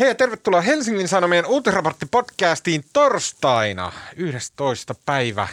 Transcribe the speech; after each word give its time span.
Hei 0.00 0.08
ja 0.08 0.14
tervetuloa 0.14 0.60
Helsingin 0.60 1.08
Sanomien 1.08 1.46
uutisraporttipodcastiin 1.46 2.84
torstaina 2.92 3.92
11. 4.16 4.94
päivä 5.06 5.48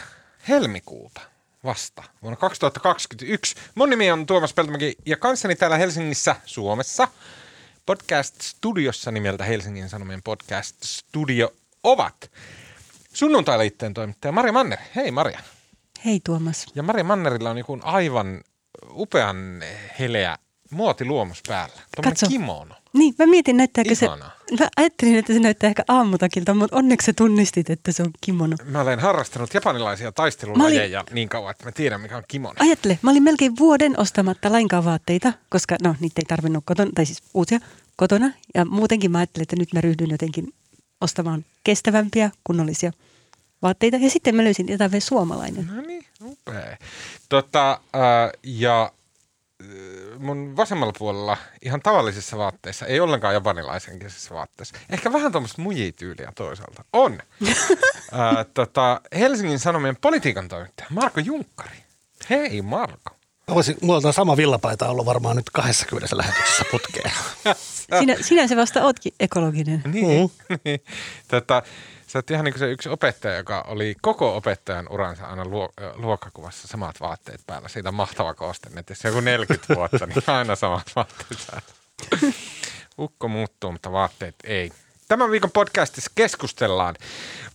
helmikuuta 0.48 1.20
vasta 1.64 2.02
vuonna 2.22 2.36
2021. 2.36 3.56
Mun 3.74 3.90
nimi 3.90 4.10
on 4.10 4.26
Tuomas 4.26 4.54
Peltomäki 4.54 4.96
ja 5.06 5.16
kanssani 5.16 5.56
täällä 5.56 5.76
Helsingissä, 5.76 6.36
Suomessa, 6.44 7.08
podcast-studiossa 7.86 9.10
nimeltä 9.10 9.44
Helsingin 9.44 9.88
Sanomien 9.88 10.22
podcast-studio 10.22 11.52
ovat 11.82 12.30
sunnuntai-liitteen 13.12 13.94
toimittaja 13.94 14.32
Maria 14.32 14.52
Manner. 14.52 14.78
Hei 14.96 15.10
Maria. 15.10 15.40
Hei 16.04 16.20
Tuomas. 16.24 16.66
Ja 16.74 16.82
Maria 16.82 17.04
Mannerilla 17.04 17.50
on 17.50 17.58
joku 17.58 17.78
aivan 17.82 18.40
upean 18.90 19.62
heleä 19.98 20.38
muotiluomus 20.70 21.42
päällä. 21.48 21.74
Tuommoinen 21.96 22.28
kimono. 22.28 22.74
Niin, 22.92 23.14
mä 23.18 23.26
mietin 23.26 23.56
näyttääkö 23.56 23.90
Ihanaa. 24.02 24.30
se, 24.48 24.56
mä 24.64 24.68
ajattelin, 24.76 25.16
että 25.16 25.32
se 25.32 25.38
näyttää 25.38 25.68
ehkä 25.68 25.84
aamutakilta, 25.88 26.54
mutta 26.54 26.76
onneksi 26.76 27.06
sä 27.06 27.12
tunnistit, 27.12 27.70
että 27.70 27.92
se 27.92 28.02
on 28.02 28.10
kimono. 28.20 28.56
Mä 28.64 28.80
olen 28.80 29.00
harrastanut 29.00 29.54
japanilaisia 29.54 30.12
taistelulajeja 30.12 31.00
olin... 31.00 31.14
niin 31.14 31.28
kauan, 31.28 31.50
että 31.50 31.64
mä 31.64 31.72
tiedän, 31.72 32.00
mikä 32.00 32.16
on 32.16 32.22
kimono. 32.28 32.54
Ajattele, 32.58 32.98
mä 33.02 33.10
olin 33.10 33.22
melkein 33.22 33.58
vuoden 33.58 34.00
ostamatta 34.00 34.52
lainkaan 34.52 34.84
vaatteita, 34.84 35.32
koska 35.48 35.76
no 35.82 35.94
niitä 36.00 36.20
ei 36.20 36.24
tarvinnut 36.24 36.64
kotona, 36.66 36.90
tai 36.94 37.06
siis 37.06 37.22
uusia 37.34 37.60
kotona. 37.96 38.32
Ja 38.54 38.64
muutenkin 38.64 39.10
mä 39.10 39.18
ajattelin, 39.18 39.42
että 39.42 39.56
nyt 39.56 39.72
mä 39.72 39.80
ryhdyn 39.80 40.10
jotenkin 40.10 40.52
ostamaan 41.00 41.44
kestävämpiä, 41.64 42.30
kunnollisia 42.44 42.92
vaatteita. 43.62 43.96
Ja 43.96 44.10
sitten 44.10 44.36
mä 44.36 44.44
löysin 44.44 44.68
jotain 44.68 45.02
suomalainen. 45.02 45.66
No 45.66 45.82
niin, 45.82 46.04
upea. 46.24 46.76
Tota, 47.28 47.70
äh, 47.72 48.32
ja 48.42 48.92
mun 50.18 50.56
vasemmalla 50.56 50.92
puolella 50.98 51.36
ihan 51.62 51.80
tavallisissa 51.80 52.38
vaatteissa, 52.38 52.86
ei 52.86 53.00
ollenkaan 53.00 53.34
japanilaisen 53.34 53.98
vaatteissa. 54.30 54.76
Ehkä 54.90 55.12
vähän 55.12 55.32
tuommoista 55.32 55.62
mujityyliä 55.62 56.32
toisaalta. 56.34 56.84
On. 56.92 57.18
Ää, 58.12 58.44
tota, 58.54 59.00
Helsingin 59.18 59.58
Sanomien 59.58 59.96
politiikan 60.00 60.48
toimittaja 60.48 60.86
Marko 60.90 61.20
Junkkari. 61.20 61.76
Hei 62.30 62.62
Marko. 62.62 63.16
Voisin, 63.48 63.76
mulla 63.82 64.00
on 64.08 64.12
sama 64.12 64.36
villapaita 64.36 64.88
ollut 64.88 65.06
varmaan 65.06 65.36
nyt 65.36 65.50
20 65.50 66.16
lähetyksessä 66.16 66.64
putkeen. 66.70 67.10
sinä, 67.98 68.16
sinä 68.20 68.46
se 68.46 68.56
vasta 68.56 68.84
ootkin 68.84 69.12
ekologinen. 69.20 69.82
Niin, 69.92 70.30
mm. 70.48 70.56
niin. 70.64 70.80
Tota, 71.28 71.62
Sä 72.06 72.18
oot 72.18 72.30
ihan 72.30 72.44
niin 72.44 72.52
kuin 72.52 72.58
se 72.60 72.70
yksi 72.70 72.88
opettaja, 72.88 73.36
joka 73.36 73.64
oli 73.68 73.94
koko 74.02 74.36
opettajan 74.36 74.86
uransa 74.90 75.26
aina 75.26 75.44
luo, 75.44 75.68
luokkakuvassa 75.94 76.68
samat 76.68 77.00
vaatteet 77.00 77.40
päällä. 77.46 77.68
Siitä 77.68 77.88
on 77.88 77.94
mahtava 77.94 78.34
kooste, 78.34 78.70
että 78.76 78.90
jos 78.90 79.04
joku 79.04 79.20
40 79.20 79.74
vuotta, 79.76 80.06
niin 80.06 80.22
aina 80.26 80.56
samat 80.56 80.92
vaatteet 80.96 81.46
päällä. 81.50 81.68
Ukko 82.98 83.28
muuttuu, 83.28 83.72
mutta 83.72 83.92
vaatteet 83.92 84.34
ei. 84.44 84.72
Tämän 85.08 85.30
viikon 85.30 85.50
podcastissa 85.50 86.10
keskustellaan 86.14 86.94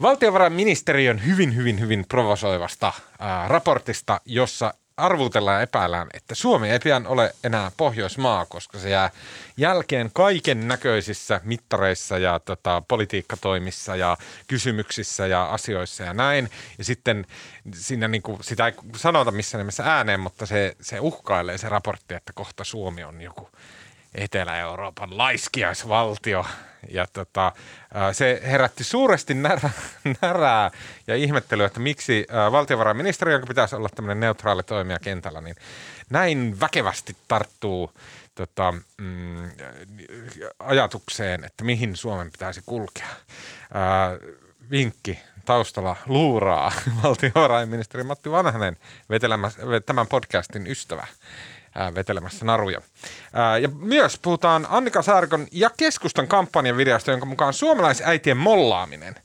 valtiovarainministeriön 0.02 1.26
hyvin, 1.26 1.56
hyvin, 1.56 1.80
hyvin 1.80 2.06
provosoivasta 2.10 2.94
ää, 3.20 3.48
raportista, 3.48 4.22
jossa 4.26 4.74
arvutellaan 4.98 5.56
ja 5.56 5.62
epäillään, 5.62 6.08
että 6.14 6.36
Suomi 6.36 6.70
ei 6.70 6.80
pian 6.80 7.08
ole 7.08 7.34
enää 7.44 7.72
Pohjoismaa, 7.78 8.46
koska 8.46 8.80
se 8.80 8.90
jää 8.90 9.10
jälkeen 9.58 10.10
kaiken 10.14 10.68
näköisissä 10.68 11.42
mittareissa 11.44 12.18
ja 12.18 12.40
tota, 12.40 12.84
politiikkatoimissa 12.88 13.96
ja 13.96 14.18
kysymyksissä 14.48 15.28
ja 15.28 15.46
asioissa 15.46 16.04
ja 16.04 16.14
näin. 16.14 16.50
Ja 16.78 16.84
sitten 16.84 17.26
siinä 17.74 18.08
niin 18.08 18.22
kuin, 18.22 18.44
sitä 18.44 18.68
ei 18.68 18.74
sanota 18.96 19.32
missään 19.32 19.60
nimessä 19.60 19.84
ääneen, 19.84 20.20
mutta 20.20 20.46
se, 20.46 20.76
se 20.82 21.00
uhkailee 21.00 21.58
se 21.58 21.70
raportti, 21.70 22.14
että 22.14 22.34
kohta 22.34 22.64
Suomi 22.64 23.04
on 23.04 23.22
joku 23.22 23.50
Etelä-Euroopan 24.16 25.18
laiskiaisvaltio. 25.18 26.46
Ja 26.90 27.08
tota, 27.14 27.52
se 28.12 28.42
herätti 28.46 28.84
suuresti 28.84 29.34
närää, 29.34 29.72
närää 30.22 30.72
ja 31.08 31.16
ihmettelyä, 31.16 31.66
että 31.66 31.80
miksi 31.80 32.28
valtiovarainministeriö, 32.52 33.36
joka 33.36 33.48
pitäisi 33.48 33.76
olla 33.76 33.90
tämmöinen 33.96 34.20
neutraali 34.20 34.64
toimija 34.64 35.00
kentällä, 35.00 35.42
niin 35.42 35.56
näin 36.10 36.60
väkevästi 36.60 37.16
tarttuu 37.28 37.92
tota, 38.36 38.74
mm, 38.98 39.52
ajatukseen, 40.60 41.44
että 41.44 41.64
mihin 41.64 41.96
Suomen 41.96 42.32
pitäisi 42.32 42.62
kulkea. 42.66 43.08
Ää, 43.74 44.18
vinkki 44.72 45.20
taustalla 45.46 45.96
luuraa 46.06 46.72
valtiovarainministeri 47.04 48.04
Matti 48.04 48.32
Vanhanen 48.32 48.78
tämän 49.86 50.08
podcastin 50.08 50.68
ystävä 50.68 51.08
vetelemässä 51.96 52.46
naruja. 52.46 52.82
ja 53.62 53.70
myös 53.80 54.20
puhutaan 54.22 54.68
Annika 54.70 55.02
Saarikon 55.02 55.48
ja 55.52 55.70
keskustan 55.78 56.28
kampanjan 56.28 56.78
videosta, 56.78 57.12
jonka 57.12 57.26
mukaan 57.26 57.54
suomalaisäitien 57.54 58.38
mollaaminen 58.38 59.16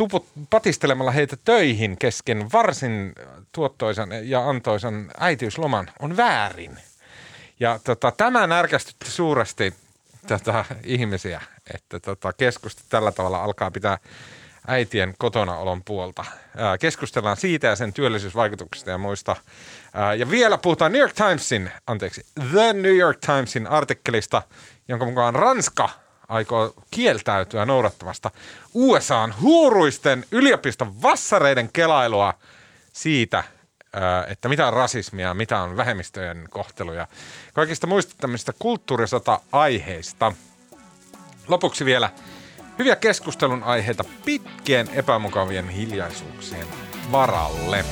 tuput 0.00 0.26
patistelemalla 0.50 1.10
heitä 1.10 1.36
töihin 1.44 1.98
kesken 1.98 2.52
varsin 2.52 3.12
tuottoisan 3.52 4.08
ja 4.22 4.48
antoisan 4.48 5.10
äitiysloman 5.18 5.90
on 5.98 6.16
väärin. 6.16 6.78
Ja 7.60 7.78
tota, 7.84 8.12
tämä 8.16 8.46
närkästytti 8.46 9.10
suuresti 9.10 9.74
tota, 10.26 10.64
ihmisiä, 10.84 11.40
että 11.74 12.00
tota, 12.00 12.32
keskusta 12.32 12.82
tällä 12.88 13.12
tavalla 13.12 13.44
alkaa 13.44 13.70
pitää 13.70 13.98
äitien 14.66 15.14
kotonaolon 15.18 15.84
puolta. 15.84 16.24
keskustellaan 16.80 17.36
siitä 17.36 17.66
ja 17.66 17.76
sen 17.76 17.92
työllisyysvaikutuksista 17.92 18.90
ja 18.90 18.98
muista. 18.98 19.36
ja 20.18 20.30
vielä 20.30 20.58
puhutaan 20.58 20.92
New 20.92 21.00
York 21.00 21.14
Timesin, 21.14 21.70
anteeksi, 21.86 22.26
The 22.50 22.72
New 22.72 22.96
York 22.96 23.18
Timesin 23.26 23.66
artikkelista, 23.66 24.42
jonka 24.88 25.04
mukaan 25.04 25.34
Ranska 25.34 25.88
aikoo 26.28 26.74
kieltäytyä 26.90 27.66
noudattamasta 27.66 28.30
USAn 28.74 29.34
huuruisten 29.40 30.24
yliopiston 30.30 31.02
vassareiden 31.02 31.72
kelailua 31.72 32.34
siitä, 32.92 33.44
että 34.28 34.48
mitä 34.48 34.66
on 34.66 34.72
rasismia, 34.72 35.34
mitä 35.34 35.60
on 35.60 35.76
vähemmistöjen 35.76 36.48
kohtelu 36.50 36.92
ja 36.92 37.06
kaikista 37.52 37.86
muista 37.86 38.14
tämmöistä 38.18 38.52
kulttuurisota-aiheista. 38.58 40.32
Lopuksi 41.48 41.84
vielä– 41.84 42.10
Hyviä 42.80 42.96
keskustelun 42.96 43.62
aiheita 43.62 44.04
pitkien 44.24 44.88
epämukavien 44.92 45.68
hiljaisuuksien 45.68 46.66
varalle. 47.12 47.84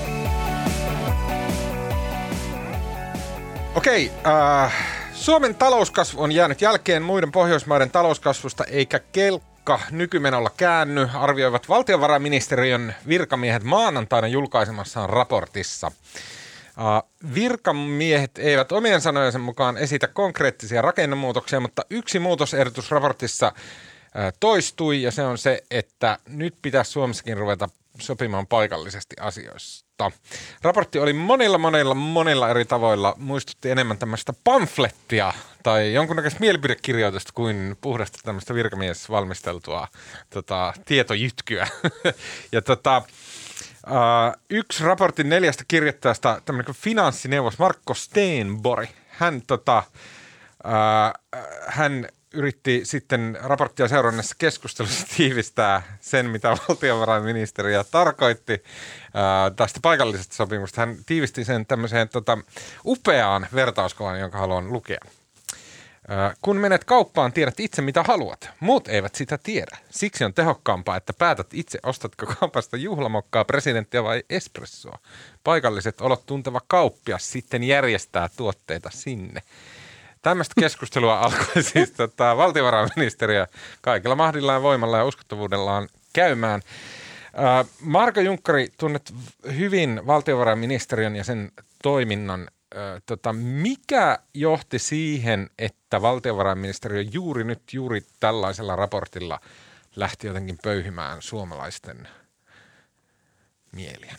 Okei, 3.74 4.12
äh, 4.26 4.74
Suomen 5.12 5.54
talouskasvu 5.54 6.22
on 6.22 6.32
jäänyt 6.32 6.60
jälkeen 6.60 7.02
muiden 7.02 7.32
Pohjoismaiden 7.32 7.90
talouskasvusta 7.90 8.64
eikä 8.64 8.98
kelkka 9.12 9.80
nykymenolla 9.90 10.50
käänny, 10.56 11.08
arvioivat 11.14 11.68
valtiovarainministeriön 11.68 12.94
virkamiehet 13.08 13.62
maanantaina 13.62 14.28
julkaisemassaan 14.28 15.10
raportissa. 15.10 15.92
Uh, 16.78 17.10
virkamiehet 17.34 18.38
eivät 18.38 18.72
omien 18.72 19.00
sanojensa 19.00 19.38
mukaan 19.38 19.76
esitä 19.76 20.06
konkreettisia 20.06 20.82
rakennemuutoksia, 20.82 21.60
mutta 21.60 21.82
yksi 21.90 22.18
muutosehdotus 22.18 22.90
raportissa 22.90 23.52
toistui 24.40 25.02
ja 25.02 25.10
se 25.10 25.22
on 25.22 25.38
se, 25.38 25.62
että 25.70 26.18
nyt 26.28 26.54
pitäisi 26.62 26.90
Suomessakin 26.90 27.36
ruveta 27.36 27.68
sopimaan 28.00 28.46
paikallisesti 28.46 29.16
asioista. 29.20 30.10
Raportti 30.62 30.98
oli 30.98 31.12
monilla, 31.12 31.58
monilla, 31.58 31.94
monilla 31.94 32.50
eri 32.50 32.64
tavoilla, 32.64 33.14
muistutti 33.18 33.70
enemmän 33.70 33.98
tämmöistä 33.98 34.32
pamflettia 34.44 35.32
tai 35.62 35.92
jonkunnäköistä 35.92 36.40
mielipidekirjoitusta 36.40 37.32
kuin 37.34 37.76
puhdasta 37.80 38.18
tämmöistä 38.24 38.54
virkamiesvalmisteltua 38.54 39.88
tota, 40.30 40.72
tietojytkyä. 40.84 41.68
ja 42.52 42.62
tota, 42.62 43.02
Uh, 43.86 44.42
yksi 44.50 44.84
raportin 44.84 45.28
neljästä 45.28 45.64
kirjoittajasta, 45.68 46.42
tämmöinen 46.44 46.74
finanssineuvos 46.74 47.58
Marko 47.58 47.94
Steenbori, 47.94 48.88
hän, 49.08 49.42
tota, 49.46 49.82
uh, 50.64 51.42
hän 51.66 52.08
yritti 52.34 52.80
sitten 52.84 53.38
raporttia 53.42 53.88
seurannessa 53.88 54.34
keskustelussa 54.38 55.06
tiivistää 55.16 55.82
sen, 56.00 56.30
mitä 56.30 56.56
valtiovarainministeriö 56.68 57.84
tarkoitti 57.84 58.62
ää, 59.14 59.50
tästä 59.50 59.80
paikallisesta 59.82 60.34
sopimusta. 60.34 60.80
Hän 60.80 60.96
tiivisti 61.06 61.44
sen 61.44 61.66
tämmöiseen 61.66 62.08
tota, 62.08 62.38
upeaan 62.84 63.46
vertauskuvan, 63.54 64.20
jonka 64.20 64.38
haluan 64.38 64.72
lukea. 64.72 65.00
Ää, 66.08 66.34
kun 66.42 66.56
menet 66.56 66.84
kauppaan, 66.84 67.32
tiedät 67.32 67.60
itse 67.60 67.82
mitä 67.82 68.02
haluat. 68.02 68.50
Muut 68.60 68.88
eivät 68.88 69.14
sitä 69.14 69.38
tiedä. 69.38 69.78
Siksi 69.90 70.24
on 70.24 70.34
tehokkaampaa, 70.34 70.96
että 70.96 71.12
päätät 71.12 71.46
itse, 71.52 71.78
ostatko 71.82 72.26
kaupasta 72.40 72.76
juhlamokkaa, 72.76 73.44
presidenttiä 73.44 74.04
vai 74.04 74.22
espressoa. 74.30 74.98
Paikalliset 75.44 76.00
olot 76.00 76.26
tunteva 76.26 76.60
kauppias 76.66 77.32
sitten 77.32 77.64
järjestää 77.64 78.28
tuotteita 78.36 78.90
sinne. 78.92 79.42
Tämmöistä 80.22 80.54
keskustelua 80.60 81.18
alkoi 81.24 81.62
siis 81.62 81.90
tota, 81.90 82.36
valtiovarainministeriö 82.36 83.46
kaikilla 83.80 84.14
mahdillaan 84.14 84.62
voimalla 84.62 84.96
ja 84.96 85.04
uskottavuudellaan 85.04 85.88
käymään. 86.12 86.62
Marko 87.80 88.20
Junkkari 88.20 88.68
tunnet 88.78 89.14
hyvin 89.56 90.00
valtiovarainministeriön 90.06 91.16
ja 91.16 91.24
sen 91.24 91.52
toiminnan 91.82 92.48
ö, 92.74 93.00
tota, 93.06 93.32
mikä 93.32 94.18
johti 94.34 94.78
siihen, 94.78 95.50
että 95.58 96.02
valtiovarainministeriö 96.02 97.04
juuri 97.12 97.44
nyt, 97.44 97.62
juuri 97.72 98.02
tällaisella 98.20 98.76
raportilla 98.76 99.40
lähti 99.96 100.26
jotenkin 100.26 100.58
pöyhimään 100.62 101.22
suomalaisten 101.22 102.08
mieliä? 103.72 104.16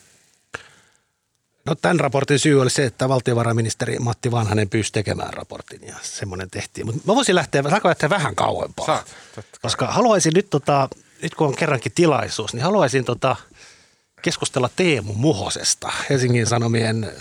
No 1.69 1.75
tämän 1.75 1.99
raportin 1.99 2.39
syy 2.39 2.61
oli 2.61 2.69
se, 2.69 2.85
että 2.85 3.09
valtiovarainministeri 3.09 3.99
Matti 3.99 4.31
Vanhanen 4.31 4.69
pyysi 4.69 4.91
tekemään 4.91 5.33
raportin 5.33 5.87
ja 5.87 5.95
semmoinen 6.01 6.49
tehtiin. 6.49 6.85
Mutta 6.85 7.01
mä 7.05 7.15
voisin 7.15 7.35
lähteä, 7.35 7.63
saanko 7.69 7.87
lähteä 7.87 8.09
vähän 8.09 8.35
kauempaa? 8.35 8.85
Saat. 8.85 9.15
Koska 9.61 9.87
haluaisin 9.87 10.33
nyt, 10.35 10.49
tota, 10.49 10.89
nyt 11.21 11.35
kun 11.35 11.47
on 11.47 11.55
kerrankin 11.55 11.91
tilaisuus, 11.95 12.53
niin 12.53 12.63
haluaisin 12.63 13.05
tota, 13.05 13.35
keskustella 14.21 14.69
Teemu 14.75 15.13
Muhosesta, 15.13 15.91
Helsingin 16.09 16.47
Sanomien 16.47 17.11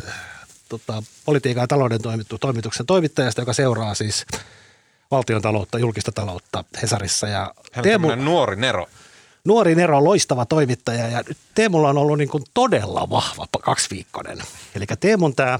tota, 0.69 1.03
politiikan 1.25 1.63
ja 1.63 1.69
talouden 1.69 2.03
toimittu, 2.03 2.39
toimituksen 2.39 2.87
toimittajasta, 2.87 3.41
joka 3.41 3.53
seuraa 3.53 3.95
siis 3.95 4.27
valtion 5.11 5.43
taloutta, 5.43 5.79
julkista 5.79 6.13
taloutta 6.13 6.65
Hesarissa. 6.83 7.29
Ja 7.29 7.55
Hän 7.73 7.83
on 7.83 7.83
Teemu, 7.83 8.15
nuori 8.15 8.57
Nero. 8.57 8.87
Nuori 9.49 9.75
Nero, 9.75 10.05
loistava 10.05 10.47
toimittaja 10.47 11.09
ja 11.09 11.25
Teemulla 11.55 11.89
on 11.89 11.99
ollut 11.99 12.19
niin 12.19 12.29
kuin 12.29 12.45
todella 12.55 13.11
vahva 13.11 13.47
kaksiviikkoinen. 13.61 14.39
Eli 14.75 14.87
Teemun 15.01 15.35
tämä 15.35 15.59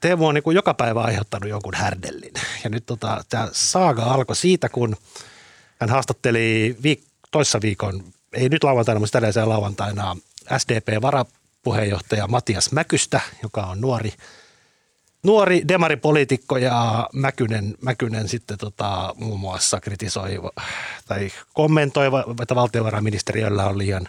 Teemu 0.00 0.26
on 0.26 0.34
niin 0.34 0.42
kuin 0.42 0.54
joka 0.54 0.74
päivä 0.74 1.02
aiheuttanut 1.02 1.48
jonkun 1.48 1.74
härdellin. 1.74 2.32
Ja 2.64 2.70
nyt 2.70 2.86
tota, 2.86 3.24
tämä 3.28 3.48
saaga 3.52 4.02
alkoi 4.02 4.36
siitä, 4.36 4.68
kun 4.68 4.96
hän 5.80 5.90
haastatteli 5.90 6.76
viik- 6.84 7.04
toissa 7.30 7.60
viikon, 7.60 8.04
ei 8.32 8.48
nyt 8.48 8.64
lauantaina, 8.64 9.00
mutta 9.00 9.18
edellisellä 9.18 9.48
lauantaina 9.48 10.16
SDP-varapuheenjohtaja 10.58 12.28
Matias 12.28 12.72
Mäkystä, 12.72 13.20
joka 13.42 13.62
on 13.62 13.80
nuori, 13.80 14.12
nuori 15.22 15.62
demaripoliitikko 15.68 16.56
ja 16.58 17.08
Mäkynen, 17.12 17.74
Mäkynen 17.80 18.28
sitten 18.28 18.58
tota, 18.58 19.14
muun 19.18 19.40
muassa 19.40 19.80
kritisoi 19.80 20.38
tai 21.08 21.30
kommentoi, 21.54 22.06
että 22.42 22.54
valtiovarainministeriöllä 22.54 23.66
on 23.66 23.78
liian 23.78 24.08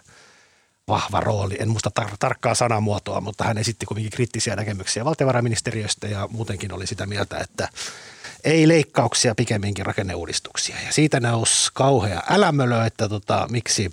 vahva 0.88 1.20
rooli. 1.20 1.58
En 1.60 1.70
muista 1.70 1.92
tar- 2.00 2.16
tarkkaa 2.20 2.56
sanamuotoa, 2.56 3.22
mutta 3.22 3.44
hän 3.44 3.58
esitti 3.58 3.86
kuitenkin 3.86 4.12
kriittisiä 4.12 4.56
näkemyksiä 4.56 5.06
valtiovarainministeriöstä 5.06 6.08
ja 6.08 6.28
muutenkin 6.32 6.74
oli 6.74 6.88
sitä 6.88 7.06
mieltä, 7.06 7.38
että 7.38 7.70
ei 8.44 8.68
leikkauksia, 8.68 9.36
pikemminkin 9.36 9.86
rakenneuudistuksia. 9.86 10.76
Ja 10.86 10.94
siitä 10.94 11.20
nousi 11.20 11.72
kauhea 11.74 12.22
älämölö, 12.30 12.86
että 12.86 13.10
tota, 13.10 13.48
miksi, 13.52 13.92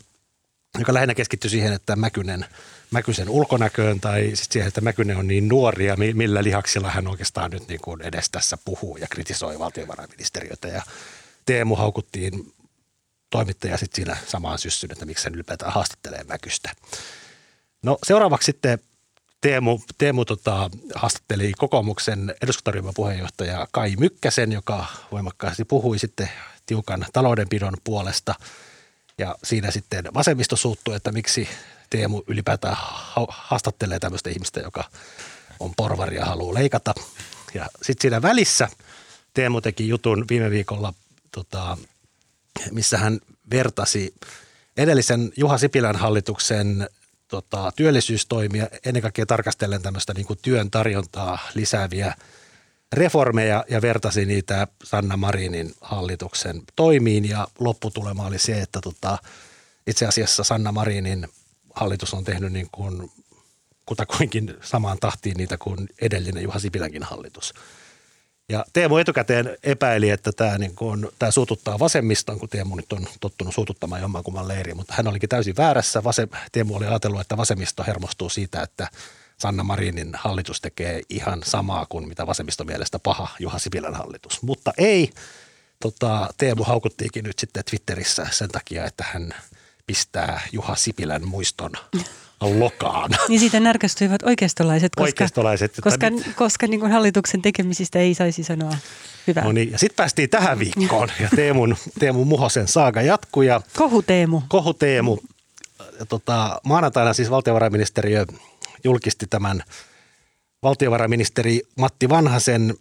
joka 0.78 0.94
lähinnä 0.94 1.14
keskittyi 1.14 1.50
siihen, 1.50 1.72
että 1.72 1.96
Mäkynen, 1.96 2.46
Mäkysen 2.90 3.28
ulkonäköön 3.30 4.00
tai 4.00 4.30
sit 4.34 4.52
siihen, 4.52 4.68
että 4.68 4.80
Mäkynen 4.80 5.16
on 5.16 5.26
niin 5.26 5.48
nuori 5.48 5.86
ja 5.86 5.96
mi- 5.96 6.12
millä 6.12 6.44
lihaksilla 6.44 6.90
hän 6.90 7.08
oikeastaan 7.08 7.50
nyt 7.50 7.68
niin 7.68 7.80
kuin 7.80 8.02
edes 8.02 8.30
tässä 8.30 8.58
puhuu 8.64 8.96
ja 8.96 9.06
kritisoi 9.10 9.58
valtiovarainministeriötä. 9.58 10.68
Ja 10.68 10.82
Teemu 11.46 11.76
haukuttiin 11.76 12.52
toimittaja 13.30 13.76
sitten 13.76 13.96
siinä 13.96 14.16
samaan 14.26 14.58
syssyyn, 14.58 14.92
että 14.92 15.04
miksi 15.04 15.24
hän 15.24 15.34
ylipäätään 15.34 15.72
haastattelee 15.72 16.24
Mäkystä. 16.24 16.70
No 17.82 17.98
seuraavaksi 18.02 18.46
sitten 18.46 18.78
Teemu, 19.40 19.80
Teemu 19.98 20.24
tota, 20.24 20.70
haastatteli 20.94 21.52
kokoomuksen 21.58 22.34
eduskuntaryhmän 22.42 22.94
puheenjohtaja 22.94 23.68
Kai 23.72 23.96
Mykkäsen, 23.98 24.52
joka 24.52 24.86
voimakkaasti 25.12 25.64
puhui 25.64 25.98
sitten 25.98 26.30
tiukan 26.66 27.06
taloudenpidon 27.12 27.74
puolesta. 27.84 28.34
Ja 29.18 29.36
siinä 29.44 29.70
sitten 29.70 30.04
vasemmisto 30.14 30.56
suuttui, 30.56 30.96
että 30.96 31.12
miksi 31.12 31.48
Teemu 31.90 32.22
ylipäätään 32.26 32.76
ha- 32.78 33.26
haastattelee 33.28 33.98
tämmöistä 33.98 34.30
ihmistä, 34.30 34.60
joka 34.60 34.84
on 35.60 35.72
porvari 35.76 36.16
ja 36.16 36.24
haluaa 36.24 36.54
leikata. 36.54 36.94
Ja 37.54 37.66
sitten 37.82 38.02
siinä 38.02 38.22
välissä 38.22 38.68
Teemu 39.34 39.60
teki 39.60 39.88
jutun 39.88 40.24
viime 40.30 40.50
viikolla, 40.50 40.94
tota, 41.32 41.78
missä 42.70 42.98
hän 42.98 43.20
vertasi 43.50 44.14
edellisen 44.76 45.32
Juha 45.36 45.58
Sipilän 45.58 45.96
hallituksen 45.96 46.88
tota, 47.28 47.72
työllisyystoimia, 47.76 48.68
ennen 48.84 49.02
kaikkea 49.02 49.26
tarkastellen 49.26 49.82
tämmöistä 49.82 50.14
niin 50.14 50.26
kuin 50.26 50.38
työn 50.42 50.70
tarjontaa 50.70 51.38
lisääviä 51.54 52.14
reformeja 52.92 53.64
ja 53.70 53.82
vertasi 53.82 54.24
niitä 54.24 54.66
Sanna 54.84 55.16
Marinin 55.16 55.74
hallituksen 55.80 56.62
toimiin 56.76 57.28
ja 57.28 57.48
lopputulema 57.58 58.26
oli 58.26 58.38
se, 58.38 58.60
että 58.60 58.80
tota, 58.80 59.18
itse 59.86 60.06
asiassa 60.06 60.44
Sanna 60.44 60.72
Marinin 60.72 61.28
hallitus 61.78 62.14
on 62.14 62.24
tehnyt 62.24 62.52
niin 62.52 62.68
kuin 62.72 63.10
kutakuinkin 63.86 64.54
samaan 64.62 64.98
tahtiin 65.00 65.36
niitä 65.36 65.58
kuin 65.58 65.88
edellinen 66.00 66.42
Juha 66.42 66.58
Sipilänkin 66.58 67.02
hallitus. 67.02 67.54
Ja 68.48 68.64
Teemu 68.72 68.96
etukäteen 68.96 69.56
epäili, 69.62 70.10
että 70.10 70.32
tämä, 70.32 70.58
niin 70.58 70.74
kuin, 70.74 71.08
tämä 71.18 71.30
suututtaa 71.30 71.78
vasemmiston, 71.78 72.38
kun 72.38 72.48
Teemu 72.48 72.76
nyt 72.76 72.92
on 72.92 73.06
tottunut 73.20 73.54
suututtamaan 73.54 74.00
jommankumman 74.00 74.48
leiriin, 74.48 74.76
mutta 74.76 74.94
hän 74.96 75.08
olikin 75.08 75.28
täysin 75.28 75.56
väärässä. 75.56 76.04
Vasem, 76.04 76.28
Teemu 76.52 76.76
oli 76.76 76.86
ajatellut, 76.86 77.20
että 77.20 77.36
vasemmisto 77.36 77.84
hermostuu 77.86 78.28
siitä, 78.28 78.62
että 78.62 78.88
Sanna 79.38 79.64
Marinin 79.64 80.14
hallitus 80.14 80.60
tekee 80.60 81.02
ihan 81.10 81.42
samaa 81.44 81.86
kuin 81.88 82.08
mitä 82.08 82.26
vasemmiston 82.26 82.66
mielestä 82.66 82.98
paha 82.98 83.28
Juha 83.38 83.58
Sipilän 83.58 83.94
hallitus. 83.94 84.42
Mutta 84.42 84.72
ei, 84.78 85.10
tota, 85.80 86.28
Teemu 86.38 86.64
haukuttiinkin 86.64 87.24
nyt 87.24 87.38
sitten 87.38 87.64
Twitterissä 87.64 88.26
sen 88.30 88.48
takia, 88.48 88.84
että 88.84 89.04
hän 89.12 89.34
pistää 89.88 90.40
Juha 90.52 90.76
Sipilän 90.76 91.28
muiston 91.28 91.70
lokaan. 92.40 93.10
Niin 93.28 93.40
siitä 93.40 93.60
närkästyivät 93.60 94.22
oikeistolaiset, 94.22 94.92
koska, 94.94 95.02
Oikeistolaiset, 95.02 95.72
koska, 95.80 96.10
mit- 96.10 96.34
koska 96.36 96.66
niin 96.66 96.80
kuin 96.80 96.92
hallituksen 96.92 97.42
tekemisistä 97.42 97.98
ei 97.98 98.14
saisi 98.14 98.44
sanoa 98.44 98.76
hyvää. 99.26 99.44
No 99.44 99.52
niin, 99.52 99.72
ja 99.72 99.78
sitten 99.78 99.96
päästiin 99.96 100.30
tähän 100.30 100.58
viikkoon 100.58 101.08
ja 101.20 101.28
Teemun, 101.36 101.76
Teemun 101.98 102.26
Muhosen 102.26 102.68
saaga 102.68 103.02
jatkuu 103.02 103.42
ja 103.42 103.60
Kohu 103.76 104.02
Teemu. 104.02 104.42
Kohu 104.48 104.74
Teemu, 104.74 105.18
tota, 106.08 106.60
maanantaina 106.64 107.12
siis 107.12 107.30
valtiovarainministeriö 107.30 108.26
julkisti 108.84 109.26
tämän 109.30 109.62
valtiovarainministeri 110.62 111.60
Matti 111.76 112.08
Vanhasen 112.08 112.74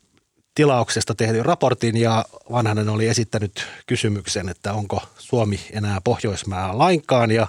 tilauksesta 0.58 1.16
tehdyn 1.16 1.46
raportin 1.46 1.98
ja 1.98 2.26
Vanhanen 2.52 2.90
oli 2.90 3.08
esittänyt 3.08 3.68
kysymyksen, 3.88 4.50
että 4.50 4.74
onko 4.74 5.02
Suomi 5.18 5.60
enää 5.72 6.02
Pohjoismaa 6.04 6.78
lainkaan 6.78 7.32
ja 7.32 7.48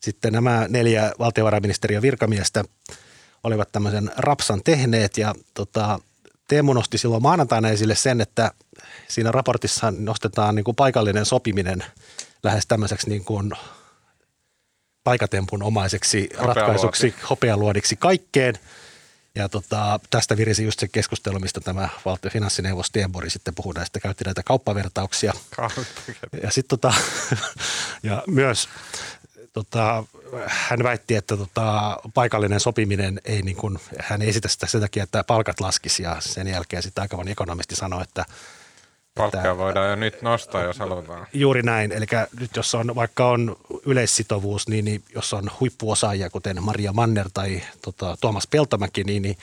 sitten 0.00 0.32
nämä 0.32 0.66
neljä 0.68 1.12
valtiovarainministeriön 1.18 2.02
virkamiestä 2.02 2.64
olivat 3.44 3.72
tämmöisen 3.72 4.10
rapsan 4.16 4.60
tehneet 4.64 5.18
ja 5.18 5.34
tota, 5.54 5.98
Teemu 6.48 6.72
nosti 6.72 6.98
silloin 6.98 7.22
maanantaina 7.22 7.68
esille 7.68 7.94
sen, 7.94 8.20
että 8.20 8.50
siinä 9.08 9.32
raportissa 9.32 9.92
nostetaan 9.98 10.54
niin 10.54 10.64
kuin 10.64 10.76
paikallinen 10.76 11.26
sopiminen 11.26 11.84
lähes 12.42 12.66
tämmöiseksi 12.66 13.08
niin 13.08 13.24
kuin 13.24 13.52
paikatempun 15.04 15.62
omaiseksi 15.62 16.28
Hopealuoti. 16.32 16.60
ratkaisuksi, 16.60 17.14
hopealuodiksi 17.30 17.96
kaikkeen. 17.96 18.54
Ja 19.36 19.48
tota, 19.48 20.00
tästä 20.10 20.36
virisi 20.36 20.64
just 20.64 20.80
se 20.80 20.88
keskustelu, 20.88 21.38
mistä 21.38 21.60
tämä 21.60 21.88
valtio 22.04 22.30
finanssineuvos 22.30 22.86
Stenborg 22.86 23.30
sitten 23.30 23.54
puhui 23.54 23.74
näistä, 23.74 24.00
käytti 24.00 24.24
näitä 24.24 24.42
kauppavertauksia. 24.42 25.32
Ja 26.42 26.50
sitten 26.50 26.78
tota, 26.78 26.94
ja 28.02 28.22
myös 28.26 28.68
tota, 29.52 30.04
hän 30.46 30.82
väitti, 30.82 31.14
että 31.14 31.36
tota, 31.36 31.98
paikallinen 32.14 32.60
sopiminen 32.60 33.20
ei 33.24 33.42
niin 33.42 33.56
kuin, 33.56 33.78
hän 34.00 34.22
ei 34.22 34.28
esitä 34.28 34.48
sitä 34.48 34.66
sen 34.66 34.80
takia, 34.80 35.02
että 35.02 35.24
palkat 35.24 35.60
laskisi. 35.60 36.02
Ja 36.02 36.16
sen 36.20 36.48
jälkeen 36.48 36.82
sitten 36.82 37.02
aika 37.02 37.18
ekonomisti 37.26 37.76
sanoi, 37.76 38.02
että 38.02 38.24
Palkkaa 39.16 39.58
voidaan 39.58 39.90
jo 39.90 39.96
nyt 39.96 40.22
nostaa, 40.22 40.62
jos 40.62 40.78
halutaan. 40.78 41.26
Juuri 41.32 41.62
näin. 41.62 41.92
Eli 41.92 42.06
nyt 42.40 42.56
jos 42.56 42.74
on, 42.74 42.94
vaikka 42.94 43.28
on 43.28 43.56
yleissitovuus, 43.86 44.68
niin, 44.68 44.84
niin 44.84 45.02
jos 45.14 45.32
on 45.32 45.50
huippuosaajia, 45.60 46.30
kuten 46.30 46.62
Maria 46.62 46.92
Manner 46.92 47.28
tai 47.34 47.62
tota, 47.82 48.16
Tuomas 48.20 48.46
Peltomäki, 48.46 49.04
niin, 49.04 49.22
niin 49.22 49.36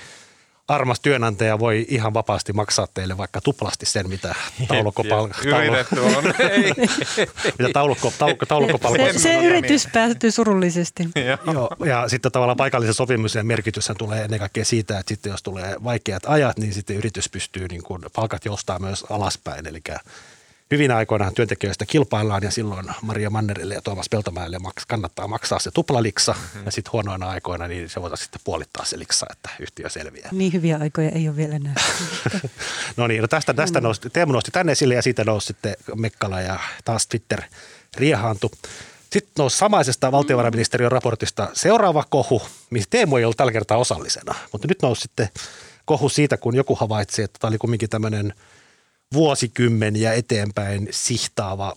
armas 0.75 0.99
työnantaja 0.99 1.59
voi 1.59 1.85
ihan 1.89 2.13
vapaasti 2.13 2.53
maksaa 2.53 2.87
teille 2.93 3.17
vaikka 3.17 3.41
tuplasti 3.41 3.85
sen, 3.85 4.09
mitä 4.09 4.35
taulukkopalkka, 4.67 5.41
Yritetty 5.43 5.99
on. 5.99 6.23
Mitä 7.59 7.69
taulukko, 7.73 8.13
taulukko, 8.19 8.45
taulukkopalkka 8.45 9.13
Se, 9.13 9.19
se 9.19 9.33
yritys 9.33 9.87
päättyy 9.93 10.31
surullisesti. 10.31 11.03
Joo. 11.15 11.53
Joo, 11.53 11.69
ja 11.85 12.09
sitten 12.09 12.31
tavallaan 12.31 12.57
paikallisen 12.57 12.93
sopimuksen 12.93 13.47
merkityshän 13.47 13.97
tulee 13.97 14.23
ennen 14.23 14.39
kaikkea 14.39 14.65
siitä, 14.65 14.99
että 14.99 15.09
sitten 15.09 15.29
jos 15.29 15.43
tulee 15.43 15.75
vaikeat 15.83 16.23
ajat, 16.25 16.59
niin 16.59 16.73
sitten 16.73 16.95
yritys 16.95 17.29
pystyy, 17.29 17.67
niin 17.67 17.83
kuin, 17.83 18.01
palkat 18.15 18.45
joustaa 18.45 18.79
myös 18.79 19.05
alaspäin. 19.09 19.67
Eli 19.67 19.81
hyvinä 20.73 20.95
aikoina 20.95 21.31
työntekijöistä 21.31 21.85
kilpaillaan 21.85 22.43
ja 22.43 22.51
silloin 22.51 22.85
Maria 23.01 23.29
Mannerille 23.29 23.73
ja 23.73 23.81
Tuomas 23.81 24.09
Peltomäelle 24.09 24.59
maks, 24.59 24.85
kannattaa 24.85 25.27
maksaa 25.27 25.59
se 25.59 25.71
tuplaliksa 25.71 26.35
ja 26.65 26.71
sitten 26.71 26.91
huonoina 26.93 27.29
aikoina 27.29 27.67
niin 27.67 27.89
se 27.89 28.01
voitaisiin 28.01 28.25
sitten 28.25 28.41
puolittaa 28.43 28.85
se 28.85 28.99
liksa, 28.99 29.25
että 29.31 29.49
yhtiö 29.59 29.89
selviää. 29.89 30.29
Niin 30.31 30.53
hyviä 30.53 30.77
aikoja 30.77 31.09
ei 31.09 31.27
ole 31.27 31.35
vielä 31.35 31.59
nähty. 31.59 31.81
No 32.97 33.07
niin, 33.07 33.21
no 33.21 33.27
tästä, 33.27 33.53
tästä 33.53 33.81
nosti, 33.81 34.09
Teemu 34.09 34.31
nosti 34.31 34.51
tänne 34.51 34.71
esille 34.71 34.95
ja 34.95 35.01
siitä 35.01 35.23
nousi 35.23 35.47
sitten 35.47 35.75
Mekkala 35.95 36.41
ja 36.41 36.59
taas 36.85 37.07
Twitter 37.07 37.41
riehaantui. 37.97 38.49
Sitten 39.11 39.33
nousi 39.37 39.57
samaisesta 39.57 40.11
valtiovarainministeriön 40.11 40.91
raportista 40.91 41.49
seuraava 41.53 42.03
kohu, 42.09 42.41
missä 42.69 42.87
Teemu 42.89 43.17
ei 43.17 43.23
ollut 43.23 43.37
tällä 43.37 43.51
kertaa 43.51 43.77
osallisena, 43.77 44.35
mutta 44.51 44.67
nyt 44.67 44.81
nousi 44.81 45.01
sitten 45.01 45.29
kohu 45.85 46.09
siitä, 46.09 46.37
kun 46.37 46.55
joku 46.55 46.75
havaitsi, 46.75 47.23
että 47.23 47.39
tämä 47.39 47.49
oli 47.49 47.57
kumminkin 47.57 47.89
tämmöinen 47.89 48.33
vuosikymmeniä 49.13 50.13
eteenpäin 50.13 50.87
sihtaava 50.91 51.75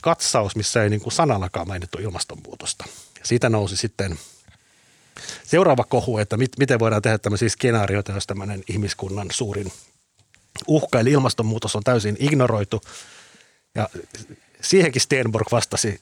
katsaus, 0.00 0.56
missä 0.56 0.82
ei 0.82 0.90
niin 0.90 1.00
kuin 1.00 1.12
sanallakaan 1.12 1.68
mainittu 1.68 1.98
ilmastonmuutosta. 1.98 2.84
Ja 3.18 3.26
siitä 3.26 3.48
nousi 3.48 3.76
sitten 3.76 4.18
seuraava 5.44 5.84
kohu, 5.84 6.18
että 6.18 6.36
mit, 6.36 6.52
miten 6.58 6.78
voidaan 6.78 7.02
tehdä 7.02 7.18
tämmöisiä 7.18 7.48
skenaarioita, 7.48 8.12
jos 8.12 8.26
tämmöinen 8.26 8.62
ihmiskunnan 8.68 9.28
suurin 9.30 9.72
uhka, 10.66 11.00
eli 11.00 11.10
ilmastonmuutos 11.10 11.76
on 11.76 11.82
täysin 11.84 12.16
ignoroitu. 12.20 12.80
Ja 13.74 13.88
siihenkin 14.60 15.02
Stenborg 15.02 15.52
vastasi, 15.52 16.00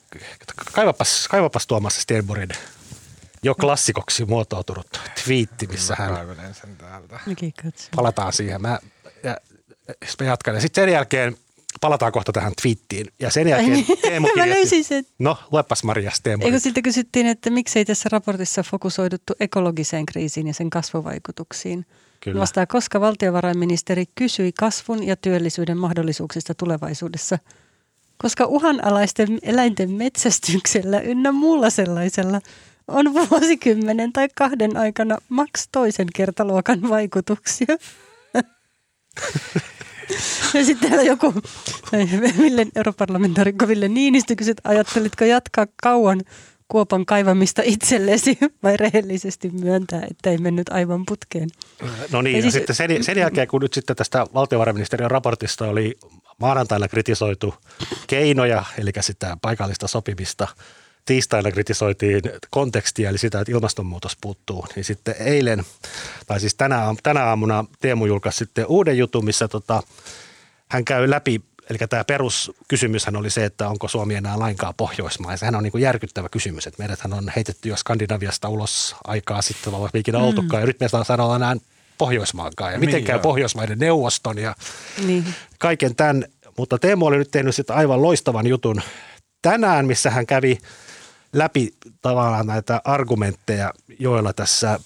kaivapas, 0.73 1.27
kaivapas 1.27 1.67
Tuomas 1.67 2.01
Stenborgin 2.01 2.49
jo 3.43 3.55
klassikoksi 3.55 4.25
muotoutunut 4.25 4.99
twiitti, 5.23 5.67
missä 5.67 5.95
hän... 5.97 6.09
sen 6.61 6.77
täältä. 6.77 7.19
Palataan 7.95 8.33
siihen. 8.33 8.61
Mä, 8.61 8.79
ja, 9.23 9.37
mä 10.19 10.25
jatkan. 10.25 10.55
Ja 10.55 10.61
sitten 10.61 10.83
sen 10.83 10.93
jälkeen 10.93 11.37
palataan 11.81 12.11
kohta 12.11 12.31
tähän 12.31 12.53
twiittiin. 12.61 13.07
Ja 13.19 13.29
sen 13.29 13.47
jälkeen 13.47 13.73
niin. 13.73 13.85
Teemu 14.01 14.27
Mä 14.35 14.49
löysin 14.49 14.83
sen. 14.83 15.05
no 15.19 15.37
luepas 15.51 15.83
Maria 15.83 16.11
Stenborg. 16.11 16.45
Eikö 16.45 16.59
siltä 16.59 16.81
kysyttiin, 16.81 17.27
että 17.27 17.49
miksei 17.49 17.85
tässä 17.85 18.09
raportissa 18.11 18.63
fokusoiduttu 18.63 19.33
ekologiseen 19.39 20.05
kriisiin 20.05 20.47
ja 20.47 20.53
sen 20.53 20.69
kasvuvaikutuksiin? 20.69 21.85
Kyllä. 22.19 22.41
Vastaa, 22.41 22.65
koska 22.65 23.01
valtiovarainministeri 23.01 24.05
kysyi 24.15 24.51
kasvun 24.59 25.03
ja 25.07 25.15
työllisyyden 25.15 25.77
mahdollisuuksista 25.77 26.53
tulevaisuudessa. 26.55 27.39
Koska 28.17 28.45
uhanalaisten 28.45 29.39
eläinten 29.41 29.91
metsästyksellä 29.91 30.99
ynnä 30.99 31.31
muulla 31.31 31.69
sellaisella 31.69 32.41
on 32.87 33.13
vuosikymmenen 33.13 34.13
tai 34.13 34.27
kahden 34.35 34.77
aikana 34.77 35.17
maks 35.29 35.67
toisen 35.71 36.07
kertaluokan 36.15 36.89
vaikutuksia. 36.89 37.77
Ja 40.53 40.65
sitten 40.65 40.89
täällä 40.89 41.03
joku 41.03 41.33
Ville, 42.41 42.67
europarlamentaarikko 42.75 43.67
Ville 43.67 43.87
Niinistö 43.87 44.35
kysyi, 44.35 44.51
että 44.51 44.69
ajattelitko 44.69 45.25
jatkaa 45.25 45.65
kauan 45.83 46.21
kuopan 46.67 47.05
kaivamista 47.05 47.61
itsellesi 47.65 48.37
vai 48.63 48.77
rehellisesti 48.77 49.49
myöntää, 49.49 50.01
että 50.11 50.29
ei 50.29 50.37
mennyt 50.37 50.69
aivan 50.69 51.03
putkeen. 51.05 51.49
No 52.11 52.21
niin, 52.21 52.33
Ja 52.33 52.37
ja 52.37 52.41
siis- 52.41 52.53
sitten 52.53 52.75
sen, 52.75 53.03
sen 53.03 53.17
jälkeen, 53.17 53.47
kun 53.47 53.61
nyt 53.61 53.73
sitten 53.73 53.95
tästä 53.95 54.25
valtiovarainministeriön 54.33 55.11
raportista 55.11 55.65
oli 55.67 55.97
maanantaina 56.39 56.87
kritisoitu 56.87 57.53
keinoja, 58.07 58.63
eli 58.77 58.91
sitä 58.99 59.37
paikallista 59.41 59.87
sopimista, 59.87 60.47
tiistaina 61.09 61.51
kritisoitiin 61.51 62.21
kontekstia, 62.49 63.09
eli 63.09 63.17
sitä, 63.17 63.41
että 63.41 63.51
ilmastonmuutos 63.51 64.17
puuttuu, 64.21 64.65
niin 64.75 64.83
sitten 64.83 65.15
eilen, 65.19 65.63
tai 66.27 66.39
siis 66.39 66.55
tänä, 66.55 66.77
aam- 66.77 66.97
tänä 67.03 67.23
aamuna 67.23 67.65
Teemu 67.81 68.05
julkaisi 68.05 68.37
sitten 68.37 68.65
uuden 68.67 68.97
jutun, 68.97 69.25
missä 69.25 69.47
tota, 69.47 69.83
hän 70.67 70.85
käy 70.85 71.09
läpi, 71.09 71.41
eli 71.69 71.77
tämä 71.89 72.03
peruskysymyshän 72.03 73.15
oli 73.15 73.29
se, 73.29 73.45
että 73.45 73.69
onko 73.69 73.87
Suomi 73.87 74.15
enää 74.15 74.39
lainkaan 74.39 74.73
Pohjoismaa. 74.77 75.31
Ja 75.31 75.37
sehän 75.37 75.55
on 75.55 75.63
niin 75.63 75.71
kuin 75.71 75.81
järkyttävä 75.81 76.29
kysymys, 76.29 76.67
että 76.67 76.83
meidäthän 76.83 77.13
on 77.13 77.31
heitetty 77.35 77.69
jo 77.69 77.75
Skandinaviasta 77.75 78.49
ulos 78.49 78.95
aikaa 79.03 79.41
sitten, 79.41 79.73
vaan 79.73 79.89
ikinä 79.93 80.17
mm. 80.17 80.23
oltukaan, 80.23 80.63
ja 80.63 80.67
nyt 80.67 80.79
me 80.79 80.87
olla 81.23 81.35
enää 81.35 81.55
Pohjoismaankaan. 81.97 82.73
Ja 82.73 82.79
miten 82.79 82.95
Niin, 82.95 83.05
käy 83.05 83.15
joo. 83.15 83.23
Pohjoismaiden 83.23 83.79
neuvoston 83.79 84.37
ja 84.37 84.55
Niin. 85.05 85.25
kaiken 85.59 85.95
tämän. 85.95 86.25
Mutta 86.57 86.77
Teemu 86.77 87.05
oli 87.05 87.17
nyt 87.17 87.31
tehnyt 87.31 87.55
sitten 87.55 87.75
aivan 87.75 88.01
loistavan 88.01 88.47
jutun 88.47 88.81
tänään, 89.41 89.85
missä 89.85 90.09
hän 90.09 90.25
kävi 90.25 90.59
läpi 91.33 91.73
tavallaan 92.01 92.47
näitä 92.47 92.81
argumentteja, 92.83 93.73
joilla 93.99 94.33
tässä 94.33 94.79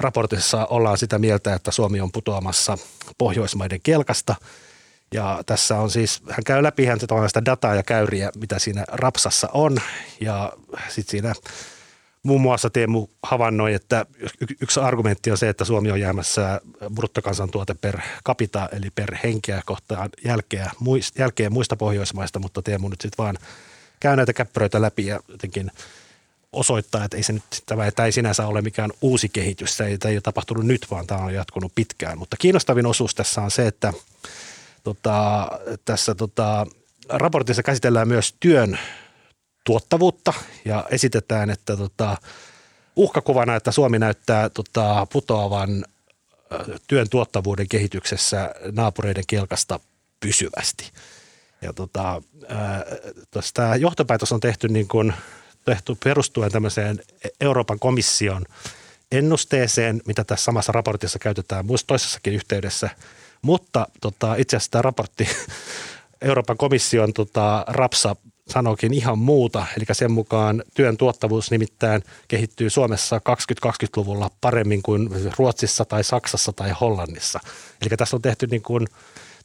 raportissa 0.00 0.66
ollaan 0.66 0.98
sitä 0.98 1.18
mieltä, 1.18 1.54
että 1.54 1.70
Suomi 1.70 2.00
on 2.00 2.12
putoamassa 2.12 2.78
Pohjoismaiden 3.18 3.80
kelkasta. 3.82 4.34
Ja 5.14 5.42
tässä 5.46 5.80
on 5.80 5.90
siis, 5.90 6.22
hän 6.30 6.44
käy 6.44 6.62
läpi 6.62 6.84
hän 6.84 7.00
sitä 7.00 7.44
dataa 7.44 7.74
ja 7.74 7.82
käyriä, 7.82 8.30
mitä 8.40 8.58
siinä 8.58 8.84
rapsassa 8.88 9.48
on. 9.52 9.78
Ja 10.20 10.52
sitten 10.88 11.10
siinä 11.10 11.34
muun 12.22 12.40
muassa 12.40 12.70
Teemu 12.70 13.06
havainnoi, 13.22 13.74
että 13.74 14.06
yksi 14.60 14.80
argumentti 14.80 15.30
on 15.30 15.38
se, 15.38 15.48
että 15.48 15.64
Suomi 15.64 15.90
on 15.90 16.00
jäämässä 16.00 16.60
bruttokansantuote 16.94 17.74
per 17.74 18.00
capita, 18.24 18.68
eli 18.72 18.90
per 18.94 19.16
henkeä 19.24 19.62
kohtaan 19.66 20.10
jälkeä, 21.18 21.50
muista 21.50 21.76
Pohjoismaista, 21.76 22.38
mutta 22.38 22.62
Teemu 22.62 22.88
nyt 22.88 23.00
sitten 23.00 23.24
vaan 23.24 23.38
käy 24.00 24.16
näitä 24.16 24.32
käppäröitä 24.32 24.82
läpi 24.82 25.06
ja 25.06 25.20
jotenkin 25.28 25.70
osoittaa, 26.52 27.04
että 27.04 27.16
ei 27.16 27.22
se 27.22 27.32
nyt, 27.32 27.44
tämä, 27.66 27.90
tämä 27.90 28.06
ei 28.06 28.12
sinänsä 28.12 28.46
ole 28.46 28.62
mikään 28.62 28.90
uusi 29.00 29.28
kehitys, 29.28 29.76
se 29.76 29.86
ei, 29.86 29.98
tämä 29.98 30.10
ei 30.10 30.16
ole 30.16 30.22
tapahtunut 30.22 30.66
nyt, 30.66 30.86
vaan 30.90 31.06
tämä 31.06 31.20
on 31.20 31.34
jatkunut 31.34 31.72
pitkään. 31.74 32.18
Mutta 32.18 32.36
kiinnostavin 32.36 32.86
osuus 32.86 33.14
tässä 33.14 33.42
on 33.42 33.50
se, 33.50 33.66
että 33.66 33.92
tota, 34.84 35.48
tässä 35.84 36.14
tota, 36.14 36.66
raportissa 37.08 37.62
käsitellään 37.62 38.08
myös 38.08 38.34
työn 38.40 38.78
tuottavuutta 39.64 40.32
ja 40.64 40.84
esitetään, 40.90 41.50
että 41.50 41.76
tota, 41.76 42.16
uhkakuvana, 42.96 43.56
että 43.56 43.72
Suomi 43.72 43.98
näyttää 43.98 44.48
tota, 44.48 45.06
putoavan 45.12 45.84
työn 46.86 47.08
tuottavuuden 47.08 47.68
kehityksessä 47.68 48.54
naapureiden 48.72 49.24
kelkasta 49.26 49.80
pysyvästi. 50.20 50.90
Ja 51.62 51.72
tota, 51.72 52.22
tämä 53.54 53.76
johtopäätös 53.76 54.32
on 54.32 54.40
tehty, 54.40 54.68
niin 54.68 54.88
kuin, 54.88 55.12
tehty 55.64 55.96
perustuen 56.04 56.52
tämmöiseen 56.52 57.00
Euroopan 57.40 57.78
komission 57.78 58.44
ennusteeseen, 59.12 60.02
mitä 60.06 60.24
tässä 60.24 60.44
samassa 60.44 60.72
raportissa 60.72 61.18
käytetään 61.18 61.66
muissa 61.66 61.86
toisessakin 61.86 62.34
yhteydessä. 62.34 62.90
Mutta 63.42 63.86
tota, 64.00 64.34
itse 64.34 64.56
asiassa 64.56 64.70
tämä 64.70 64.82
raportti, 64.82 65.28
Euroopan 66.22 66.56
komission 66.56 67.12
tota, 67.12 67.64
rapsa 67.68 68.16
sanokin 68.48 68.94
ihan 68.94 69.18
muuta. 69.18 69.66
Eli 69.76 69.84
sen 69.92 70.12
mukaan 70.12 70.62
työn 70.74 70.96
tuottavuus 70.96 71.50
nimittäin 71.50 72.02
kehittyy 72.28 72.70
Suomessa 72.70 73.20
2020-luvulla 73.64 74.30
paremmin 74.40 74.82
kuin 74.82 75.08
Ruotsissa 75.38 75.84
tai 75.84 76.04
Saksassa 76.04 76.52
tai 76.52 76.70
Hollannissa. 76.80 77.40
Eli 77.82 77.96
tässä 77.96 78.16
on 78.16 78.22
tehty 78.22 78.46
niin 78.46 78.62
kuin 78.62 78.86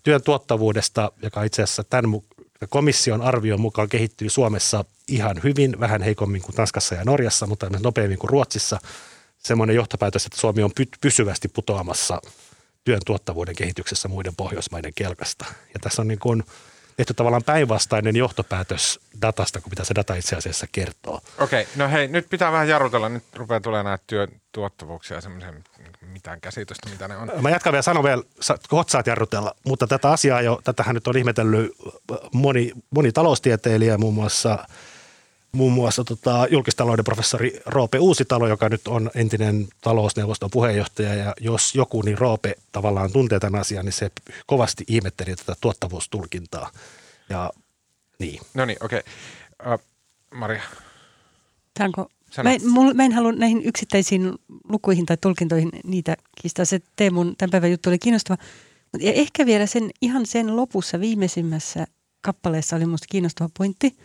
työn 0.03 0.23
tuottavuudesta, 0.23 1.11
joka 1.23 1.43
itse 1.43 1.63
asiassa 1.63 1.83
tämän 1.83 2.21
komission 2.69 3.21
arvion 3.21 3.61
mukaan 3.61 3.89
kehittyy 3.89 4.29
Suomessa 4.29 4.85
ihan 5.07 5.43
hyvin, 5.43 5.79
vähän 5.79 6.01
heikommin 6.01 6.41
kuin 6.41 6.55
Tanskassa 6.55 6.95
ja 6.95 7.03
Norjassa, 7.05 7.47
mutta 7.47 7.69
nopeammin 7.79 8.19
kuin 8.19 8.29
Ruotsissa. 8.29 8.79
Semmoinen 9.37 9.75
johtopäätös, 9.75 10.25
että 10.25 10.39
Suomi 10.39 10.63
on 10.63 10.71
py- 10.71 10.97
pysyvästi 11.01 11.47
putoamassa 11.47 12.21
työn 12.83 13.01
tuottavuuden 13.05 13.55
kehityksessä 13.55 14.07
muiden 14.07 14.35
Pohjoismaiden 14.35 14.93
kelkasta. 14.95 15.45
Ja 15.73 15.79
tässä 15.81 16.01
on 16.01 16.07
niin 16.07 16.19
kuin 16.19 16.43
tehty 16.97 17.13
tavallaan 17.13 17.43
päinvastainen 17.43 18.15
johtopäätös 18.15 18.99
datasta, 19.21 19.61
kuin 19.61 19.71
mitä 19.71 19.83
se 19.83 19.95
data 19.95 20.15
itse 20.15 20.35
asiassa 20.35 20.67
kertoo. 20.71 21.21
Okei, 21.39 21.67
no 21.75 21.89
hei, 21.89 22.07
nyt 22.07 22.29
pitää 22.29 22.51
vähän 22.51 22.67
jarrutella. 22.67 23.09
Nyt 23.09 23.23
rupeaa 23.35 23.59
tulemaan 23.59 23.85
näitä 23.85 24.03
työn 24.07 24.27
tuottavuuksia 24.51 25.17
ja 25.17 25.21
semmoisen 25.21 25.63
mitään 26.01 26.41
käsitystä, 26.41 26.89
mitä 26.89 27.07
ne 27.07 27.17
on. 27.17 27.31
Mä 27.41 27.49
jatkan 27.49 27.73
vielä 27.73 27.81
sanon 27.81 28.03
vielä, 28.03 28.23
kohta 28.69 28.91
saat 28.91 29.07
jarrutella, 29.07 29.55
mutta 29.65 29.87
tätä 29.87 30.11
asiaa 30.11 30.41
jo, 30.41 30.61
tätähän 30.63 30.95
nyt 30.95 31.07
on 31.07 31.17
ihmetellyt 31.17 31.71
moni, 32.33 32.71
moni 32.89 33.11
taloustieteilijä, 33.11 33.97
muun 33.97 34.13
muassa, 34.13 34.67
muun 35.51 35.73
muassa 35.73 36.03
tota, 36.03 36.47
julkistalouden 36.51 37.05
professori 37.05 37.61
Roope 37.65 37.99
Uusitalo, 37.99 38.47
joka 38.47 38.69
nyt 38.69 38.87
on 38.87 39.11
entinen 39.15 39.67
talousneuvoston 39.81 40.49
puheenjohtaja, 40.51 41.13
ja 41.13 41.33
jos 41.39 41.75
joku, 41.75 42.01
niin 42.01 42.17
Roope 42.17 42.55
tavallaan 42.71 43.11
tuntee 43.11 43.39
tämän 43.39 43.61
asian, 43.61 43.85
niin 43.85 43.93
se 43.93 44.11
kovasti 44.45 44.83
ihmetteli 44.87 45.35
tätä 45.35 45.55
tuottavuustulkintaa. 45.61 46.69
Ja 47.29 47.51
niin. 48.19 48.41
No 48.53 48.65
niin, 48.65 48.77
okei. 48.81 49.01
Okay. 49.59 49.73
Uh, 49.73 49.81
Maria, 50.33 50.61
Saanko? 51.79 52.09
Sano. 52.31 52.49
Mä 52.49 52.55
en, 52.55 52.69
mul, 52.69 52.93
mä 52.93 53.03
en 53.05 53.11
halua 53.11 53.31
näihin 53.31 53.61
yksittäisiin 53.65 54.33
lukuihin 54.69 55.05
tai 55.05 55.17
tulkintoihin 55.21 55.69
niitä 55.83 56.17
kiistää. 56.41 56.65
Se 56.65 56.81
Teemun 56.95 57.35
tämän 57.37 57.51
päivän 57.51 57.71
juttu 57.71 57.89
oli 57.89 57.99
kiinnostava. 57.99 58.37
Mut 58.93 59.01
Ja 59.01 59.13
ehkä 59.13 59.45
vielä 59.45 59.65
sen, 59.65 59.89
ihan 60.01 60.25
sen 60.25 60.55
lopussa 60.55 60.99
viimeisimmässä 60.99 61.87
kappaleessa 62.21 62.75
oli 62.75 62.85
minusta 62.85 63.07
kiinnostava 63.09 63.49
pointti. 63.57 63.97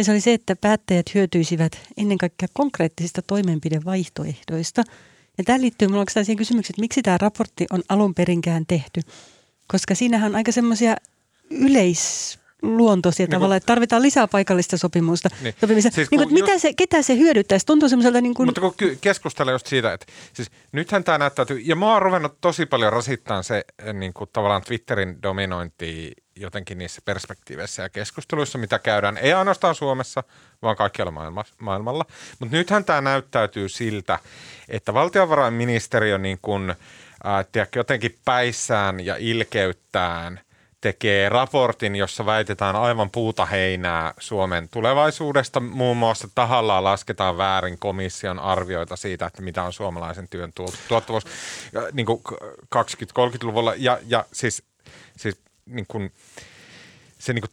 Ja 0.00 0.04
se 0.04 0.12
oli 0.12 0.20
se, 0.20 0.32
että 0.32 0.56
päättäjät 0.56 1.14
hyötyisivät 1.14 1.72
ennen 1.96 2.18
kaikkea 2.18 2.48
konkreettisista 2.52 3.22
toimenpidevaihtoehdoista. 3.22 4.82
Ja 5.38 5.44
tämä 5.44 5.60
liittyy 5.60 5.88
minulla 5.88 6.00
oikeastaan 6.00 6.24
siihen 6.24 6.36
kysymykseen, 6.38 6.72
että 6.72 6.80
miksi 6.80 7.02
tämä 7.02 7.18
raportti 7.20 7.66
on 7.70 7.82
alun 7.88 8.14
perinkään 8.14 8.66
tehty. 8.66 9.00
Koska 9.66 9.94
siinähän 9.94 10.30
on 10.30 10.36
aika 10.36 10.52
semmoisia 10.52 10.96
yleisluontoisia 11.50 13.24
Niin 13.24 13.28
niin 13.28 13.30
kun- 13.30 13.36
tavalla, 13.36 13.56
että 13.56 13.66
tarvitaan 13.66 14.02
lisää 14.02 14.28
paikallista 14.28 14.76
sopimusta. 14.76 15.28
Niin. 15.42 15.54
Sopimista. 15.60 15.90
Siis 15.90 16.10
niin 16.10 16.20
kun 16.20 16.28
kuin, 16.28 16.34
mitä 16.42 16.52
just- 16.52 16.62
se, 16.62 16.72
ketä 16.76 17.02
se 17.02 17.16
hyödyttäisi? 17.16 17.66
Tuntuu 17.66 17.88
semmoiselta 17.88 18.20
niin 18.20 18.34
kuin, 18.34 18.46
Mutta 18.46 18.60
kun 18.60 18.74
keskustellaan 19.00 19.54
just 19.54 19.66
siitä, 19.66 19.92
että 19.92 20.06
siis 20.32 20.50
nythän 20.72 21.04
tämä 21.04 21.18
näyttäytyy, 21.18 21.58
ja 21.58 21.76
mä 21.76 21.92
oon 21.92 22.02
ruvennut 22.02 22.40
tosi 22.40 22.66
paljon 22.66 22.92
rasittaa 22.92 23.42
se 23.42 23.64
eh, 23.78 23.94
niin 23.94 24.12
kuin 24.12 24.30
tavallaan 24.32 24.62
Twitterin 24.62 25.22
dominointi 25.22 26.12
jotenkin 26.40 26.78
niissä 26.78 27.02
perspektiiveissä 27.04 27.82
ja 27.82 27.88
keskusteluissa, 27.88 28.58
mitä 28.58 28.78
käydään, 28.78 29.16
ei 29.16 29.32
ainoastaan 29.32 29.74
Suomessa, 29.74 30.24
vaan 30.62 30.76
kaikkialla 30.76 31.10
maailma, 31.10 31.44
maailmalla. 31.58 32.04
Mutta 32.38 32.56
nythän 32.56 32.84
tämä 32.84 33.00
näyttäytyy 33.00 33.68
siltä, 33.68 34.18
että 34.68 34.94
valtiovarainministeriö 34.94 36.18
niin 36.18 36.38
kuin, 36.42 36.74
ää, 37.24 37.44
tiedätkö, 37.44 37.78
jotenkin 37.78 38.18
päissään 38.24 39.00
ja 39.00 39.16
ilkeyttään 39.18 40.40
tekee 40.80 41.28
raportin, 41.28 41.96
jossa 41.96 42.26
väitetään 42.26 42.76
aivan 42.76 43.10
puuta 43.10 43.46
heinää 43.46 44.14
Suomen 44.18 44.68
tulevaisuudesta. 44.68 45.60
Muun 45.60 45.96
muassa 45.96 46.28
tahallaan 46.34 46.84
lasketaan 46.84 47.38
väärin 47.38 47.78
komission 47.78 48.38
arvioita 48.38 48.96
siitä, 48.96 49.26
että 49.26 49.42
mitä 49.42 49.62
on 49.62 49.72
suomalaisen 49.72 50.28
työn 50.28 50.52
tuottavuus 50.88 51.24
niin 51.92 52.06
20-30-luvulla. 52.76 53.74
Ja, 53.76 53.98
ja 54.06 54.24
siis, 54.32 54.62
siis 55.16 55.40
niin 55.66 55.86
kuin, 55.88 56.12
se 57.18 57.32
niin 57.32 57.42
kuin, 57.42 57.50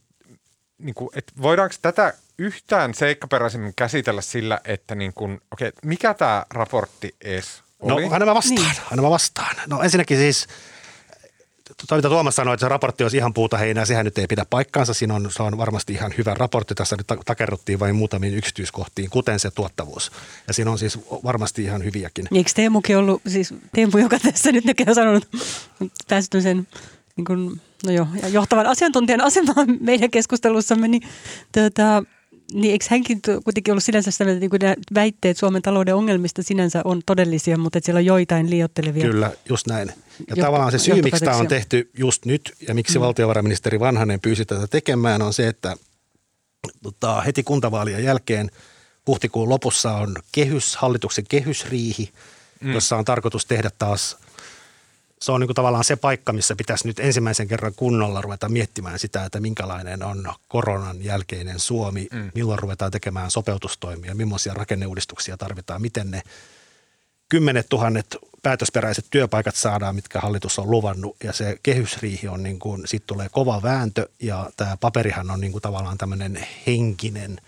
niin 0.78 0.96
kuin, 0.96 1.10
että 1.16 1.34
voidaanko 1.42 1.76
tätä 1.82 2.14
yhtään 2.38 2.94
seikkaperäisemmin 2.94 3.74
käsitellä 3.76 4.22
sillä, 4.22 4.62
että 4.66 4.96
niin 4.96 5.14
kuin, 5.14 5.42
okay, 5.52 5.72
mikä 5.86 6.14
tämä 6.14 6.46
raportti 6.50 7.16
edes 7.22 7.64
oli? 7.80 8.06
No, 8.06 8.14
aina 8.14 8.26
mä 8.26 8.36
vastaan, 8.36 8.62
niin. 8.62 8.82
aina 8.92 9.02
mä 9.02 9.10
vastaan. 9.10 9.56
No 9.68 9.82
ensinnäkin 9.82 10.18
siis, 10.18 10.48
tuota, 11.78 11.96
mitä 11.96 12.10
Tuomas 12.10 12.36
sanoi, 12.36 12.54
että 12.54 12.66
se 12.66 12.70
raportti 12.70 13.04
olisi 13.04 13.18
ihan 13.18 13.34
puuta 13.34 13.58
heinää, 13.58 13.86
sehän 13.86 14.06
nyt 14.06 14.18
ei 14.18 14.28
pidä 14.28 14.46
paikkaansa. 14.50 14.94
Siinä 14.94 15.14
on, 15.14 15.32
se 15.32 15.44
on 15.44 15.58
varmasti 15.58 15.94
ihan 15.94 16.14
hyvä 16.18 16.34
raportti. 16.34 16.76
Tässä 16.76 16.96
nyt 16.96 17.08
takerruttiin 17.26 17.80
vain 17.80 17.96
muutamiin 17.96 18.36
yksityiskohtiin, 18.36 19.10
kuten 19.10 19.40
se 19.40 19.52
tuottavuus. 19.52 20.12
Ja 20.48 20.54
siinä 20.54 20.72
on 20.72 20.80
siis 20.80 21.00
varmasti 21.24 21.64
ihan 21.64 21.84
hyviäkin. 21.84 22.28
Eikö 22.36 22.52
Teemukin 22.56 22.98
ollut, 22.98 23.22
siis 23.28 23.54
Teemu, 23.76 23.98
joka 23.98 24.20
tässä 24.20 24.52
nyt 24.52 24.66
näkee 24.66 24.86
on 24.90 24.96
sanonut, 24.96 25.28
päästy 26.10 26.42
sen 26.42 26.68
niin 27.17 27.25
kuin, 27.25 27.62
no 27.86 27.91
joo, 27.91 28.07
ja 28.21 28.27
johtavan 28.27 28.65
asiantuntijan 28.65 29.21
asemaan 29.21 29.77
meidän 29.79 30.12
keskustelussamme, 30.12 30.88
niin 30.88 31.01
tuota, 31.51 32.03
niin 32.53 32.71
eikö 32.71 32.86
hänkin 32.89 33.21
kuitenkin 33.43 33.71
ollut 33.71 33.83
sinänsä 33.83 34.12
sitä, 34.12 34.24
että 34.24 34.39
niin 34.39 34.50
nämä 34.62 34.75
väitteet 34.93 35.38
Suomen 35.38 35.62
talouden 35.62 35.95
ongelmista 35.95 36.43
sinänsä 36.43 36.81
on 36.86 37.01
todellisia, 37.05 37.57
mutta 37.57 37.77
että 37.77 37.86
siellä 37.86 38.00
on 38.00 38.05
joitain 38.05 38.50
liiottelevia. 38.50 39.03
Kyllä, 39.03 39.31
just 39.50 39.67
näin. 39.67 39.91
Ja 40.27 40.36
tavallaan 40.36 40.71
se 40.71 40.79
syy, 40.79 41.01
miksi 41.01 41.25
tämä 41.25 41.38
on 41.38 41.47
tehty 41.47 41.89
just 41.97 42.25
nyt 42.25 42.53
ja 42.67 42.74
miksi 42.74 42.97
mm. 42.97 43.01
valtiovarainministeri 43.01 43.79
Vanhanen 43.79 44.19
pyysi 44.19 44.45
tätä 44.45 44.67
tekemään, 44.67 45.21
on 45.21 45.33
se, 45.33 45.47
että 45.47 45.75
tota, 46.83 47.21
heti 47.21 47.43
kuntavaalien 47.43 48.03
jälkeen 48.03 48.51
huhtikuun 49.07 49.50
lopussa 49.50 49.91
on 49.91 50.15
kehys, 50.31 50.75
hallituksen 50.75 51.25
kehysriihi, 51.29 52.09
mm. 52.62 52.74
jossa 52.74 52.97
on 52.97 53.05
tarkoitus 53.05 53.45
tehdä 53.45 53.69
taas– 53.79 54.17
se 55.21 55.31
on 55.31 55.39
niin 55.39 55.47
kuin 55.47 55.55
tavallaan 55.55 55.83
se 55.83 55.95
paikka, 55.95 56.33
missä 56.33 56.55
pitäisi 56.55 56.88
nyt 56.88 57.00
ensimmäisen 57.00 57.47
kerran 57.47 57.74
kunnolla 57.75 58.21
ruveta 58.21 58.50
miettimään 58.50 59.00
sitä, 59.00 59.25
että 59.25 59.39
minkälainen 59.39 60.03
on 60.03 60.33
koronan 60.47 61.03
jälkeinen 61.03 61.59
Suomi, 61.59 62.07
mm. 62.13 62.31
milloin 62.36 62.59
ruvetaan 62.59 62.91
tekemään 62.91 63.31
sopeutustoimia, 63.31 64.15
millaisia 64.15 64.53
rakenneuudistuksia 64.53 65.38
tarvitaan, 65.38 65.81
miten 65.81 66.12
ne 66.12 66.21
kymmenet 67.29 67.69
tuhannet 67.69 68.17
päätösperäiset 68.43 69.05
työpaikat 69.09 69.55
saadaan, 69.55 69.95
mitkä 69.95 70.19
hallitus 70.19 70.59
on 70.59 70.71
luvannut. 70.71 71.15
Ja 71.24 71.33
se 71.33 71.59
kehysriihi 71.63 72.27
on 72.27 72.43
niin 72.43 72.59
kuin, 72.59 72.88
siitä 72.88 73.07
tulee 73.07 73.27
kova 73.31 73.62
vääntö 73.63 74.09
ja 74.19 74.50
tämä 74.57 74.77
paperihan 74.77 75.31
on 75.31 75.41
niin 75.41 75.51
kuin 75.51 75.62
tavallaan 75.62 75.97
tämmöinen 75.97 76.47
henkinen 76.67 77.41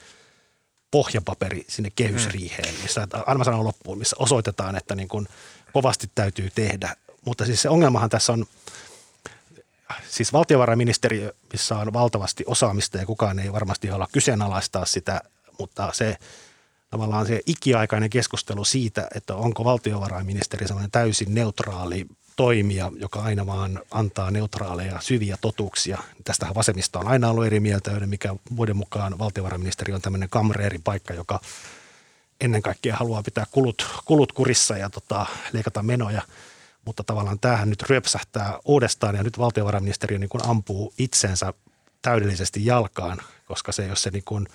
pohjapaperi 0.91 1.65
sinne 1.67 1.91
kehysriiheen, 1.95 2.73
missä, 2.81 3.07
aina 3.25 3.43
sanon 3.43 3.63
loppuun, 3.63 3.97
missä 3.97 4.15
osoitetaan, 4.19 4.75
että 4.75 4.95
niin 4.95 5.07
kuin 5.07 5.27
kovasti 5.73 6.11
täytyy 6.15 6.49
tehdä 6.55 6.95
mutta 7.25 7.45
siis 7.45 7.61
se 7.61 7.69
ongelmahan 7.69 8.09
tässä 8.09 8.33
on, 8.33 8.45
siis 10.09 10.33
valtiovarainministeriö, 10.33 11.33
missä 11.51 11.77
on 11.77 11.93
valtavasti 11.93 12.43
osaamista 12.47 12.97
ja 12.97 13.05
kukaan 13.05 13.39
ei 13.39 13.53
varmasti 13.53 13.87
halua 13.87 14.07
kyseenalaistaa 14.11 14.85
sitä, 14.85 15.21
mutta 15.59 15.89
se 15.93 16.17
tavallaan 16.89 17.27
se 17.27 17.41
ikiaikainen 17.45 18.09
keskustelu 18.09 18.65
siitä, 18.65 19.07
että 19.15 19.35
onko 19.35 19.63
valtiovarainministeri 19.63 20.67
sellainen 20.67 20.91
täysin 20.91 21.35
neutraali 21.35 22.05
toimija, 22.35 22.91
joka 22.95 23.21
aina 23.21 23.45
vaan 23.45 23.79
antaa 23.91 24.31
neutraaleja, 24.31 25.01
syviä 25.01 25.37
totuuksia. 25.41 25.97
Tästähän 26.23 26.55
vasemmista 26.55 26.99
on 26.99 27.07
aina 27.07 27.29
ollut 27.29 27.45
eri 27.45 27.59
mieltä, 27.59 27.91
mikä 27.91 28.35
muiden 28.49 28.77
mukaan 28.77 29.19
valtiovarainministeri 29.19 29.93
on 29.93 30.01
tämmöinen 30.01 30.29
kamreerin 30.29 30.83
paikka, 30.83 31.13
joka 31.13 31.39
ennen 32.41 32.61
kaikkea 32.61 32.95
haluaa 32.95 33.23
pitää 33.23 33.45
kulut, 33.51 33.87
kulut 34.05 34.31
kurissa 34.31 34.77
ja 34.77 34.89
tota, 34.89 35.25
leikata 35.53 35.83
menoja– 35.83 36.21
mutta 36.85 37.03
tavallaan 37.03 37.39
tämähän 37.39 37.69
nyt 37.69 37.83
ryöpsähtää 37.89 38.59
uudestaan 38.65 39.15
ja 39.15 39.23
nyt 39.23 39.37
valtiovarainministeriö 39.39 40.19
niin 40.19 40.29
kuin 40.29 40.45
ampuu 40.45 40.93
itsensä 40.97 41.53
täydellisesti 42.01 42.65
jalkaan, 42.65 43.17
koska 43.45 43.71
se, 43.71 43.87
jos 43.87 44.01
se 44.03 44.09
niin 44.09 44.23
kuin 44.25 44.47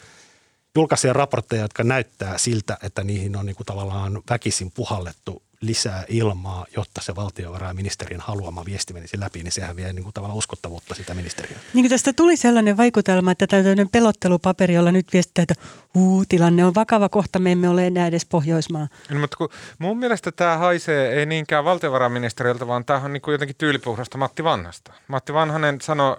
julkaisee 0.75 1.13
raportteja, 1.13 1.63
jotka 1.63 1.85
näyttää 1.85 2.39
siltä, 2.39 2.79
että 2.83 3.05
niihin 3.05 3.37
on 3.37 3.47
niin 3.47 3.57
kuin 3.57 3.67
tavallaan 3.67 4.23
väkisin 4.31 4.71
puhallettu 4.71 5.43
lisää 5.61 6.05
ilmaa, 6.09 6.67
jotta 6.77 7.01
se 7.01 7.17
valtiovarainministerin 7.17 8.21
haluama 8.21 8.64
viesti 8.64 8.93
menisi 8.93 9.21
läpi, 9.21 9.43
niin 9.43 9.53
sehän 9.53 9.77
vie 9.77 9.93
niin 9.93 10.03
kuin 10.03 10.12
tavallaan 10.14 10.38
uskottavuutta 10.38 10.95
sitä 10.95 11.14
ministeriöä. 11.14 11.59
Niin 11.75 11.88
tästä 11.88 12.12
tuli 12.12 12.37
sellainen 12.37 12.77
vaikutelma, 12.77 13.31
että 13.31 13.47
tämmöinen 13.47 13.88
pelottelupaperi, 13.88 14.75
jolla 14.75 14.93
nyt 14.93 15.07
viestittää, 15.12 15.43
että 15.43 15.55
uu, 15.95 16.25
tilanne 16.29 16.64
on 16.64 16.75
vakava 16.75 17.09
kohta, 17.09 17.38
me 17.38 17.53
emme 17.53 17.69
ole 17.69 17.87
enää 17.87 18.07
edes 18.07 18.27
Pohjoismaa. 18.27 18.88
No, 19.11 19.21
mutta 19.21 19.37
kun 19.37 19.49
mun 19.79 19.99
mielestä 19.99 20.33
tämä 20.33 20.57
haisee 20.57 21.12
ei 21.12 21.27
niinkään 21.27 21.64
valtiovarainministeriöltä, 21.64 22.67
vaan 22.67 22.85
tämä 22.85 22.99
on 22.99 23.12
niin 23.12 23.21
kuin 23.21 23.33
jotenkin 23.33 23.57
tyylipuhdasta 23.57 24.19
Matti 24.19 24.45
Vanhasta. 24.45 24.93
Matti 25.09 25.35
Vanhanen 25.35 25.81
sanoi 25.81 26.17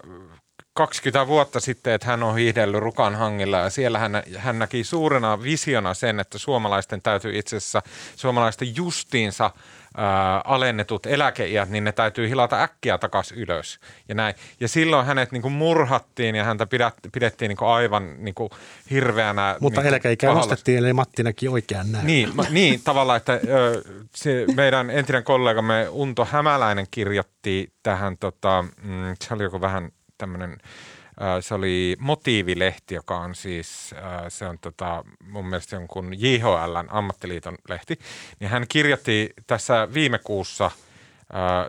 20 0.78 1.28
vuotta 1.28 1.60
sitten, 1.60 1.94
että 1.94 2.08
hän 2.08 2.24
on 2.24 2.36
hiihdellyt 2.36 2.80
Rukan 2.80 3.16
hangilla 3.16 3.58
ja 3.58 3.70
siellä 3.70 4.00
hän, 4.00 4.24
hän 4.38 4.60
näki 4.60 4.84
suurena 4.84 5.44
visiona 5.44 5.94
sen, 5.94 6.20
että 6.20 6.38
suomalaisten 6.38 7.02
täytyy 7.02 7.38
itse 7.38 7.58
asiassa, 7.58 7.82
suomalaisten 8.16 8.76
justiinsa 8.76 9.52
ää, 9.98 10.42
alennetut 10.46 11.06
eläkeiät, 11.06 11.70
niin 11.70 11.84
ne 11.84 11.92
täytyy 11.92 12.30
hilata 12.30 12.64
äkkiä 12.64 12.98
takaisin 12.98 13.38
ylös. 13.38 13.80
Ja, 14.10 14.16
näin. 14.16 14.36
ja 14.60 14.68
silloin 14.68 15.06
hänet 15.06 15.32
niin 15.32 15.42
kuin 15.42 15.52
murhattiin 15.52 16.36
ja 16.36 16.44
häntä 16.44 16.68
pidettiin 17.12 17.50
niin 17.50 17.58
kuin 17.58 17.70
aivan 17.70 18.16
niin 18.18 18.36
kuin 18.36 18.50
hirveänä. 18.92 19.58
Mutta 19.60 19.82
niin 19.82 19.88
eläkeikää 19.88 20.34
nostettiin, 20.34 20.78
eli 20.78 20.94
Matti 20.94 21.24
näki 21.24 21.48
oikean 21.48 21.92
näin. 21.92 22.08
Niin, 22.08 22.36
ma, 22.36 22.46
niin 22.50 22.82
tavallaan, 22.84 23.18
että 23.18 23.34
ö, 23.34 23.82
se 24.16 24.46
meidän 24.56 24.90
entinen 24.90 25.24
kollegamme 25.24 25.88
Unto 25.90 26.26
Hämäläinen 26.26 26.88
kirjoitti 26.92 27.74
tähän, 27.84 28.18
tota, 28.18 28.66
mm, 28.84 29.16
se 29.24 29.34
oli 29.34 29.44
joku 29.44 29.62
vähän– 29.62 29.90
tämmöinen 30.18 30.58
se 31.42 31.54
oli 31.54 31.96
Motiivilehti, 32.00 32.96
joka 32.96 33.18
on 33.18 33.36
siis, 33.36 33.96
se 34.30 34.48
on 34.48 34.60
tota, 34.60 35.04
mun 35.20 35.46
mielestä 35.46 35.76
jonkun 35.76 36.22
JHLn 36.22 36.88
ammattiliiton 36.90 37.58
lehti, 37.70 38.00
niin 38.40 38.50
hän 38.50 38.66
kirjoitti 38.70 39.34
tässä 39.48 39.88
viime 39.94 40.20
kuussa– 40.20 40.72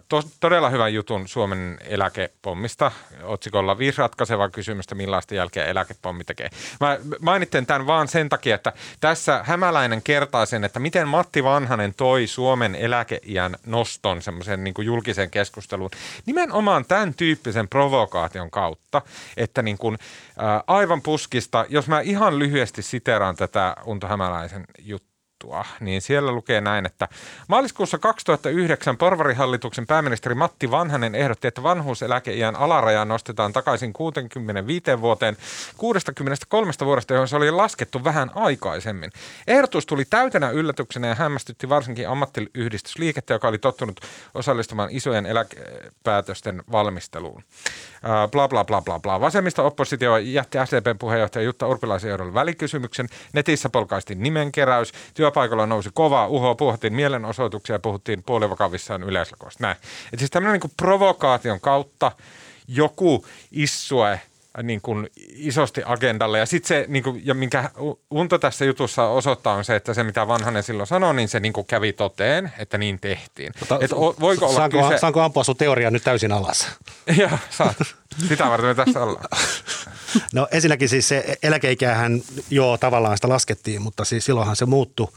to, 0.09 0.23
todella 0.41 0.71
hyvän 0.71 0.95
jutun 0.95 1.29
Suomen 1.29 1.79
eläkepommista 1.85 2.93
otsikolla 3.23 3.79
viisi 3.79 3.99
ratkaisevaa 3.99 4.51
kysymystä, 4.51 4.95
millaista 4.95 5.35
jälkeä 5.35 5.65
eläkepommi 5.65 6.25
tekee. 6.25 6.49
Mä 6.81 6.99
mainitsen 7.21 7.67
tämän 7.67 7.87
vaan 7.87 8.09
sen 8.09 8.29
takia, 8.29 8.55
että 8.55 8.73
tässä 9.01 9.41
Hämäläinen 9.45 10.03
kertaa 10.03 10.47
sen, 10.47 10.65
että 10.65 10.81
miten 10.81 11.09
Matti 11.09 11.45
Vanhanen 11.45 11.95
toi 11.95 12.27
Suomen 12.27 12.75
eläkeiän 12.75 13.57
noston 13.67 14.23
semmoisen 14.23 14.65
niin 14.65 14.75
julkisen 14.85 15.31
keskusteluun 15.31 15.91
nimenomaan 16.27 16.85
tämän 16.85 17.15
tyyppisen 17.15 17.69
provokaation 17.69 18.51
kautta, 18.51 19.03
että 19.37 19.63
niin 19.63 19.79
kuin, 19.79 19.99
ää, 20.39 20.65
aivan 20.67 21.03
puskista, 21.03 21.67
jos 21.69 21.89
mä 21.89 22.01
ihan 22.01 22.39
lyhyesti 22.39 22.83
siteraan 22.83 23.37
tätä 23.37 23.77
Unto 23.85 24.07
Hämäläisen 24.07 24.65
juttua, 24.79 25.16
juttua, 25.47 25.65
niin 25.81 26.03
siellä 26.03 26.33
lukee 26.33 26.61
näin, 26.61 26.87
että 26.87 27.09
maaliskuussa 27.49 27.99
2009 27.99 28.97
porvarihallituksen 28.97 29.87
pääministeri 29.87 30.35
Matti 30.35 30.71
Vanhanen 30.71 31.15
ehdotti, 31.15 31.49
että 31.49 31.63
vanhuuseläkeiän 31.63 32.57
alaraja 32.57 33.05
nostetaan 33.05 33.53
takaisin 33.53 33.93
65 33.93 35.01
vuoteen 35.01 35.37
63 35.77 36.73
vuodesta, 36.85 37.15
johon 37.15 37.29
se 37.29 37.37
oli 37.37 37.51
laskettu 37.51 38.05
vähän 38.05 38.31
aikaisemmin. 38.35 39.11
Ehdotus 39.47 39.87
tuli 39.87 40.05
täytenä 40.05 40.51
yllätyksenä 40.51 41.09
ja 41.09 41.15
hämmästytti 41.15 41.69
varsinkin 41.69 42.09
ammattiyhdistysliikettä, 42.09 43.35
joka 43.35 43.49
oli 43.49 43.59
tottunut 43.59 44.01
osallistumaan 44.35 44.91
isojen 44.93 45.27
eläkepäätösten 45.27 46.63
valmisteluun. 46.73 47.43
Bla 48.31 48.49
bla 48.49 48.65
bla 48.65 48.83
bla 48.83 48.99
bla. 48.99 49.21
Vasemmista 49.21 49.63
oppositio 49.63 50.17
jätti 50.17 50.59
SDPn 50.65 50.99
puheenjohtaja 50.99 51.43
Jutta 51.43 51.67
Urpilaisen 51.67 52.11
johdolla 52.11 52.35
välikysymyksen. 52.35 53.09
Netissä 53.33 53.69
polkaistiin 53.69 54.23
nimenkeräys. 54.23 54.93
Työpaikalla 55.37 55.67
nousi 55.67 55.91
kova 55.95 56.27
uho, 56.27 56.55
puhuttiin 56.55 56.95
mielenosoituksia 56.95 57.75
ja 57.75 57.79
puhuttiin 57.79 58.23
puolivakavissaan 58.23 59.03
yleislakoista. 59.03 59.63
Näin. 59.63 59.77
Et 60.13 60.19
siis 60.19 60.31
tämmöinen 60.31 60.61
niin 60.61 60.73
provokaation 60.77 61.61
kautta 61.61 62.13
joku 62.69 63.27
issue 63.53 64.21
niin 64.63 64.81
kuin 64.81 65.11
isosti 65.35 65.83
agendalle. 65.85 66.39
Ja 66.39 66.47
sitten 66.47 66.69
se, 66.69 66.85
niin 66.89 67.03
kuin, 67.05 67.27
ja 67.27 67.35
minkä 67.35 67.71
Unto 68.11 68.39
tässä 68.39 68.65
jutussa 68.65 69.09
osoittaa, 69.09 69.55
on 69.55 69.65
se, 69.65 69.77
että 69.77 69.95
se 69.95 70.03
mitä 70.03 70.29
Vanhanen 70.29 70.63
silloin 70.63 70.87
sanoi, 70.87 71.15
niin 71.15 71.29
se 71.29 71.41
niin 71.41 71.53
kuin 71.53 71.67
kävi 71.67 71.93
toteen, 71.93 72.53
että 72.59 72.79
niin 72.79 73.01
tehtiin. 73.01 73.53
Mutta, 73.61 73.79
Et 73.81 73.91
voiko 74.21 74.47
olla 74.47 74.57
saanko, 74.57 74.89
kyse... 74.89 74.99
saanko 74.99 75.21
ampua 75.21 75.45
sun 75.45 75.57
teoria 75.57 75.91
nyt 75.91 76.05
täysin 76.05 76.33
alas? 76.33 76.69
Joo, 77.21 77.39
saat. 77.51 77.77
Sitä 78.29 78.45
varten 78.45 78.69
me 78.69 78.75
tässä 78.75 79.03
ollaan. 79.03 79.29
No 80.33 80.49
ensinnäkin 80.51 80.89
siis 80.89 81.09
se 81.09 81.37
eläkeikähän, 81.43 82.21
joo 82.51 82.79
tavallaan 82.79 83.17
sitä 83.17 83.29
laskettiin, 83.29 83.83
mutta 83.83 84.05
siis 84.05 84.25
silloinhan 84.25 84.57
se 84.57 84.67
muuttui 84.67 85.09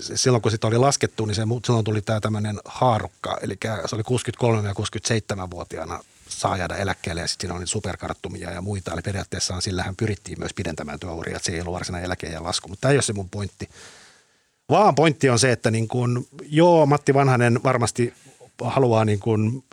silloin 0.00 0.42
kun 0.42 0.50
sitä 0.50 0.66
oli 0.66 0.78
laskettu, 0.78 1.26
niin 1.26 1.34
se, 1.34 1.42
silloin 1.66 1.84
tuli 1.84 2.02
tämä 2.02 2.20
tämmöinen 2.20 2.60
haarukka, 2.64 3.38
eli 3.42 3.58
se 3.86 3.94
oli 3.94 4.02
63 4.02 4.68
ja 4.68 4.74
67-vuotiaana 4.74 6.00
saa 6.28 6.56
jäädä 6.56 6.74
eläkkeelle 6.74 7.20
ja 7.20 7.28
sitten 7.28 7.48
siinä 7.48 7.58
oli 7.58 7.66
superkarttumia 7.66 8.50
ja 8.50 8.62
muita. 8.62 8.92
Eli 8.92 9.02
periaatteessa 9.02 9.60
sillähän 9.60 9.96
pyrittiin 9.96 10.38
myös 10.38 10.54
pidentämään 10.54 11.00
työuria, 11.00 11.36
että 11.36 11.46
se 11.46 11.52
ei 11.52 11.60
ollut 11.60 11.74
varsinainen 11.74 12.06
eläke 12.06 12.26
ja 12.26 12.42
lasku, 12.42 12.68
mutta 12.68 12.80
tämä 12.80 12.92
ei 12.92 12.96
ole 12.96 13.02
se 13.02 13.12
mun 13.12 13.30
pointti. 13.30 13.68
Vaan 14.68 14.94
pointti 14.94 15.30
on 15.30 15.38
se, 15.38 15.52
että 15.52 15.70
niin 15.70 15.88
kun, 15.88 16.26
joo, 16.42 16.86
Matti 16.86 17.14
Vanhanen 17.14 17.60
varmasti 17.62 18.14
haluaa 18.62 19.04
niin 19.04 19.20
kun 19.20 19.64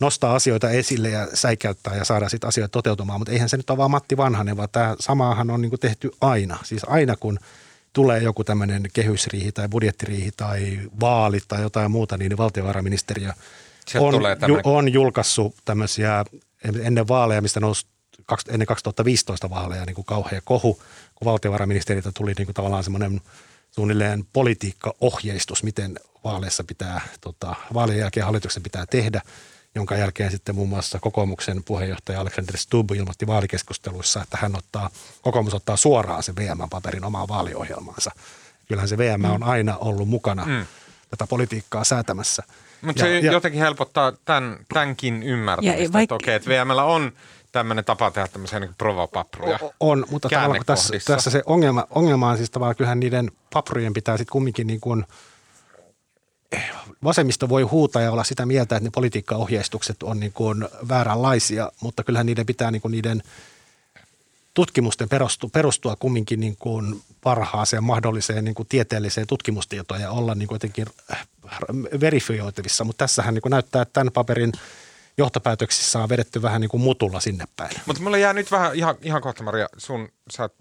nostaa 0.00 0.34
asioita 0.34 0.70
esille 0.70 1.08
ja 1.08 1.28
säikäyttää 1.34 1.96
ja 1.96 2.04
saada 2.04 2.28
sitten 2.28 2.48
asioita 2.48 2.72
toteutumaan, 2.72 3.20
mutta 3.20 3.32
eihän 3.32 3.48
se 3.48 3.56
nyt 3.56 3.70
ole 3.70 3.78
vaan 3.78 3.90
Matti 3.90 4.16
Vanhanen, 4.16 4.56
vaan 4.56 4.68
tämä 4.72 4.96
samahan 5.00 5.50
on 5.50 5.60
niin 5.60 5.80
tehty 5.80 6.10
aina. 6.20 6.58
Siis 6.64 6.82
aina 6.86 7.16
kun 7.16 7.38
tulee 7.92 8.22
joku 8.22 8.44
tämmöinen 8.44 8.88
kehysriihi 8.92 9.52
tai 9.52 9.68
budjettiriihi 9.68 10.30
tai 10.36 10.78
vaalit 11.00 11.44
tai 11.48 11.62
jotain 11.62 11.90
muuta, 11.90 12.16
niin 12.16 12.36
valtiovarainministeriö 12.36 13.32
on, 13.94 14.14
ju, 14.48 14.60
on 14.64 14.92
julkaissut 14.92 15.54
tämmöisiä 15.64 16.24
ennen 16.82 17.08
vaaleja, 17.08 17.42
mistä 17.42 17.60
nousi 17.60 17.86
ennen 18.48 18.66
2015 18.66 19.50
vaaleja 19.50 19.84
niin 19.84 19.94
kuin 19.94 20.04
kauhea 20.04 20.40
kohu, 20.44 20.74
kun 21.14 21.24
valtiovarainministeriöltä 21.24 22.10
tuli 22.14 22.32
niin 22.38 22.46
kuin 22.46 22.54
tavallaan 22.54 22.84
semmoinen 22.84 23.20
suunnilleen 23.70 24.24
politiikkaohjeistus, 24.32 25.62
miten 25.62 26.00
vaaleissa 26.24 26.64
pitää, 26.64 27.00
tota, 27.20 27.54
vaalien 27.74 27.98
jälkeen 27.98 28.26
hallituksen 28.26 28.62
pitää 28.62 28.86
tehdä, 28.86 29.20
jonka 29.74 29.96
jälkeen 29.96 30.30
sitten 30.30 30.54
muun 30.54 30.68
muassa 30.68 30.98
kokoomuksen 31.00 31.64
puheenjohtaja 31.64 32.20
Alexander 32.20 32.56
Stubb 32.56 32.90
ilmoitti 32.90 33.26
vaalikeskusteluissa, 33.26 34.22
että 34.22 34.38
hän 34.40 34.56
ottaa, 34.56 34.90
kokoomus 35.22 35.54
ottaa 35.54 35.76
suoraan 35.76 36.22
sen 36.22 36.36
VM-paperin 36.36 37.04
omaan 37.04 37.28
vaaliohjelmaansa. 37.28 38.10
Kyllähän 38.68 38.88
se 38.88 38.98
VM 38.98 39.24
on 39.24 39.42
aina 39.42 39.76
ollut 39.76 40.08
mukana 40.08 40.44
mm. 40.44 40.66
tätä 41.10 41.26
politiikkaa 41.26 41.84
säätämässä. 41.84 42.42
Mutta 42.82 43.00
se 43.00 43.20
ja, 43.20 43.32
jotenkin 43.32 43.60
helpottaa 43.60 44.12
tämän, 44.24 44.58
tämänkin 44.74 45.22
ymmärtämistä, 45.22 45.82
ja, 45.82 45.92
vaikka, 45.92 46.14
että 46.14 46.24
okei, 46.24 46.34
että 46.34 46.50
VMllä 46.50 46.84
on 46.84 47.12
tämmöinen 47.52 47.84
tapa 47.84 48.10
tehdä 48.10 48.28
tämmöisiä 48.28 48.60
niin 48.60 48.74
provapapruja. 48.78 49.58
On, 49.80 50.06
mutta 50.10 50.28
tavallaan 50.28 50.64
tässä, 50.66 50.94
tässä 51.06 51.30
se 51.30 51.42
ongelma, 51.46 51.86
ongelma 51.90 52.30
on 52.30 52.36
siis 52.36 52.50
tavallaan, 52.50 52.76
kyllähän 52.76 53.00
niiden 53.00 53.30
paprujen 53.52 53.92
pitää 53.92 54.16
sitten 54.16 54.32
kumminkin 54.32 54.66
niin 54.66 54.80
kuin, 54.80 55.04
eh, 56.52 56.70
vasemmisto 57.04 57.48
voi 57.48 57.62
huutaa 57.62 58.02
ja 58.02 58.12
olla 58.12 58.24
sitä 58.24 58.46
mieltä, 58.46 58.76
että 58.76 58.86
ne 58.86 58.90
politiikkaohjeistukset 58.94 60.02
on 60.02 60.20
niin 60.20 60.32
kuin 60.32 60.68
vääränlaisia, 60.88 61.72
mutta 61.80 62.04
kyllähän 62.04 62.26
niiden 62.26 62.46
pitää 62.46 62.70
niin 62.70 62.82
kuin 62.82 62.92
niiden 62.92 63.22
tutkimusten 64.54 65.08
perustua, 65.08 65.50
perustua 65.52 65.96
kumminkin 65.96 66.40
niin 66.40 66.56
kuin 66.58 67.02
parhaaseen 67.20 67.84
mahdolliseen 67.84 68.44
niin 68.44 68.54
kuin 68.54 68.68
tieteelliseen 68.68 69.26
tutkimustietoon 69.26 70.00
ja 70.00 70.10
olla 70.10 70.34
niin 70.34 70.48
kuin 70.48 70.56
jotenkin 70.56 70.86
verifioitavissa, 72.00 72.84
mutta 72.84 73.04
tässähän 73.04 73.34
niin 73.34 73.42
kuin 73.42 73.50
näyttää, 73.50 73.82
että 73.82 73.92
tämän 73.92 74.12
paperin 74.12 74.52
johtopäätöksissä 75.18 75.98
on 75.98 76.08
vedetty 76.08 76.42
vähän 76.42 76.60
niin 76.60 76.68
kuin 76.68 76.80
mutulla 76.80 77.20
sinne 77.20 77.44
päin. 77.56 77.76
Mutta 77.86 78.02
mulle 78.02 78.18
jää 78.18 78.32
nyt 78.32 78.50
vähän, 78.50 78.74
ihan, 78.74 78.94
ihan 79.02 79.22
kohta 79.22 79.42
Maria, 79.42 79.68
sun, 79.76 80.08
sä 80.30 80.42
oot 80.42 80.54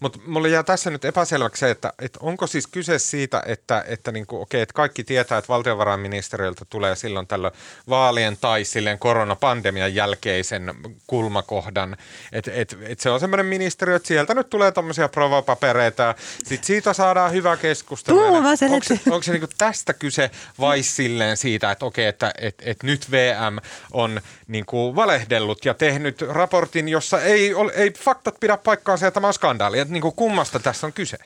mutta 0.00 0.18
mulle 0.26 0.48
jää 0.48 0.62
tässä 0.62 0.90
nyt 0.90 1.04
epäselväksi 1.04 1.60
se, 1.60 1.70
että, 1.70 1.92
että 1.98 2.18
onko 2.22 2.46
siis 2.46 2.66
kyse 2.66 2.98
siitä, 2.98 3.42
että, 3.46 3.84
että, 3.88 4.12
niin 4.12 4.26
kuin, 4.26 4.42
okei, 4.42 4.60
että 4.60 4.72
kaikki 4.72 5.04
tietää, 5.04 5.38
että 5.38 5.48
valtiovarainministeriöltä 5.48 6.64
tulee 6.64 6.96
silloin 6.96 7.26
tällöin 7.26 7.54
vaalien 7.88 8.36
tai 8.40 8.64
silleen 8.64 8.98
koronapandemian 8.98 9.94
jälkeisen 9.94 10.74
kulmakohdan. 11.06 11.96
Että 12.32 12.50
et, 12.54 12.76
et 12.82 13.00
se 13.00 13.10
on 13.10 13.20
semmoinen 13.20 13.46
ministeriö, 13.46 13.96
että 13.96 14.08
sieltä 14.08 14.34
nyt 14.34 14.50
tulee 14.50 14.72
tämmöisiä 14.72 15.08
provapapereita. 15.08 16.14
Sitten 16.38 16.66
siitä 16.66 16.92
saadaan 16.92 17.32
hyvä 17.32 17.56
keskustelu. 17.56 18.18
onko 18.66 18.84
se, 18.84 19.00
onko 19.10 19.22
se 19.22 19.32
niin 19.32 19.48
tästä 19.58 19.94
kyse 19.94 20.30
vai 20.60 20.82
silleen 20.82 21.36
siitä, 21.36 21.70
että 21.70 21.84
okei, 21.84 22.06
että 22.06 22.32
et, 22.38 22.54
et 22.64 22.82
nyt 22.82 23.10
VM 23.10 23.58
on 23.92 24.20
niin 24.52 24.66
kuin 24.66 24.96
valehdellut 24.96 25.64
ja 25.64 25.74
tehnyt 25.74 26.20
raportin, 26.20 26.88
jossa 26.88 27.20
ei, 27.20 27.54
ole, 27.54 27.72
ei 27.74 27.90
faktat 27.90 28.40
pidä 28.40 28.56
paikkaansa 28.56 29.06
ja 29.06 29.10
tämä 29.10 29.26
on 29.26 29.34
skandaali. 29.34 29.78
Että 29.78 29.92
niin 29.92 30.02
kuin 30.02 30.14
kummasta 30.14 30.58
tässä 30.58 30.86
on 30.86 30.92
kyse? 30.92 31.18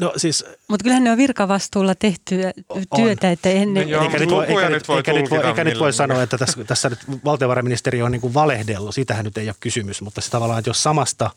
No 0.00 0.12
siis... 0.16 0.44
Mutta 0.68 0.82
kyllähän 0.82 1.04
ne 1.04 1.10
on 1.10 1.18
virkavastuulla 1.18 1.94
tehtyä 1.94 2.52
työtä, 2.96 3.30
että 3.30 3.48
ennen... 3.48 3.84
No 3.84 3.90
joo, 3.90 4.02
eikä 4.02 4.18
nyt 4.18 4.30
voi, 4.30 4.46
eikä, 4.46 4.68
nyt 4.68 4.88
voi, 4.88 4.96
eikä, 4.96 5.12
nyt 5.12 5.30
voi, 5.30 5.44
eikä 5.44 5.64
nyt 5.64 5.78
voi 5.78 5.92
sanoa, 5.92 6.22
että 6.22 6.38
tässä, 6.38 6.64
tässä 6.64 6.88
nyt 6.88 6.98
valtiovarainministeri 7.24 8.02
on 8.02 8.12
niin 8.12 8.20
kuin 8.20 8.34
valehdellut. 8.34 8.94
Sitähän 8.94 9.24
nyt 9.24 9.38
ei 9.38 9.48
ole 9.48 9.56
kysymys, 9.60 10.02
mutta 10.02 10.20
se 10.20 10.30
tavallaan, 10.30 10.58
että 10.58 10.70
jos 10.70 10.82
samasta– 10.82 11.30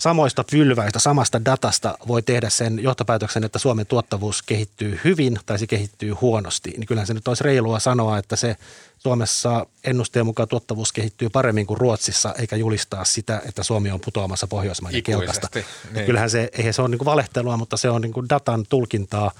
samoista 0.00 0.44
pylväistä, 0.50 0.98
samasta 0.98 1.44
datasta 1.44 1.98
voi 2.08 2.22
tehdä 2.22 2.50
sen 2.50 2.82
johtopäätöksen, 2.82 3.44
että 3.44 3.58
Suomen 3.58 3.86
tuottavuus 3.86 4.42
kehittyy 4.42 5.00
hyvin 5.04 5.38
tai 5.46 5.58
se 5.58 5.66
kehittyy 5.66 6.12
huonosti, 6.12 6.70
niin 6.70 6.86
kyllähän 6.86 7.06
se 7.06 7.14
nyt 7.14 7.28
olisi 7.28 7.44
reilua 7.44 7.78
sanoa, 7.78 8.18
että 8.18 8.36
se 8.36 8.56
Suomessa 8.98 9.66
ennusteen 9.84 10.26
mukaan 10.26 10.48
tuottavuus 10.48 10.92
kehittyy 10.92 11.28
paremmin 11.28 11.66
kuin 11.66 11.80
Ruotsissa, 11.80 12.34
eikä 12.38 12.56
julistaa 12.56 13.04
sitä, 13.04 13.42
että 13.48 13.62
Suomi 13.62 13.90
on 13.90 14.00
putoamassa 14.00 14.46
Pohjoismaiden 14.46 15.02
kelkasta. 15.02 15.48
Niin. 15.54 16.06
Kyllähän 16.06 16.30
se, 16.30 16.48
eihän 16.52 16.74
se 16.74 16.82
ole 16.82 16.88
niin 16.88 17.04
valehtelua, 17.04 17.56
mutta 17.56 17.76
se 17.76 17.90
on 17.90 18.02
niin 18.02 18.28
datan 18.28 18.66
tulkintaa 18.68 19.30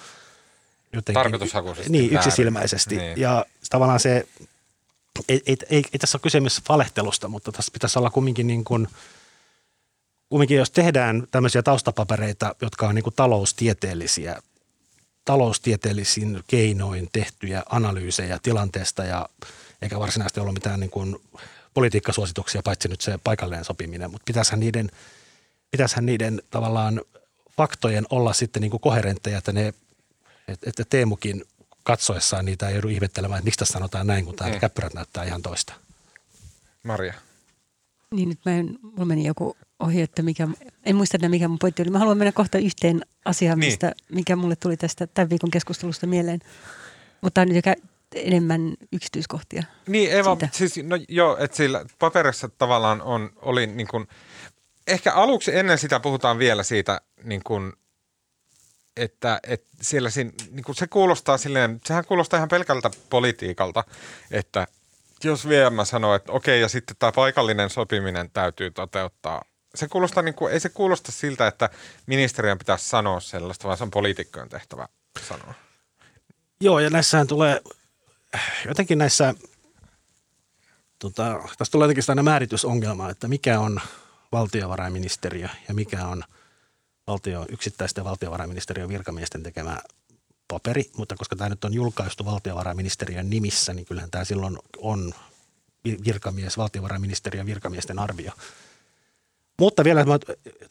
jotenkin. 0.93 1.23
Tarkoitushakuisesti. 1.23 1.93
Niin, 1.93 2.13
yksisilmäisesti. 2.13 2.97
Niin. 2.97 3.21
Ja 3.21 3.47
tavallaan 3.71 4.01
se, 4.01 4.27
ei, 5.29 5.43
ei, 5.47 5.57
ei, 5.71 5.85
ei 5.93 5.99
tässä 6.01 6.17
ole 6.17 6.23
kysymys 6.23 6.63
valehtelusta, 6.69 7.29
mutta 7.29 7.53
tässä 7.53 7.73
pitäisi 7.73 7.99
olla 7.99 8.11
kumminkin 8.11 8.47
niin 8.47 8.65
kuin– 8.65 8.89
kumminkin 10.31 10.57
jos 10.57 10.71
tehdään 10.71 11.27
tämmöisiä 11.31 11.63
taustapapereita, 11.63 12.55
jotka 12.63 12.89
on 12.89 12.95
niin 12.95 13.03
kuin 13.03 13.15
taloustieteellisiä, 13.15 14.43
taloustieteellisin 15.25 16.45
keinoin 16.47 17.09
tehtyjä 17.13 17.63
analyysejä 17.69 18.39
tilanteesta 18.43 19.05
ja 19.05 19.29
eikä 19.83 19.99
varsinaisesti 19.99 20.41
ollut 20.41 20.55
mitään 20.55 20.81
niin 20.81 20.91
kuin 20.91 21.17
politiikkasuosituksia, 21.75 22.63
paitsi 22.65 22.89
nyt 22.89 23.01
se 23.01 23.19
paikallinen 23.25 23.65
sopiminen, 23.65 24.11
mutta 24.11 24.25
pitäisihän 24.25 24.61
niiden, 24.61 24.91
pitäisihän 25.71 26.07
niiden 26.07 26.43
tavallaan 26.51 27.01
faktojen 27.57 28.07
olla 28.11 28.33
sitten 28.33 28.61
niin 28.63 28.71
kuin 28.71 28.81
koherentteja, 28.81 29.39
että, 29.39 29.53
ne, 29.53 29.75
että 30.49 30.85
Teemukin 30.91 31.45
katsoessaan 31.83 32.45
niitä 32.45 32.69
ei 32.69 32.75
joudu 32.75 32.89
ihmettelemään, 32.89 33.39
että 33.39 33.45
miksi 33.45 33.59
tässä 33.59 33.73
sanotaan 33.73 34.07
näin, 34.07 34.25
kun 34.25 34.37
tämä 34.37 34.51
mm. 34.51 34.61
käppyrät 34.61 34.95
näyttää 34.95 35.25
ihan 35.25 35.43
toista. 35.43 35.73
Maria. 36.83 37.15
Niin 38.15 38.29
nyt 38.29 38.39
mä 38.45 38.53
en, 38.53 38.79
mulla 38.83 39.05
meni 39.05 39.27
joku 39.27 39.57
ohi, 39.81 40.03
että 40.03 40.23
mikä, 40.23 40.49
en 40.85 40.97
muista 40.97 41.17
enää 41.17 41.31
mikä 41.31 41.49
mun 41.49 41.59
pointti 41.59 41.83
oli. 41.83 41.91
Mä 41.91 41.99
haluan 41.99 42.19
mennä 42.19 42.33
kohta 42.33 42.59
yhteen 42.59 43.01
asiaan, 43.25 43.59
niin. 43.59 43.69
mistä, 43.69 43.93
mikä 44.09 44.37
mulle 44.37 44.57
tuli 44.57 44.77
tästä 44.77 45.07
tämän 45.07 45.31
viikon 45.31 45.51
keskustelusta 45.51 46.07
mieleen. 46.07 46.41
Mutta 47.21 47.41
on 47.41 47.49
nyt 47.49 47.57
joka 47.57 47.75
enemmän 48.15 48.75
yksityiskohtia. 48.93 49.63
Niin, 49.87 50.13
Eva, 50.13 50.37
siitä. 50.41 50.57
siis 50.57 50.77
no 50.83 50.99
joo, 51.09 51.37
että 51.39 51.57
sillä 51.57 51.85
paperissa 51.99 52.49
tavallaan 52.49 53.03
on, 53.03 53.31
oli 53.37 53.67
niin 53.67 53.89
kuin, 53.89 54.07
ehkä 54.87 55.13
aluksi 55.13 55.57
ennen 55.57 55.79
sitä 55.79 56.01
puhutaan 56.01 56.39
vielä 56.39 56.63
siitä 56.63 57.01
niin 57.25 57.43
kuin, 57.45 57.73
että, 58.97 59.41
että 59.43 59.69
siellä 59.81 60.11
siinä, 60.11 60.31
niin 60.51 60.65
kuin 60.65 60.77
se 60.77 60.87
kuulostaa 60.87 61.39
silleen, 61.39 61.81
sehän 61.87 62.05
kuulostaa 62.05 62.37
ihan 62.37 62.49
pelkältä 62.49 62.91
politiikalta, 63.11 63.85
että 64.31 64.67
jos 65.25 65.49
VM 65.49 65.85
sanoo, 65.85 66.15
että 66.15 66.33
okei, 66.33 66.61
ja 66.61 66.69
sitten 66.69 66.97
tämä 66.99 67.13
paikallinen 67.13 67.71
sopiminen 67.71 68.31
täytyy 68.31 68.71
toteuttaa 68.71 69.43
se 69.75 69.89
kuulostaa 69.89 70.23
niin 70.23 70.35
kuin, 70.35 70.53
ei 70.53 70.61
se 70.61 70.69
kuulosta 70.69 71.13
siltä, 71.13 71.47
että 71.47 71.71
ministeriön 72.07 72.59
pitäisi 72.59 72.89
sanoa 72.89 73.21
sellaista, 73.21 73.67
vaan 73.67 73.79
se 73.79 73.85
on 73.85 73.91
poliitikkojen 73.91 74.49
tehtävä 74.49 74.89
sanoa. 75.29 75.55
Joo, 76.61 76.79
ja 76.79 76.91
näissähän 76.91 77.27
tulee 77.27 77.61
jotenkin 78.69 78.99
näissä, 78.99 79.35
tota, 80.99 81.41
tässä 81.59 81.73
tulee 81.73 81.85
jotenkin 81.85 82.05
aina 82.09 82.23
määritysongelma, 82.23 83.11
että 83.11 83.29
mikä 83.29 83.61
on 83.61 83.81
valtiovarainministeriö 84.33 85.49
ja 85.69 85.75
mikä 85.75 86.07
on 86.07 86.25
valtio, 87.07 87.47
yksittäisten 87.49 88.05
valtiovarainministeriön 88.05 88.89
virkamiesten 88.89 89.43
tekemä 89.43 89.81
paperi, 90.51 90.91
mutta 90.97 91.17
koska 91.17 91.37
tämä 91.37 91.49
nyt 91.49 91.65
on 91.65 91.75
julkaistu 91.75 92.25
valtiovarainministeriön 92.25 93.31
nimissä, 93.31 93.75
niin 93.75 93.87
kyllähän 93.87 94.11
tämä 94.11 94.25
silloin 94.25 94.59
on 94.79 95.15
virkamies, 96.05 96.57
valtiovarainministeriön 96.57 97.47
virkamiesten 97.47 97.99
arvio. 97.99 98.33
Mutta 99.59 99.85
vielä, 99.85 100.05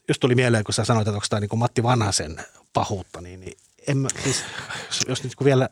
just 0.08 0.20
tuli 0.20 0.36
mieleen, 0.36 0.64
kun 0.64 0.74
sä 0.74 0.86
sanoit, 0.86 1.08
että 1.08 1.16
onko 1.16 1.26
tämä 1.30 1.40
niin 1.40 1.50
kuin 1.50 1.60
Matti 1.60 1.84
Vanhasen 1.84 2.46
pahuutta, 2.74 3.22
niin, 3.22 3.40
niin 3.40 3.58
en 3.88 3.98
mä, 3.98 4.08
siis, 4.24 4.44
jos, 5.08 5.24
nyt 5.24 5.34
vielä, 5.44 5.70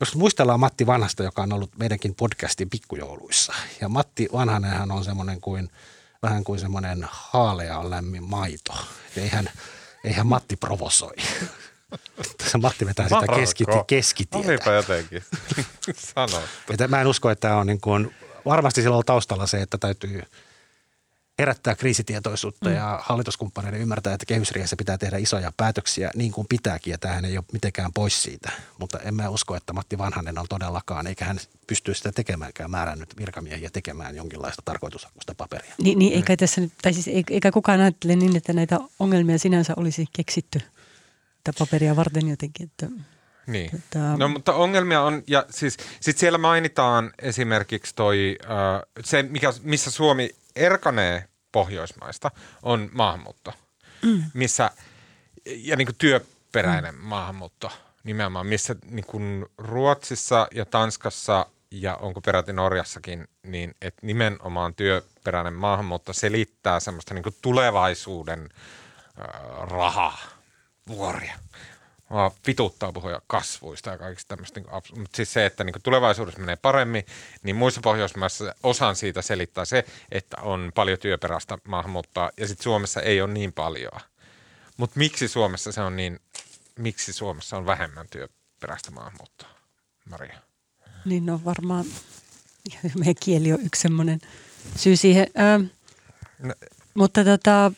jos 0.00 0.16
muistellaan 0.16 0.60
Matti 0.60 0.86
Vanhasta, 0.86 1.22
joka 1.22 1.42
on 1.42 1.52
ollut 1.52 1.78
meidänkin 1.78 2.14
podcastin 2.14 2.70
pikkujouluissa, 2.70 3.52
ja 3.80 3.88
Matti 3.88 4.28
Vanhanenhan 4.32 4.90
on 4.90 5.04
semmoinen 5.04 5.40
kuin, 5.40 5.70
vähän 6.22 6.44
kuin 6.44 6.60
semmoinen 6.60 7.06
haalea 7.10 7.90
lämmin 7.90 8.24
maito. 8.24 8.74
Eihän, 9.16 9.50
eihän 10.04 10.26
Matti 10.26 10.56
provosoi. 10.56 11.14
Se 12.50 12.58
Matti 12.58 12.86
vetää 12.86 13.08
sitä 13.08 13.34
keskiti, 13.36 13.72
keskitietä. 13.86 14.48
Olipa 14.48 14.72
jotenkin 14.72 15.22
sanottu. 16.14 16.72
Että 16.72 16.88
mä 16.88 17.00
en 17.00 17.06
usko, 17.06 17.30
että 17.30 17.48
tämä 17.48 17.60
on 17.60 17.66
niin 17.66 17.80
kuin, 17.80 18.14
varmasti 18.44 18.82
sillä 18.82 18.96
on 18.96 19.04
taustalla 19.06 19.46
se, 19.46 19.62
että 19.62 19.78
täytyy– 19.78 20.22
herättää 21.38 21.74
kriisitietoisuutta 21.74 22.68
mm. 22.68 22.74
ja 22.74 23.00
hallituskumppaneiden 23.02 23.80
ymmärtää, 23.80 24.14
että 24.14 24.26
kehysriihessä 24.26 24.76
pitää 24.76 24.98
tehdä 24.98 25.16
isoja 25.16 25.52
päätöksiä 25.56 26.10
niin 26.14 26.32
kuin 26.32 26.46
pitääkin 26.48 26.90
ja 26.90 26.98
tähän 26.98 27.24
ei 27.24 27.38
ole 27.38 27.44
mitenkään 27.52 27.92
pois 27.92 28.22
siitä. 28.22 28.52
Mutta 28.78 28.98
en 28.98 29.14
mä 29.14 29.28
usko, 29.28 29.56
että 29.56 29.72
Matti 29.72 29.98
Vanhanen 29.98 30.38
on 30.38 30.46
todellakaan, 30.48 31.06
eikä 31.06 31.24
hän 31.24 31.38
pysty 31.66 31.94
sitä 31.94 32.12
tekemäänkään 32.12 32.70
määrännyt 32.70 33.16
virkamiehiä 33.18 33.70
tekemään 33.70 34.16
jonkinlaista 34.16 34.62
tarkoitushakuista 34.64 35.34
paperia. 35.34 35.74
Niin, 35.82 35.98
niin 35.98 36.12
eikä, 36.12 36.36
tässä, 36.36 36.62
tai 36.82 36.92
siis 36.92 37.08
eikä 37.30 37.52
kukaan 37.52 37.80
ajattele 37.80 38.16
niin, 38.16 38.36
että 38.36 38.52
näitä 38.52 38.78
ongelmia 38.98 39.38
sinänsä 39.38 39.72
olisi 39.76 40.06
keksitty 40.12 40.60
tätä 41.44 41.58
paperia 41.58 41.96
varten 41.96 42.28
jotenkin. 42.28 42.66
Että, 42.66 42.86
niin. 43.46 43.70
Että, 43.74 43.98
no 43.98 44.28
mutta 44.28 44.54
ongelmia 44.54 45.02
on, 45.02 45.22
ja 45.26 45.46
siis 45.50 45.76
sit 46.00 46.18
siellä 46.18 46.38
mainitaan 46.38 47.12
esimerkiksi 47.22 47.94
toi, 47.94 48.38
äh, 48.44 48.82
se 49.04 49.22
mikä, 49.22 49.52
missä 49.62 49.90
Suomi 49.90 50.30
erkanee 50.56 51.28
Pohjoismaista, 51.52 52.30
on 52.62 52.90
maahanmuutto, 52.92 53.52
mm. 54.02 54.24
missä, 54.34 54.70
ja 55.46 55.76
niin 55.76 55.86
kuin 55.86 55.96
työperäinen 55.96 56.94
mm. 56.94 57.00
maahanmuutto 57.00 57.72
nimenomaan, 58.04 58.46
missä 58.46 58.76
niin 58.90 59.06
kuin 59.06 59.46
Ruotsissa 59.58 60.48
ja 60.54 60.64
Tanskassa 60.64 61.46
ja 61.70 61.96
onko 61.96 62.20
peräti 62.20 62.52
Norjassakin, 62.52 63.28
niin 63.42 63.74
että 63.80 64.06
nimenomaan 64.06 64.74
työperäinen 64.74 65.54
maahanmuutto 65.54 66.12
selittää 66.12 66.80
semmoista 66.80 67.14
niin 67.14 67.22
kuin 67.22 67.36
tulevaisuuden 67.42 68.48
äh, 69.18 69.68
rahaa, 69.68 70.18
vuoria. 70.88 71.38
Mua 72.08 72.32
vituttaa 72.46 72.92
puhua 72.92 73.22
kasvuista 73.26 73.90
ja 73.90 73.98
kaikista 73.98 74.28
tämmöistä. 74.28 74.60
Niin 74.60 74.70
mutta 74.98 75.16
siis 75.16 75.32
se, 75.32 75.46
että 75.46 75.64
niin 75.64 75.74
tulevaisuudessa 75.82 76.40
menee 76.40 76.56
paremmin, 76.56 77.06
niin 77.42 77.56
muissa 77.56 77.80
Pohjoismaissa 77.80 78.54
osan 78.62 78.96
siitä 78.96 79.22
selittää 79.22 79.64
se, 79.64 79.84
että 80.12 80.36
on 80.42 80.72
paljon 80.74 80.98
työperäistä 80.98 81.58
maahanmuuttoa 81.68 82.30
ja 82.36 82.48
sitten 82.48 82.64
Suomessa 82.64 83.00
ei 83.02 83.20
ole 83.20 83.32
niin 83.32 83.52
paljon. 83.52 84.00
Mutta 84.76 84.98
miksi 84.98 85.28
Suomessa 85.28 85.72
se 85.72 85.80
on 85.80 85.96
niin, 85.96 86.20
miksi 86.78 87.12
Suomessa 87.12 87.56
on 87.56 87.66
vähemmän 87.66 88.06
työperäistä 88.10 88.90
maahanmuuttoa, 88.90 89.48
Maria? 90.10 90.38
Niin 91.04 91.26
no 91.26 91.40
varmaan 91.44 91.84
meidän 92.98 93.14
kieli 93.20 93.52
on 93.52 93.60
yksi 93.64 93.82
semmoinen 93.82 94.20
syy 94.76 94.96
siihen. 94.96 95.26
Ö, 95.38 95.64
no, 96.38 96.54
mutta 96.94 97.24
tota, 97.24 97.72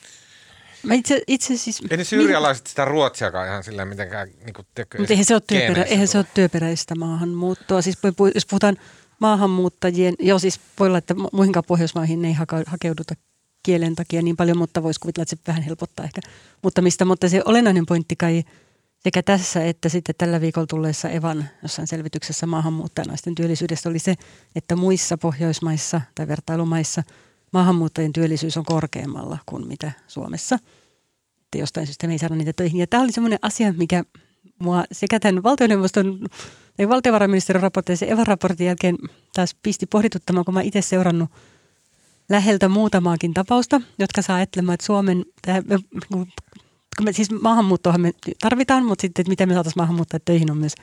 Mä 0.87 0.95
itse, 0.95 1.23
itse 1.27 1.57
siis... 1.57 1.83
Ei 1.91 1.97
ne 1.97 2.05
syyrialaiset 2.05 2.67
sitä 2.67 2.85
ruotsiakaan 2.85 3.49
ihan 3.49 3.65
silleen 3.65 3.89
mitenkään... 3.89 4.29
Niin 4.29 4.55
kuin, 4.55 4.67
Mutta 4.99 5.13
eihän 5.13 5.25
se, 5.25 5.35
ole 5.35 5.43
työperä, 5.47 5.83
eihän 5.83 6.09
se 6.09 6.19
ole 6.19 6.27
työperäistä 6.35 6.95
maahanmuuttoa. 6.95 7.83
Siis 7.83 7.99
jos 8.35 8.47
puhutaan 8.47 8.77
maahanmuuttajien, 9.19 10.15
joo 10.19 10.39
siis 10.39 10.61
voi 10.81 10.89
olla, 10.89 10.99
että 10.99 11.15
muihinkaan 11.33 11.65
Pohjoismaihin 11.65 12.25
ei 12.25 12.37
hakeuduta 12.67 13.15
kielen 13.63 13.95
takia 13.95 14.23
niin 14.23 14.37
paljon, 14.37 14.59
mutta 14.59 14.83
voisi 14.83 15.01
kuvitella, 15.01 15.23
että 15.23 15.37
se 15.37 15.43
vähän 15.47 15.63
helpottaa 15.63 16.05
ehkä. 16.05 16.21
Mutta, 16.63 16.83
mistä, 16.83 17.05
mutta 17.05 17.29
se 17.29 17.43
olennainen 17.45 17.87
pointti 17.87 18.17
kai 18.17 18.45
sekä 18.99 19.23
tässä 19.23 19.65
että 19.65 19.89
sitten 19.89 20.15
tällä 20.19 20.41
viikolla 20.41 20.67
tulleessa 20.67 21.09
Evan 21.09 21.49
jossain 21.63 21.89
selvityksessä 21.89 22.47
maahanmuuttajanaisten 22.47 23.35
työllisyydestä 23.35 23.89
oli 23.89 23.99
se, 23.99 24.15
että 24.57 24.77
muissa 24.77 25.19
Pohjoismaissa 25.19 26.01
tai 26.15 26.29
vertailumaissa– 26.29 27.03
maahanmuuttajien 27.53 28.13
työllisyys 28.13 28.57
on 28.57 28.65
korkeammalla 28.65 29.39
kuin 29.47 29.69
mitä 29.69 29.93
Suomessa. 30.07 30.59
Että 31.45 31.59
jostain 31.59 31.87
syystä 31.87 32.07
me 32.07 32.13
ei 32.13 32.19
saada 32.19 32.35
niitä 32.35 32.53
töihin. 32.53 32.81
Ja 32.81 32.87
tämä 32.87 33.03
oli 33.03 33.13
semmoinen 33.13 33.39
asia, 33.43 33.73
mikä 33.73 34.05
mua 34.59 34.85
sekä 34.93 35.21
tämän 35.21 35.43
valtioneuvoston 35.43 36.27
tai 36.77 36.89
valtiovarainministeriön 36.89 37.63
raportin 37.63 37.97
ja 38.01 38.07
Eva-raportin 38.07 38.67
jälkeen 38.67 38.97
taas 39.35 39.57
pisti 39.63 39.87
pohdituttamaan, 39.87 40.45
kun 40.45 40.55
mä 40.55 40.63
itse 40.63 40.83
seurannut 40.83 41.31
läheltä 42.29 42.69
muutamaakin 42.69 43.35
tapausta, 43.35 43.81
jotka 43.99 44.23
saa 44.23 44.37
ajattelemaan, 44.37 44.75
että 44.75 44.87
Suomen, 44.87 45.25
tämä, 45.43 45.63
me, 47.05 47.13
siis 47.13 47.31
maahanmuuttohan 47.31 48.01
me 48.01 48.13
tarvitaan, 48.41 48.85
mutta 48.85 49.03
sitten, 49.03 49.23
että 49.23 49.31
miten 49.31 49.49
me 49.49 49.55
saataisiin 49.55 49.81
maahanmuuttaa 49.81 50.21
töihin 50.25 50.51
on 50.51 50.57
myös 50.57 50.75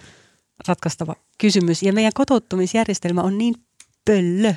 ratkaistava 0.68 1.16
kysymys. 1.38 1.84
Ja 1.84 1.94
meidän 1.94 2.12
kotouttumisjärjestelmä 2.16 3.22
on 3.22 3.38
niin 3.38 3.56
pöllö. 4.06 4.54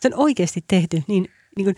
Se 0.00 0.08
on 0.08 0.14
oikeasti 0.20 0.64
tehty 0.68 1.02
niin 1.06 1.28
niin 1.56 1.64
kuin, 1.64 1.76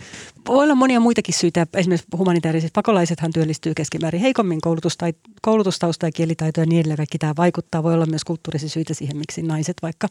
voi 0.48 0.64
olla 0.64 0.74
monia 0.74 1.00
muitakin 1.00 1.34
syitä. 1.34 1.66
Esimerkiksi 1.74 2.06
humanitaariset 2.16 2.72
pakolaisethan 2.72 3.32
työllistyy 3.32 3.74
keskimäärin 3.74 4.20
heikommin 4.20 4.60
koulutusta, 4.60 5.06
koulutustausta 5.42 6.06
ja 6.06 6.12
kielitaitoja 6.12 6.62
ja 6.62 6.66
niin 6.66 6.80
edelleen. 6.80 6.96
Kaikki 6.96 7.18
tämä 7.18 7.34
vaikuttaa. 7.36 7.82
Voi 7.82 7.94
olla 7.94 8.06
myös 8.06 8.24
kulttuurisia 8.24 8.68
syitä 8.68 8.94
siihen, 8.94 9.16
miksi 9.16 9.42
naiset 9.42 9.76
vaikka 9.82 10.08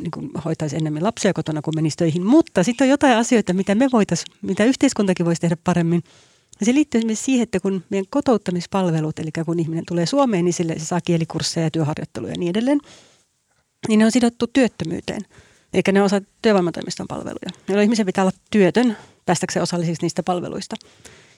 niin 0.00 0.10
kuin 0.10 0.30
hoitaisi 0.44 0.76
enemmän 0.76 1.04
lapsia 1.04 1.32
kotona 1.32 1.62
kuin 1.62 1.74
menisi 1.74 1.96
töihin. 1.96 2.26
Mutta 2.26 2.62
sitten 2.62 2.84
on 2.84 2.88
jotain 2.88 3.16
asioita, 3.16 3.52
mitä 3.52 3.74
me 3.74 3.88
voitaisiin, 3.92 4.34
mitä 4.42 4.64
yhteiskuntakin 4.64 5.26
voisi 5.26 5.40
tehdä 5.40 5.56
paremmin. 5.64 6.02
Ja 6.60 6.66
se 6.66 6.74
liittyy 6.74 6.98
esimerkiksi 6.98 7.24
siihen, 7.24 7.42
että 7.42 7.60
kun 7.60 7.84
meidän 7.90 8.06
kotouttamispalvelut, 8.10 9.18
eli 9.18 9.30
kun 9.44 9.60
ihminen 9.60 9.84
tulee 9.88 10.06
Suomeen, 10.06 10.44
niin 10.44 10.52
sille 10.52 10.78
se 10.78 10.84
saa 10.84 11.00
kielikursseja 11.00 11.66
ja 11.66 11.70
työharjoitteluja 11.70 12.32
ja 12.32 12.38
niin 12.38 12.50
edelleen, 12.50 12.80
niin 13.88 13.98
ne 13.98 14.04
on 14.04 14.12
sidottu 14.12 14.46
työttömyyteen– 14.46 15.22
Eli 15.74 15.82
ne 15.92 16.00
on 16.00 16.06
osa 16.06 16.20
työvoimatoimiston 16.42 17.06
palveluja, 17.08 17.50
jolloin 17.68 17.84
ihmisen 17.84 18.06
pitää 18.06 18.24
olla 18.24 18.36
työtön 18.50 18.96
päästäkseen 19.26 19.62
osallisiksi 19.62 20.04
niistä 20.04 20.22
palveluista. 20.22 20.76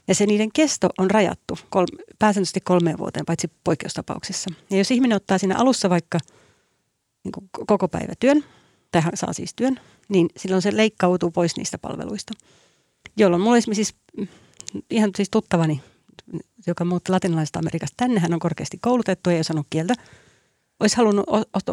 Ja 0.08 0.14
se 0.14 0.26
niiden 0.26 0.52
kesto 0.52 0.88
on 0.98 1.10
rajattu 1.10 1.58
kol, 1.70 1.86
pääsääntöisesti 2.18 2.60
kolmeen 2.60 2.98
vuoteen, 2.98 3.26
paitsi 3.26 3.50
poikkeustapauksissa. 3.64 4.50
Ja 4.70 4.78
jos 4.78 4.90
ihminen 4.90 5.16
ottaa 5.16 5.38
siinä 5.38 5.58
alussa 5.58 5.90
vaikka 5.90 6.18
niin 7.24 7.32
koko 7.66 7.88
päivä 7.88 8.12
työn, 8.20 8.44
tai 8.92 9.02
hän 9.02 9.16
saa 9.16 9.32
siis 9.32 9.54
työn, 9.54 9.80
niin 10.08 10.28
silloin 10.36 10.62
se 10.62 10.76
leikkautuu 10.76 11.30
pois 11.30 11.56
niistä 11.56 11.78
palveluista. 11.78 12.32
Jolloin 13.16 13.42
mulla 13.42 13.56
esimerkiksi 13.56 13.84
siis, 13.84 14.34
ihan 14.90 15.10
siis 15.16 15.30
tuttavani, 15.30 15.82
joka 16.66 16.84
muutti 16.84 17.12
latinalaisesta 17.12 17.58
Amerikasta 17.58 17.94
tänne, 17.96 18.20
hän 18.20 18.34
on 18.34 18.40
korkeasti 18.40 18.78
koulutettu 18.80 19.30
ja 19.30 19.34
ei 19.34 19.40
osannut 19.40 19.66
kieltä– 19.70 19.94
olisi 20.80 20.96
halunnut 20.96 21.26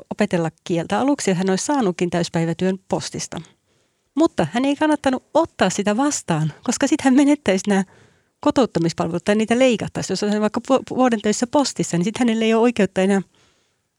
opetella 0.10 0.50
kieltä 0.64 1.00
aluksi 1.00 1.32
ja 1.32 1.36
hän 1.36 1.50
olisi 1.50 1.66
saanutkin 1.66 2.10
täyspäivätyön 2.10 2.80
postista. 2.90 3.42
Mutta 4.16 4.48
hän 4.54 4.66
ei 4.66 4.76
kannattanut 4.76 5.24
ottaa 5.34 5.70
sitä 5.70 5.98
vastaan, 5.98 6.54
koska 6.64 6.88
sitten 6.88 7.04
hän 7.04 7.16
menettäisi 7.16 7.70
nämä 7.70 7.84
kotouttamispalvelut 8.40 9.26
tai 9.26 9.36
niitä 9.36 9.60
leikattaisiin. 9.60 10.14
Jos 10.14 10.24
on 10.24 10.42
vaikka 10.42 10.62
vuoden 10.90 11.22
töissä 11.22 11.48
postissa, 11.48 11.98
niin 11.98 12.06
sitten 12.06 12.28
hänelle 12.28 12.46
ei 12.46 12.54
ole 12.54 12.62
oikeutta 12.62 13.02
enää 13.02 13.22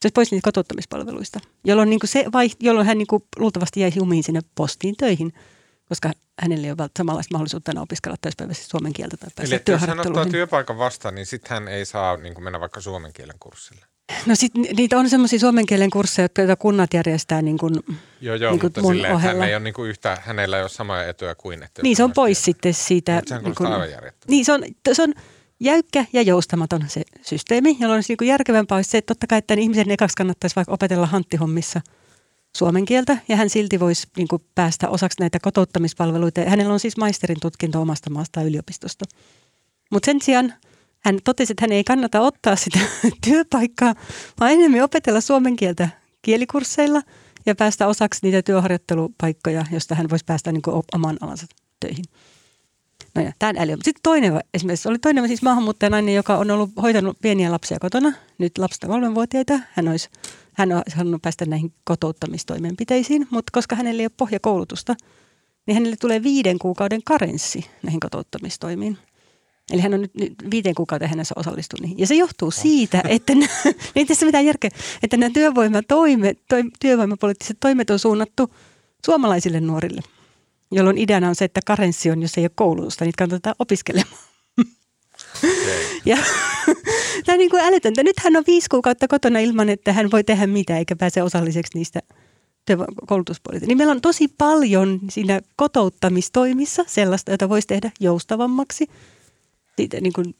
se 0.03 0.07
olisi 0.07 0.12
pois 0.14 0.31
niitä 0.31 0.44
kotouttamispalveluista, 0.44 1.40
jolloin, 1.64 1.90
niin 1.90 2.01
se 2.05 2.25
vai, 2.33 2.51
jolloin 2.61 2.87
hän 2.87 2.99
niin 2.99 3.07
kuin 3.07 3.23
luultavasti 3.37 3.81
jäisi 3.81 3.99
jumiin 3.99 4.23
sinne 4.23 4.40
postiin 4.55 4.97
töihin, 4.97 5.33
koska 5.88 6.12
hänelle 6.40 6.66
ei 6.66 6.71
ole 6.71 6.90
samanlaista 6.99 7.35
mahdollisuutta 7.35 7.71
enää 7.71 7.83
opiskella 7.83 8.16
täyspäiväisesti 8.21 8.68
suomen 8.68 8.92
kieltä 8.92 9.16
tai 9.16 9.31
päästä 9.37 9.57
Eli 9.57 9.62
jos 9.68 9.81
hän 9.81 10.01
ottaa 10.01 10.27
työpaikan 10.27 10.79
vastaan, 10.79 11.14
niin 11.14 11.27
sitten 11.27 11.51
hän 11.51 11.68
ei 11.68 11.85
saa 11.85 12.16
niin 12.16 12.35
kuin 12.35 12.44
mennä 12.44 12.61
vaikka 12.61 12.81
suomen 12.81 13.12
kielen 13.12 13.37
kurssille. 13.40 13.87
No 14.27 14.35
sit 14.35 14.55
niitä 14.55 14.99
on 14.99 15.11
semmoisia 15.11 15.38
suomen 15.38 15.66
kielen 15.66 15.90
kursseja, 15.90 16.29
joita 16.38 16.57
kunnat 16.57 16.94
järjestää 16.94 17.42
niin 17.42 17.59
kuin, 17.59 17.75
Joo, 18.21 18.37
joo, 18.37 18.51
niin 18.51 18.61
kuin 18.61 18.66
mutta 18.66 18.81
mun 18.81 18.94
silleen, 18.94 19.14
ohella. 19.14 19.40
Hän 19.40 19.49
ei 19.49 19.55
ole 19.55 19.64
niin 19.64 19.75
kuin 19.75 19.90
yhtä, 19.90 20.18
hänellä 20.21 20.57
ei 20.57 20.62
ole 20.62 20.68
samoja 20.68 21.09
etuja 21.09 21.35
kuin 21.35 21.62
että... 21.62 21.83
Niin, 21.83 21.97
se 21.97 22.05
on 22.05 22.12
pois 22.12 22.44
sitten 22.44 22.75
siitä... 22.75 23.23
se 23.27 23.35
on 23.35 23.44
niin 23.44 23.55
kuin, 23.55 23.73
aivan 23.73 23.88
Niin, 24.29 24.44
se 24.44 24.53
on, 24.53 24.64
se 24.92 25.03
on 25.03 25.14
jäykkä 25.61 26.05
ja 26.12 26.23
joustamaton 26.23 26.85
se 26.88 27.03
systeemi, 27.23 27.77
jolloin 27.81 28.03
se 28.03 28.14
niin 28.21 28.29
järkevämpää 28.29 28.77
olisi 28.77 28.90
se, 28.90 28.99
että 28.99 29.14
totta 29.14 29.27
kai 29.27 29.42
tämän 29.42 29.59
ihmisen 29.59 29.90
ekaksi 29.90 30.16
kannattaisi 30.16 30.57
vaikka 30.57 30.73
opetella 30.73 31.07
hanttihommissa 31.07 31.81
suomen 32.57 32.85
kieltä, 32.85 33.18
ja 33.29 33.37
hän 33.37 33.51
silti 33.51 33.81
voisi 33.81 34.07
niin 34.16 34.29
kuin, 34.29 34.42
päästä 34.55 34.88
osaksi 34.88 35.21
näitä 35.21 35.38
kotouttamispalveluita. 35.42 36.40
Hänellä 36.40 36.73
on 36.73 36.81
siis 36.81 36.97
maisterin 36.97 37.40
tutkinto 37.40 37.81
omasta 37.81 38.11
maasta 38.11 38.42
yliopistosta. 38.42 39.05
Mutta 39.90 40.07
sen 40.07 40.23
sijaan 40.23 40.55
hän 41.05 41.19
totesi, 41.25 41.53
että 41.53 41.63
hän 41.63 41.73
ei 41.73 41.85
kannata 41.85 42.21
ottaa 42.21 42.57
sitä 42.57 42.79
työpaikkaa, 43.27 43.95
vaan 44.41 44.53
enemmän 44.53 44.83
opetella 44.83 45.21
suomen 45.21 45.57
kieltä 45.57 45.89
kielikursseilla 46.23 47.03
ja 47.47 47.55
päästä 47.55 47.87
osaksi 47.87 48.21
niitä 48.23 48.43
työharjoittelupaikkoja, 48.43 49.65
josta 49.73 49.95
hän 49.95 50.11
voisi 50.11 50.25
päästä 50.25 50.53
niin 50.53 50.63
oman 50.95 51.17
alansa 51.21 51.47
töihin. 51.81 52.05
No 53.15 53.23
ja 53.23 53.33
tämä 53.39 53.53
äly. 53.59 53.73
Sitten 53.73 54.03
toinen 54.03 54.41
esimerkiksi 54.55 54.89
oli 54.89 54.99
toinen 54.99 55.29
siis 55.29 55.43
maahanmuuttajanainen, 55.43 56.15
joka 56.15 56.37
on 56.37 56.51
ollut 56.51 56.71
hoitanut 56.83 57.17
pieniä 57.23 57.53
lapsia 57.53 57.79
kotona, 57.79 58.13
nyt 58.39 58.59
lapsista 58.59 58.87
kolmenvuotiaita. 58.87 59.61
Hän 59.73 59.89
olisi 59.89 60.09
hän 60.59 60.73
on 60.73 60.83
halunnut 60.95 61.23
päästä 61.23 61.45
näihin 61.45 61.73
kotouttamistoimenpiteisiin, 61.85 63.27
mutta 63.31 63.51
koska 63.53 63.77
hänellä 63.77 64.01
ei 64.01 64.05
ole 64.05 64.13
pohjakoulutusta, 64.17 64.95
niin 65.67 65.75
hänelle 65.75 65.97
tulee 65.97 66.23
viiden 66.23 66.59
kuukauden 66.59 67.01
karenssi 67.05 67.65
näihin 67.83 68.01
kotouttamistoimiin. 68.01 68.99
Eli 69.71 69.81
hän 69.81 69.95
on 69.95 70.01
nyt, 70.01 70.15
nyt 70.15 70.35
viiteen 70.51 70.75
kuukauden 70.75 71.09
hänessä 71.09 71.35
osallistunut 71.37 71.81
niihin. 71.83 71.99
Ja 71.99 72.07
se 72.07 72.15
johtuu 72.15 72.51
siitä, 72.51 73.03
että 73.09 73.35
nämä, 73.35 73.49
ei 73.97 74.05
tässä 74.05 74.27
mitään 74.27 74.47
järkeä, 74.47 74.71
että 75.03 75.17
nämä 75.17 75.31
työvoimatoimet, 75.31 76.39
to, 76.49 76.57
työvoimapoliittiset 76.81 77.57
toimet 77.61 77.91
on 77.91 77.99
suunnattu 77.99 78.55
suomalaisille 79.07 79.61
nuorille, 79.61 80.01
jolloin 80.71 80.99
ideana 80.99 81.29
on 81.29 81.35
se, 81.35 81.45
että 81.45 81.61
karenssi 81.67 82.11
on, 82.11 82.23
jos 82.23 82.39
ei 82.39 82.45
ole 82.45 82.51
koulutusta, 82.55 83.05
niitä 83.05 83.19
kannattaa 83.19 83.55
opiskelemaan. 83.59 84.19
Okay. 84.59 84.73
Ja 86.05 86.17
tämä 87.27 87.35
on 87.35 87.39
niin 87.39 87.51
kuin 87.51 87.63
älytöntä. 87.63 88.03
Nyt 88.03 88.19
hän 88.19 88.37
on 88.37 88.45
viisi 88.47 88.69
kuukautta 88.69 89.09
kotona 89.09 89.39
ilman, 89.39 89.69
että 89.69 89.93
hän 89.93 90.11
voi 90.11 90.25
tehdä 90.25 90.47
mitään 90.47 90.79
eikä 90.79 90.97
pääse 90.97 91.23
osalliseksi 91.23 91.79
niistä 91.79 92.01
koulutuspolitiikka. 93.07 93.67
Niin 93.67 93.79
meillä 93.79 93.91
on 93.91 94.01
tosi 94.01 94.29
paljon 94.39 95.01
siinä 95.11 95.41
kotouttamistoimissa 95.57 96.85
sellaista, 96.87 97.31
jota 97.31 97.49
voisi 97.49 97.69
tehdä 97.69 97.91
joustavammaksi. 98.01 98.87
Siitä, 99.79 100.01
niin 100.01 100.12
kuin, 100.12 100.35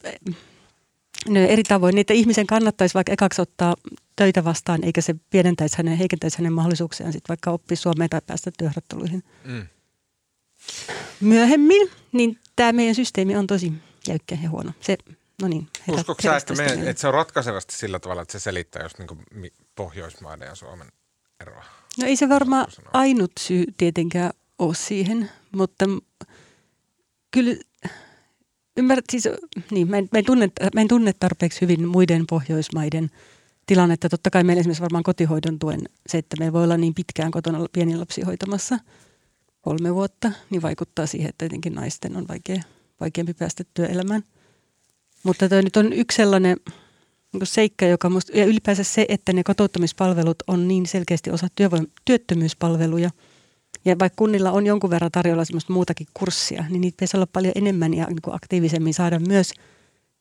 no 1.29 1.41
eri 1.41 1.63
tavoin, 1.63 1.95
niin 1.95 2.01
että 2.01 2.15
ihmisen 2.15 2.47
kannattaisi 2.47 2.95
vaikka 2.95 3.13
ekaksi 3.13 3.43
ottaa 3.43 3.77
töitä 4.17 4.45
vastaan, 4.45 4.85
eikä 4.85 5.01
se 5.01 5.15
pienentäisi 5.31 5.79
hänen, 5.79 5.97
heikentäisi 5.99 6.39
hänen 6.39 6.53
mahdollisuuksiaan 6.53 7.13
sitten 7.13 7.29
vaikka 7.29 7.51
oppia 7.51 7.77
suomea 7.77 8.09
tai 8.09 8.21
päästä 8.27 8.51
työharjoitteluihin. 8.59 9.25
Mm. 9.45 9.67
Myöhemmin, 11.21 11.91
niin 12.13 12.39
tämä 12.57 12.73
meidän 12.73 12.95
systeemi 12.95 13.37
on 13.37 13.47
tosi 13.47 13.73
jäykkä 14.09 14.39
ja 14.43 14.51
huono. 14.51 14.73
Se, 14.81 14.99
no 15.43 15.49
niin, 15.49 15.69
Uskotko 15.89 16.23
sä, 16.23 16.37
että, 16.37 16.55
me, 16.55 16.67
että 16.67 17.01
se 17.01 17.09
on 17.09 17.15
ratkaisevasti 17.15 17.75
sillä 17.75 17.99
tavalla, 17.99 18.23
että 18.23 18.33
se 18.33 18.39
selittää 18.39 18.83
just 18.83 18.99
niin 18.99 19.53
Pohjoismaiden 19.75 20.47
ja 20.47 20.55
Suomen 20.55 20.89
eroa? 21.41 21.65
No 21.99 22.07
ei 22.07 22.17
se 22.17 22.29
varmaan 22.29 22.67
ainut 22.93 23.33
syy 23.41 23.65
tietenkään 23.77 24.31
ole 24.59 24.75
siihen, 24.75 25.31
mutta 25.53 25.85
kyllä 27.31 27.55
ymmärrät, 28.79 29.05
siis, 29.11 29.29
niin, 29.71 29.91
mä, 29.91 29.99
en, 29.99 30.09
mä, 30.13 30.19
en 30.19 30.25
tunne, 30.25 30.49
mä 30.75 30.81
en 30.81 30.89
tunne 30.89 31.13
tarpeeksi 31.21 31.61
hyvin 31.61 31.89
muiden 31.89 32.25
Pohjoismaiden 32.27 33.11
tilannetta. 33.67 34.09
Totta 34.09 34.31
kai 34.31 34.45
meillä 34.45 34.61
esimerkiksi 34.61 34.83
varmaan 34.83 35.05
kotihoidon 35.05 35.59
tuen 35.59 35.81
se, 36.07 36.19
että 36.19 36.37
me 36.41 36.53
voi 36.53 36.65
olla 36.65 36.77
niin 36.77 36.95
pitkään 36.95 37.31
kotona 37.31 37.67
pieni 37.73 37.97
lapsi 37.97 38.23
hoitamassa 38.23 38.79
kolme 39.61 39.95
vuotta, 39.95 40.33
niin 40.51 40.63
vaikuttaa 40.63 41.07
siihen, 41.07 41.29
että 41.29 41.39
tietenkin 41.39 41.75
naisten 41.75 42.17
on 42.17 42.29
vaikea, 42.29 42.63
vaikeampi 43.01 43.35
päästä 43.35 43.65
työelämään. 43.75 44.23
Mutta 45.23 45.49
tämä 45.49 45.63
nyt 45.63 45.77
on 45.77 45.93
yksi 45.93 46.17
sellainen 46.17 46.57
niin 47.33 47.47
seikka, 47.47 47.87
joka 47.87 48.11
musta, 48.11 48.39
ja 48.39 48.45
ylipäänsä 48.45 48.85
se, 48.85 49.07
että 49.09 49.33
ne 49.33 49.45
kotouttamispalvelut 49.45 50.43
on 50.47 50.69
niin 50.69 50.87
selkeästi 50.87 51.31
osa 51.31 51.49
työvoim- 51.61 51.91
työttömyyspalveluja. 52.05 53.11
Ja 53.85 53.99
vaikka 53.99 54.17
kunnilla 54.17 54.51
on 54.51 54.67
jonkun 54.67 54.91
verran 54.91 55.11
tarjolla 55.11 55.45
semmoista 55.45 55.73
muutakin 55.73 56.07
kurssia, 56.15 56.65
niin 56.69 56.81
niitä 56.81 56.97
pitäisi 56.97 57.17
olla 57.17 57.27
paljon 57.33 57.53
enemmän 57.57 57.95
ja 57.95 58.07
niin 58.07 58.23
kuin 58.23 58.35
aktiivisemmin 58.35 58.95
saada 58.95 59.19
myös 59.19 59.53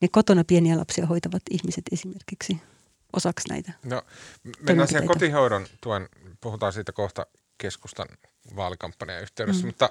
ne 0.01 0.07
kotona 0.07 0.43
pieniä 0.43 0.77
lapsia 0.77 1.05
hoitavat 1.05 1.41
ihmiset 1.51 1.83
esimerkiksi 1.91 2.57
osaksi 3.13 3.49
näitä. 3.49 3.71
No, 3.83 4.01
mennään 4.59 4.87
siihen 4.87 5.07
kotihoidon 5.07 5.67
tuen, 5.81 6.09
puhutaan 6.41 6.73
siitä 6.73 6.91
kohta 6.91 7.25
keskustan 7.57 8.07
vaalikampanjan 8.55 9.21
yhteydessä, 9.21 9.63
mm. 9.63 9.67
mutta 9.67 9.89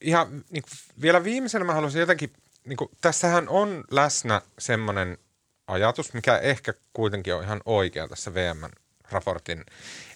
ihan 0.00 0.44
niin 0.50 0.62
kuin, 0.62 0.72
vielä 1.02 1.24
viimeisenä 1.24 1.64
mä 1.64 1.74
haluaisin 1.74 2.00
jotenkin, 2.00 2.32
niin 2.64 2.76
kuin, 2.76 2.90
tässähän 3.00 3.48
on 3.48 3.84
läsnä 3.90 4.42
semmoinen 4.58 5.18
ajatus, 5.66 6.14
mikä 6.14 6.38
ehkä 6.38 6.74
kuitenkin 6.92 7.34
on 7.34 7.44
ihan 7.44 7.60
oikea 7.64 8.08
tässä 8.08 8.34
VMn 8.34 8.70
raportin. 9.10 9.64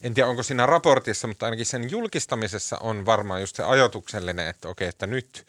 En 0.02 0.14
tiedä, 0.14 0.28
onko 0.28 0.42
siinä 0.42 0.66
raportissa, 0.66 1.28
mutta 1.28 1.46
ainakin 1.46 1.66
sen 1.66 1.90
julkistamisessa 1.90 2.78
on 2.78 3.06
varmaan 3.06 3.40
just 3.40 3.56
se 3.56 3.62
ajatuksellinen, 3.62 4.48
että 4.48 4.68
okei, 4.68 4.88
että 4.88 5.06
nyt 5.06 5.46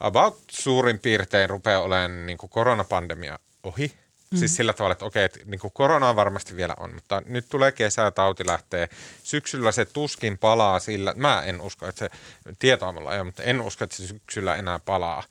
about 0.00 0.38
suurin 0.50 0.98
piirtein 0.98 1.50
rupeaa 1.50 1.82
olemaan 1.82 2.26
niin 2.26 2.38
kuin 2.38 2.50
koronapandemia 2.50 3.38
ohi– 3.62 3.92
Mm. 4.30 4.38
Siis 4.38 4.56
sillä 4.56 4.72
tavalla, 4.72 4.92
että 4.92 5.04
okei, 5.04 5.24
että 5.24 5.40
niin 5.44 5.58
kuin 5.58 5.72
koronaa 5.72 6.16
varmasti 6.16 6.56
vielä 6.56 6.74
on, 6.80 6.94
mutta 6.94 7.22
nyt 7.26 7.46
tulee 7.48 7.72
kesä, 7.72 8.10
tauti 8.10 8.46
lähtee. 8.46 8.88
Syksyllä 9.22 9.72
se 9.72 9.84
tuskin 9.84 10.38
palaa 10.38 10.80
sillä, 10.80 11.14
mä 11.16 11.42
en 11.42 11.60
usko, 11.60 11.86
että 11.86 11.98
se 11.98 12.10
tietoamalla 12.58 13.16
ei 13.16 13.24
mutta 13.24 13.42
en 13.42 13.60
usko, 13.60 13.84
että 13.84 13.96
se 13.96 14.06
syksyllä 14.06 14.54
enää 14.54 14.78
palaa 14.78 15.22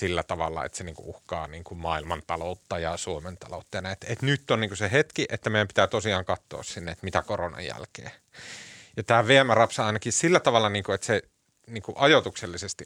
sillä 0.00 0.22
tavalla, 0.22 0.64
että 0.64 0.78
se 0.78 0.84
niin 0.84 0.94
kuin 0.94 1.08
uhkaa 1.08 1.46
niin 1.46 1.64
kuin 1.64 1.78
maailman 1.78 2.22
taloutta 2.26 2.78
ja 2.78 2.96
Suomen 2.96 3.36
taloutta. 3.36 3.76
Ja 3.76 3.80
näin. 3.80 3.96
Et 4.06 4.22
nyt 4.22 4.50
on 4.50 4.60
niin 4.60 4.70
kuin 4.70 4.78
se 4.78 4.90
hetki, 4.92 5.26
että 5.28 5.50
meidän 5.50 5.68
pitää 5.68 5.86
tosiaan 5.86 6.24
katsoa 6.24 6.62
sinne, 6.62 6.92
että 6.92 7.04
mitä 7.04 7.22
koronan 7.22 7.64
jälkeen. 7.64 8.10
Ja 8.96 9.02
tämä 9.02 9.28
VM 9.28 9.48
rapsa 9.48 9.86
ainakin 9.86 10.12
sillä 10.12 10.40
tavalla, 10.40 10.68
niin 10.68 10.84
kuin, 10.84 10.94
että 10.94 11.06
se 11.06 11.22
niin 11.66 11.82
kuin 11.82 11.96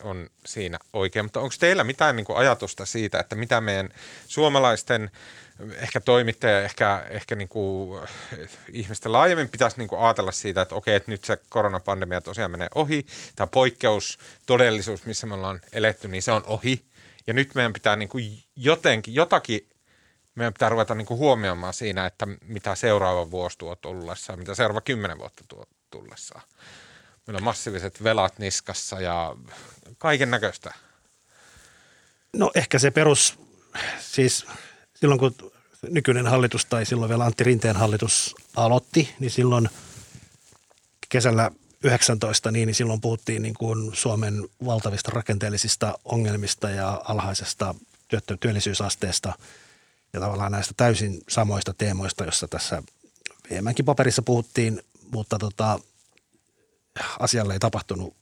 on 0.02 0.30
siinä 0.46 0.78
oikein, 0.92 1.24
mutta 1.24 1.40
onko 1.40 1.54
teillä 1.58 1.84
mitään 1.84 2.16
niin 2.16 2.26
ajatusta 2.34 2.86
siitä, 2.86 3.20
että 3.20 3.36
mitä 3.36 3.60
meidän 3.60 3.88
suomalaisten– 4.28 5.10
ehkä 5.76 6.00
toimittaja, 6.00 6.62
ehkä, 6.62 7.06
ehkä 7.10 7.34
niin 7.34 7.48
kuin 7.48 8.00
ihmisten 8.72 9.12
laajemmin 9.12 9.48
pitäisi 9.48 9.78
niin 9.78 9.88
kuin 9.88 10.00
ajatella 10.00 10.32
siitä, 10.32 10.62
että 10.62 10.74
okei, 10.74 10.94
että 10.94 11.10
nyt 11.10 11.24
se 11.24 11.38
koronapandemia 11.48 12.20
tosiaan 12.20 12.50
menee 12.50 12.68
ohi. 12.74 13.06
Tämä 13.36 13.46
poikkeus, 13.46 14.18
todellisuus, 14.46 15.06
missä 15.06 15.26
me 15.26 15.34
ollaan 15.34 15.60
eletty, 15.72 16.08
niin 16.08 16.22
se 16.22 16.32
on 16.32 16.44
ohi. 16.46 16.84
Ja 17.26 17.34
nyt 17.34 17.54
meidän 17.54 17.72
pitää 17.72 17.96
niin 17.96 18.08
kuin 18.08 18.44
jotenkin, 18.56 19.14
jotakin 19.14 19.68
meidän 20.34 20.52
pitää 20.52 20.68
ruveta 20.68 20.94
niin 20.94 21.06
kuin 21.06 21.18
huomioimaan 21.18 21.74
siinä, 21.74 22.06
että 22.06 22.26
mitä 22.46 22.74
seuraava 22.74 23.30
vuosi 23.30 23.58
tuo 23.58 23.76
tullessaan, 23.76 24.38
mitä 24.38 24.54
seuraava 24.54 24.80
kymmenen 24.80 25.18
vuotta 25.18 25.44
tuo 25.48 25.64
tullessaan. 25.90 26.42
Meillä 27.26 27.38
on 27.38 27.44
massiiviset 27.44 28.02
velat 28.02 28.38
niskassa 28.38 29.00
ja 29.00 29.36
kaiken 29.98 30.30
näköistä. 30.30 30.74
No 32.32 32.50
ehkä 32.54 32.78
se 32.78 32.90
perus, 32.90 33.38
siis 34.00 34.46
silloin 34.94 35.20
kun 35.20 35.34
nykyinen 35.90 36.26
hallitus 36.26 36.64
tai 36.66 36.86
silloin 36.86 37.08
vielä 37.08 37.24
Antti 37.24 37.44
Rinteen 37.44 37.76
hallitus 37.76 38.34
aloitti, 38.56 39.14
niin 39.18 39.30
silloin 39.30 39.68
kesällä 41.08 41.50
19, 41.84 42.50
niin, 42.50 42.66
niin 42.66 42.74
silloin 42.74 43.00
puhuttiin 43.00 43.42
niin 43.42 43.54
kuin 43.54 43.94
Suomen 43.94 44.48
valtavista 44.64 45.10
rakenteellisista 45.14 45.98
ongelmista 46.04 46.70
ja 46.70 47.02
alhaisesta 47.04 47.74
työllisyysasteesta 48.40 49.32
ja 50.12 50.20
tavallaan 50.20 50.52
näistä 50.52 50.74
täysin 50.76 51.20
samoista 51.28 51.74
teemoista, 51.78 52.24
joissa 52.24 52.48
tässä 52.48 52.82
VMänkin 53.50 53.84
paperissa 53.84 54.22
puhuttiin, 54.22 54.82
mutta 55.12 55.38
tota, 55.38 55.80
asialle 57.18 57.52
ei 57.52 57.58
tapahtunut 57.58 58.16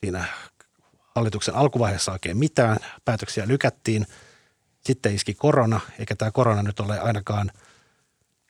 siinä 0.00 0.24
hallituksen 1.14 1.54
alkuvaiheessa 1.54 2.12
oikein 2.12 2.36
mitään. 2.36 2.78
Päätöksiä 3.04 3.48
lykättiin– 3.48 4.06
sitten 4.86 5.14
iski 5.14 5.34
korona, 5.34 5.80
eikä 5.98 6.16
tämä 6.16 6.30
korona 6.30 6.62
nyt 6.62 6.80
ole 6.80 7.00
ainakaan 7.00 7.50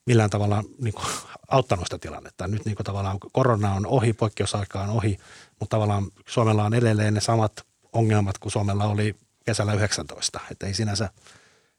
millään 0.07 0.31
tavalla 0.31 0.65
niin 0.79 0.95
kuin, 0.95 1.07
auttanut 1.49 1.87
sitä 1.87 1.99
tilannetta. 1.99 2.47
Nyt 2.47 2.65
niin 2.65 2.77
kuin, 2.77 2.85
tavallaan 2.85 3.19
korona 3.33 3.73
on 3.73 3.87
ohi, 3.87 4.13
poikkeusaika 4.13 4.81
on 4.81 4.91
ohi, 4.91 5.19
mutta 5.61 5.77
tavallaan 5.77 6.11
Suomella 6.29 6.65
on 6.65 6.75
edelleen 6.75 7.15
ne 7.15 7.21
samat 7.21 7.53
ongelmat 7.93 8.39
kuin 8.39 8.53
Suomella 8.53 8.85
oli 8.85 9.17
kesällä 9.47 9.75
19. 9.75 10.41
Että 10.51 10.67
ei 10.67 10.75
sinänsä, 10.75 11.11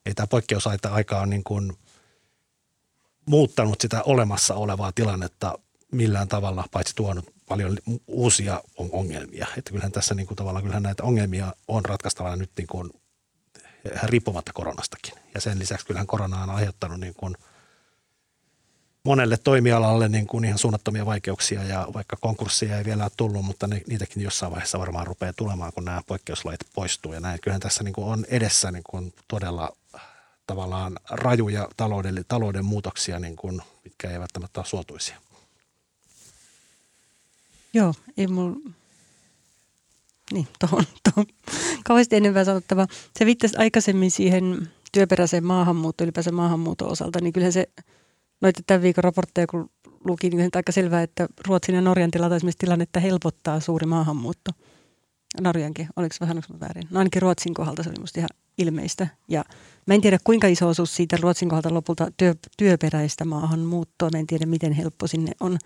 ei 0.05 0.13
tämä 0.13 0.27
poikkeusaika 0.27 1.19
on 1.21 1.29
niin 1.29 1.43
kuin 1.43 1.73
muuttanut 3.25 3.81
sitä 3.81 4.03
olemassa 4.03 4.53
olevaa 4.53 4.91
tilannetta 4.91 5.59
millään 5.91 6.27
tavalla, 6.27 6.63
paitsi 6.71 6.95
tuonut 6.95 7.33
paljon 7.47 7.77
uusia 8.07 8.63
ongelmia. 8.77 9.47
Että 9.57 9.71
kyllähän 9.71 9.91
tässä 9.91 10.15
niin 10.15 10.27
kuin 10.27 10.35
tavallaan 10.35 10.63
kyllähän 10.63 10.83
näitä 10.83 11.03
ongelmia 11.03 11.53
on 11.67 11.85
ratkaistavana 11.85 12.35
nyt 12.35 12.51
niin 12.57 12.67
kuin 12.67 12.89
riippumatta 14.03 14.53
koronastakin. 14.53 15.13
Ja 15.33 15.41
sen 15.41 15.59
lisäksi 15.59 15.85
kyllähän 15.85 16.07
korona 16.07 16.43
on 16.43 16.49
aiheuttanut 16.49 16.99
niin 16.99 17.13
kuin 17.13 17.35
monelle 19.07 19.37
toimialalle 19.37 20.09
niin 20.09 20.27
kuin 20.27 20.45
ihan 20.45 20.57
suunnattomia 20.57 21.05
vaikeuksia 21.05 21.63
ja 21.63 21.87
vaikka 21.93 22.17
konkurssia 22.21 22.77
ei 22.77 22.85
vielä 22.85 23.03
ole 23.03 23.11
tullut, 23.17 23.45
mutta 23.45 23.67
ne, 23.67 23.81
niitäkin 23.87 24.23
jossain 24.23 24.51
vaiheessa 24.51 24.79
varmaan 24.79 25.07
rupeaa 25.07 25.33
tulemaan, 25.33 25.73
kun 25.73 25.85
nämä 25.85 26.01
poikkeuslait 26.07 26.59
poistuu 26.75 27.13
ja 27.13 27.19
näin. 27.19 27.39
Kyllähän 27.41 27.61
tässä 27.61 27.83
niin 27.83 27.93
kuin 27.93 28.07
on 28.07 28.25
edessä 28.29 28.71
niin 28.71 28.83
kuin 28.89 29.13
todella 29.27 29.75
tavallaan 30.47 30.99
rajuja 31.09 31.69
talouden, 31.77 32.25
talouden 32.27 32.65
muutoksia, 32.65 33.19
niin 33.19 33.35
kuin, 33.35 33.61
mitkä 33.83 34.07
eivät 34.07 34.19
välttämättä 34.19 34.59
ole 34.59 34.65
suotuisia. 34.65 35.21
Joo, 37.73 37.93
ei 38.17 38.27
mulla 38.27 38.57
niin, 40.33 40.47
tuohon, 40.59 40.83
tuohon 41.03 41.25
kauheasti 41.83 42.15
enempää 42.15 42.45
sanottavaa. 42.45 42.87
Se 43.19 43.25
viittasi 43.25 43.57
aikaisemmin 43.57 44.11
siihen 44.11 44.71
työperäiseen 44.91 45.43
maahanmuuttoon, 45.43 46.05
ylipäänsä 46.05 46.31
maahanmuuton 46.31 46.91
osalta, 46.91 47.21
niin 47.21 47.33
kyllähän 47.33 47.53
se 47.53 47.69
noita 48.41 48.61
tämän 48.67 48.81
viikon 48.81 49.03
raportteja, 49.03 49.47
kun 49.47 49.69
luki, 50.05 50.29
niin 50.29 50.49
aika 50.55 50.71
selvää, 50.71 51.01
että 51.01 51.27
Ruotsin 51.47 51.75
ja 51.75 51.81
Norjan 51.81 52.11
tilata 52.11 52.35
esimerkiksi 52.35 52.59
tilannetta 52.59 52.99
helpottaa 52.99 53.59
suuri 53.59 53.85
maahanmuutto. 53.85 54.51
Norjankin, 55.41 55.87
oliko 55.95 56.13
se 56.13 56.19
vähän 56.19 56.43
väärin? 56.59 56.87
No 56.91 56.99
ainakin 56.99 57.21
Ruotsin 57.21 57.53
kohdalta 57.53 57.83
se 57.83 57.89
oli 57.89 57.99
musta 57.99 58.19
ihan 58.19 58.29
ilmeistä. 58.57 59.07
Ja 59.27 59.45
mä 59.85 59.93
en 59.93 60.01
tiedä 60.01 60.17
kuinka 60.23 60.47
iso 60.47 60.67
osuus 60.67 60.95
siitä 60.95 61.17
Ruotsin 61.21 61.49
kohdalta 61.49 61.73
lopulta 61.73 62.11
työ, 62.17 62.35
työperäistä 62.57 63.25
maahanmuuttoa. 63.25 64.09
Mä 64.13 64.19
en 64.19 64.27
tiedä 64.27 64.45
miten 64.45 64.73
helppo 64.73 65.07
sinne 65.07 65.31
on. 65.39 65.57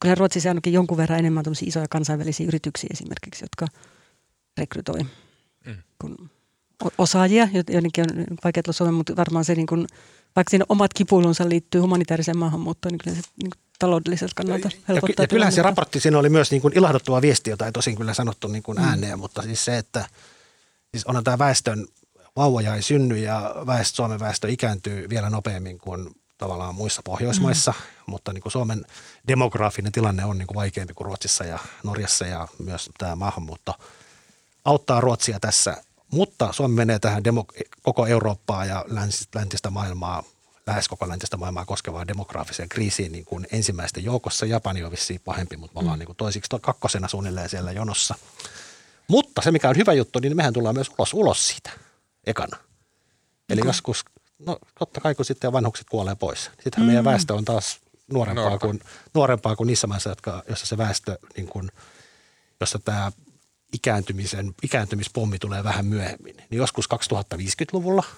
Kyllä 0.00 0.14
Ruotsissa 0.14 0.50
ainakin 0.50 0.72
jonkun 0.72 0.96
verran 0.96 1.18
enemmän 1.18 1.44
isoja 1.62 1.86
kansainvälisiä 1.90 2.46
yrityksiä 2.46 2.88
esimerkiksi, 2.92 3.44
jotka– 3.44 3.66
rekrytoi 4.58 5.00
mm. 5.66 5.76
kun 6.00 6.30
osaajia, 6.98 7.48
joidenkin 7.54 8.04
on 8.10 8.36
vaikea 8.44 8.62
tulla 8.62 8.76
Suomeen, 8.76 8.94
mutta 8.94 9.16
varmaan 9.16 9.44
se, 9.44 9.54
niin 9.54 9.66
kun, 9.66 9.86
vaikka 10.36 10.50
siinä 10.50 10.64
omat 10.68 10.94
kipuilunsa 10.94 11.48
liittyy 11.48 11.80
humanitaariseen 11.80 12.38
maahanmuuttoon, 12.38 12.92
niin 12.92 13.00
kyllä 13.04 13.16
se 13.16 13.22
niin 13.42 13.52
taloudelliselta 13.78 14.34
kannalta 14.36 14.68
helpottaa. 14.88 15.14
Ja, 15.18 15.24
ja 15.24 15.28
kyllähän 15.28 15.52
se 15.52 15.62
raportti 15.62 16.00
siinä 16.00 16.18
oli 16.18 16.28
myös 16.28 16.50
niin 16.50 16.62
kuin 16.62 16.76
ilahduttava 16.76 17.22
viesti, 17.22 17.50
jota 17.50 17.66
ei 17.66 17.72
tosin 17.72 17.96
kyllä 17.96 18.14
sanottu 18.14 18.48
niin 18.48 18.62
kuin 18.62 18.78
mm. 18.78 18.84
ääneen, 18.84 19.18
mm. 19.18 19.20
mutta 19.20 19.42
siis 19.42 19.64
se, 19.64 19.78
että 19.78 20.08
siis 20.90 21.04
on 21.04 21.24
tämä 21.24 21.38
väestön 21.38 21.86
vauvoja 22.36 22.74
ei 22.74 22.82
synny 22.82 23.18
ja 23.18 23.54
väestö, 23.66 23.96
Suomen 23.96 24.20
väestö 24.20 24.48
ikääntyy 24.48 25.08
vielä 25.08 25.30
nopeammin 25.30 25.78
kuin 25.78 26.10
tavallaan 26.38 26.74
muissa 26.74 27.02
Pohjoismaissa, 27.04 27.74
mm. 27.76 28.02
mutta 28.06 28.32
niin 28.32 28.42
kuin 28.42 28.52
Suomen 28.52 28.84
demografinen 29.28 29.92
tilanne 29.92 30.24
on 30.24 30.38
niin 30.38 30.46
kuin 30.46 30.56
vaikeampi 30.56 30.94
kuin 30.94 31.04
Ruotsissa 31.04 31.44
ja 31.44 31.58
Norjassa 31.82 32.26
ja 32.26 32.48
myös 32.58 32.90
tämä 32.98 33.16
maahanmuutto 33.16 33.74
auttaa 34.64 35.00
Ruotsia 35.00 35.40
tässä. 35.40 35.84
Mutta 36.12 36.52
Suomi 36.52 36.74
menee 36.74 36.98
tähän 36.98 37.22
demo- 37.24 37.64
koko 37.82 38.06
Eurooppaa 38.06 38.64
ja 38.64 38.84
läntistä 39.34 39.70
maailmaa, 39.70 40.22
lähes 40.66 40.88
koko 40.88 41.08
läntistä 41.08 41.36
maailmaa 41.36 41.64
koskevaan 41.64 42.08
demografiseen 42.08 42.68
kriisiin 42.68 43.12
niin 43.12 43.24
kuin 43.24 43.46
ensimmäisten 43.52 44.04
joukossa. 44.04 44.46
Japani 44.46 44.84
on 44.84 44.90
vissiin 44.90 45.20
pahempi, 45.24 45.56
mutta 45.56 45.74
me 45.74 45.80
ollaan 45.80 45.98
mm. 45.98 45.98
niin 45.98 46.06
kuin 46.06 46.16
toisiksi 46.16 46.56
kakkosena 46.60 47.08
suunnilleen 47.08 47.48
siellä 47.48 47.72
jonossa. 47.72 48.14
Mutta 49.08 49.42
se, 49.42 49.50
mikä 49.50 49.68
on 49.68 49.76
hyvä 49.76 49.92
juttu, 49.92 50.18
niin 50.18 50.36
mehän 50.36 50.52
tullaan 50.52 50.74
myös 50.74 50.90
ulos, 50.98 51.14
ulos 51.14 51.48
siitä 51.48 51.70
ekana. 52.26 52.56
Eli 53.48 53.60
okay. 53.60 53.68
joskus 53.68 54.04
no 54.46 54.58
totta 54.78 55.00
kai 55.00 55.14
kun 55.14 55.24
sitten 55.24 55.52
vanhukset 55.52 55.86
kuolee 55.90 56.14
pois. 56.14 56.50
Sittenhän 56.64 56.82
mm. 56.82 56.86
meidän 56.86 57.04
väestö 57.04 57.34
on 57.34 57.44
taas 57.44 57.78
nuorempaa 58.12 58.58
kuin, 58.58 58.80
nuorempaa 59.14 59.56
kuin 59.56 59.66
niissä 59.66 59.86
maissa, 59.86 60.10
jotka, 60.10 60.42
jossa 60.48 60.66
se 60.66 60.78
väestö, 60.78 61.18
niin 61.36 61.48
kuin, 61.48 61.68
jossa 62.60 62.78
tämä 62.78 63.12
ikääntymisen, 63.72 64.54
ikääntymispommi 64.62 65.38
tulee 65.38 65.64
vähän 65.64 65.86
myöhemmin. 65.86 66.36
Niin 66.36 66.58
joskus 66.58 66.88
2050-luvulla– 66.94 68.04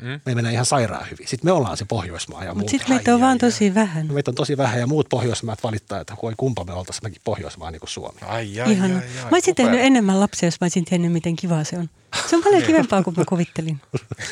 Mm. 0.00 0.20
Me 0.26 0.34
menee 0.34 0.52
ihan 0.52 0.66
sairaan 0.66 1.06
hyvin. 1.10 1.28
Sitten 1.28 1.48
me 1.48 1.52
ollaan 1.52 1.76
se 1.76 1.84
Pohjoismaa 1.84 2.44
ja 2.44 2.54
Mutta 2.54 2.70
sitten 2.70 2.90
meitä 2.94 3.14
on 3.14 3.20
vaan 3.20 3.38
tosi 3.38 3.74
vähän. 3.74 4.08
No, 4.08 4.14
meitä 4.14 4.30
on 4.30 4.34
tosi 4.34 4.56
vähän 4.56 4.80
ja 4.80 4.86
muut 4.86 5.08
Pohjoismaat 5.08 5.62
valittaa, 5.62 6.00
että 6.00 6.16
voi 6.22 6.34
kumpa 6.36 6.64
me 6.64 6.72
oltaisiin 6.72 7.04
mekin 7.04 7.20
Pohjoismaa 7.24 7.70
niin 7.70 7.80
kuin 7.80 7.90
Suomi. 7.90 8.18
Ai, 8.22 8.60
ai, 8.60 8.72
Ihan. 8.72 8.90
ai, 8.90 8.96
ai, 8.96 9.02
Mä 9.22 9.28
olisin 9.32 9.54
tehnyt 9.54 9.80
enemmän 9.80 10.20
lapsia, 10.20 10.46
jos 10.46 10.60
mä 10.60 10.64
olisin 10.64 10.84
tiennyt, 10.84 11.12
miten 11.12 11.36
kiva 11.36 11.64
se 11.64 11.78
on. 11.78 11.90
Se 12.26 12.36
on 12.36 12.42
paljon 12.42 12.62
niin. 12.62 12.66
kivempaa 12.66 13.02
kuin 13.02 13.14
mä 13.16 13.24
kuvittelin. 13.24 13.80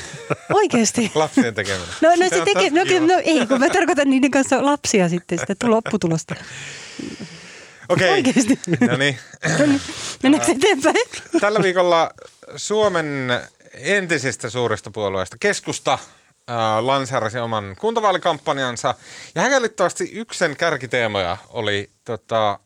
Oikeasti. 0.52 1.12
Lapsien 1.14 1.54
tekeminen. 1.54 1.88
No, 2.02 2.08
no, 2.08 2.28
se 2.28 2.44
teke, 2.44 2.70
no, 2.70 3.06
no, 3.06 3.22
ei, 3.24 3.46
kun 3.46 3.60
mä 3.60 3.68
tarkoitan 3.70 4.10
niiden 4.10 4.30
kanssa 4.30 4.64
lapsia 4.64 5.08
sitten, 5.08 5.38
sitä 5.38 5.70
lopputulosta. 5.70 6.34
Okei. 7.88 8.10
Oikeasti. 8.10 8.58
No 8.80 8.96
niin. 8.96 9.18
No 9.58 9.66
niin. 9.66 9.80
Mennäänkö 10.22 10.52
eteenpäin? 10.52 10.96
Tällä 11.40 11.62
viikolla 11.62 12.10
Suomen 12.56 13.30
entisistä 13.74 14.50
suurista 14.50 14.90
puolueista 14.90 15.36
keskusta 15.40 15.92
äh, 15.92 16.56
lanseerasi 16.80 17.38
oman 17.38 17.76
kuntavaalikampanjansa. 17.78 18.94
Ja 19.34 19.42
häkellyttävästi 19.42 20.10
yksi 20.12 20.38
sen 20.38 20.56
kärkiteemoja 20.56 21.36
oli 21.48 21.90
tota, 22.04 22.50
äh, 22.50 22.58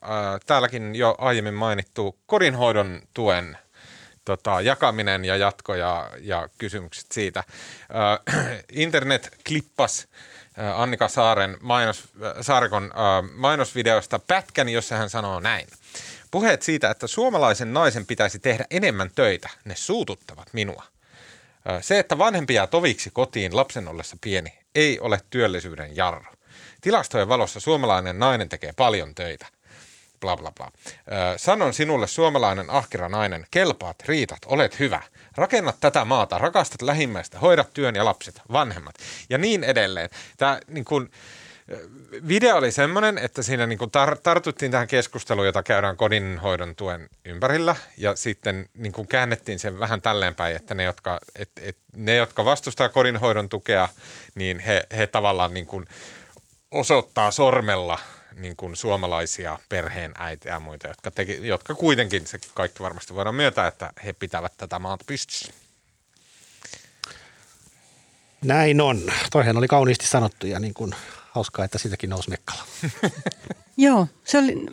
täälläkin 0.47 0.95
jo 0.95 1.15
aiemmin 1.19 1.55
mainittu 1.55 2.19
kodinhoidon 2.27 3.03
tuen 3.15 3.59
tota, 4.25 4.61
jakaminen 4.61 5.25
ja 5.25 5.37
jatko 5.37 5.75
ja, 5.75 6.11
ja 6.21 6.49
kysymykset 6.59 7.13
siitä. 7.13 7.45
Äh, 8.29 8.37
internet 8.73 9.37
klippas 9.47 10.09
äh, 10.13 10.32
Annika 10.75 11.09
Saaren 11.09 11.57
mainos, 11.61 12.09
äh, 12.25 12.33
Saarikon 12.41 12.85
äh, 12.85 13.31
mainosvideosta 13.35 14.19
pätkän, 14.19 14.69
jossa 14.69 14.97
hän 14.97 15.11
sanoo 15.11 15.41
näin. 15.41 15.67
Puheet 16.31 16.63
siitä, 16.63 16.91
että 16.91 17.07
suomalaisen 17.07 17.73
naisen 17.73 18.07
pitäisi 18.07 18.39
tehdä 18.39 18.65
enemmän 18.71 19.11
töitä, 19.15 19.49
ne 19.65 19.77
suututtavat 19.77 20.49
minua. 20.53 20.83
Se, 21.81 21.99
että 21.99 22.19
vanhempi 22.19 22.55
jää 22.55 22.67
toviksi 22.67 23.11
kotiin 23.11 23.57
lapsen 23.57 23.89
ollessa 23.89 24.17
pieni, 24.21 24.59
ei 24.75 25.01
ole 25.01 25.21
työllisyyden 25.31 25.97
jarru. 25.97 26.33
Tilastojen 26.81 27.29
valossa 27.29 27.61
suomalainen 27.61 28.19
nainen 28.19 28.49
tekee 28.49 28.73
paljon 28.73 29.15
töitä. 29.15 29.47
Bla 30.23 30.37
bla 30.37 30.53
bla. 30.53 30.71
Sanon 31.37 31.75
sinulle 31.75 32.07
suomalainen 32.07 32.71
ahkera 32.71 33.09
nainen, 33.09 33.47
kelpaat, 33.51 33.97
riitat, 34.07 34.39
olet 34.47 34.79
hyvä. 34.79 35.03
Rakennat 35.37 35.77
tätä 35.81 36.05
maata, 36.05 36.39
rakastat 36.39 36.83
lähimmäistä, 36.83 37.39
hoidat 37.39 37.73
työn 37.73 37.95
ja 37.95 38.05
lapset, 38.05 38.41
vanhemmat 38.53 38.95
ja 39.31 39.39
niin 39.39 39.65
edelleen. 39.65 40.11
Tämä 40.37 40.61
niin 40.69 40.85
kuin, 40.85 41.11
video 42.29 42.57
oli 42.57 42.73
semmoinen, 42.73 43.19
että 43.19 43.43
siinä 43.43 43.67
niin 43.67 43.79
tar- 43.81 44.21
tartuttiin 44.23 44.71
tähän 44.71 44.89
keskusteluun, 44.89 45.47
jota 45.47 45.63
käydään 45.63 45.97
kodinhoidon 45.97 46.77
tuen 46.77 47.09
ympärillä 47.25 47.77
ja 47.97 48.17
sitten 48.17 48.69
niin 48.75 48.93
käännettiin 49.09 49.59
sen 49.59 49.79
vähän 49.79 50.03
tälleen 50.03 50.35
päin, 50.35 50.57
että 50.57 50.75
ne, 50.75 50.83
jotka, 50.83 51.19
et, 51.39 51.51
et, 51.61 51.77
ne, 51.97 52.17
jotka 52.17 52.45
vastustaa 52.45 52.89
kodinhoidon 52.89 53.49
tukea, 53.49 53.89
niin 54.35 54.59
he, 54.59 54.87
he 54.97 55.07
tavallaan 55.07 55.55
niin 55.55 55.69
osoittaa 56.71 57.31
sormella 57.31 57.99
niin 58.37 58.57
kuin 58.57 58.77
suomalaisia 58.77 59.59
perheenäitejä 59.69 60.55
ja 60.55 60.61
muita, 60.61 60.89
jotka, 60.89 61.11
teki, 61.11 61.47
jotka 61.47 61.75
kuitenkin, 61.75 62.27
se 62.27 62.39
kaikki 62.55 62.83
varmasti 62.83 63.15
voidaan 63.15 63.35
myöntää, 63.35 63.67
että 63.67 63.93
he 64.05 64.13
pitävät 64.13 64.53
tätä 64.57 64.79
maata 64.79 65.05
pystyssä. 65.07 65.53
Näin 68.45 68.81
on. 68.81 69.03
Toihan 69.33 69.57
oli 69.57 69.69
kauniisti 69.69 70.07
sanottu 70.07 70.47
ja 70.47 70.61
niin 70.61 70.75
kuin 70.75 70.95
hauskaa, 71.31 71.65
että 71.65 71.79
sitäkin 71.79 72.11
nousi 72.11 72.31
mekkala. 72.31 72.63
Joo, 73.77 74.09
se 74.25 74.39
oli, 74.39 74.67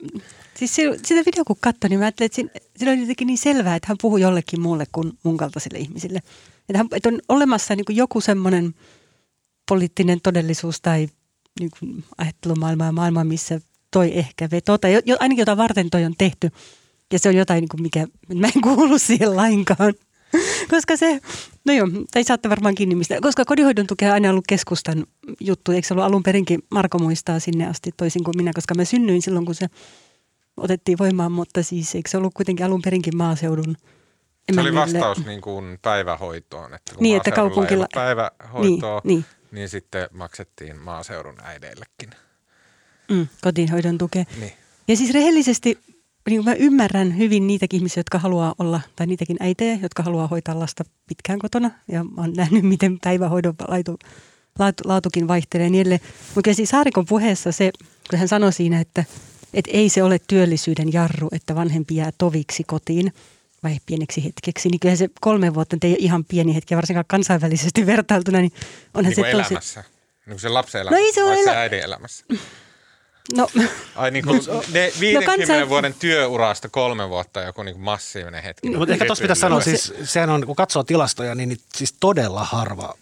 siis 0.55 0.75
se, 0.75 0.83
sitä 1.05 1.25
video 1.25 1.45
kun 1.45 1.57
katsoi, 1.59 1.89
niin 1.89 1.99
mä 1.99 2.05
ajattelin, 2.05 2.25
että 2.25 2.35
siinä, 2.35 2.49
siinä 2.77 2.91
oli 2.91 3.01
jotenkin 3.01 3.27
niin 3.27 3.37
selvää, 3.37 3.75
että 3.75 3.87
hän 3.87 3.97
puhuu 4.01 4.17
jollekin 4.17 4.61
muulle 4.61 4.85
kuin 4.91 5.11
mun 5.23 5.37
kaltaisille 5.37 5.79
ihmisille. 5.79 6.19
Että, 6.69 6.77
hän, 6.77 6.87
että 6.95 7.09
on 7.09 7.19
olemassa 7.29 7.75
niin 7.75 7.85
kuin 7.85 7.95
joku 7.95 8.21
semmoinen 8.21 8.75
poliittinen 9.69 10.21
todellisuus 10.21 10.81
tai 10.81 11.07
niin 11.59 11.69
kuin 11.79 12.03
ajattelumaailma 12.17 12.85
ja 12.85 12.91
maailma, 12.91 13.23
missä 13.23 13.59
toi 13.91 14.17
ehkä 14.17 14.49
veto, 14.51 14.77
tai 14.77 14.93
jo, 15.05 15.17
ainakin 15.19 15.41
jota 15.41 15.57
varten 15.57 15.89
toi 15.89 16.05
on 16.05 16.13
tehty. 16.17 16.49
Ja 17.13 17.19
se 17.19 17.29
on 17.29 17.35
jotain, 17.35 17.61
niin 17.61 17.69
kuin 17.69 17.81
mikä, 17.81 18.07
mä 18.35 18.47
en 18.47 18.61
kuulu 18.61 18.99
siihen 18.99 19.35
lainkaan. 19.35 19.93
koska 20.71 20.97
se, 20.97 21.19
no 21.65 21.73
joo, 21.73 21.87
tai 22.11 22.23
saatte 22.23 22.49
varmaan 22.49 22.75
kiinni 22.75 22.95
mistä, 22.95 23.21
koska 23.21 23.45
kodinhoidon 23.45 23.87
tukea 23.87 24.09
on 24.09 24.13
aina 24.13 24.29
ollut 24.29 24.47
keskustan 24.47 25.05
juttu, 25.39 25.71
eikö 25.71 25.87
se 25.87 25.93
ollut 25.93 26.05
alun 26.05 26.23
perinkin, 26.23 26.59
Marko 26.71 26.99
muistaa 26.99 27.39
sinne 27.39 27.67
asti 27.67 27.91
toisin 27.97 28.23
kuin 28.23 28.37
minä, 28.37 28.51
koska 28.55 28.75
mä 28.75 28.85
synnyin 28.85 29.21
silloin, 29.21 29.45
kun 29.45 29.55
se 29.55 29.67
otettiin 30.57 30.97
voimaan, 30.97 31.31
mutta 31.31 31.63
siis 31.63 31.95
eikö 31.95 32.09
se 32.09 32.17
ollut 32.17 32.33
kuitenkin 32.33 32.65
alun 32.65 32.81
perinkin 32.81 33.17
maaseudun 33.17 33.75
se 34.53 34.61
oli 34.61 34.75
vastaus 34.75 35.25
niin 35.25 35.41
kuin 35.41 35.79
päivähoitoon, 35.81 36.73
että 36.73 36.95
kun 36.95 37.03
niin, 37.03 37.17
että 37.17 37.31
kaupunkilla 37.31 37.87
päivähoitoa, 37.93 39.01
niin, 39.03 39.15
niin. 39.15 39.25
Niin 39.51 39.69
sitten 39.69 40.07
maksettiin 40.11 40.79
maaseudun 40.79 41.37
äideillekin. 41.43 42.09
Mm, 43.11 43.27
kotihoidon 43.41 43.97
tukea. 43.97 44.23
Niin. 44.39 44.53
Ja 44.87 44.95
siis 44.95 45.13
rehellisesti 45.13 45.79
niin 46.29 46.43
mä 46.43 46.53
ymmärrän 46.53 47.17
hyvin 47.17 47.47
niitäkin 47.47 47.77
ihmisiä, 47.77 47.99
jotka 47.99 48.19
haluaa 48.19 48.55
olla, 48.59 48.81
tai 48.95 49.07
niitäkin 49.07 49.37
äitejä, 49.39 49.79
jotka 49.81 50.03
haluaa 50.03 50.27
hoitaa 50.27 50.59
lasta 50.59 50.83
pitkään 51.07 51.39
kotona. 51.39 51.71
Ja 51.87 52.03
mä 52.03 52.21
oon 52.21 52.33
nähnyt, 52.33 52.63
miten 52.63 52.99
päivähoidon 53.03 53.53
laatu, 53.67 53.99
laatu, 54.59 54.83
laatukin 54.85 55.27
vaihtelee 55.27 55.69
niille. 55.69 55.99
Mutta 56.35 56.53
siis 56.53 56.69
Saarikon 56.69 57.05
puheessa 57.05 57.51
se, 57.51 57.71
kun 58.09 58.19
hän 58.19 58.27
sanoi 58.27 58.53
siinä, 58.53 58.79
että, 58.79 59.03
että 59.53 59.71
ei 59.73 59.89
se 59.89 60.03
ole 60.03 60.19
työllisyyden 60.27 60.93
jarru, 60.93 61.27
että 61.31 61.55
vanhempi 61.55 61.95
jää 61.95 62.11
toviksi 62.17 62.63
kotiin 62.63 63.13
vai 63.63 63.77
pieneksi 63.85 64.23
hetkeksi, 64.23 64.69
niin 64.69 64.79
kyllä 64.79 64.95
se 64.95 65.09
kolme 65.21 65.53
vuotta 65.53 65.77
ei 65.83 65.91
ole 65.91 65.97
ihan 65.99 66.25
pieni 66.25 66.55
hetki, 66.55 66.75
varsinkaan 66.75 67.05
kansainvälisesti 67.07 67.85
vertailtuna, 67.93 68.39
niin 68.39 68.51
onhan 68.93 69.13
niin 69.15 69.15
se 69.15 69.21
tosi... 69.21 69.53
elämässä. 69.53 69.83
Niin 70.25 70.33
kuin 70.33 70.39
se 70.39 70.49
lapsen 70.49 70.81
elämässä, 70.81 70.99
no 70.99 71.05
ei 71.05 71.13
se 71.13 71.23
ole 71.23 71.33
elä... 71.33 71.51
se 71.51 71.57
äidin 71.57 71.79
elämässä. 71.79 72.25
No. 73.35 73.47
Ai 73.95 74.11
niin 74.11 74.25
kuin 74.25 74.41
ne 74.73 74.91
50 74.99 75.31
no 75.31 75.37
kansain... 75.37 75.69
vuoden 75.69 75.93
työurasta 75.93 76.69
kolme 76.69 77.09
vuotta 77.09 77.41
joku 77.41 77.63
niin 77.63 77.75
kuin 77.75 77.83
massiivinen 77.83 78.43
hetki. 78.43 78.69
No, 78.69 78.79
mutta 78.79 78.93
ehkä 78.93 79.05
tuossa 79.05 79.21
pitäisi 79.21 79.39
sanoa, 79.39 79.61
siis 79.61 79.93
sehän 80.03 80.29
on, 80.29 80.45
kun 80.45 80.55
katsoo 80.55 80.83
tilastoja, 80.83 81.35
niin, 81.35 81.49
niin 81.49 81.59
siis 81.75 81.93
todella 81.99 82.43
harva 82.43 82.93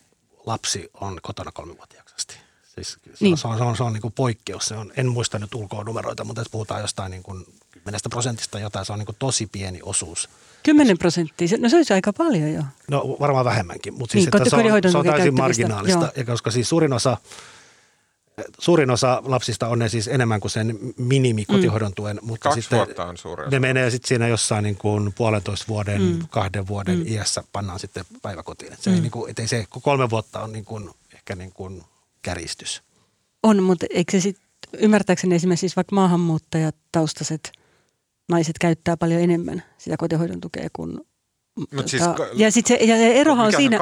lapsi 0.46 0.90
on 0.94 1.20
kotona 1.22 1.52
kolmivuotiaaksi 1.52 2.16
asti. 2.18 2.38
Siis 2.76 2.98
niin. 3.20 3.38
se 3.38 3.48
on, 3.48 3.58
se 3.58 3.64
on, 3.64 3.78
se 3.78 3.84
on 3.84 3.94
niin 3.94 4.02
kuin 4.02 4.14
poikkeus. 4.14 4.66
Se 4.66 4.76
on, 4.76 4.94
en 4.98 5.08
muista 5.08 5.40
nyt 5.40 5.56
ulkoa 5.56 5.84
numeroita, 5.84 6.24
mutta 6.24 6.42
jos 6.42 6.50
puhutaan 6.50 6.82
jostain 6.82 7.12
niin 7.12 7.24
kuin 7.24 7.46
10 7.88 8.00
prosentista 8.10 8.60
jotain, 8.60 8.86
se 8.86 8.94
on 8.94 9.00
niin 9.00 9.06
kuin 9.06 9.16
tosi 9.20 9.48
pieni 9.48 9.80
osuus. 9.84 10.30
10 10.64 10.98
prosenttia, 10.98 11.48
no 11.60 11.70
se 11.70 11.76
olisi 11.76 11.94
aika 11.94 12.14
paljon 12.14 12.54
jo. 12.54 12.64
No 12.88 13.18
varmaan 13.20 13.46
vähemmänkin, 13.46 13.94
mutta 13.94 14.12
siis 14.12 14.26
niin, 14.26 14.36
että 14.36 14.50
se, 14.50 14.56
on, 14.56 14.92
se 14.92 14.98
on 14.98 15.06
täysin 15.06 15.38
marginaalista. 15.38 16.12
Ja 16.16 16.26
koska 16.26 16.52
siis 16.52 16.70
suurin 16.70 16.94
osa 16.94 17.18
Suurin 18.60 18.92
osa 18.92 19.22
lapsista 19.26 19.68
on 19.68 19.80
ne 19.80 19.90
siis 19.90 20.08
enemmän 20.08 20.40
kuin 20.40 20.52
sen 20.52 20.80
minimi 20.98 21.46
kotihoidon 21.46 21.94
tuen. 21.94 22.20
Mutta 22.22 22.50
Kaksi 22.50 22.62
sitten 22.62 22.78
vuotta 22.78 23.06
on 23.06 23.18
suurin 23.18 23.50
Ne 23.50 23.60
menee 23.60 23.92
sitten 23.92 24.08
siinä 24.08 24.28
jossain 24.28 24.64
niin 24.64 24.76
kuin 24.76 25.14
puolentoista 25.14 25.66
vuoden, 25.68 26.02
mm. 26.02 26.28
kahden 26.30 26.68
vuoden 26.68 27.00
mm. 27.00 27.08
iässä 27.08 27.44
pannaan 27.52 27.80
sitten 27.80 28.06
päiväkotiin. 28.22 28.74
Et 28.74 28.82
se 28.82 28.90
mm. 28.90 28.96
ei, 28.96 29.02
niin 29.02 29.12
kuin, 29.12 29.32
et 29.32 29.40
ei 29.40 29.48
se, 29.48 29.66
kolme 29.82 30.10
vuotta 30.10 30.42
on 30.42 30.54
niin 30.54 30.66
kuin, 30.66 30.90
ehkä 31.14 31.36
niin 31.36 31.52
kuin 31.52 31.84
käristys. 32.22 32.84
On, 33.44 33.64
mutta 33.64 33.86
eikö 33.90 34.12
se 34.12 34.20
sitten, 34.20 34.48
ymmärtääkseni 34.74 35.36
esimerkiksi 35.36 35.62
siis 35.62 35.76
vaikka 35.76 35.96
maahanmuuttajataustaiset 35.96 37.52
naiset 38.30 38.56
käyttää 38.60 38.98
paljon 38.98 39.22
enemmän 39.22 39.64
sitä 39.78 39.98
kotihoidon 39.98 40.42
tukea 40.42 40.68
kuin 40.74 41.00
Mut 41.74 41.88
siis, 41.88 42.04
ja, 42.34 42.52
sit 42.52 42.66
se, 42.66 42.76
ja 42.76 42.96
se 42.96 43.14
erohan 43.14 43.46
on 43.46 43.54
siinä... 43.54 43.78
80-90 43.78 43.82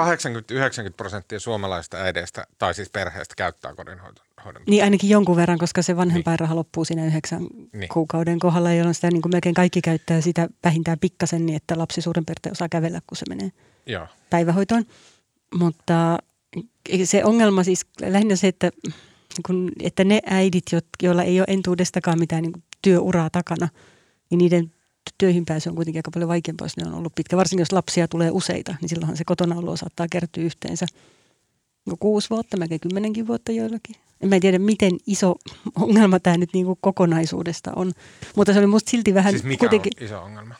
prosenttia 0.97 1.39
suomalaista 1.39 1.97
äideistä 1.97 2.47
tai 2.57 2.73
siis 2.73 2.89
perheestä 2.89 3.33
käyttää 3.37 3.73
kodinhoidon. 3.73 4.25
Niin 4.67 4.83
ainakin 4.83 5.09
jonkun 5.09 5.35
verran, 5.35 5.57
koska 5.57 5.81
se 5.81 5.95
vanhempainraha 5.95 6.53
niin. 6.53 6.57
loppuu 6.57 6.85
siinä 6.85 7.05
yhdeksän 7.05 7.47
niin. 7.73 7.89
kuukauden 7.89 8.39
kohdalla, 8.39 8.73
jolloin 8.73 8.95
sitä 8.95 9.11
niin 9.11 9.21
kuin 9.21 9.31
melkein 9.35 9.55
kaikki 9.55 9.81
käyttää 9.81 10.21
sitä 10.21 10.49
vähintään 10.63 10.99
pikkasen 10.99 11.45
niin, 11.45 11.55
että 11.55 11.77
lapsi 11.77 12.01
suurin 12.01 12.25
piirtein 12.25 12.51
osaa 12.51 12.69
kävellä, 12.69 13.01
kun 13.07 13.17
se 13.17 13.25
menee 13.29 13.51
Joo. 13.85 14.07
päivähoitoon. 14.29 14.85
Mutta 15.55 16.17
se 17.03 17.23
ongelma 17.23 17.63
siis 17.63 17.85
lähinnä 18.01 18.35
se, 18.35 18.47
että, 18.47 18.71
kun, 19.45 19.71
että 19.83 20.03
ne 20.03 20.19
äidit, 20.25 20.65
joilla 21.03 21.23
ei 21.23 21.39
ole 21.39 21.45
entuudestakaan 21.49 22.19
mitään 22.19 22.43
niin 22.43 22.63
työuraa 22.81 23.29
takana, 23.29 23.69
niin 24.29 24.37
niiden 24.37 24.71
töihin 25.17 25.45
pääsy 25.45 25.69
on 25.69 25.75
kuitenkin 25.75 25.99
aika 25.99 26.11
paljon 26.11 26.29
vaikeampaa, 26.29 26.65
jos 26.65 26.77
ne 26.77 26.87
on 26.87 26.93
ollut 26.93 27.15
pitkä. 27.15 27.37
Varsinkin 27.37 27.61
jos 27.61 27.71
lapsia 27.71 28.07
tulee 28.07 28.31
useita, 28.31 28.75
niin 28.81 28.89
silloinhan 28.89 29.17
se 29.17 29.23
kotona 29.25 29.55
olo 29.55 29.77
saattaa 29.77 30.07
kertyä 30.11 30.43
yhteensä 30.43 30.85
no 31.85 31.95
kuusi 31.99 32.29
vuotta, 32.29 32.57
melkein 32.57 32.81
kymmenenkin 32.81 33.27
vuotta 33.27 33.51
joillakin. 33.51 33.95
En 34.21 34.29
mä 34.29 34.39
tiedä, 34.39 34.59
miten 34.59 34.91
iso 35.07 35.35
ongelma 35.81 36.19
tämä 36.19 36.37
nyt 36.37 36.49
niin 36.53 36.65
kuin 36.65 36.77
kokonaisuudesta 36.81 37.71
on. 37.75 37.93
Mutta 38.35 38.53
se 38.53 38.59
oli 38.59 38.67
musta 38.67 38.91
silti 38.91 39.13
vähän 39.13 39.33
Siis 39.33 39.43
mikä 39.43 39.59
kuitenkin, 39.59 39.91
on 39.99 40.05
iso 40.05 40.21
ongelma? 40.23 40.55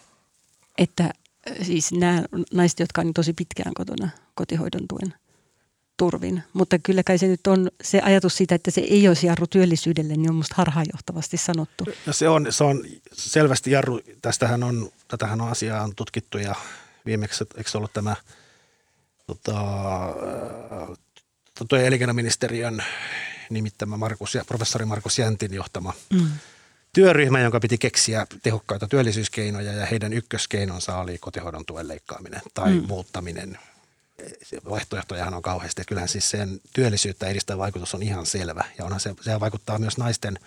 että 0.78 1.04
äh, 1.04 1.58
siis 1.62 1.92
nämä 1.92 2.24
naiset, 2.54 2.80
jotka 2.80 3.02
on 3.02 3.14
tosi 3.14 3.34
pitkään 3.34 3.74
kotona 3.74 4.10
kotihoidon 4.36 4.88
tuen 4.88 5.14
turvin. 5.98 6.44
Mutta 6.54 6.80
kyllä 6.80 7.04
kai 7.04 7.18
se 7.18 7.28
nyt 7.28 7.48
on 7.48 7.70
se 7.84 8.02
ajatus 8.02 8.38
siitä, 8.38 8.56
että 8.56 8.72
se 8.72 8.82
ei 8.82 9.08
olisi 9.08 9.28
jarru 9.28 9.48
työllisyydelle, 9.48 10.14
niin 10.14 10.30
on 10.30 10.36
musta 10.36 10.56
harhaanjohtavasti 10.58 11.38
sanottu. 11.38 11.86
No 12.06 12.14
se, 12.14 12.30
on, 12.30 12.48
se 12.50 12.64
on 12.64 12.84
selvästi 13.14 13.72
jarru. 13.72 14.00
Tästähän 14.22 14.64
on, 14.64 14.90
tätähän 15.08 15.42
on 15.42 15.50
asiaa 15.50 15.84
on 15.84 15.96
tutkittu 15.96 16.38
ja 16.38 16.56
viimeksi, 17.06 17.44
eikö 17.58 17.70
se 17.70 17.78
ollut 17.78 17.94
tämä 17.94 18.16
tota, 19.28 19.54
tuo 21.70 21.80
elinkeinoministeriön 21.80 22.84
nimittämä 23.50 23.98
Markus, 23.98 24.38
professori 24.48 24.86
Markus 24.86 25.20
Jäntin 25.20 25.54
johtama 25.54 25.94
mm. 26.14 26.28
työryhmä, 26.94 27.40
jonka 27.40 27.60
piti 27.60 27.78
keksiä 27.78 28.28
tehokkaita 28.44 28.88
työllisyyskeinoja 28.88 29.74
ja 29.74 29.86
heidän 29.86 30.14
ykköskeinonsa 30.14 30.98
oli 30.98 31.18
kotihoidon 31.18 31.66
tuen 31.66 31.88
leikkaaminen 31.88 32.42
tai 32.54 32.74
mm. 32.74 32.88
muuttaminen. 32.88 33.58
Vaihtoehtojahan 34.70 35.34
on 35.34 35.42
kauheasti. 35.42 35.82
Kyllähän 35.88 36.10
siis 36.10 36.30
sen 36.30 36.60
työllisyyttä 36.74 37.28
edistävä 37.28 37.58
vaikutus 37.58 37.96
on 37.96 38.04
ihan 38.04 38.26
selvä 38.26 38.64
ja 38.78 38.86
onhan 38.86 39.00
se, 39.00 39.14
se 39.22 39.40
vaikuttaa 39.40 39.80
myös 39.80 39.98
naisten– 39.98 40.40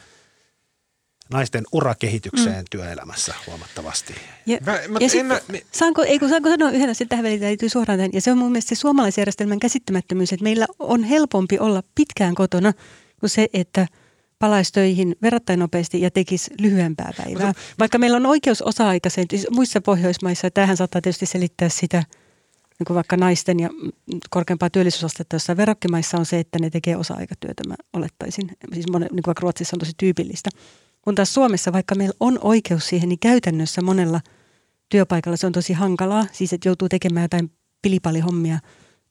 naisten 1.31 1.65
urakehitykseen 1.73 2.59
mm. 2.59 2.65
työelämässä 2.71 3.35
huomattavasti. 3.47 4.15
Ja, 4.47 4.59
mä, 4.67 4.73
mä, 4.89 4.99
ja 5.01 5.09
sit, 5.09 5.27
mä, 5.27 5.41
mi- 5.49 5.67
saanko, 5.73 6.03
ei 6.03 6.19
kun 6.19 6.29
saanko 6.29 6.49
sanoa 6.49 6.71
yhden 6.71 6.91
asian 6.91 7.09
tähän 7.09 7.25
väliin, 7.25 7.41
liittyy 7.41 7.69
suoraan 7.69 7.99
tähän, 7.99 8.11
ja 8.13 8.21
se 8.21 8.33
on 8.33 8.39
mun 8.39 8.53
mielestä 8.53 8.69
se 8.69 8.75
suomalaisjärjestelmän 8.75 9.61
käsittämättömyys, 9.61 10.33
että 10.33 10.45
meillä 10.45 10.67
on 10.79 11.05
helpompi 11.05 11.59
olla 11.59 11.83
pitkään 11.95 12.35
kotona 12.35 12.73
kuin 13.21 13.31
se, 13.31 13.49
että 13.53 13.87
palaisi 14.39 14.73
töihin 14.73 15.17
verrattain 15.23 15.59
nopeasti 15.59 16.01
ja 16.01 16.11
tekisi 16.11 16.51
lyhyempää 16.61 17.13
päivää. 17.17 17.47
Mutta, 17.47 17.63
Vaikka 17.79 17.99
meillä 17.99 18.17
on 18.17 18.27
oikeus 18.27 18.63
osa-aikaiseen, 18.63 19.27
siis 19.31 19.47
muissa 19.51 19.81
Pohjoismaissa, 19.81 20.47
ja 20.47 20.51
tähän 20.51 20.77
saattaa 20.77 21.01
tietysti 21.01 21.27
selittää 21.27 21.69
sitä, 21.69 22.03
niin 22.79 22.95
vaikka 22.95 23.17
naisten 23.17 23.61
ja 23.61 23.71
korkeampaa 24.31 24.71
työllisyysastetta 24.71 25.37
jossain 25.37 25.57
verrokkimaissa 25.57 26.19
on 26.19 26.27
se, 26.27 26.39
että 26.39 26.59
ne 26.59 26.71
tekee 26.71 26.97
osa-aikatyötä, 26.97 27.63
mä 27.69 27.75
olettaisin. 27.93 28.51
Siis 28.75 28.91
monen, 28.91 29.09
niin 29.13 29.23
vaikka 29.27 29.41
Ruotsissa 29.41 29.77
on 29.77 29.81
tosi 29.81 29.93
tyypillistä. 29.97 30.51
Kun 31.03 31.15
taas 31.15 31.35
Suomessa, 31.35 31.73
vaikka 31.73 31.95
meillä 31.95 32.15
on 32.21 32.39
oikeus 32.43 32.89
siihen, 32.89 33.09
niin 33.09 33.19
käytännössä 33.19 33.83
monella 33.83 34.21
työpaikalla 34.89 35.37
se 35.37 35.47
on 35.47 35.53
tosi 35.53 35.73
hankalaa. 35.73 36.27
Siis 36.33 36.53
että 36.53 36.69
joutuu 36.69 36.89
tekemään 36.89 37.25
jotain 37.25 37.51
pilipalihommia 37.83 38.59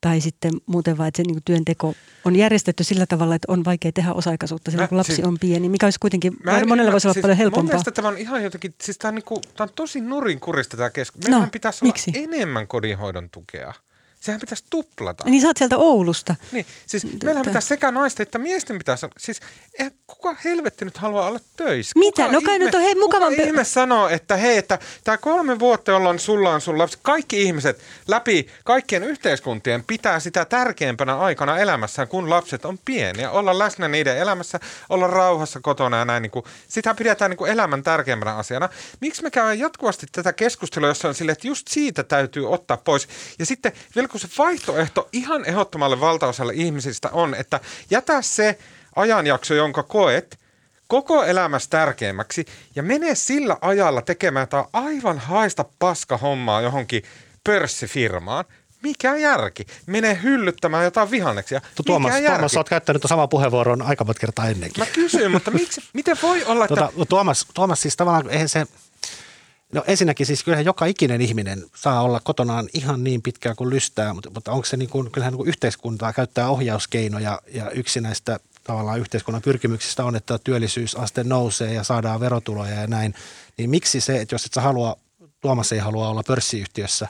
tai 0.01 0.21
sitten 0.21 0.51
muuten 0.65 0.97
vaan, 0.97 1.07
että 1.07 1.17
se 1.17 1.23
niin 1.23 1.43
työnteko 1.45 1.93
on 2.25 2.35
järjestetty 2.35 2.83
sillä 2.83 3.05
tavalla, 3.05 3.35
että 3.35 3.51
on 3.51 3.65
vaikea 3.65 3.91
tehdä 3.91 4.13
osa-aikaisuutta 4.13 4.71
silloin, 4.71 4.89
kun 4.89 4.97
lapsi 4.97 5.15
siis, 5.15 5.27
on 5.27 5.37
pieni, 5.41 5.69
mikä 5.69 5.85
olisi 5.85 5.99
kuitenkin, 5.99 6.33
mä 6.43 6.59
en, 6.59 6.67
monella 6.67 6.91
voisi 6.91 7.07
olla 7.07 7.13
siis 7.13 7.21
paljon 7.21 7.37
helpompaa. 7.37 7.63
Mun 7.63 7.69
mielestä 7.69 7.91
tämä 7.91 8.07
on 8.07 8.17
ihan 8.17 8.43
jotenkin, 8.43 8.75
siis 8.81 8.97
tämä 8.97 9.09
on, 9.09 9.15
niin 9.15 9.25
kuin, 9.25 9.41
tämä 9.41 9.65
on 9.65 9.73
tosi 9.75 10.01
nurinkurista 10.01 10.77
tämä 10.77 10.89
keskustelu. 10.89 11.31
Meidän 11.31 11.47
no, 11.47 11.51
pitäisi 11.51 11.85
miksi? 11.85 12.11
olla 12.15 12.23
enemmän 12.23 12.67
kodinhoidon 12.67 13.29
tukea. 13.29 13.73
Sehän 14.19 14.41
pitäisi 14.41 14.63
tuplata. 14.69 15.23
Niin 15.27 15.41
sä 15.41 15.47
oot 15.47 15.57
sieltä 15.57 15.77
Oulusta. 15.77 16.35
Niin, 16.51 16.65
siis 16.85 17.23
meillä 17.23 17.41
pitäisi 17.41 17.67
sekä 17.67 17.91
naisten 17.91 18.23
että 18.23 18.37
miesten 18.37 18.77
pitäisi 18.77 19.05
olla. 19.05 19.15
Siis 19.17 19.39
eh, 19.79 19.91
kuka 20.07 20.35
helvetti 20.45 20.85
nyt 20.85 20.97
haluaa 20.97 21.27
olla 21.27 21.39
töissä? 21.57 21.99
Mitä? 21.99 22.23
Kuka 22.23 22.31
no 22.31 22.41
kai 22.41 22.55
ihme, 22.55 22.65
nyt 22.65 22.75
on 22.75 22.81
hei 22.81 22.95
mukavan... 22.95 23.29
Kuka 23.33 23.47
ihme 23.47 23.63
sanoo, 23.63 24.09
että 24.09 24.35
hei, 24.35 24.57
että 24.57 24.79
tämä 25.03 25.17
kolme 25.17 25.59
vuotta, 25.59 25.91
jolloin 25.91 26.19
sulla 26.19 26.49
on 26.53 26.61
sun 26.61 26.77
lapsi, 26.77 26.99
kaikki 27.01 27.43
ihmiset 27.43 27.81
läpi 28.07 28.47
kaikkien 28.63 29.03
yhteiskuntien 29.03 29.83
pitää 29.83 30.19
sitä 30.19 30.45
tärkeimpänä 30.45 31.17
aikana 31.17 31.57
elämässään, 31.57 32.07
kun 32.07 32.29
lapset 32.29 32.65
on 32.65 32.77
pieniä. 32.85 33.31
Olla 33.31 33.59
läsnä 33.59 33.87
niiden 33.87 34.17
elämässä, 34.17 34.59
olla 34.89 35.07
rauhassa 35.07 35.59
kotona 35.59 35.97
ja 35.97 36.05
näin. 36.05 36.21
Niin 36.21 36.31
kuin, 36.31 36.45
sitä 36.67 36.93
pidetään 36.93 37.31
niin 37.31 37.37
kuin 37.37 37.51
elämän 37.51 37.83
tärkeimpänä 37.83 38.35
asiana. 38.35 38.69
Miksi 39.01 39.23
me 39.23 39.31
käydään 39.31 39.59
jatkuvasti 39.59 40.07
tätä 40.11 40.33
keskustelua, 40.33 40.87
jossa 40.87 41.07
on 41.07 41.15
sille, 41.15 41.31
että 41.31 41.47
just 41.47 41.67
siitä 41.67 42.03
täytyy 42.03 42.53
ottaa 42.53 42.77
pois. 42.77 43.07
Ja 43.39 43.45
sitten 43.45 43.71
vielä 43.95 44.06
kun 44.09 44.19
se 44.19 44.27
vaihtoehto 44.37 45.09
ihan 45.11 45.45
ehdottomalle 45.45 45.99
valtaosalle 45.99 46.53
ihmisistä 46.55 47.09
on, 47.11 47.35
että 47.35 47.59
jätä 47.89 48.21
se 48.21 48.57
ajanjakso, 48.95 49.53
jonka 49.53 49.83
koet, 49.83 50.39
koko 50.87 51.23
elämässä 51.23 51.69
tärkeimmäksi 51.69 52.45
ja 52.75 52.83
mene 52.83 53.15
sillä 53.15 53.57
ajalla 53.61 54.01
tekemään 54.01 54.43
jotain 54.43 54.65
aivan 54.73 55.19
haista 55.19 55.65
paska 55.79 56.17
hommaa 56.17 56.61
johonkin 56.61 57.03
pörssifirmaan. 57.43 58.45
Mikä 58.83 59.15
järki? 59.17 59.65
Mene 59.85 60.19
hyllyttämään 60.23 60.83
jotain 60.83 61.11
vihanneksia. 61.11 61.61
Tuomas, 61.85 62.13
Mikä 62.13 62.29
Tuomas, 62.29 62.57
olet 62.57 62.69
käyttänyt 62.69 63.01
samaa 63.05 63.27
puheenvuoron 63.27 63.81
aika 63.81 64.03
monta 64.03 64.19
kertaa 64.19 64.47
ennenkin. 64.47 64.83
Mä 64.83 64.85
kysyn, 64.93 65.31
mutta 65.31 65.51
miksi, 65.51 65.81
miten 65.93 66.17
voi 66.21 66.43
olla, 66.43 66.65
että... 66.65 66.75
Tuota, 66.75 67.05
Tuomas, 67.09 67.47
Tuomas, 67.53 67.81
siis 67.81 67.95
tavallaan 67.95 68.29
eihän 68.29 68.49
se, 68.49 68.65
No 69.73 69.83
ensinnäkin 69.87 70.25
siis 70.25 70.43
kyllähän 70.43 70.65
joka 70.65 70.85
ikinen 70.85 71.21
ihminen 71.21 71.65
saa 71.75 72.01
olla 72.01 72.19
kotonaan 72.19 72.69
ihan 72.73 73.03
niin 73.03 73.21
pitkään 73.21 73.55
kuin 73.55 73.69
lystää, 73.69 74.13
mutta, 74.13 74.29
mutta 74.29 74.51
onko 74.51 74.65
se 74.65 74.77
niin 74.77 74.89
kuin, 74.89 75.11
kyllähän 75.11 75.31
niin 75.31 75.37
kuin 75.37 75.49
yhteiskuntaa 75.49 76.13
käyttää 76.13 76.49
ohjauskeinoja 76.49 77.41
ja 77.53 77.71
yksi 77.71 78.01
näistä 78.01 78.39
tavallaan 78.63 78.99
yhteiskunnan 78.99 79.41
pyrkimyksistä 79.41 80.05
on, 80.05 80.15
että 80.15 80.39
työllisyysaste 80.43 81.23
nousee 81.23 81.73
ja 81.73 81.83
saadaan 81.83 82.19
verotuloja 82.19 82.81
ja 82.81 82.87
näin. 82.87 83.13
Niin 83.57 83.69
miksi 83.69 84.01
se, 84.01 84.21
että 84.21 84.35
jos 84.35 84.45
et 84.45 84.53
sä 84.53 84.61
halua, 84.61 84.95
Tuomas 85.41 85.71
ei 85.71 85.79
halua 85.79 86.09
olla 86.09 86.23
pörssiyhtiössä 86.27 87.07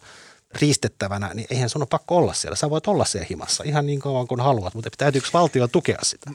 riistettävänä, 0.61 1.31
niin 1.33 1.47
eihän 1.49 1.69
sun 1.69 1.81
ole 1.81 1.87
pakko 1.91 2.17
olla 2.17 2.33
siellä. 2.33 2.55
Sä 2.55 2.69
voit 2.69 2.87
olla 2.87 3.05
siellä 3.05 3.27
himassa 3.29 3.63
ihan 3.63 3.85
niin 3.85 3.99
kauan 3.99 4.27
kuin 4.27 4.41
haluat, 4.41 4.73
mutta 4.73 4.89
täytyykö 4.97 5.27
valtio 5.33 5.67
tukea 5.67 5.99
sitä? 6.03 6.31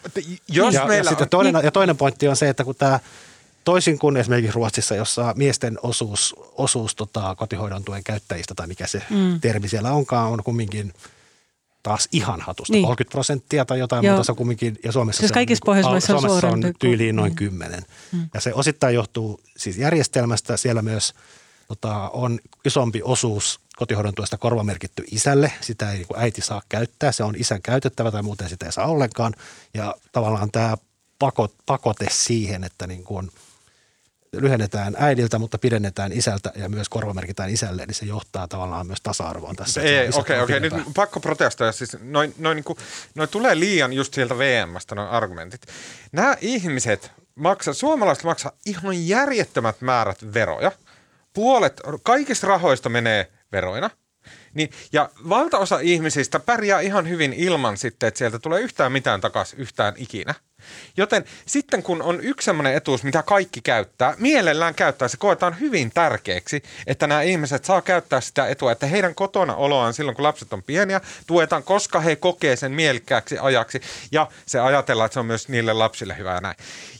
Jos 0.48 0.74
ja, 0.74 0.86
meillä 0.86 1.10
ja, 1.10 1.16
on... 1.20 1.28
toinen, 1.28 1.54
ja 1.64 1.70
toinen 1.70 1.96
pointti 1.96 2.28
on 2.28 2.36
se, 2.36 2.48
että 2.48 2.64
kun 2.64 2.74
tämä– 2.74 3.00
Toisin 3.64 3.98
kuin 3.98 4.16
esimerkiksi 4.16 4.54
Ruotsissa, 4.54 4.94
jossa 4.94 5.34
miesten 5.36 5.78
osuus, 5.82 6.34
osuus 6.52 6.94
tota, 6.94 7.34
kotihoidon 7.34 7.84
tuen 7.84 8.04
käyttäjistä 8.04 8.54
tai 8.54 8.66
mikä 8.66 8.86
se 8.86 9.02
mm. 9.10 9.40
termi 9.40 9.68
siellä 9.68 9.92
onkaan, 9.92 10.32
on 10.32 10.42
kumminkin 10.44 10.92
taas 11.82 12.08
ihan 12.12 12.40
hatusta. 12.40 12.72
Niin. 12.72 12.84
30 12.84 13.12
prosenttia 13.12 13.64
tai 13.64 13.78
jotain 13.78 14.04
Joo. 14.04 14.14
muuta 14.14 14.24
se 14.24 14.32
on 14.32 14.36
kumminkin, 14.36 14.78
ja 14.84 14.92
Suomessa 14.92 15.20
siis 15.20 15.28
se 15.28 15.32
on, 15.66 15.82
Suomessa 15.82 16.14
on, 16.14 16.20
Suomessa 16.20 16.48
on 16.48 16.74
tyyliin 16.78 17.16
noin 17.16 17.32
mm. 17.32 17.36
10. 17.36 17.82
Mm. 18.12 18.28
Ja 18.34 18.40
se 18.40 18.54
osittain 18.54 18.94
johtuu 18.94 19.40
siis 19.56 19.78
järjestelmästä, 19.78 20.56
siellä 20.56 20.82
myös 20.82 21.14
tota, 21.68 22.10
on 22.12 22.40
isompi 22.64 23.00
osuus 23.04 23.60
kotihoidon 23.76 24.14
tuesta 24.14 24.38
korvamerkitty 24.38 25.04
isälle. 25.10 25.52
Sitä 25.60 25.90
ei 25.90 25.98
niin 25.98 26.06
äiti 26.16 26.40
saa 26.40 26.62
käyttää, 26.68 27.12
se 27.12 27.24
on 27.24 27.34
isän 27.38 27.62
käytettävä 27.62 28.10
tai 28.10 28.22
muuten 28.22 28.48
sitä 28.48 28.66
ei 28.66 28.72
saa 28.72 28.86
ollenkaan. 28.86 29.34
Ja 29.74 29.94
tavallaan 30.12 30.50
tämä 30.50 30.76
pakote 31.66 32.06
siihen, 32.10 32.64
että 32.64 32.86
niin 32.86 33.04
kuin– 33.04 33.30
lyhennetään 34.32 34.96
äidiltä, 34.98 35.38
mutta 35.38 35.58
pidennetään 35.58 36.12
isältä 36.12 36.52
ja 36.54 36.68
myös 36.68 36.88
korvamerkitään 36.88 37.50
isälle, 37.50 37.86
niin 37.86 37.94
se 37.94 38.06
johtaa 38.06 38.48
tavallaan 38.48 38.86
myös 38.86 39.00
tasa-arvoon 39.02 39.56
tässä. 39.56 39.80
Ei, 39.80 40.08
okei, 40.14 40.40
okei. 40.40 40.60
Nyt 40.60 40.74
pakko 40.94 41.20
protestoida. 41.20 41.72
Siis 41.72 41.96
noin, 42.00 42.34
noin, 42.38 42.56
niin 42.56 42.64
kuin, 42.64 42.78
noin 43.14 43.28
tulee 43.28 43.58
liian 43.58 43.92
just 43.92 44.14
sieltä 44.14 44.38
VMstä 44.38 44.94
noin 44.94 45.08
argumentit. 45.08 45.66
Nämä 46.12 46.36
ihmiset 46.40 47.12
maksaa, 47.34 47.74
suomalaiset 47.74 48.24
maksaa 48.24 48.52
ihan 48.66 49.08
järjettömät 49.08 49.80
määrät 49.80 50.34
veroja. 50.34 50.72
Puolet 51.32 51.80
kaikista 52.02 52.46
rahoista 52.46 52.88
menee 52.88 53.32
veroina. 53.52 53.90
Niin, 54.54 54.70
ja 54.92 55.10
valtaosa 55.28 55.78
ihmisistä 55.78 56.40
pärjää 56.40 56.80
ihan 56.80 57.08
hyvin 57.08 57.32
ilman 57.32 57.76
sitten, 57.76 58.06
että 58.06 58.18
sieltä 58.18 58.38
tulee 58.38 58.60
yhtään 58.60 58.92
mitään 58.92 59.20
takaisin 59.20 59.58
yhtään 59.58 59.94
ikinä– 59.96 60.34
Joten 60.96 61.24
sitten 61.46 61.82
kun 61.82 62.02
on 62.02 62.20
yksi 62.20 62.44
sellainen 62.44 62.74
etuus, 62.74 63.04
mitä 63.04 63.22
kaikki 63.22 63.60
käyttää, 63.60 64.14
mielellään 64.18 64.74
käyttää, 64.74 65.08
se 65.08 65.16
koetaan 65.16 65.60
hyvin 65.60 65.90
tärkeäksi, 65.94 66.62
että 66.86 67.06
nämä 67.06 67.22
ihmiset 67.22 67.64
saa 67.64 67.82
käyttää 67.82 68.20
sitä 68.20 68.46
etua, 68.48 68.72
että 68.72 68.86
heidän 68.86 69.14
kotona 69.14 69.54
oloaan 69.54 69.94
silloin, 69.94 70.14
kun 70.14 70.22
lapset 70.22 70.52
on 70.52 70.62
pieniä, 70.62 71.00
tuetaan, 71.26 71.62
koska 71.62 72.00
he 72.00 72.16
kokee 72.16 72.56
sen 72.56 72.72
mielikkääksi 72.72 73.38
ajaksi 73.38 73.80
ja 74.12 74.28
se 74.46 74.60
ajatellaan, 74.60 75.06
että 75.06 75.14
se 75.14 75.20
on 75.20 75.26
myös 75.26 75.48
niille 75.48 75.72
lapsille 75.72 76.18
hyvä 76.18 76.34
ja 76.34 76.40
näin. 76.40 76.56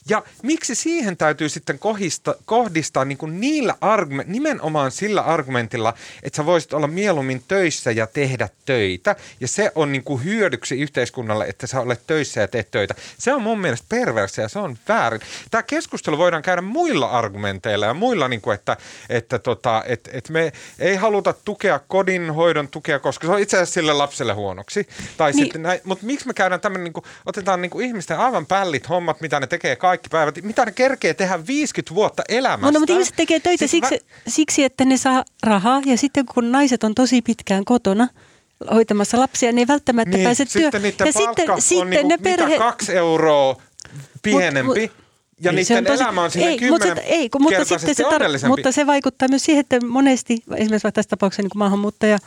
Ja 0.08 0.22
miksi 0.42 0.74
siihen 0.74 1.16
täytyy 1.16 1.48
sitten 1.48 1.78
kohdista, 1.78 2.34
kohdistaa 2.44 3.04
niin 3.04 3.18
kuin 3.18 3.40
niillä 3.40 3.74
argument, 3.80 4.28
nimenomaan 4.28 4.90
sillä 4.90 5.20
argumentilla, 5.20 5.94
että 6.22 6.36
sä 6.36 6.46
voisit 6.46 6.72
olla 6.72 6.86
mieluummin 6.86 7.44
töissä 7.48 7.90
ja 7.90 8.06
tehdä 8.06 8.48
töitä. 8.64 9.16
Ja 9.40 9.48
se 9.48 9.72
on 9.74 9.92
niin 9.92 10.04
kuin 10.04 10.24
hyödyksi 10.24 10.80
yhteiskunnalle, 10.80 11.44
että 11.44 11.66
sä 11.66 11.80
olet 11.80 12.06
töissä 12.06 12.40
ja 12.40 12.48
teet 12.48 12.70
töitä. 12.70 12.94
Se 13.18 13.34
on 13.34 13.42
mun 13.53 13.61
mielestä 13.61 13.86
perversia, 13.88 14.48
se 14.48 14.59
on 14.59 14.78
väärin. 14.88 15.20
Tämä 15.50 15.62
keskustelu 15.62 16.18
voidaan 16.18 16.42
käydä 16.42 16.62
muilla 16.62 17.07
argumenteilla 17.07 17.86
ja 17.86 17.94
muilla, 17.94 18.28
niin 18.28 18.40
kuin, 18.40 18.55
että, 18.55 18.76
että, 19.09 19.38
tota, 19.38 19.82
että, 19.86 20.11
että 20.14 20.32
me 20.32 20.53
ei 20.78 20.96
haluta 20.96 21.34
tukea 21.44 21.78
kodinhoidon 21.78 22.68
tukea, 22.68 22.98
koska 22.98 23.26
se 23.26 23.32
on 23.32 23.40
itse 23.40 23.57
asiassa 23.57 23.74
sille 23.74 23.92
lapselle 23.92 24.32
huonoksi. 24.32 24.88
Tai 25.16 25.32
niin. 25.32 25.44
sitten 25.44 25.62
näin, 25.62 25.80
mutta 25.84 26.07
miksi 26.07 26.26
me 26.26 26.34
käydään 26.34 26.61
tämmöinen, 26.61 26.84
niin 26.84 26.92
kuin, 26.92 27.05
otetaan 27.26 27.62
niin 27.62 27.70
kuin 27.70 27.86
ihmisten 27.86 28.18
aivan 28.18 28.46
pällit 28.46 28.88
hommat, 28.88 29.20
mitä 29.20 29.40
ne 29.40 29.46
tekee 29.46 29.76
kaikki 29.76 30.09
päivät, 30.09 30.42
mitä 30.42 30.64
ne 30.64 30.72
kerkee 30.72 31.14
tehdä 31.14 31.46
50 31.46 31.94
vuotta 31.94 32.22
elämästä. 32.28 32.66
No, 32.66 32.70
no 32.70 32.78
mutta 32.78 32.92
ihmiset 32.92 33.16
tekee 33.16 33.40
töitä 33.40 33.66
siis 33.66 33.70
siksi, 33.70 33.94
mä... 33.94 34.22
siksi, 34.28 34.64
että 34.64 34.84
ne 34.84 34.96
saa 34.96 35.24
rahaa 35.42 35.82
ja 35.86 35.96
sitten 35.96 36.26
kun 36.26 36.53
naiset 36.53 36.84
on 36.84 36.94
tosi 36.94 37.22
pitkään 37.22 37.64
kotona, 37.64 38.09
hoitamassa 38.70 39.18
lapsia, 39.18 39.52
niin 39.52 39.58
ei 39.58 39.66
välttämättä 39.66 40.16
niin, 40.16 40.24
pääse 40.24 40.44
työ. 40.44 40.62
Sitten 40.62 40.82
niiden 40.82 41.06
ja 41.06 41.12
sitten, 41.12 41.50
on 41.50 41.62
sitten 41.62 41.90
niinku 41.90 42.08
ne 42.08 42.18
perhe... 42.18 42.46
mitä 42.46 42.58
kaksi 42.58 42.96
euroa 42.96 43.62
pienempi. 44.22 44.62
Mut, 44.62 44.90
mut, 44.96 45.02
ja 45.40 45.52
niin 45.52 45.66
niiden 45.68 45.84
tosi, 45.84 46.02
elämä 46.02 46.22
on 46.22 46.30
siinä 46.30 46.48
ei, 46.48 46.70
mutta, 46.70 46.94
ei, 47.02 47.30
kun, 47.30 47.42
mutta, 47.42 47.64
sitten 47.64 47.94
se 47.94 48.02
tar- 48.02 48.48
mutta 48.48 48.72
se 48.72 48.86
vaikuttaa 48.86 49.28
myös 49.28 49.44
siihen, 49.44 49.60
että 49.60 49.86
monesti, 49.86 50.32
esimerkiksi 50.34 50.70
vaikka 50.70 50.92
tässä 50.92 51.08
tapauksessa 51.08 51.42
niin 51.42 51.50
maahanmuuttaja, 51.54 52.18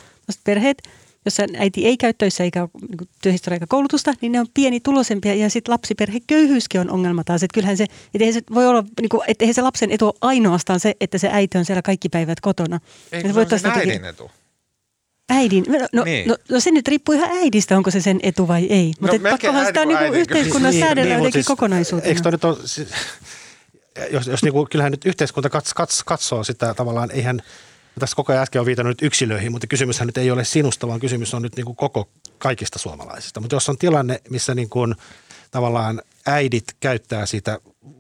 perheet, 0.43 0.83
jossa 1.25 1.43
äiti 1.57 1.85
ei 1.85 1.97
käy 1.97 2.13
töissä 2.17 2.43
eikä 2.43 2.67
niin 2.89 3.09
työhistoria 3.21 3.55
eikä 3.55 3.67
koulutusta, 3.69 4.13
niin 4.21 4.31
ne 4.31 4.39
on 4.39 4.47
pieni 4.53 4.79
tulosempia 4.79 5.33
ja 5.33 5.49
sitten 5.49 5.71
lapsiperheköyhyyskin 5.71 6.81
on 6.81 6.89
ongelma 6.89 7.23
taas. 7.23 7.43
Että 7.43 7.53
kyllähän 7.53 7.77
se, 7.77 7.85
että 8.13 8.31
se 8.31 8.41
voi 8.53 8.67
olla, 8.67 8.83
niin 9.01 9.09
kuin, 9.09 9.21
että 9.27 9.45
se 9.51 9.61
lapsen 9.61 9.91
etu 9.91 10.05
ole 10.05 10.15
ainoastaan 10.21 10.79
se, 10.79 10.93
että 11.01 11.17
se 11.17 11.29
äiti 11.31 11.57
on 11.57 11.65
siellä 11.65 11.81
kaikki 11.81 12.09
päivät 12.09 12.39
kotona. 12.41 12.79
Eikö 13.11 13.33
se, 13.49 13.57
se 13.57 13.67
on 13.67 13.77
äidin 13.77 14.05
etu? 14.05 14.31
Äidin. 15.29 15.65
No, 15.67 15.87
no, 15.93 16.03
niin. 16.03 16.27
no, 16.27 16.35
no 16.51 16.59
se 16.59 16.71
nyt 16.71 16.87
riippuu 16.87 17.15
ihan 17.15 17.29
äidistä, 17.31 17.77
onko 17.77 17.91
se 17.91 18.01
sen 18.01 18.19
etu 18.23 18.47
vai 18.47 18.65
ei. 18.65 18.93
Mutta 18.99 19.17
no, 19.17 19.29
pakkohan 19.31 19.65
sitä 19.65 19.85
niinku 19.85 20.13
yhteiskunnan 20.13 20.71
niin, 20.71 20.83
säädellä 20.83 21.09
niin, 21.09 21.17
jotenkin 21.17 21.33
siis, 21.33 21.47
kokonaisuutena. 21.47 22.09
Eikö 22.09 22.21
toi 22.21 22.31
nyt 22.31 22.45
ole, 22.45 22.57
siis, 22.65 22.87
jos, 24.11 24.27
jos 24.27 24.43
niinku, 24.43 24.67
kyllähän 24.71 24.91
nyt 24.91 25.05
yhteiskunta 25.05 25.49
kats, 25.49 25.73
kats, 25.73 26.03
katsoo 26.03 26.43
sitä 26.43 26.73
tavallaan, 26.73 27.11
eihän, 27.11 27.41
tässä 27.99 28.15
koko 28.15 28.31
ajan 28.31 28.43
äsken 28.43 28.59
on 28.59 28.65
viitannut 28.65 29.01
yksilöihin, 29.01 29.51
mutta 29.51 29.67
kysymyshän 29.67 30.07
nyt 30.07 30.17
ei 30.17 30.31
ole 30.31 30.43
sinusta, 30.43 30.87
vaan 30.87 30.99
kysymys 30.99 31.33
on 31.33 31.41
nyt 31.41 31.55
niinku 31.55 31.73
koko 31.73 32.09
kaikista 32.37 32.79
suomalaisista. 32.79 33.39
Mutta 33.39 33.55
jos 33.55 33.69
on 33.69 33.77
tilanne, 33.77 34.21
missä 34.29 34.55
niin 34.55 34.69
kuin, 34.69 34.95
tavallaan 35.51 36.01
äidit 36.25 36.65
käyttää 36.79 37.25
sitä 37.25 37.59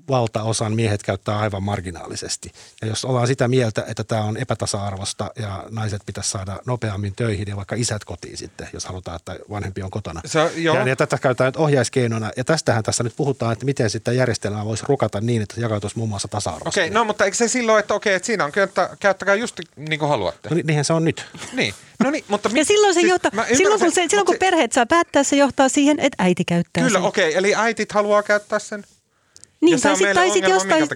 valtaosan 0.09 0.75
miehet 0.75 1.03
käyttää 1.03 1.39
aivan 1.39 1.63
marginaalisesti. 1.63 2.51
Ja 2.81 2.87
jos 2.87 3.05
ollaan 3.05 3.27
sitä 3.27 3.47
mieltä, 3.47 3.83
että 3.87 4.03
tämä 4.03 4.21
on 4.21 4.37
epätasa-arvosta 4.37 5.31
ja 5.39 5.63
naiset 5.69 6.01
pitäisi 6.05 6.29
saada 6.29 6.59
nopeammin 6.65 7.15
töihin 7.15 7.47
ja 7.47 7.55
vaikka 7.55 7.75
isät 7.75 8.03
kotiin 8.03 8.37
sitten, 8.37 8.69
jos 8.73 8.85
halutaan, 8.85 9.15
että 9.15 9.35
vanhempi 9.49 9.83
on 9.83 9.89
kotona. 9.89 10.21
Se, 10.25 10.51
joo. 10.55 10.75
Ja, 10.75 10.87
ja 10.87 10.95
tätä 10.95 11.17
käytetään 11.17 11.47
nyt 11.47 11.57
ohjaiskeinona. 11.57 12.31
Ja 12.37 12.43
tästähän 12.43 12.83
tässä 12.83 13.03
nyt 13.03 13.15
puhutaan, 13.15 13.53
että 13.53 13.65
miten 13.65 13.89
sitten 13.89 14.17
järjestelmää 14.17 14.65
voisi 14.65 14.83
rukata 14.87 15.21
niin, 15.21 15.41
että 15.41 15.55
se 15.55 15.61
jakautuisi 15.61 15.97
muun 15.97 16.09
muassa 16.09 16.27
tasa-arvosta. 16.27 16.69
Okei, 16.69 16.85
okay, 16.85 16.93
no 16.93 17.03
mutta 17.03 17.25
eikö 17.25 17.37
se 17.37 17.47
silloin, 17.47 17.79
että 17.79 17.93
okei, 17.93 18.13
että 18.13 18.25
siinä 18.25 18.45
on, 18.45 18.51
että 18.63 18.89
käyttäkää 18.99 19.35
just 19.35 19.59
niin 19.75 19.99
kuin 19.99 20.09
haluatte. 20.09 20.49
No, 20.49 20.55
niinhän 20.63 20.85
se 20.85 20.93
on 20.93 21.03
nyt. 21.03 21.25
Niin. 21.53 21.73
No 22.03 22.11
niin, 22.11 22.25
mutta 22.27 22.49
ja 22.53 22.65
silloin, 22.65 22.93
se 22.93 22.99
siis, 22.99 23.09
johtaa, 23.09 23.31
silloin, 23.57 23.79
kun, 23.79 23.91
se, 23.91 24.05
silloin 24.09 24.25
kun 24.25 24.37
perheet 24.39 24.71
saa 24.71 24.85
päättää, 24.85 25.23
se 25.23 25.35
johtaa 25.35 25.69
siihen, 25.69 25.99
että 25.99 26.23
äiti 26.23 26.45
käyttää 26.45 26.83
Kyllä, 26.83 26.99
okei. 26.99 27.29
Okay, 27.29 27.39
eli 27.39 27.55
äitit 27.55 27.91
haluaa 27.91 28.23
käyttää 28.23 28.59
sen 28.59 28.83
niin, 29.61 29.81
tai 29.81 29.95
sitten 29.97 30.31
sit 30.31 30.47
jostain... 30.47 30.87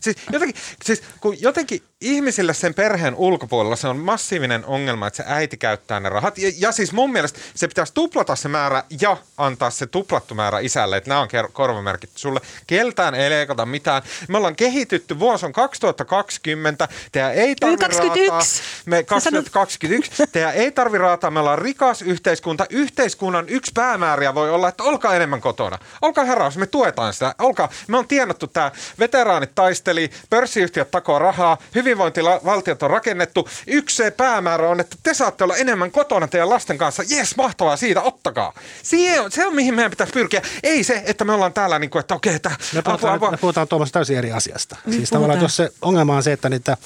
Siis 0.00 0.16
jotenkin, 0.32 0.62
siis 0.84 1.02
kun 1.20 1.36
jotenkin 1.40 1.82
ihmisille 2.00 2.54
sen 2.54 2.74
perheen 2.74 3.14
ulkopuolella 3.14 3.76
se 3.76 3.88
on 3.88 3.98
massiivinen 3.98 4.64
ongelma, 4.64 5.06
että 5.06 5.16
se 5.16 5.24
äiti 5.26 5.56
käyttää 5.56 6.00
ne 6.00 6.08
rahat. 6.08 6.38
Ja, 6.38 6.52
ja 6.58 6.72
siis 6.72 6.92
mun 6.92 7.12
mielestä 7.12 7.40
se 7.54 7.68
pitäisi 7.68 7.94
tuplata 7.94 8.36
se 8.36 8.48
määrä 8.48 8.82
ja 9.00 9.16
antaa 9.36 9.70
se 9.70 9.86
tuplattu 9.86 10.34
määrä 10.34 10.58
isälle, 10.58 10.96
että 10.96 11.10
nämä 11.10 11.20
on 11.20 11.28
korvamerkit 11.52 12.10
sulle. 12.14 12.40
Keltään 12.66 13.14
ei 13.14 13.30
leikata 13.30 13.66
mitään. 13.66 14.02
Me 14.28 14.36
ollaan 14.36 14.56
kehitytty, 14.56 15.18
vuosi 15.18 15.46
on 15.46 15.52
2020, 15.52 16.88
teidän 17.12 17.34
ei 17.34 17.56
tarvi 17.56 17.76
21. 17.76 18.30
raataa. 18.30 18.48
Me 18.86 19.02
2021, 19.02 20.26
teidän 20.32 20.54
ei 20.54 20.70
tarvi 20.70 20.98
raataa, 20.98 21.30
me 21.30 21.40
ollaan 21.40 21.58
rikas 21.58 22.02
yhteiskunta. 22.02 22.66
Yhteiskunnan 22.70 23.48
yksi 23.48 23.72
päämääriä 23.74 24.34
voi 24.34 24.50
olla, 24.50 24.68
että 24.68 24.84
olkaa 24.84 25.14
enemmän 25.14 25.40
kotona. 25.40 25.78
Olkaa 26.02 26.24
herraus, 26.24 26.56
me 26.56 26.66
tuetaan 26.66 27.12
sitä. 27.12 27.34
Olkaa, 27.38 27.68
me 27.88 27.98
on 27.98 28.08
tienattu 28.08 28.46
tämä, 28.46 28.72
veteraanit 28.98 29.54
taisteli, 29.54 30.10
pörssiyhtiöt 30.30 30.90
takoo 30.90 31.18
rahaa, 31.18 31.58
hyvinvointivaltiot 31.88 32.82
on 32.82 32.90
rakennettu. 32.90 33.48
Yksi 33.66 33.96
se 33.96 34.10
päämäärä 34.10 34.68
on, 34.68 34.80
että 34.80 34.96
te 35.02 35.14
saatte 35.14 35.44
olla 35.44 35.56
enemmän 35.56 35.90
kotona 35.90 36.28
teidän 36.28 36.50
lasten 36.50 36.78
kanssa. 36.78 37.02
Jes, 37.08 37.36
mahtavaa 37.36 37.76
siitä, 37.76 38.02
ottakaa. 38.02 38.52
Se 38.82 39.20
on, 39.20 39.32
se 39.32 39.46
on 39.46 39.54
mihin 39.54 39.74
meidän 39.74 39.90
pitäisi 39.90 40.12
pyrkiä. 40.12 40.42
Ei 40.62 40.84
se, 40.84 41.02
että 41.06 41.24
me 41.24 41.32
ollaan 41.32 41.52
täällä, 41.52 41.78
niin 41.78 41.90
kuin, 41.90 42.00
että 42.00 42.14
okei, 42.14 42.36
okay, 42.36 42.52
me, 42.74 42.82
puhutaan, 42.82 42.94
apua, 42.94 43.12
apua. 43.14 43.30
me 43.30 43.36
puhutaan 43.36 43.68
Tuomas 43.68 43.92
täysin 43.92 44.18
eri 44.18 44.32
asiasta. 44.32 44.76
Niin 44.84 44.94
siis 44.94 45.10
puhutaan. 45.10 45.22
tavallaan, 45.22 45.42
jos 45.42 45.56
se 45.56 45.70
ongelma 45.82 46.16
on 46.16 46.22
se, 46.22 46.32
että 46.32 46.48
niitä 46.48 46.76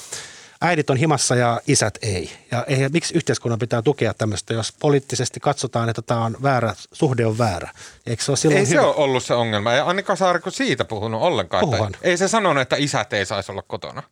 äidit 0.63 0.89
on 0.89 0.97
himassa 0.97 1.35
ja 1.35 1.61
isät 1.67 1.97
ei. 2.01 2.31
Ja 2.51 2.63
ei, 2.67 2.89
miksi 2.89 3.17
yhteiskunnan 3.17 3.59
pitää 3.59 3.81
tukea 3.81 4.13
tämmöistä, 4.13 4.53
jos 4.53 4.73
poliittisesti 4.79 5.39
katsotaan, 5.39 5.89
että 5.89 6.01
tämä 6.01 6.25
on 6.25 6.37
väärä, 6.43 6.73
suhde 6.91 7.25
on 7.25 7.37
väärä. 7.37 7.69
Eikö 8.05 8.23
se 8.23 8.31
ole 8.31 8.37
silloin 8.37 8.59
ei 8.59 8.69
hyvä? 8.69 8.81
se 8.81 8.87
ole 8.87 8.95
ollut 8.95 9.23
se 9.23 9.33
ongelma. 9.33 9.73
Ei 9.73 9.79
Annika 9.79 10.15
Saarikko 10.15 10.51
siitä 10.51 10.85
puhunut 10.85 11.21
ollenkaan. 11.21 11.95
Ei 12.01 12.17
se 12.17 12.27
sanonut, 12.27 12.61
että 12.61 12.75
isät 12.75 13.13
ei 13.13 13.25
saisi 13.25 13.51
olla 13.51 13.61
kotona. 13.61 14.03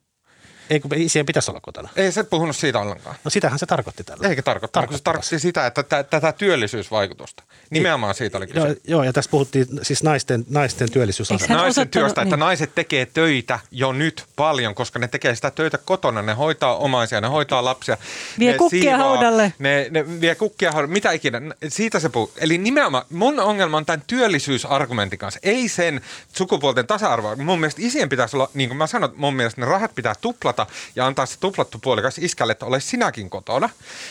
Ei, 0.71 0.79
kun 0.79 0.91
isien 0.95 1.25
pitäisi 1.25 1.51
olla 1.51 1.59
kotona. 1.61 1.89
Ei 1.95 2.11
se 2.11 2.23
puhunut 2.23 2.55
siitä 2.55 2.79
ollenkaan. 2.79 3.15
No 3.23 3.31
sitähän 3.31 3.59
se 3.59 3.65
tarkoitti 3.65 4.03
tällä. 4.03 4.27
Eikä 4.27 4.41
tarkoittanut, 4.41 4.89
kun 4.89 4.97
se 4.97 5.03
tarkoitti 5.03 5.39
sitä, 5.39 5.65
että 5.65 5.83
t- 5.83 6.09
tätä 6.09 6.31
työllisyysvaikutusta. 6.31 7.43
Nimenomaan 7.69 8.15
siitä 8.15 8.37
oli 8.37 8.47
kyse. 8.47 8.59
Joo, 8.59 8.75
joo 8.87 9.03
ja 9.03 9.13
tässä 9.13 9.31
puhuttiin 9.31 9.67
siis 9.81 10.03
naisten, 10.03 10.45
naisten 10.49 10.91
työllisyysasema. 10.91 11.55
Naisten 11.55 11.89
työstä, 11.89 12.21
että 12.21 12.35
niin. 12.35 12.39
naiset 12.39 12.75
tekee 12.75 13.05
töitä 13.05 13.59
jo 13.71 13.91
nyt 13.91 14.25
paljon, 14.35 14.75
koska 14.75 14.99
ne 14.99 15.07
tekee 15.07 15.35
sitä 15.35 15.51
töitä 15.51 15.77
kotona. 15.77 16.21
Ne 16.21 16.33
hoitaa 16.33 16.75
omaisia, 16.75 17.21
ne 17.21 17.27
hoitaa 17.27 17.65
lapsia. 17.65 17.97
Vie 18.39 18.51
ne 18.51 18.57
kukkia 18.57 18.81
siivaa, 18.81 18.97
haudalle. 18.97 19.53
Ne, 19.59 19.87
ne 19.91 20.21
vie 20.21 20.35
kukkia 20.35 20.71
haudalle, 20.71 20.93
mitä 20.93 21.11
ikinä. 21.11 21.41
Siitä 21.67 21.99
se 21.99 22.09
puhuu. 22.09 22.31
Eli 22.37 22.57
nimenomaan 22.57 23.05
mun 23.09 23.39
ongelma 23.39 23.77
on 23.77 23.85
tämän 23.85 24.03
työllisyysargumentin 24.07 25.19
kanssa. 25.19 25.39
Ei 25.43 25.69
sen 25.69 26.01
sukupuolten 26.33 26.87
tasa-arvoa. 26.87 27.35
Mun 27.35 27.59
mielestä 27.59 27.81
isien 27.83 28.09
pitäisi 28.09 28.35
olla, 28.35 28.49
niin 28.53 28.69
kuin 28.69 28.77
mä 28.77 28.87
sanoin, 28.87 29.11
mun 29.15 29.33
mielestä 29.33 29.61
ne 29.61 29.67
rahat 29.67 29.95
pitää 29.95 30.15
tuplata 30.21 30.60
ja 30.95 31.07
antaa 31.07 31.25
se 31.25 31.39
tuplattu 31.39 31.79
puolikas 31.79 32.17
iskälle, 32.17 32.51
että 32.51 32.65
ole 32.65 32.79
sinäkin 32.79 33.29
kotona. 33.29 33.69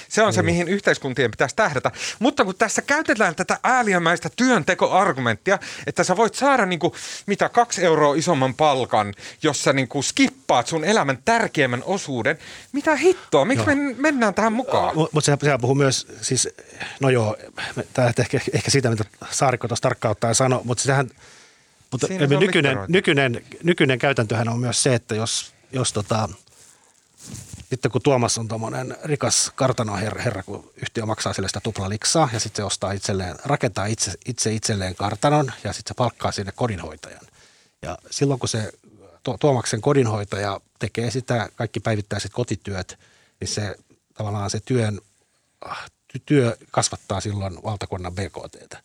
Se 0.09 0.22
on 0.22 0.28
mm. 0.28 0.34
se, 0.34 0.42
mihin 0.42 0.68
yhteiskuntien 0.68 1.30
pitäisi 1.30 1.57
tähdätä. 1.57 1.90
Mutta 2.18 2.44
kun 2.44 2.55
tässä 2.55 2.82
käytetään 2.82 3.34
tätä 3.34 3.59
ääliömäistä 3.62 4.30
työntekoargumenttia, 4.36 5.59
että 5.86 6.05
sä 6.05 6.16
voit 6.16 6.34
saada 6.34 6.66
niin 6.66 6.78
kuin, 6.78 6.92
mitä 7.26 7.48
kaksi 7.48 7.84
euroa 7.84 8.14
isomman 8.14 8.55
palkan, 8.55 9.14
jos 9.42 9.64
sä 9.64 9.72
niin 9.72 9.88
kuin 9.88 10.05
skippaat 10.05 10.66
sun 10.66 10.84
elämän 10.84 11.18
tärkeimmän 11.24 11.82
osuuden. 11.86 12.38
Mitä 12.72 12.96
hittoa? 12.96 13.44
Miksi 13.44 13.66
me 13.66 13.74
mennään 13.96 14.34
tähän 14.34 14.53
mukaan? 14.53 14.96
Mutta 14.96 15.20
se, 15.20 15.36
se 15.42 15.59
puhuu 15.61 15.74
myös, 15.74 16.07
siis, 16.20 16.48
no 17.01 17.11
joo, 17.11 17.36
tämä 17.92 18.12
ehkä, 18.18 18.40
ehkä 18.53 18.70
siitä, 18.70 18.90
mitä 18.90 19.05
Saarikko 19.30 19.68
tuossa 19.68 19.82
tarkkaan 19.82 20.12
ottaen 20.12 20.34
sanoi, 20.34 20.61
mutta 20.64 20.84
sehän 20.84 21.11
mutta 21.90 22.07
nykyinen, 22.40 22.78
nykyinen, 22.88 23.44
nykyinen 23.62 23.98
käytäntöhän 23.98 24.48
on 24.48 24.61
myös 24.61 24.82
se, 24.82 24.94
että 24.94 25.14
jos, 25.14 25.55
jos 25.73 25.93
tota, 25.93 26.29
sitten 27.71 27.91
kun 27.91 28.03
Tuomas 28.03 28.39
on 28.39 28.49
tuommoinen 28.49 28.97
rikas 29.05 29.53
kartanoherra, 29.55 30.23
herra, 30.23 30.43
kun 30.43 30.71
yhtiö 30.77 31.07
maksaa 31.07 31.33
sille 31.33 31.49
sitä 31.49 31.61
tuplaliksaa 31.61 32.29
ja 32.33 32.41
sitten 32.41 32.62
se 32.62 32.64
ostaa 32.64 32.93
itselleen, 32.93 33.37
rakentaa 33.45 33.87
itse, 33.87 34.12
itse 34.27 34.53
itselleen 34.53 34.95
kartanon 34.95 35.53
ja 35.64 35.73
sitten 35.73 35.91
se 35.91 35.95
palkkaa 35.97 36.33
sinne 36.33 36.53
kodinhoitajan. 36.53 37.27
Ja 37.83 37.99
silloin 38.11 38.41
kun 38.41 38.49
se 38.49 38.73
Tuomaksen 39.41 39.81
kodinhoitaja 39.81 40.61
tekee 40.79 41.11
sitä 41.11 41.49
kaikki 41.55 41.81
päivittäiset 41.81 42.33
kotityöt, 42.33 42.99
niin 43.41 43.49
se 43.49 43.77
tavallaan 44.14 44.51
se 44.51 44.61
työn, 44.61 45.01
ah, 45.61 45.91
työ 46.27 46.57
kasvattaa 46.71 47.21
silloin 47.21 47.62
valtakunnan 47.64 48.14
BKTtä. 48.14 48.83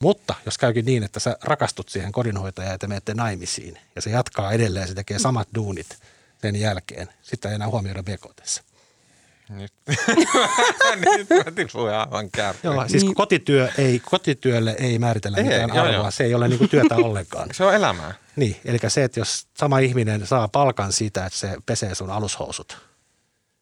Mutta 0.00 0.34
jos 0.46 0.58
käykin 0.58 0.84
niin, 0.84 1.02
että 1.02 1.20
sä 1.20 1.36
rakastut 1.42 1.88
siihen 1.88 2.12
kodinhoitajaan 2.12 2.74
ja 2.74 2.78
te 2.78 2.86
menette 2.86 3.14
naimisiin 3.14 3.78
ja 3.96 4.02
se 4.02 4.10
jatkaa 4.10 4.52
edelleen, 4.52 4.88
se 4.88 4.94
tekee 4.94 5.18
samat 5.18 5.48
duunit– 5.54 5.98
sen 6.44 6.56
jälkeen. 6.56 7.08
Sitä 7.22 7.48
ei 7.48 7.54
enää 7.54 7.68
huomioida 7.68 8.02
BKT. 8.02 8.64
Nyt, 9.48 9.72
nyt 11.00 11.28
mä 11.28 11.44
aivan. 12.00 12.30
Joo, 12.62 12.88
siis 12.88 13.02
niin. 13.02 13.14
kotityö 13.14 13.68
ei, 13.78 14.00
kotityölle 14.10 14.76
ei 14.78 14.98
määritellä 14.98 15.38
ei, 15.38 15.44
mitään 15.44 15.68
joo, 15.68 15.78
arvoa. 15.78 15.92
Joo. 15.92 16.10
Se 16.10 16.24
ei 16.24 16.34
ole 16.34 16.48
niinku 16.48 16.68
työtä 16.68 16.96
ollenkaan. 16.96 17.48
se 17.54 17.64
on 17.64 17.74
elämää. 17.74 18.14
Niin, 18.36 18.56
eli 18.64 18.78
se, 18.88 19.04
että 19.04 19.20
jos 19.20 19.46
sama 19.58 19.78
ihminen 19.78 20.26
saa 20.26 20.48
palkan 20.48 20.92
siitä, 20.92 21.26
että 21.26 21.38
se 21.38 21.56
pesee 21.66 21.94
sun 21.94 22.10
alushousut, 22.10 22.78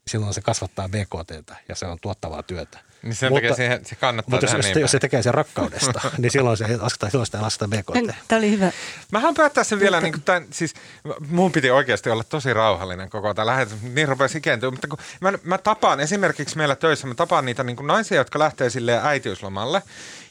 silloin 0.07 0.35
se 0.35 0.41
kasvattaa 0.41 0.89
BKT 0.89 1.51
ja 1.69 1.75
se 1.75 1.87
on 1.87 1.99
tuottavaa 2.01 2.43
työtä. 2.43 2.79
Niin 3.03 3.15
sen 3.15 3.33
Mutta- 3.33 3.43
takia 3.43 3.57
siihen, 3.57 3.85
se 3.85 3.95
kannattaa 3.95 4.31
Mutta 4.31 4.47
jos, 4.57 4.65
niin 4.65 4.75
se, 4.75 4.81
jos 4.81 4.91
se 4.91 4.99
tekee 4.99 5.23
sen 5.23 5.35
rakkaudesta, 5.35 6.01
niin 6.19 6.31
silloin 6.31 6.57
se 6.57 6.77
lasketa, 6.77 7.11
silloin 7.11 7.27
sitä 7.27 7.43
lasketaan 7.43 7.71
BKT. 7.71 8.17
Tämä 8.29 8.39
oli 8.39 8.51
hyvä. 8.51 8.73
Mä 9.13 9.19
haluan 9.19 9.35
päättää 9.35 9.65
sen 9.65 9.81
vielä, 9.81 10.01
niin 10.01 10.13
kuin 10.13 10.23
tämän, 10.23 10.47
siis 10.51 10.75
mun 11.29 11.53
piti 11.53 11.71
oikeasti 11.71 12.11
olla 12.11 12.25
tosi 12.25 12.55
rauhallinen 12.55 13.11
koko 13.11 13.35
tämä 13.35 13.47
lähetys, 13.47 13.83
niin 13.83 14.09
rupesi 14.09 14.39
ikääntyä. 14.39 14.71
Mutta 14.71 14.89
kun 14.89 14.99
mä, 15.21 15.33
mä 15.43 15.59
tapaan 15.59 16.01
esimerkiksi 16.01 16.57
meillä 16.57 16.77
töissä, 16.77 17.07
mä 17.07 17.15
tapaan 17.15 17.45
niitä 17.45 17.65
niin 17.65 17.77
kuin 17.77 17.87
naisia, 17.87 18.17
jotka 18.17 18.39
lähtee 18.39 18.71
silleen 18.71 19.01
äitiyslomalle. 19.05 19.83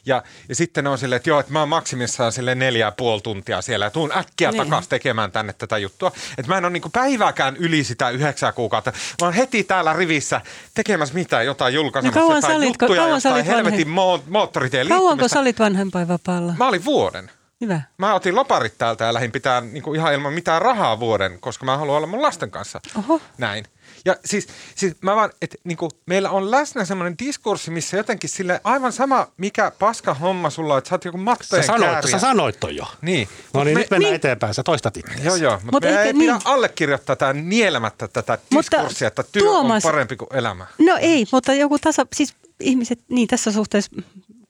Ja, 0.06 0.22
ja 0.48 0.54
sitten 0.54 0.86
on 0.86 0.98
silleen, 0.98 1.16
että 1.16 1.30
joo, 1.30 1.40
että 1.40 1.52
mä 1.52 1.60
oon 1.60 1.68
maksimissaan 1.68 2.32
sille 2.32 2.54
neljä 2.54 2.86
ja 2.86 2.92
puoli 2.92 3.20
tuntia 3.20 3.62
siellä 3.62 3.86
ja 3.86 3.90
tuun 3.90 4.12
äkkiä 4.16 4.50
Niin. 4.50 4.62
takaisin 4.64 4.90
tekemään 4.90 5.32
tänne 5.32 5.52
tätä 5.52 5.78
juttua. 5.78 6.12
Että 6.38 6.48
mä 6.52 6.58
en 6.58 6.64
ole 6.64 6.72
niin 6.72 6.82
päivääkään 6.92 7.56
yli 7.56 7.84
sitä 7.84 8.10
yhdeksää 8.10 8.52
kuukautta. 8.52 8.92
Mä 9.20 9.26
oon 9.26 9.34
heti 9.34 9.64
täällä 9.64 9.92
rivissä 9.92 10.40
tekemässä 10.74 11.14
mitään, 11.14 11.46
jotain 11.46 11.74
julkaisemassa, 11.74 12.20
No 12.20 12.26
jotain 12.34 12.42
sä 12.42 12.58
olit- 12.58 12.64
juttuja, 12.66 13.00
kauan 13.00 13.10
jostain 13.16 13.44
helvetin 13.44 13.86
mo- 13.88 14.22
moottoritien 14.28 14.88
Kauanko 14.88 15.26
olit 15.38 15.58
vanhempainvapaalla? 15.58 16.54
Mä 16.58 16.68
olin 16.68 16.84
vuoden. 16.84 17.30
Hyvä. 17.60 17.80
Mä 17.98 18.14
otin 18.14 18.34
loparit 18.36 18.78
täältä 18.78 19.04
ja 19.04 19.14
lähdin 19.14 19.32
pitää 19.32 19.60
niin 19.60 19.82
kuin 19.82 19.96
ihan 20.00 20.14
ilman 20.14 20.32
mitään 20.32 20.62
rahaa 20.62 21.00
vuoden, 21.00 21.40
koska 21.40 21.64
mä 21.64 21.76
haluan 21.76 21.96
olla 21.96 22.06
mun 22.06 22.22
lasten 22.22 22.50
kanssa. 22.50 22.80
Oho. 22.98 23.20
Näin. 23.38 23.64
Ja 24.04 24.16
siis, 24.24 24.46
siis 24.74 24.94
mä 25.02 25.16
vaan, 25.16 25.30
että 25.42 25.56
niin 25.64 25.78
kuin, 25.78 25.90
meillä 26.06 26.30
on 26.30 26.50
läsnä 26.50 26.84
semmoinen 26.84 27.18
diskurssi, 27.18 27.70
missä 27.70 27.96
jotenkin 27.96 28.30
sille 28.30 28.60
aivan 28.64 28.92
sama, 28.92 29.26
mikä 29.36 29.72
paska 29.78 30.14
homma 30.14 30.50
sulla 30.50 30.74
on, 30.74 30.78
että 30.78 30.88
sä 30.88 30.94
oot 30.94 31.04
joku 31.04 31.18
Sä 31.18 31.24
mattojen 31.24 31.64
sanoit, 31.64 31.92
kääriä. 31.92 32.10
sä 32.10 32.18
sanoit 32.18 32.60
ton 32.60 32.76
jo. 32.76 32.84
Niin. 33.02 33.28
No 33.54 33.64
niin, 33.64 33.76
me, 33.76 33.80
nyt 33.80 33.90
mennään 33.90 34.10
niin. 34.10 34.16
eteenpäin. 34.16 34.54
Sä 34.54 34.62
toistat 34.62 34.96
itse. 34.96 35.12
Joo, 35.24 35.36
joo, 35.36 35.52
mutta 35.52 35.72
Mut 35.72 35.82
me 35.82 36.02
ei 36.02 36.12
pidä 36.12 36.32
niin. 36.32 36.42
allekirjoittaa 36.44 37.16
tätä 37.16 37.32
nielemättä 37.32 38.08
tätä 38.08 38.38
Mutta 38.50 38.76
diskurssia, 38.76 39.08
että 39.08 39.22
työ 39.22 39.42
Tuomas- 39.42 39.84
on 39.86 39.92
parempi 39.92 40.16
kuin 40.16 40.28
elämä. 40.36 40.66
No 40.78 40.96
ei, 41.00 41.26
mutta 41.32 41.54
joku 41.54 41.78
tasa, 41.78 42.06
siis 42.14 42.34
ihmiset, 42.60 42.98
niin 43.08 43.28
tässä 43.28 43.52
suhteessa 43.52 43.90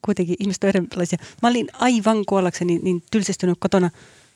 kuitenkin 0.05 0.35
ihmiset 0.39 0.63
on 0.63 0.69
erilaisia. 0.69 1.17
Mä 1.41 1.49
olin 1.49 1.67
aivan 1.73 2.25
kuollakseni 2.25 2.79
niin 2.83 3.03
tylsistynyt 3.11 3.57
kotona 3.59 3.89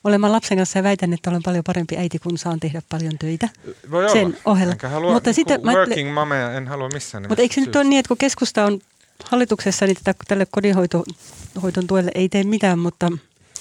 olemaan 0.04 0.32
lapsen 0.34 0.58
kanssa 0.58 0.80
ja 0.80 0.84
väitän, 0.84 1.14
että 1.14 1.30
olen 1.30 1.44
paljon 1.44 1.64
parempi 1.64 1.98
äiti, 1.98 2.20
kun 2.20 2.38
saan 2.38 2.60
tehdä 2.60 2.82
paljon 2.90 3.18
töitä 3.20 3.50
Voi 3.92 4.04
olla. 4.04 4.14
sen 4.14 4.38
ohella. 4.46 4.72
Enkä 4.74 4.90
halua, 4.90 5.14
mutta 5.14 5.30
mutta 5.30 5.34
sitten 5.34 5.62
mä 5.64 5.72
working 5.74 6.10
en 6.58 6.68
halua 6.68 6.90
missään 6.94 7.26
Mutta 7.30 7.42
eikö 7.42 7.56
se 7.56 7.62
nyt 7.62 7.76
ole 7.76 7.84
niin, 7.84 8.00
että 8.00 8.08
kun 8.08 8.18
keskusta 8.18 8.66
on 8.66 8.80
hallituksessa, 9.24 9.86
niin 9.86 9.98
tätä, 10.04 10.20
tälle 10.28 10.46
kodinhoidon 10.52 11.88
tuelle 11.88 12.12
ei 12.16 12.30
tee 12.30 12.44
mitään, 12.44 12.80
mutta 12.80 13.12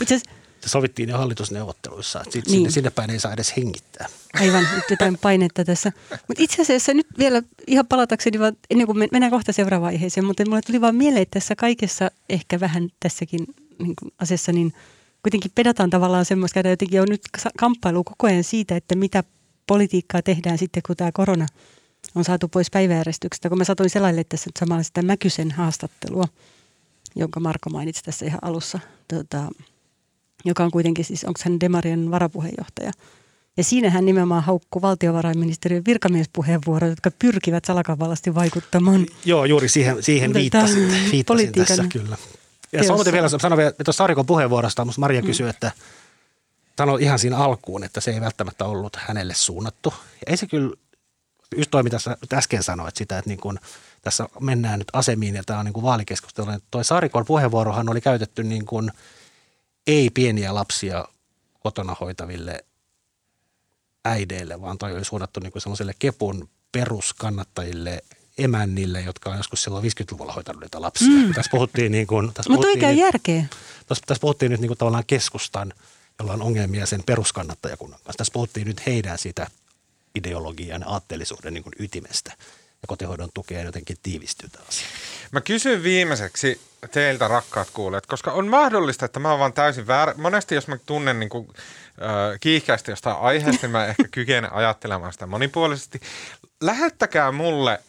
itse 0.01 0.15
asiassa 0.15 0.31
Se 0.61 0.69
sovittiin 0.69 1.09
jo 1.09 1.19
hallitusneuvotteluissa. 1.19 2.21
että 2.21 2.33
Sit, 2.33 2.47
Niin. 2.47 2.55
sinne, 2.57 2.71
sinne 2.71 2.91
päin 2.91 3.11
ei 3.11 3.21
saa 3.21 3.33
edes 3.33 3.57
hengittää. 3.57 4.07
Aivan, 4.41 4.69
nyt 4.77 4.85
jotain 4.91 5.19
painetta 5.23 5.65
tässä. 5.65 5.93
Mutta 6.29 6.43
itse 6.43 6.63
asiassa 6.63 6.95
nyt 6.95 7.07
vielä 7.19 7.43
ihan 7.67 7.87
palatakseni, 7.87 8.39
vaan 8.39 8.57
ennen 8.71 8.87
kuin 8.87 8.99
men- 8.99 9.09
mennään 9.13 9.31
kohta 9.33 9.53
seuraavaan 9.53 9.93
aiheeseen, 9.93 10.25
mutta 10.25 10.45
mulle 10.49 10.63
tuli 10.63 10.81
vaan 10.81 10.95
mieleen, 10.97 11.23
että 11.23 11.41
tässä 11.41 11.57
kaikessa 11.57 12.11
ehkä 12.29 12.61
vähän 12.61 12.89
tässäkin 13.01 13.41
niin 13.79 13.95
kuin 14.01 14.13
asiassa, 14.19 14.53
niin 14.53 14.73
kuitenkin 15.27 15.51
pedataan 15.55 15.91
tavallaan 15.91 16.25
semmoista, 16.25 16.55
käydään 16.55 16.73
jotenkin 16.73 17.01
on 17.01 17.09
nyt 17.09 17.21
kamppailu 17.59 18.05
koko 18.05 18.27
ajan 18.27 18.45
siitä, 18.45 18.77
että 18.77 18.95
mitä 18.95 19.25
politiikkaa 19.67 20.23
tehdään 20.23 20.59
sitten, 20.59 20.83
kun 20.87 20.97
tämä 20.97 21.13
korona 21.13 21.47
on 22.15 22.25
saatu 22.25 22.49
pois 22.49 22.71
päiväjärjestyksestä. 22.71 23.49
Kun 23.49 23.59
mä 23.59 23.65
satuin 23.65 23.91
selaille 23.91 24.25
tässä 24.25 24.49
nyt 24.49 24.57
samalla 24.57 24.83
sitä 24.83 25.03
Mäkysen 25.03 25.51
haastattelua, 25.51 26.25
jonka 27.17 27.41
Marko 27.41 27.71
mainitsi 27.71 28.05
tässä 28.05 28.27
ihan 28.27 28.39
alussa, 28.43 28.79
tota, 29.09 29.49
joka 30.45 30.65
on 30.65 30.71
kuitenkin 30.71 31.05
siis, 31.05 31.25
onko 31.25 31.41
hän 31.45 31.61
Demarien 31.61 32.11
varapuheenjohtaja. 32.11 32.93
Ja 33.57 33.65
siinä 33.65 33.91
hän 33.91 34.05
nimenomaan 34.05 34.43
haukkuu 34.43 34.83
valtiovarainministeriön 34.83 35.83
virkamiespuheenvuorot, 35.87 36.91
jotka 36.91 37.11
pyrkivät 37.19 37.65
salakavallasti 37.65 38.35
vaikuttamaan. 38.35 39.07
Joo, 39.25 39.45
juuri 39.45 39.69
siihen, 39.69 40.03
siihen 40.03 40.35
viittasin, 40.35 40.93
viittasin 41.13 41.53
tässä 41.53 41.85
kyllä. 41.93 42.17
Ja 42.77 42.85
samoin 42.85 43.13
vielä 43.13 43.29
sanon 43.29 43.59
vielä, 43.59 43.73
tuossa 43.73 43.99
Sarikon 43.99 44.27
puheenvuorosta, 44.27 44.85
musta 44.85 45.01
Maria 45.01 45.21
Mm. 45.21 45.27
kysyi, 45.27 45.49
että 45.49 45.73
sanoi 46.79 47.03
ihan 47.03 47.19
siinä 47.19 47.37
alkuun, 47.37 47.85
että 47.85 48.01
se 48.01 48.11
ei 48.11 48.21
välttämättä 48.21 48.65
ollut 48.65 48.97
hänelle 48.97 49.35
suunnattu. 49.35 49.95
Ja 50.15 50.23
ei 50.27 50.37
se 50.37 50.47
kyllä, 50.47 50.77
just 51.57 51.71
toi 51.71 51.83
mitä 51.83 51.99
sä 51.99 52.17
äsken 52.33 52.63
sanoit 52.63 52.97
sitä, 52.97 53.19
että 53.19 53.29
niin 53.29 53.41
kun 53.41 53.59
tässä 54.03 54.29
mennään 54.41 54.79
nyt 54.79 54.89
asemiin 54.93 55.35
ja 55.35 55.43
tämä 55.47 55.59
on 55.59 55.65
niin 55.65 55.73
kuin 55.73 55.85
vaalikeskustelu. 55.85 56.51
niin 56.51 56.63
Toi 56.71 56.85
Sarikon 56.85 57.25
puheenvuorohan 57.25 57.89
oli 57.89 58.01
käytetty 58.01 58.43
niin 58.45 58.67
kuin 58.67 58.93
ei 59.87 60.11
pieniä 60.11 60.55
lapsia 60.55 61.05
kotona 61.61 61.97
hoitaville 62.01 62.65
äideille, 64.05 64.61
vaan 64.61 64.79
toi 64.79 64.97
oli 64.97 65.05
suunnattu 65.05 65.41
niin 65.41 65.53
kuin 65.53 65.63
sellaiselle 65.63 65.93
kepun 65.99 66.49
peruskannattajille 66.73 68.03
emännille, 68.39 69.01
jotka 69.01 69.31
on 69.31 69.37
joskus 69.37 69.63
silloin 69.63 69.85
50-luvulla 69.85 70.33
hoitanut 70.33 70.63
niitä 70.63 70.81
lapsia. 70.83 71.09
Mm. 71.09 71.35
Tässä 71.35 71.51
puhuttiin 71.51 71.93
niin 71.93 72.07
kuin, 72.07 72.35
tässä 72.35 72.53
Mutta 72.53 72.67
nyt- 72.69 72.97
järkeä. 72.99 73.45
tässä, 73.87 74.03
tässä 74.07 74.21
puhuttiin 74.21 74.53
nyt 74.53 74.61
niin 74.61 74.69
kuin 74.69 74.79
tavallaan 74.79 75.05
keskustan, 75.07 75.73
jolla 76.19 76.33
on 76.33 76.43
ongelmia 76.43 76.87
sen 76.87 77.03
peruskannattajakunnan 77.07 78.01
kanssa. 78.05 78.19
Tässä 78.19 78.33
puhuttiin 78.33 78.67
nyt 78.67 78.87
heidän 78.87 79.19
siitä 79.19 79.47
ideologian 80.15 80.81
ja 80.81 80.89
aatteellisuuden 80.89 81.55
niin 81.55 81.65
kuin 81.65 81.73
ytimestä. 81.79 82.33
Ja 82.83 82.87
kotihoidon 82.89 83.29
tukea 83.35 83.63
jotenkin 83.63 83.97
tiivistyy 84.03 84.49
tämä 84.49 84.65
asia. 84.69 84.87
Mä 85.33 85.41
kysyn 85.41 85.83
viimeiseksi 85.83 86.61
teiltä, 86.93 87.29
rakkaat 87.29 87.71
kuulijat, 87.73 88.07
koska 88.07 88.33
on 88.33 88.49
mahdollista, 88.49 89.05
että 89.05 89.21
mä 89.21 89.31
oon 89.31 89.41
vaan 89.41 89.53
täysin 89.53 89.87
väärä. 89.87 90.15
Monesti, 90.17 90.55
jos 90.55 90.69
mä 90.69 90.77
tunnen 90.87 91.21
niin 91.21 91.29
kuin, 91.29 91.49
äh, 91.89 92.41
kiihkeästi 92.41 92.91
jostain 92.93 93.17
aiheesta, 93.17 93.63
niin 93.63 93.71
mä 93.71 93.87
ehkä 93.87 94.09
kykenen 94.11 94.53
ajattelemaan 94.53 95.13
sitä 95.13 95.27
monipuolisesti. 95.27 96.01
Lähettäkää 96.61 97.33
mulle 97.33 97.81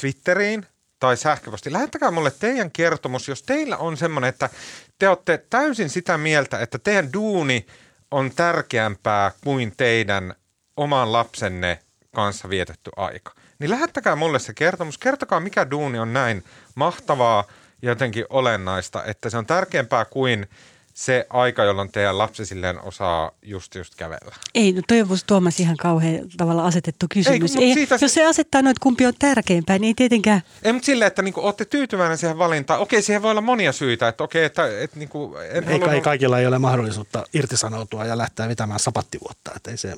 Twitteriin 0.00 0.66
tai 0.98 1.16
sähköposti. 1.16 1.72
Lähettäkää 1.72 2.10
mulle 2.10 2.30
teidän 2.30 2.70
kertomus, 2.70 3.28
jos 3.28 3.42
teillä 3.42 3.76
on 3.76 3.96
semmoinen, 3.96 4.28
että 4.28 4.50
te 4.98 5.08
olette 5.08 5.44
täysin 5.50 5.90
sitä 5.90 6.18
mieltä, 6.18 6.58
että 6.58 6.78
teidän 6.78 7.12
duuni 7.12 7.66
on 8.10 8.30
tärkeämpää 8.30 9.30
kuin 9.44 9.72
teidän 9.76 10.34
oman 10.76 11.12
lapsenne 11.12 11.78
kanssa 12.14 12.48
vietetty 12.48 12.90
aika. 12.96 13.34
Niin 13.58 13.70
lähettäkää 13.70 14.16
mulle 14.16 14.38
se 14.38 14.54
kertomus. 14.54 14.98
Kertokaa, 14.98 15.40
mikä 15.40 15.70
duuni 15.70 15.98
on 15.98 16.12
näin 16.12 16.44
mahtavaa 16.74 17.44
ja 17.82 17.88
jotenkin 17.88 18.24
olennaista, 18.30 19.04
että 19.04 19.30
se 19.30 19.38
on 19.38 19.46
tärkeämpää 19.46 20.04
kuin 20.04 20.48
se 20.94 21.26
aika, 21.30 21.64
jolloin 21.64 21.92
teidän 21.92 22.18
lapsi 22.18 22.46
silleen 22.46 22.80
osaa 22.82 23.30
just 23.42 23.74
just 23.74 23.94
kävellä. 23.94 24.34
Ei, 24.54 24.72
no 24.72 24.82
toi 24.88 25.00
on 25.00 25.08
Tuomas 25.26 25.60
ihan 25.60 25.76
kauhean 25.76 26.20
tavalla 26.36 26.64
asetettu 26.66 27.06
kysymys. 27.10 27.56
Ei, 27.56 27.74
siitä 27.74 27.98
se- 27.98 28.04
jos 28.04 28.14
se 28.14 28.26
asettaa 28.26 28.62
noita 28.62 28.80
kumpi 28.82 29.06
on 29.06 29.12
tärkeämpää, 29.18 29.78
niin 29.78 29.88
ei 29.88 29.94
tietenkään. 29.94 30.42
Ei, 30.62 30.72
mutta 30.72 30.86
silleen, 30.86 31.06
että 31.06 31.22
niinku, 31.22 31.40
olette 31.40 31.64
tyytyväinen 31.64 32.18
siihen 32.18 32.38
valintaan. 32.38 32.80
Okei, 32.80 33.02
siihen 33.02 33.22
voi 33.22 33.30
olla 33.30 33.40
monia 33.40 33.72
syitä. 33.72 34.08
Että 34.08 34.24
okei, 34.24 34.44
että, 34.44 34.80
että 34.82 34.98
niinku, 34.98 35.36
en 35.50 35.64
Ei, 35.68 35.78
halunnut- 35.78 35.92
ei 35.94 36.00
kaikilla 36.00 36.38
ei 36.40 36.46
ole 36.46 36.58
mahdollisuutta 36.58 37.24
irtisanoutua 37.34 38.04
ja 38.04 38.18
lähteä 38.18 38.48
vetämään 38.48 38.80
sapattivuotta. 38.80 39.50
Että 39.56 39.70
ei 39.70 39.76
se, 39.76 39.94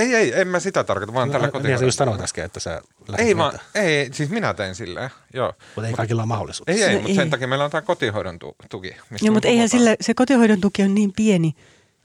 ei, 0.00 0.14
ei, 0.14 0.40
en 0.40 0.48
mä 0.48 0.60
sitä 0.60 0.84
tarkoita, 0.84 1.14
vaan 1.14 1.30
tällä 1.30 1.46
niin 1.46 1.52
sä 1.52 1.58
kotihoidolla. 1.58 1.86
just 1.86 1.98
sanoit 1.98 2.20
äsken, 2.20 2.44
että 2.44 2.60
sä 2.60 2.82
Ei 3.18 3.36
vaan, 3.36 3.58
ei, 3.74 4.10
siis 4.12 4.30
minä 4.30 4.54
tein 4.54 4.74
silleen, 4.74 5.10
joo. 5.34 5.52
Mutta 5.76 5.88
ei 5.88 5.94
kaikilla 5.94 6.22
ole 6.22 6.28
mahdollisuutta. 6.28 6.72
Ei, 6.72 6.82
ei, 6.82 6.90
Se 6.94 7.00
mutta 7.00 7.14
sen 7.14 7.30
takia 7.30 7.48
meillä 7.48 7.64
on 7.64 7.70
tämä 7.70 7.82
kotihoidon 7.82 8.38
tu- 8.38 8.56
tuki. 8.70 8.96
mistä 9.10 9.26
Joo, 9.26 9.34
mutta 9.34 9.48
eihän 9.48 9.68
sillä, 9.68 9.96
se 10.00 10.14
kotihoidon 10.14 10.60
tuki 10.60 10.82
on 10.82 10.94
niin 10.94 11.12
pieni, 11.16 11.54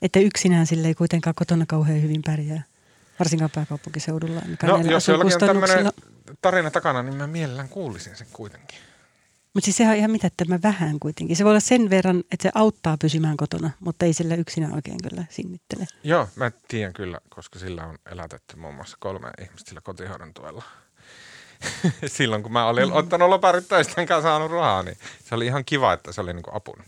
että 0.01 0.19
yksinään 0.19 0.67
sille 0.67 0.87
ei 0.87 0.95
kuitenkaan 0.95 1.33
kotona 1.35 1.65
kauhean 1.67 2.01
hyvin 2.01 2.21
pärjää. 2.25 2.63
Varsinkaan 3.19 3.51
pääkaupunkiseudulla. 3.55 4.39
ainakaan 4.39 4.85
No, 4.85 4.91
jos 4.91 5.07
jollakin 5.07 5.33
on 5.33 5.39
tämmöinen 5.47 5.91
tarina 6.41 6.71
takana, 6.71 7.03
niin 7.03 7.15
mä 7.15 7.27
mielellään 7.27 7.69
kuulisin 7.69 8.15
sen 8.15 8.27
kuitenkin. 8.33 8.77
Mutta 9.55 9.65
siis 9.65 9.77
sehän 9.77 9.91
on 9.91 9.97
ihan 9.97 10.11
mitättömän 10.11 10.61
vähän 10.63 10.99
kuitenkin. 10.99 11.35
Se 11.35 11.43
voi 11.43 11.51
olla 11.51 11.59
sen 11.59 11.89
verran, 11.89 12.19
että 12.31 12.43
se 12.43 12.51
auttaa 12.55 12.97
pysymään 12.97 13.37
kotona, 13.37 13.71
mutta 13.79 14.05
ei 14.05 14.13
sillä 14.13 14.35
yksinään 14.35 14.73
oikein 14.73 14.97
kyllä 15.09 15.25
sinnittele. 15.29 15.87
Joo, 16.03 16.27
mä 16.35 16.51
tiedän 16.67 16.93
kyllä, 16.93 17.19
koska 17.29 17.59
sillä 17.59 17.85
on 17.85 17.97
elätetty 18.11 18.55
muun 18.55 18.75
muassa 18.75 18.97
kolme 18.99 19.31
ihmistä 19.41 19.69
sillä 19.69 19.81
kotihoidon 19.81 20.33
tuella. 20.33 20.63
Silloin 22.05 22.43
kun 22.43 22.51
mä 22.51 22.67
olin 22.67 22.91
ottanut 22.91 23.29
loparit 23.29 23.67
töistä 23.67 24.01
enkä 24.01 24.21
saanut 24.21 24.51
rahaa, 24.51 24.83
niin 24.83 24.97
se 25.23 25.35
oli 25.35 25.45
ihan 25.45 25.65
kiva, 25.65 25.93
että 25.93 26.11
se 26.11 26.21
oli 26.21 26.33
niinku 26.33 26.51
apuna. 26.53 26.83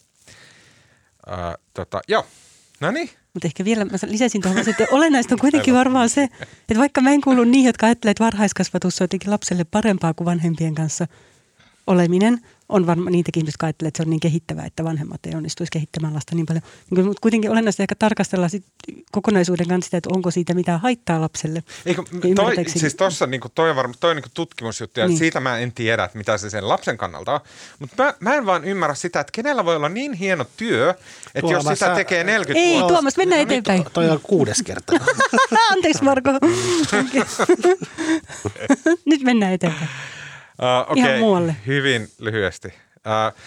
Öö, 1.27 1.35
tota, 1.73 2.01
joo, 2.07 2.25
no 2.79 2.91
niin. 2.91 3.09
Mutta 3.33 3.47
ehkä 3.47 3.65
vielä 3.65 3.85
mä 3.85 3.97
lisäsin 4.05 4.41
tuohon, 4.41 4.69
että 4.69 4.85
olennaista 4.91 5.35
on 5.35 5.39
kuitenkin 5.39 5.73
varmaan 5.73 6.09
se, 6.09 6.23
että 6.41 6.79
vaikka 6.79 7.01
mä 7.01 7.11
en 7.11 7.21
kuulu 7.21 7.43
niihin, 7.43 7.67
jotka 7.67 7.85
ajattelee, 7.85 8.11
että 8.11 8.23
varhaiskasvatus 8.23 9.01
on 9.01 9.03
jotenkin 9.05 9.31
lapselle 9.31 9.63
parempaa 9.63 10.13
kuin 10.13 10.25
vanhempien 10.25 10.75
kanssa 10.75 11.07
oleminen, 11.87 12.41
on 12.69 12.87
varmaan 12.87 13.11
niitäkin 13.11 13.41
ihmisiä, 13.41 13.53
jotka 13.53 13.65
ajattelee, 13.65 13.87
että 13.87 13.97
se 13.97 14.03
on 14.03 14.09
niin 14.09 14.19
kehittävää, 14.19 14.65
että 14.65 14.83
vanhemmat 14.83 15.25
ei 15.25 15.35
onnistuisi 15.35 15.71
kehittämään 15.71 16.13
lasta 16.13 16.35
niin 16.35 16.45
paljon. 16.45 16.63
Niin, 16.89 17.05
mutta 17.05 17.21
kuitenkin 17.21 17.51
olennaista 17.51 17.83
ehkä 17.83 17.95
tarkastella 17.95 18.49
sit 18.49 18.65
kokonaisuuden 19.11 19.67
kanssa 19.67 19.87
sitä, 19.87 19.97
että 19.97 20.09
onko 20.13 20.31
siitä 20.31 20.53
mitään 20.53 20.79
haittaa 20.79 21.21
lapselle. 21.21 21.63
Eikö, 21.85 22.03
toi, 22.35 22.55
siis 22.67 22.95
tossa 22.95 23.27
niinku, 23.27 23.49
toi 23.55 23.69
on 23.69 23.75
varmasti 23.75 24.01
toi 24.01 24.09
on 24.09 24.15
niinku 24.15 24.29
tutkimusjuttu, 24.33 24.99
ja 24.99 25.07
Niin. 25.07 25.17
siitä 25.17 25.39
mä 25.39 25.57
en 25.57 25.71
tiedä, 25.71 26.03
että 26.03 26.17
mitä 26.17 26.37
se 26.37 26.49
sen 26.49 26.69
lapsen 26.69 26.97
kannalta 26.97 27.33
on. 27.33 27.39
Mutta 27.79 28.03
mä, 28.03 28.13
mä 28.19 28.35
en 28.35 28.45
vaan 28.45 28.63
ymmärrä 28.65 28.95
sitä, 28.95 29.19
että 29.19 29.31
kenellä 29.31 29.65
voi 29.65 29.75
olla 29.75 29.89
niin 29.89 30.13
hieno 30.13 30.45
työ, 30.57 30.89
että 30.89 31.41
Tuolla 31.41 31.57
jos 31.57 31.63
sitä 31.63 31.75
sä- 31.75 31.95
tekee 31.95 32.23
40 32.23 32.67
Ei, 32.67 32.73
vuotta. 32.73 32.93
Tuomas, 32.93 33.17
mennään 33.17 33.41
eteenpäin. 33.41 33.83
To, 33.83 33.89
toi 33.89 34.09
on 34.09 34.19
kuudes 34.23 34.61
kerta. 34.65 34.93
Anteeksi 35.71 36.03
Marko. 36.03 36.29
Nyt 39.05 39.21
mennään 39.21 39.53
eteenpäin. 39.53 39.89
Uh, 40.61 40.97
Ihan 40.97 41.09
Okei, 41.09 41.19
muualle. 41.19 41.55
hyvin 41.67 42.07
lyhyesti. 42.19 42.67
Uh, 42.67 43.41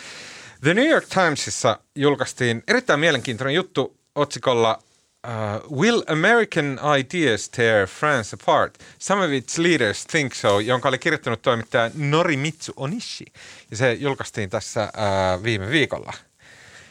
The 0.60 0.74
New 0.74 0.88
York 0.88 1.04
Timesissa 1.06 1.78
julkaistiin 1.94 2.62
erittäin 2.68 3.00
mielenkiintoinen 3.00 3.54
juttu 3.54 3.96
otsikolla 4.14 4.82
uh, 5.28 5.78
Will 5.78 6.02
American 6.06 6.78
Ideas 6.98 7.48
Tear 7.48 7.86
France 7.86 8.36
Apart? 8.42 8.78
Some 8.98 9.24
of 9.24 9.30
its 9.32 9.58
leaders 9.58 10.06
think 10.06 10.34
so, 10.34 10.60
jonka 10.60 10.88
oli 10.88 10.98
kirjoittanut 10.98 11.42
toimittaja 11.42 11.90
Norimitsu 11.94 12.72
Onishi. 12.76 13.24
Ja 13.70 13.76
se 13.76 13.92
julkaistiin 13.92 14.50
tässä 14.50 14.92
uh, 14.94 15.42
viime 15.44 15.70
viikolla. 15.70 16.12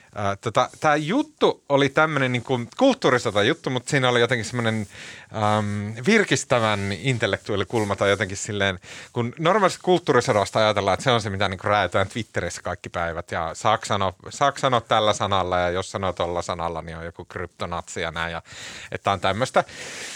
Uh, 0.09 0.37
tota, 0.41 0.69
Tämä 0.79 0.95
juttu 0.95 1.63
oli 1.69 1.89
tämmöinen 1.89 2.31
niin 2.31 2.43
kuin 2.43 2.67
kulttuurisota 2.77 3.43
juttu, 3.43 3.69
mutta 3.69 3.89
siinä 3.89 4.09
oli 4.09 4.19
jotenkin 4.19 4.45
semmoinen 4.45 4.87
um, 5.33 5.93
virkistävän 6.05 6.91
intellektuaalikulma 6.91 7.95
tai 7.95 8.09
jotenkin 8.09 8.37
silleen, 8.37 8.79
kun 9.13 9.33
normaalisti 9.39 9.79
kulttuurisodasta 9.83 10.59
ajatellaan, 10.59 10.93
että 10.93 11.03
se 11.03 11.11
on 11.11 11.21
se, 11.21 11.29
mitä 11.29 11.49
niin 11.49 11.59
räätään 11.63 12.07
Twitterissä 12.07 12.61
kaikki 12.61 12.89
päivät 12.89 13.31
ja 13.31 13.51
saako 13.53 13.85
sanoa, 14.57 14.81
tällä 14.81 15.13
sanalla 15.13 15.59
ja 15.59 15.69
jos 15.69 15.91
sanoo 15.91 16.13
tuolla 16.13 16.41
sanalla, 16.41 16.81
niin 16.81 16.97
on 16.97 17.05
joku 17.05 17.25
kryptonatsi 17.25 18.01
ja 18.01 18.11
näin, 18.11 18.31
ja, 18.31 18.41
että 18.91 19.11
on 19.11 19.19
tämmöistä. 19.19 19.63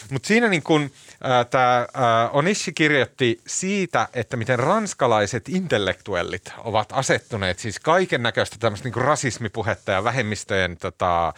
Mutta 0.10 0.28
siinä 0.28 0.50
niin 0.50 0.64
kuin, 0.64 0.84
äh, 0.84 1.13
tämä 1.50 1.80
äh, 1.80 2.36
Onishi 2.36 2.74
kirjoitti 2.74 3.42
siitä, 3.48 4.08
että 4.14 4.38
miten 4.38 4.60
ranskalaiset 4.60 5.50
intellektuellit 5.50 6.54
ovat 6.58 6.90
asettuneet 6.92 7.60
siis 7.60 7.80
kaiken 7.80 8.24
näköistä 8.24 8.56
tämmöistä 8.60 8.90
niin 8.90 9.06
rasismipuhetta 9.06 9.92
ja 9.92 10.04
vähemmistöjen, 10.04 10.78
tota, 10.78 11.28
äh, 11.28 11.34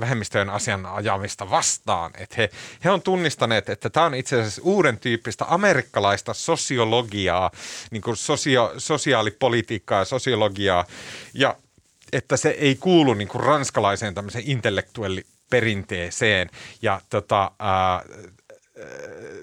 vähemmistöjen 0.00 0.50
asian 0.50 0.86
ajamista 0.86 1.50
vastaan. 1.50 2.10
Että 2.18 2.34
he, 2.38 2.50
he 2.84 2.90
on 2.90 3.02
tunnistaneet, 3.02 3.68
että 3.68 3.90
tämä 3.90 4.06
on 4.06 4.14
itse 4.14 4.40
asiassa 4.40 4.62
uuden 4.64 4.98
tyyppistä 4.98 5.44
amerikkalaista 5.48 6.34
sosiologiaa, 6.34 7.50
niin 7.90 8.02
kuin 8.02 8.16
sosio, 8.16 8.74
sosiaalipolitiikkaa 8.78 9.98
ja 9.98 10.04
sosiologiaa, 10.04 10.84
ja 11.34 11.56
että 12.12 12.36
se 12.36 12.48
ei 12.48 12.76
kuulu 12.76 13.14
niin 13.14 13.28
kuin 13.28 13.44
ranskalaiseen 13.44 14.14
tämmöiseen 14.14 14.44
intellektuelliperinteeseen. 14.46 16.50
Ja 16.82 17.00
tota, 17.10 17.50
ää, 17.58 18.02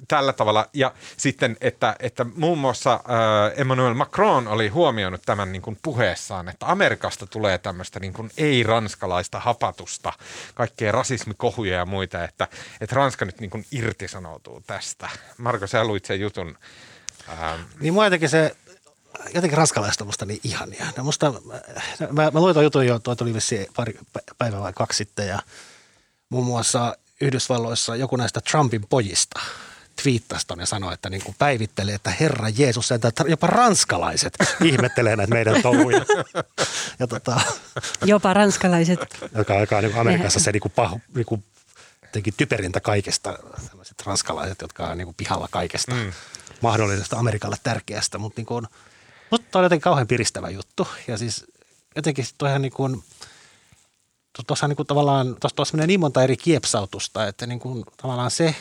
tällä 0.08 0.34
tavalla. 0.34 0.70
Ja 0.74 0.94
sitten, 1.18 1.58
että, 1.62 1.96
että 2.00 2.26
muun 2.36 2.58
muassa 2.58 2.94
äh, 2.94 3.60
Emmanuel 3.60 3.94
Macron 3.94 4.48
oli 4.48 4.68
huomioinut 4.68 5.22
tämän 5.26 5.52
niin 5.52 5.62
kuin 5.62 5.78
puheessaan, 5.82 6.50
että 6.50 6.66
Amerikasta 6.66 7.28
tulee 7.28 7.58
tämmöistä 7.58 8.00
niin 8.00 8.14
kuin 8.14 8.32
ei-ranskalaista 8.38 9.40
hapatusta, 9.40 10.14
kaikkea 10.54 10.92
rasismikohuja 10.92 11.78
ja 11.78 11.86
muita, 11.86 12.24
että, 12.24 12.48
että 12.82 12.96
Ranska 12.96 13.26
nyt 13.26 13.40
niin 13.40 13.50
kuin 13.50 13.66
irtisanoutuu 13.72 14.62
tästä. 14.68 15.10
Marko, 15.38 15.68
sä 15.68 15.84
luit 15.84 16.06
sen 16.06 16.20
jutun. 16.20 16.58
Ähm, 17.30 17.62
Niin 17.80 17.94
mua 17.94 18.06
se, 18.28 18.56
jotenkin 19.34 19.58
ranskalaiset 19.58 20.02
on 20.02 20.08
musta 20.08 20.26
niin 20.26 20.40
ihania. 20.44 20.86
Ne 20.98 21.04
musta, 21.04 21.34
mä, 22.12 22.32
mä 22.32 22.40
luin 22.40 22.54
tuon 22.54 22.66
jutun 22.66 22.86
jo, 22.88 23.00
toi 23.00 23.16
tuli 23.16 23.34
vissiin 23.34 23.68
pari 23.76 24.00
päivää 24.38 24.62
vai 24.62 24.74
kaksi 24.74 24.98
sitten 24.98 25.28
ja 25.28 25.40
muun 26.30 26.46
muassa 26.46 26.98
Yhdysvalloissa 27.22 27.96
joku 27.96 28.16
näistä 28.16 28.42
Trumpin 28.42 28.86
pojista 28.90 29.40
twiittasi 30.04 30.48
ton 30.48 30.60
ja 30.60 30.66
sanoi, 30.66 30.94
että 30.94 31.10
niin 31.10 31.24
kuin 31.24 31.36
päivittelee, 31.40 31.96
että 31.96 32.12
Herra 32.20 32.50
Jeesus, 32.50 32.92
että 32.92 33.12
jopa 33.28 33.48
ranskalaiset 33.48 34.34
ihmettelee 34.64 35.16
näitä 35.16 35.34
meidän 35.34 35.62
touhuja. 35.62 36.06
Ja 37.00 37.08
tota, 37.08 37.42
Jopa 38.06 38.34
ranskalaiset. 38.34 39.00
joka, 39.38 39.54
joka 39.54 39.78
on 39.78 39.84
niin 39.84 39.98
Amerikassa 39.98 40.40
se 40.40 40.52
niin 40.52 40.62
kuin 40.62 40.72
pahu, 40.72 41.02
niin 41.16 41.26
kuin 41.26 41.44
jotenkin 42.02 42.34
typerintä 42.38 42.80
kaikesta, 42.80 43.40
sellaiset 43.70 44.04
ranskalaiset, 44.06 44.62
jotka 44.62 44.88
on 44.88 44.98
niin 44.98 45.06
kuin 45.06 45.16
pihalla 45.16 45.48
kaikesta 45.52 45.96
mm. 45.96 46.12
mahdollisesta 46.62 47.18
Amerikalle 47.18 47.56
tärkeästä, 47.64 48.18
mutta 48.18 48.40
niin 48.40 48.46
kuin, 48.46 48.68
musta 49.32 49.60
on 49.60 49.66
jotenkin 49.66 49.84
kauhean 49.84 50.08
piristävä 50.08 50.50
juttu 50.50 50.88
ja 51.08 51.18
siis 51.18 51.46
jotenkin 51.96 52.26
toihan 52.38 52.62
niin 52.62 52.74
kuin, 52.74 53.04
tuossa 54.48 54.68
niin 54.68 54.76
kuin 54.76 54.88
tavallaan, 54.88 55.36
tuossa 55.56 55.78
menee 55.78 55.88
niin 55.88 56.00
monta 56.00 56.24
eri 56.24 56.38
kiepsautusta, 56.38 57.28
että 57.28 57.48
niin 57.48 57.60
kuin 57.60 57.86
tavallaan 57.98 58.32
se, 58.32 58.56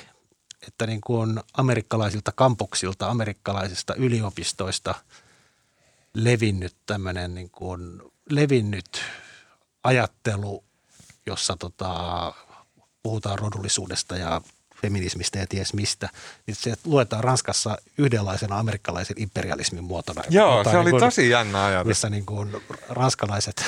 että 0.68 0.87
niin 0.87 1.01
kuin 1.01 1.41
amerikkalaisilta 1.57 2.33
kampuksilta, 2.33 3.09
amerikkalaisista 3.09 3.95
yliopistoista 3.95 4.95
levinnyt 6.14 6.77
tämmöinen 6.87 7.35
niin 7.35 7.51
kuin, 7.51 8.03
levinnyt 8.31 9.03
ajattelu, 9.85 10.64
jossa 11.27 11.57
tota, 11.57 12.33
puhutaan 13.03 13.39
rodullisuudesta 13.39 14.16
ja 14.16 14.41
feminismistä 14.83 15.39
ja 15.39 15.47
ties 15.47 15.75
mistä, 15.75 16.09
niin 16.47 16.55
se 16.55 16.75
luetaan 16.85 17.25
Ranskassa 17.25 17.79
yhdenlaisena 17.99 18.59
amerikkalaisen 18.59 19.16
imperialismin 19.18 19.85
muotona. 19.85 20.22
joo, 20.31 20.64
se 20.64 20.70
oli 20.70 20.85
niin 20.85 20.91
kuin- 20.91 21.01
tosi 21.01 21.31
jännä 21.31 21.64
ajatus. 21.64 21.89
missä 21.89 22.11
niin 22.11 22.27
kuin 22.27 22.62
ranskalaiset, 22.89 23.64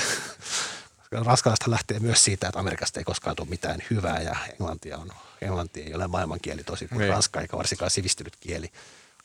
ranskalaiset 1.13 1.67
lähtee 1.67 1.99
myös 1.99 2.25
siitä, 2.25 2.49
että 2.49 2.61
Amerikasta 2.61 3.01
ei 3.01 3.05
koskaan 3.05 3.37
tule 3.37 3.49
mitään 3.49 3.83
hyvää 3.91 4.21
ja 4.21 4.37
englantia, 4.53 4.99
on, 4.99 5.11
englanti 5.41 5.83
ei 5.83 5.95
ole 5.95 6.07
maailmankieli 6.07 6.65
tosi 6.65 6.89
kuin 6.89 6.99
Niin. 6.99 7.11
ranska 7.11 7.41
eikä 7.41 7.57
varsinkaan 7.57 7.91
sivistynyt 7.91 8.37
kieli. 8.41 8.71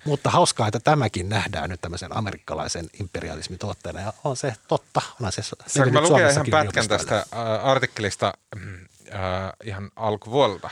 Mutta 0.05 0.29
hauskaa, 0.29 0.67
että 0.67 0.79
tämäkin 0.79 1.29
nähdään 1.29 1.69
nyt 1.69 1.81
tämmöisen 1.81 2.17
amerikkalaisen 2.17 2.89
imperialismin 2.99 3.59
tuotteena 3.59 4.01
ja 4.01 4.13
on 4.23 4.37
se 4.37 4.55
totta. 4.67 5.01
Onhan 5.19 5.31
se 5.31 5.41
Saanko 5.67 5.93
mä 5.93 6.01
lukea 6.01 6.29
ihan 6.29 6.45
pätkän 6.51 6.87
tästä 6.87 7.17
äh, 7.17 7.65
artikkelista 7.65 8.33
äh, 9.13 9.21
ihan 9.63 9.91
alkuvuodelta? 9.95 10.69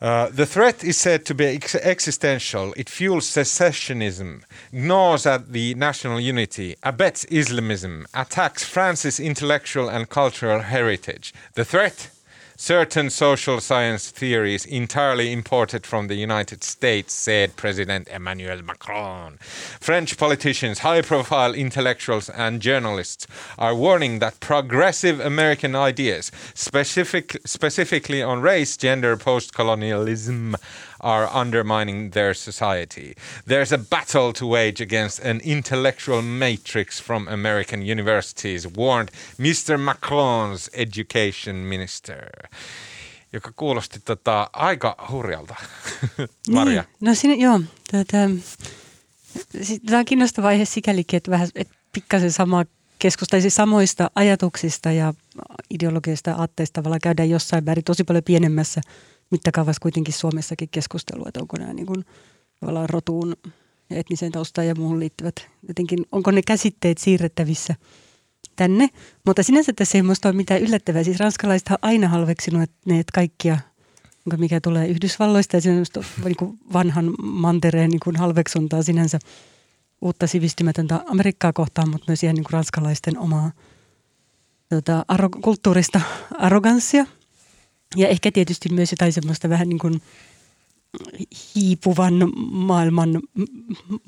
Uh, 0.00 0.28
the 0.28 0.44
threat 0.44 0.84
is 0.84 0.96
said 0.96 1.24
to 1.24 1.34
be 1.34 1.46
ex- 1.46 1.74
existential. 1.74 2.74
It 2.76 2.90
fuels 2.90 3.26
secessionism, 3.30 4.42
gnaws 4.70 5.24
at 5.24 5.52
the 5.52 5.74
national 5.74 6.20
unity, 6.20 6.76
abets 6.82 7.24
Islamism, 7.30 8.06
attacks 8.12 8.62
France's 8.62 9.18
intellectual 9.18 9.88
and 9.88 10.08
cultural 10.08 10.60
heritage. 10.60 11.32
The 11.54 11.64
threat? 11.64 12.10
Certain 12.58 13.10
social 13.10 13.60
science 13.60 14.10
theories 14.10 14.64
entirely 14.64 15.30
imported 15.30 15.84
from 15.86 16.08
the 16.08 16.14
United 16.14 16.64
States, 16.64 17.12
said 17.12 17.54
President 17.54 18.08
Emmanuel 18.08 18.62
Macron. 18.62 19.36
French 19.78 20.16
politicians, 20.16 20.78
high 20.78 21.02
profile 21.02 21.52
intellectuals, 21.52 22.30
and 22.30 22.62
journalists 22.62 23.26
are 23.58 23.74
warning 23.74 24.20
that 24.20 24.40
progressive 24.40 25.20
American 25.20 25.76
ideas, 25.76 26.32
specific, 26.54 27.36
specifically 27.44 28.22
on 28.22 28.40
race, 28.40 28.78
gender, 28.78 29.18
post 29.18 29.52
colonialism, 29.52 30.56
are 31.00 31.28
undermining 31.40 32.10
their 32.10 32.34
society. 32.34 33.14
There's 33.46 33.72
a 33.72 33.78
battle 33.78 34.32
to 34.32 34.46
wage 34.46 34.80
against 34.80 35.24
an 35.24 35.40
intellectual 35.44 36.22
matrix 36.22 37.02
from 37.02 37.28
American 37.28 37.82
universities, 37.82 38.66
warned 38.76 39.10
Mr. 39.38 39.78
Macron's 39.78 40.68
education 40.72 41.56
minister. 41.56 42.48
Joka 43.32 43.52
kuulosti 43.56 44.00
tota, 44.04 44.50
aika 44.52 44.96
hurjalta. 45.10 45.54
Maria. 46.50 46.82
Niin. 46.82 47.08
No 47.08 47.14
siinä, 47.14 47.34
joo. 47.34 47.60
Tätä, 47.90 48.28
tämä 49.86 49.98
on 49.98 50.04
kiinnostava 50.04 50.48
aihe 50.48 50.64
sikälikin, 50.64 51.16
että 51.16 51.30
vähän 51.30 51.48
että 51.54 51.74
pikkasen 51.92 52.32
sama 52.32 52.64
keskustaisi 52.98 53.50
samoista 53.50 54.10
ajatuksista 54.14 54.92
ja 54.92 55.14
ideologisista 55.70 56.32
aatteista 56.32 56.74
tavallaan 56.74 57.00
käydään 57.00 57.30
jossain 57.30 57.64
määrin 57.64 57.84
tosi 57.84 58.04
paljon 58.04 58.24
pienemmässä 58.24 58.80
mittakaavassa 59.30 59.80
kuitenkin 59.80 60.14
Suomessakin 60.14 60.68
keskustelua, 60.70 61.28
että 61.28 61.40
onko 61.40 61.56
nämä 61.58 61.72
niin 61.72 61.86
kuin, 61.86 62.04
tavallaan 62.60 62.90
rotuun 62.90 63.36
ja 63.90 63.96
etniseen 63.96 64.32
taustaan 64.32 64.66
ja 64.66 64.74
muuhun 64.74 65.00
liittyvät. 65.00 65.34
Jotenkin, 65.68 66.06
onko 66.12 66.30
ne 66.30 66.42
käsitteet 66.46 66.98
siirrettävissä 66.98 67.74
tänne, 68.56 68.88
mutta 69.26 69.42
sinänsä 69.42 69.72
tässä 69.76 69.98
ei 69.98 70.02
minusta 70.02 70.28
ole 70.28 70.36
mitään 70.36 70.60
yllättävää. 70.60 71.04
Siis 71.04 71.18
ranskalaiset 71.18 71.68
on 71.70 71.76
aina 71.82 72.08
halveksinut 72.08 72.70
ne 72.86 73.02
kaikkia 73.14 73.58
jonka 74.26 74.36
mikä 74.36 74.60
tulee 74.60 74.88
Yhdysvalloista 74.88 75.56
ja 75.56 75.72
just 75.72 75.96
niin 76.24 76.36
kuin 76.36 76.58
vanhan 76.72 77.14
mantereen 77.22 77.90
niin 77.90 78.00
kuin 78.04 78.16
halveksuntaa 78.16 78.82
sinänsä 78.82 79.18
uutta 80.02 80.26
sivistymätöntä 80.26 81.00
Amerikkaa 81.06 81.52
kohtaan, 81.52 81.90
mutta 81.90 82.04
myös 82.08 82.22
ihan 82.22 82.34
niin 82.34 82.44
kuin 82.44 82.52
ranskalaisten 82.52 83.18
omaa 83.18 83.50
tota, 84.68 85.04
arro- 85.08 85.40
kulttuurista 85.42 86.00
arroganssia. 86.38 87.06
Ja 87.96 88.08
ehkä 88.08 88.32
tietysti 88.32 88.68
myös 88.68 88.90
jotain 88.90 89.12
semmoista 89.12 89.48
vähän 89.48 89.68
niin 89.68 89.78
kuin 89.78 90.02
hiipuvan 91.54 92.32
maailman 92.50 93.20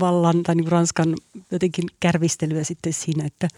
vallan 0.00 0.42
tai 0.42 0.54
niin 0.54 0.64
kuin 0.64 0.72
Ranskan 0.72 1.14
jotenkin 1.50 1.84
kärvistelyä 2.00 2.64
sitten 2.64 2.92
siinä, 2.92 3.24
että 3.26 3.48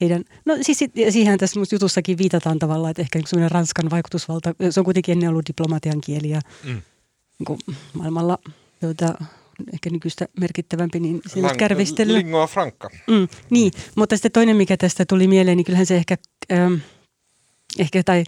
heidän, 0.00 0.24
no 0.44 0.56
siis 0.62 0.78
siihen 1.10 1.38
tässä 1.38 1.60
jutussakin 1.72 2.18
viitataan 2.18 2.58
tavallaan, 2.58 2.90
että 2.90 3.02
ehkä 3.02 3.20
semmoinen 3.26 3.50
Ranskan 3.50 3.90
vaikutusvalta, 3.90 4.54
se 4.70 4.80
on 4.80 4.84
kuitenkin 4.84 5.12
ennen 5.12 5.28
ollut 5.28 5.48
diplomatian 5.48 6.00
kieli 6.00 6.30
ja 6.30 6.40
Mm. 6.64 6.82
niin 7.38 7.44
kuin 7.46 7.58
maailmalla 7.92 8.38
tuota, 8.80 9.14
ehkä 9.72 9.90
nykyistä 9.90 10.28
merkittävämpi, 10.40 11.00
niin 11.00 11.20
siinä 11.26 11.48
Lang- 11.48 11.56
kärvistelyä. 11.56 12.18
Lingua 12.18 12.46
franca. 12.46 12.90
Mm, 13.06 13.28
niin, 13.50 13.72
mutta 13.96 14.16
sitten 14.16 14.32
toinen, 14.32 14.56
mikä 14.56 14.76
tästä 14.76 15.04
tuli 15.06 15.26
mieleen, 15.28 15.56
niin 15.56 15.64
kyllähän 15.64 15.86
se 15.86 15.96
ehkä, 15.96 16.16
ähm, 16.52 16.74
ehkä 17.78 18.02
tai 18.02 18.24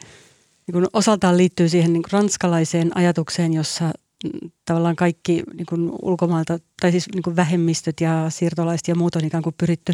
niin 0.66 0.86
osaltaan 0.92 1.36
liittyy 1.36 1.68
siihen 1.68 1.92
niin 1.92 2.02
kuin 2.02 2.12
ranskalaiseen 2.12 2.96
ajatukseen, 2.96 3.52
jossa 3.52 3.84
mm, 3.84 4.50
tavallaan 4.64 4.96
kaikki 4.96 5.42
niin 5.54 5.66
kuin 5.66 5.92
ulkomailta, 6.02 6.58
tai 6.80 6.90
siis 6.90 7.08
niin 7.14 7.22
kuin 7.22 7.36
vähemmistöt 7.36 8.00
ja 8.00 8.26
siirtolaiset 8.28 8.88
ja 8.88 8.94
muut 8.94 9.16
on 9.16 9.24
ikään 9.24 9.42
kuin 9.42 9.54
pyritty 9.58 9.92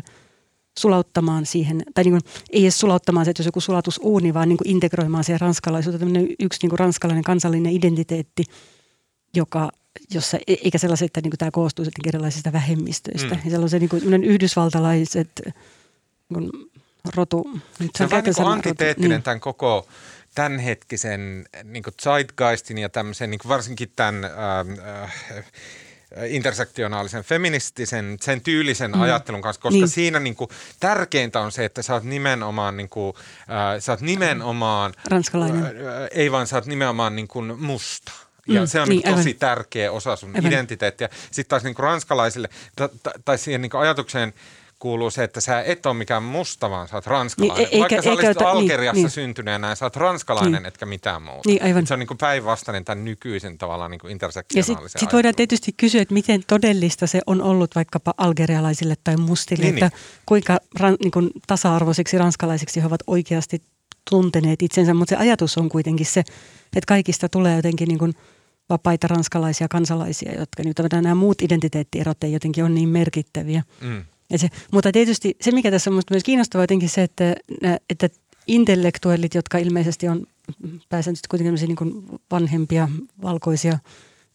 sulauttamaan 0.78 1.46
siihen, 1.46 1.82
tai 1.94 2.04
niin 2.04 2.12
kuin, 2.12 2.32
ei 2.50 2.62
edes 2.62 2.78
sulauttamaan 2.78 3.24
se, 3.24 3.30
että 3.30 3.40
jos 3.40 3.46
joku 3.46 3.60
sulatusuuni, 3.60 4.34
vaan 4.34 4.48
niin 4.48 4.56
kuin 4.56 4.68
integroimaan 4.68 5.24
siihen 5.24 5.40
ranskalaisuuteen. 5.40 6.00
Tämmöinen 6.00 6.34
yksi 6.38 6.58
niin 6.62 6.70
kuin 6.70 6.78
ranskalainen 6.78 7.24
kansallinen 7.24 7.72
identiteetti, 7.72 8.44
joka 9.34 9.70
jossa, 10.14 10.36
e- 10.46 10.56
eikä 10.64 10.78
sellaiset, 10.78 11.06
että 11.06 11.20
niin 11.20 11.30
kuin 11.30 11.38
tämä 11.38 11.50
koostuu 11.50 11.84
sitten 11.84 12.08
erilaisista 12.08 12.52
vähemmistöistä. 12.52 13.34
Mm. 13.34 13.40
Ja 13.44 13.50
sellaisen 13.50 13.80
niin 13.80 13.88
kuin, 13.88 14.24
yhdysvaltalaiset 14.24 15.42
niin 15.44 15.54
kuin, 16.34 16.50
rotu. 17.14 17.50
Se 17.96 18.04
on 18.04 18.10
vähän 18.10 18.24
niin 18.24 18.34
kuin 18.34 18.48
antiteettinen 18.48 19.10
niin. 19.10 19.22
tämän 19.22 19.40
koko 19.40 19.86
tämänhetkisen 20.36 21.46
niin 21.64 21.84
zeitgeistin 22.02 22.78
ja 22.78 22.88
tämmöisen 22.88 23.30
niin 23.30 23.40
varsinkin 23.48 23.92
tämän 23.96 24.24
äh, 24.24 24.30
äh, 25.38 25.44
intersektionaalisen, 26.28 27.24
feministisen, 27.24 28.16
sen 28.20 28.40
tyylisen 28.40 28.90
mm. 28.90 29.00
ajattelun 29.00 29.42
kanssa, 29.42 29.62
koska 29.62 29.78
niin. 29.78 29.88
siinä 29.88 30.20
niin 30.20 30.36
kuin, 30.36 30.50
tärkeintä 30.80 31.40
on 31.40 31.52
se, 31.52 31.64
että 31.64 31.82
sä 31.82 31.94
oot 31.94 32.04
nimenomaan, 32.04 32.76
niin 32.76 32.88
kuin, 32.88 33.14
äh, 33.40 33.80
sä 33.80 33.92
oot 33.92 34.00
nimenomaan 34.00 34.94
Ranskalainen. 35.10 35.64
Äh, 35.64 35.72
ei 36.10 36.32
vaan 36.32 36.46
sä 36.46 36.56
oot 36.56 36.66
nimenomaan 36.66 37.16
niin 37.16 37.28
kuin 37.28 37.60
musta. 37.60 38.12
Ja 38.48 38.60
mm, 38.60 38.66
se 38.66 38.80
on 38.80 38.88
niin, 38.88 39.02
niin 39.04 39.16
tosi 39.16 39.28
aivan. 39.28 39.38
tärkeä 39.38 39.92
osa 39.92 40.16
sun 40.16 40.36
aivan. 40.36 40.52
identiteettiä. 40.52 41.08
Sitten 41.30 41.48
taas 41.48 41.64
niin 41.64 41.74
kuin 41.74 41.84
ranskalaisille, 41.84 42.48
tai 43.24 43.38
siihen 43.38 43.62
niin 43.62 43.70
kuin 43.70 43.80
ajatukseen– 43.80 44.34
kuuluu 44.78 45.10
se, 45.10 45.24
että 45.24 45.40
sä 45.40 45.62
et 45.62 45.86
ole 45.86 45.94
mikään 45.94 46.22
musta, 46.22 46.70
vaan 46.70 46.88
sä 46.88 46.96
oot 46.96 47.06
ranskalainen. 47.06 47.56
Niin, 47.56 47.68
eikä, 47.72 47.80
Vaikka 47.80 48.02
sä 48.02 48.10
olisit 48.10 48.28
eikä, 48.28 48.48
Algeriassa 48.48 48.94
niin, 48.94 49.02
niin. 49.02 49.10
syntyneenä, 49.10 49.74
sä 49.74 49.84
oot 49.84 49.96
ranskalainen 49.96 50.52
niin. 50.52 50.66
etkä 50.66 50.86
mitään 50.86 51.22
muuta. 51.22 51.48
Niin, 51.48 51.62
aivan. 51.62 51.86
Se 51.86 51.94
on 51.94 52.00
niin 52.00 52.18
päinvastainen 52.18 52.84
tämän 52.84 53.04
nykyisen 53.04 53.58
tavallaan 53.58 53.90
niin 53.90 54.00
intersektionaalisen 54.08 54.88
sitten 54.88 55.00
sit 55.00 55.12
voidaan 55.12 55.34
tietysti 55.34 55.72
kysyä, 55.76 56.02
että 56.02 56.14
miten 56.14 56.42
todellista 56.46 57.06
se 57.06 57.20
on 57.26 57.42
ollut 57.42 57.74
vaikkapa 57.74 58.14
algerialaisille 58.16 58.94
tai 59.04 59.16
mustille, 59.16 59.64
niin, 59.64 59.74
että 59.74 59.96
niin. 59.96 60.22
kuinka 60.26 60.58
ran, 60.80 60.96
niin 61.02 61.10
kuin 61.10 61.30
tasa-arvoisiksi 61.46 62.18
ranskalaisiksi 62.18 62.82
he 62.82 62.86
ovat 62.86 63.02
oikeasti 63.06 63.62
tunteneet 64.10 64.62
itsensä, 64.62 64.94
mutta 64.94 65.10
se 65.10 65.16
ajatus 65.16 65.58
on 65.58 65.68
kuitenkin 65.68 66.06
se, 66.06 66.20
että 66.76 66.86
kaikista 66.86 67.28
tulee 67.28 67.56
jotenkin 67.56 67.88
niin 67.88 67.98
kuin 67.98 68.14
vapaita 68.68 69.08
ranskalaisia 69.08 69.68
kansalaisia, 69.68 70.38
jotka 70.38 70.62
nyt 70.62 70.76
nämä 70.92 71.14
muut 71.14 71.42
identiteettierot 71.42 72.24
ei 72.24 72.32
jotenkin 72.32 72.64
ole 72.64 72.72
niin 72.72 72.88
merkittäviä. 72.88 73.62
Mm. 73.80 74.04
Ja 74.30 74.38
se, 74.38 74.48
mutta 74.72 74.92
tietysti 74.92 75.36
se, 75.40 75.52
mikä 75.52 75.70
tässä 75.70 75.90
on 75.90 76.02
myös 76.10 76.24
kiinnostavaa 76.24 76.62
jotenkin 76.62 76.88
se, 76.88 77.02
että, 77.02 77.36
että 77.90 78.08
intellektuellit, 78.46 79.34
jotka 79.34 79.58
ilmeisesti 79.58 80.08
on 80.08 80.26
pääsääntöisesti 80.88 81.28
kuitenkin 81.28 81.68
niin 81.68 82.04
vanhempia, 82.30 82.88
valkoisia, 83.22 83.78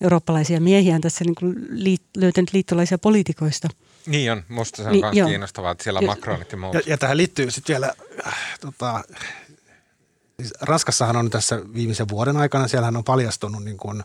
eurooppalaisia 0.02 0.62
miehiä, 0.62 0.96
on 0.96 1.02
tässä 1.02 1.26
niin 1.26 1.36
kuin 1.36 1.56
liit, 1.70 2.02
löytänyt 2.18 2.54
liittolaisia 2.54 2.98
poliitikoista. 2.98 3.68
Niin 4.06 4.32
on, 4.32 4.44
musta 4.50 4.78
se 4.78 4.84
on 4.84 4.92
niin, 4.92 5.06
myös 5.14 5.28
kiinnostavaa, 5.28 5.72
että 5.72 5.84
siellä 5.84 5.98
on 5.98 6.06
Macronit 6.06 6.52
ja 6.52 6.58
muut. 6.58 6.74
Ja, 6.74 6.82
ja 6.86 6.98
tähän 6.98 7.18
liittyy 7.18 7.52
sitten 7.52 7.74
vielä, 7.74 7.94
äh, 8.28 8.58
tota, 8.62 9.04
siis 10.39 10.54
Raskassahan 10.62 11.16
on 11.16 11.30
tässä 11.30 11.62
viimeisen 11.74 12.10
vuoden 12.10 12.38
aikana, 12.38 12.68
siellähän 12.68 12.98
on 12.98 13.04
paljastunut 13.04 13.64
niin 13.64 13.78
kuin 13.78 14.04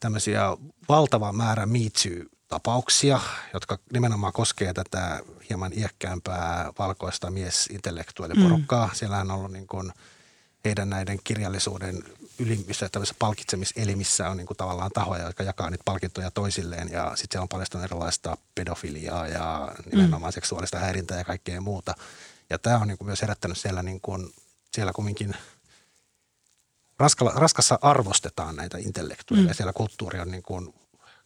tämmöisiä 0.00 0.42
valtava 0.88 1.32
määrä 1.32 1.66
miitsyy 1.66 2.30
tapauksia, 2.48 3.20
jotka 3.52 3.78
nimenomaan 3.92 4.32
koskee 4.32 4.72
tätä 4.72 5.20
hieman 5.48 5.72
iäkkäämpää 5.78 6.72
valkoista 6.78 7.30
miesintellektuaaliporukkaa. 7.30 8.86
Mm. 8.86 8.94
Siellähän 8.94 9.30
on 9.30 9.36
ollut 9.38 9.52
niin 9.52 9.66
kuin 9.66 9.92
heidän 10.64 10.90
näiden 10.90 11.18
kirjallisuuden 11.24 12.04
ylimmissä 12.38 12.88
tämmöisissä 12.88 13.16
palkitsemiselimissä 13.18 14.30
on 14.30 14.36
niin 14.36 14.46
kuin 14.46 14.56
tavallaan 14.56 14.90
tahoja, 14.94 15.24
jotka 15.24 15.42
jakaa 15.42 15.70
niitä 15.70 15.82
palkintoja 15.84 16.30
toisilleen 16.30 16.88
ja 16.92 17.10
sitten 17.16 17.28
siellä 17.32 17.42
on 17.42 17.48
paljastunut 17.48 17.84
erilaista 17.84 18.36
pedofiliaa 18.54 19.28
ja 19.28 19.72
nimenomaan 19.92 20.30
mm. 20.30 20.34
seksuaalista 20.34 20.78
häirintää 20.78 21.18
ja 21.18 21.24
kaikkea 21.24 21.60
muuta. 21.60 21.94
Ja 22.50 22.58
tämä 22.58 22.78
on 22.78 22.88
niin 22.88 22.98
kuin 22.98 23.06
myös 23.06 23.22
herättänyt 23.22 23.58
siellä, 23.58 23.82
niin 23.82 24.00
kuin, 24.00 24.34
siellä 24.72 24.92
kumminkin 24.92 25.34
raskalla, 26.98 27.32
raskassa 27.34 27.78
arvostetaan 27.82 28.56
näitä 28.56 28.78
intellektuaaleja. 28.78 29.52
Mm. 29.52 29.56
Siellä 29.56 29.72
kulttuuri 29.72 30.20
on 30.20 30.30
niin 30.30 30.42
kuin 30.42 30.74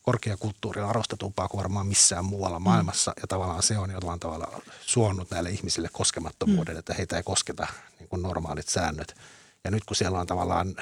korkeakulttuuri 0.03 0.82
on 0.82 0.88
arvostetumpaa 0.88 1.49
kuin 1.49 1.59
varmaan 1.59 1.86
missään 1.86 2.24
muualla 2.24 2.59
maailmassa. 2.59 3.11
Mm. 3.11 3.20
Ja 3.20 3.26
tavallaan 3.26 3.62
se 3.62 3.78
on 3.78 3.90
jollain 3.90 4.20
tavalla 4.20 4.62
suonnut 4.80 5.30
näille 5.30 5.51
ihmisille 5.51 5.88
koskemattomuuden, 5.92 6.74
mm. 6.74 6.78
että 6.78 6.94
heitä 6.94 7.16
ei 7.16 7.22
kosketa 7.22 7.66
niin 7.99 8.09
kuin 8.09 8.22
normaalit 8.22 8.68
säännöt. 8.68 9.16
Ja 9.64 9.70
nyt 9.70 9.84
kun 9.84 9.96
siellä 9.96 10.20
on 10.20 10.26
tavallaan 10.26 10.76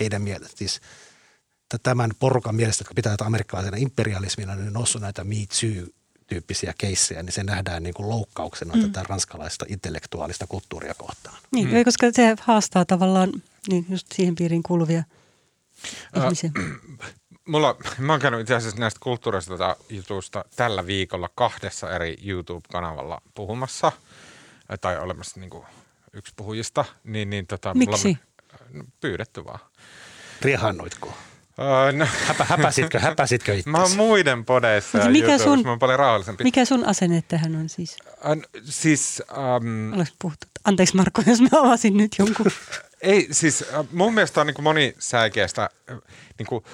heidän 0.00 0.22
mielestä, 0.22 0.56
siis 0.56 0.80
tämän 1.82 2.10
porukan 2.20 2.54
mielestä, 2.54 2.80
jotka 2.82 2.94
pitää 2.94 3.12
tätä 3.12 3.24
amerikkalaisena 3.24 3.76
imperialismina, 3.76 4.54
niin 4.54 4.72
noussut 4.72 5.02
näitä 5.02 5.24
Me 5.24 5.34
Too-tyyppisiä 5.34 6.74
keissejä, 6.78 7.22
niin 7.22 7.32
se 7.32 7.42
nähdään 7.42 7.82
niin 7.82 7.94
kuin 7.94 8.08
loukkauksena 8.08 8.74
mm. 8.74 8.82
tätä 8.82 9.04
ranskalaista 9.08 9.64
intellektuaalista 9.68 10.46
kulttuuria 10.46 10.94
kohtaan. 10.94 11.36
Niin, 11.50 11.68
mm. 11.68 11.84
koska 11.84 12.06
se 12.12 12.36
haastaa 12.40 12.84
tavallaan 12.84 13.32
niin 13.68 13.86
just 13.88 14.06
siihen 14.14 14.34
piiriin 14.34 14.62
kuuluvia 14.62 15.04
ihmisiä. 16.16 16.50
Mulla, 17.48 17.76
mä 17.98 18.12
oon 18.12 18.20
käynyt 18.20 18.40
itse 18.40 18.54
asiassa 18.54 18.80
näistä 18.80 19.00
kulttuurista 19.02 19.76
jutuista 19.88 20.44
tällä 20.56 20.86
viikolla 20.86 21.28
kahdessa 21.34 21.94
eri 21.94 22.16
YouTube-kanavalla 22.24 23.22
puhumassa, 23.34 23.92
tai 24.80 24.98
olemassa 24.98 25.40
niin 25.40 25.50
kuin 25.50 25.64
yksi 26.12 26.32
puhujista. 26.36 26.84
Niin, 27.04 27.30
niin 27.30 27.46
tota, 27.46 27.74
Miksi? 27.74 28.08
Mulla, 28.08 28.64
no, 28.72 28.84
pyydetty 29.00 29.44
vaan. 29.44 29.58
Riehannoitko? 30.42 31.06
Uh, 31.06 31.96
no. 31.98 32.06
Häpä, 32.26 32.44
häpäsitkö, 32.44 32.98
häpäsitkö 32.98 33.54
itse? 33.54 33.70
Mä 33.70 33.82
oon 33.82 33.96
muiden 33.96 34.44
podeissa 34.44 34.98
ja 34.98 35.10
mikä 35.10 35.38
sun, 35.38 35.62
mä 35.62 35.70
oon 35.70 35.78
paljon 35.78 35.98
rauhallisempi. 35.98 36.44
Mikä 36.44 36.64
sun 36.64 36.84
asenne 36.84 37.22
tähän 37.28 37.56
on 37.56 37.68
siis? 37.68 37.96
Uh, 38.06 38.62
siis... 38.64 39.22
Um, 39.60 39.92
Oletko 39.92 40.14
puhuttu? 40.18 40.46
Anteeksi 40.64 40.96
Marko, 40.96 41.22
jos 41.26 41.40
mä 41.40 41.48
avasin 41.52 41.96
nyt 41.96 42.12
jonkun. 42.18 42.46
Ei, 43.02 43.28
siis 43.30 43.64
mun 43.92 44.14
mielestä 44.14 44.40
on 44.40 44.46
niin 44.46 44.54
kuin 44.54 44.64
monisäikeästä 44.64 45.70
niin 46.38 46.46
kuin, 46.46 46.64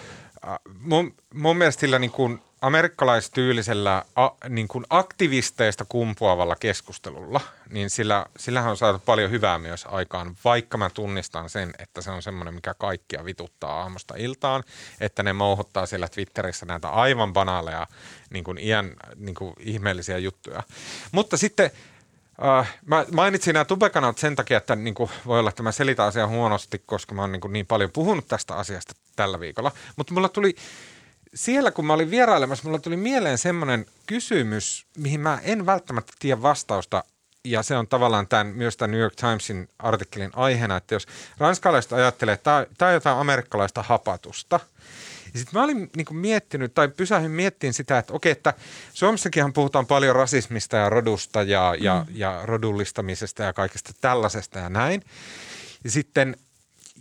mun, 0.78 1.14
mun 1.34 1.56
mielestä 1.56 1.80
sillä 1.80 1.98
niin 1.98 2.10
kuin 2.10 2.40
amerikkalaistyylisellä 2.60 4.04
a, 4.16 4.30
niin 4.48 4.68
kuin 4.68 4.84
aktivisteista 4.90 5.84
kumpuavalla 5.84 6.56
keskustelulla, 6.56 7.40
niin 7.70 7.90
sillä, 7.90 8.26
sillähän 8.38 8.70
on 8.70 8.76
saatu 8.76 8.98
paljon 9.06 9.30
hyvää 9.30 9.58
myös 9.58 9.86
aikaan, 9.90 10.36
vaikka 10.44 10.78
mä 10.78 10.90
tunnistan 10.90 11.50
sen, 11.50 11.72
että 11.78 12.02
se 12.02 12.10
on 12.10 12.22
semmoinen, 12.22 12.54
mikä 12.54 12.74
kaikkia 12.74 13.24
vituttaa 13.24 13.80
aamusta 13.80 14.14
iltaan, 14.18 14.64
että 15.00 15.22
ne 15.22 15.32
mouhottaa 15.32 15.86
siellä 15.86 16.08
Twitterissä 16.08 16.66
näitä 16.66 16.88
aivan 16.88 17.32
banaaleja 17.32 17.86
niin 18.30 18.44
kuin 18.44 18.58
iän 18.58 18.90
niin 19.16 19.34
kuin 19.34 19.54
ihmeellisiä 19.58 20.18
juttuja. 20.18 20.62
Mutta 21.12 21.36
sitten 21.36 21.70
Uh, 22.38 22.66
mä 22.86 23.04
mainitsin 23.12 23.54
nämä 23.54 23.64
tubekanat 23.64 24.18
sen 24.18 24.36
takia, 24.36 24.56
että 24.56 24.76
niin 24.76 24.94
kuin, 24.94 25.10
voi 25.26 25.38
olla, 25.38 25.48
että 25.48 25.62
mä 25.62 25.72
selitän 25.72 26.06
asiaa 26.06 26.26
huonosti, 26.26 26.82
koska 26.86 27.14
mä 27.14 27.20
oon 27.20 27.32
niin, 27.32 27.40
kuin, 27.40 27.52
niin 27.52 27.66
paljon 27.66 27.90
puhunut 27.92 28.28
tästä 28.28 28.54
asiasta 28.54 28.94
tällä 29.16 29.40
viikolla. 29.40 29.72
Mutta 29.96 30.14
mulla 30.14 30.28
tuli 30.28 30.56
siellä, 31.34 31.70
kun 31.70 31.86
mä 31.86 31.92
olin 31.92 32.10
vierailemassa, 32.10 32.64
mulla 32.64 32.78
tuli 32.78 32.96
mieleen 32.96 33.38
semmoinen 33.38 33.86
kysymys, 34.06 34.86
mihin 34.96 35.20
mä 35.20 35.38
en 35.42 35.66
välttämättä 35.66 36.12
tiedä 36.18 36.42
vastausta. 36.42 37.04
Ja 37.44 37.62
se 37.62 37.76
on 37.76 37.86
tavallaan 37.86 38.28
tämän, 38.28 38.46
myös 38.46 38.76
tämän 38.76 38.90
New 38.90 39.00
York 39.00 39.14
Timesin 39.16 39.68
artikkelin 39.78 40.30
aiheena, 40.34 40.76
että 40.76 40.94
jos 40.94 41.06
ranskalaiset 41.38 41.92
ajattelee, 41.92 42.34
että 42.34 42.66
tämä 42.78 42.88
on 42.88 42.94
jotain 42.94 43.18
amerikkalaista 43.18 43.82
hapatusta– 43.82 44.60
ja 45.34 45.40
sitten 45.40 45.58
mä 45.58 45.64
olin 45.64 45.90
niin 45.96 46.16
miettinyt 46.16 46.74
tai 46.74 46.88
pysähdyin 46.88 47.30
miettimään 47.30 47.74
sitä, 47.74 47.98
että 47.98 48.12
okei, 48.12 48.32
että 48.32 48.54
Suomessakin 48.92 49.52
puhutaan 49.52 49.86
paljon 49.86 50.16
rasismista 50.16 50.76
ja 50.76 50.90
rodusta 50.90 51.42
ja, 51.42 51.74
mm. 51.78 51.84
ja, 51.84 52.06
ja 52.14 52.40
rodullistamisesta 52.44 53.42
ja 53.42 53.52
kaikesta 53.52 53.92
tällaisesta 54.00 54.58
ja 54.58 54.68
näin. 54.68 55.02
Ja 55.84 55.90
sitten 55.90 56.36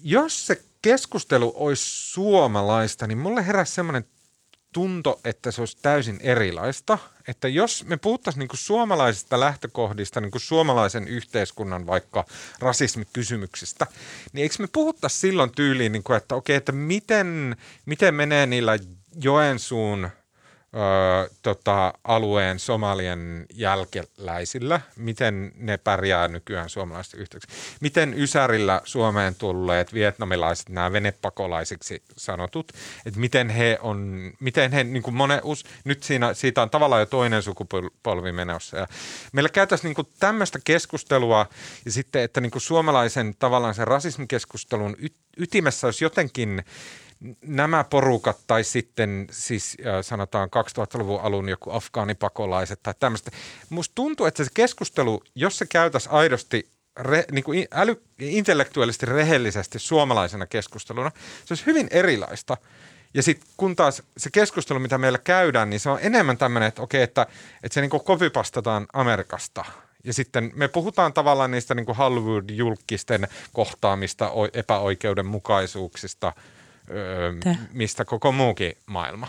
jos 0.04 0.48
se 0.48 0.62
keskustelu 0.82 1.54
olisi 1.56 1.84
suomalaista, 1.86 3.08
niin 3.08 3.18
mulle 3.18 3.48
heräsi 3.48 3.74
semmoinen 3.74 4.06
tunto, 4.74 5.20
että 5.26 5.52
se 5.52 5.62
olisi 5.62 5.78
täysin 5.82 6.20
erilaista. 6.22 6.98
Että 7.28 7.48
jos 7.48 7.86
me 7.86 7.98
puhuttaisiin 7.98 8.40
niin 8.40 8.50
suomalaisista 8.54 9.40
lähtökohdista, 9.40 10.22
niin 10.22 10.32
suomalaisen 10.38 11.08
yhteiskunnan 11.08 11.88
vaikka 11.88 12.26
rasismikysymyksistä, 12.60 13.88
niin 14.34 14.44
eikö 14.44 14.56
me 14.60 14.68
puhuttaisi 14.74 15.18
silloin 15.18 15.52
tyyliin, 15.52 15.92
niin 15.92 16.04
kuin, 16.04 16.18
että 16.18 16.36
okei, 16.36 16.56
että 16.56 16.72
miten, 16.72 17.56
miten 17.86 18.16
menee 18.16 18.46
niillä 18.46 18.80
Joensuun– 19.22 20.10
ö, 20.74 21.30
tota, 21.42 21.94
alueen 22.04 22.60
somalien 22.60 23.46
jälkeläisillä, 23.54 24.82
miten 24.96 25.52
ne 25.56 25.78
pärjää 25.78 26.28
nykyään 26.28 26.70
suomalaisista 26.70 27.18
yhteyksissä. 27.18 27.78
Miten 27.82 28.14
Ysärillä 28.18 28.82
Suomeen 28.84 29.36
tulleet 29.36 29.94
vietnamilaiset, 29.94 30.70
nämä 30.70 30.92
venepakolaisiksi 30.92 32.04
sanotut, 32.18 32.72
että 33.06 33.20
miten 33.20 33.50
he 33.50 33.78
on, 33.82 34.32
miten 34.40 34.72
he, 34.72 34.84
niin 34.84 35.04
kuin 35.04 35.16
monen, 35.16 35.40
us, 35.44 35.66
nyt 35.84 36.04
siinä, 36.04 36.34
siitä 36.34 36.62
on 36.62 36.70
tavallaan 36.70 37.02
jo 37.02 37.06
toinen 37.06 37.44
sukupolvi 37.44 38.32
menossa. 38.32 38.78
Ja 38.78 38.88
meillä 39.34 39.50
käytäisiin 39.50 39.94
niin 39.98 40.08
tämmöistä 40.20 40.60
keskustelua 40.64 41.50
ja 41.86 41.92
sitten, 41.92 42.22
että 42.22 42.42
niin 42.42 42.52
kuin 42.52 42.62
suomalaisen 42.62 43.36
tavallaan 43.40 43.76
sen 43.76 43.88
rasismikeskustelun 43.88 44.96
y, 45.00 45.08
ytimessä 45.38 45.88
olisi 45.88 46.06
jotenkin 46.06 46.64
nämä 47.42 47.84
porukat 47.84 48.38
tai 48.48 48.64
sitten 48.64 49.28
siis 49.32 49.78
sanotaan 50.02 50.50
2000-luvun 50.50 51.22
alun 51.22 51.50
joku 51.50 51.72
afgaanipakolaiset 51.72 52.80
tai 52.84 52.94
tämmöistä. 53.00 53.32
Musta 53.70 53.96
tuntuu, 53.96 54.26
että 54.26 54.44
se 54.44 54.50
keskustelu, 54.54 55.24
jos 55.36 55.58
se 55.58 55.66
käytäisiin 55.66 56.14
aidosti 56.14 56.70
re, 57.00 57.26
niin 57.32 57.44
kuin 57.44 57.68
äly, 57.72 58.02
intellektuaalisesti 58.20 59.06
rehellisesti 59.06 59.80
suomalaisena 59.80 60.48
keskusteluna, 60.48 61.12
se 61.46 61.52
olisi 61.52 61.66
hyvin 61.66 61.88
erilaista. 61.92 62.58
Ja 63.14 63.24
sitten 63.24 63.48
kun 63.58 63.76
taas 63.76 64.04
se 64.18 64.30
keskustelu, 64.32 64.80
mitä 64.80 64.98
meillä 64.98 65.18
käydään, 65.18 65.70
niin 65.70 65.80
se 65.80 65.90
on 65.90 66.00
enemmän 66.02 66.38
tämmöinen, 66.38 66.68
että 66.68 66.82
okei, 66.82 67.02
että, 67.02 67.28
että 67.64 67.74
se 67.74 67.82
niin 67.82 67.90
kuin 67.90 68.04
kopipastataan 68.04 68.88
Amerikasta. 68.94 69.66
Ja 70.04 70.14
sitten 70.14 70.52
me 70.56 70.68
puhutaan 70.68 71.14
tavallaan 71.14 71.52
niistä 71.52 71.76
niin 71.76 71.86
Hollywood-julkisten 71.88 73.28
kohtaamista 73.54 74.32
epäoikeudenmukaisuuksista, 74.54 76.34
öö, 76.90 77.34
mistä 77.72 78.06
koko 78.06 78.32
muukin 78.32 78.74
maailma. 78.86 79.28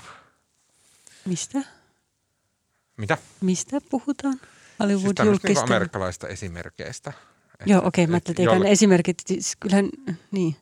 Mistä? 1.25 1.59
Mitä? 2.97 3.19
Mistä 3.41 3.81
puhutaan? 3.91 4.41
Hollywood-julkisten? 4.81 5.47
Siis 5.47 5.59
niin 5.59 5.65
amerikkalaista 5.65 6.29
esimerkkeistä. 6.29 7.13
Joo, 7.67 7.79
okei. 7.79 8.05
Okay, 8.05 8.11
mä 8.11 8.17
ajattelin, 8.17 8.57
että 8.57 8.69
esimerkit, 8.69 9.17
siis 9.27 9.57
kyllähän, 9.61 9.89
niin. 10.31 10.57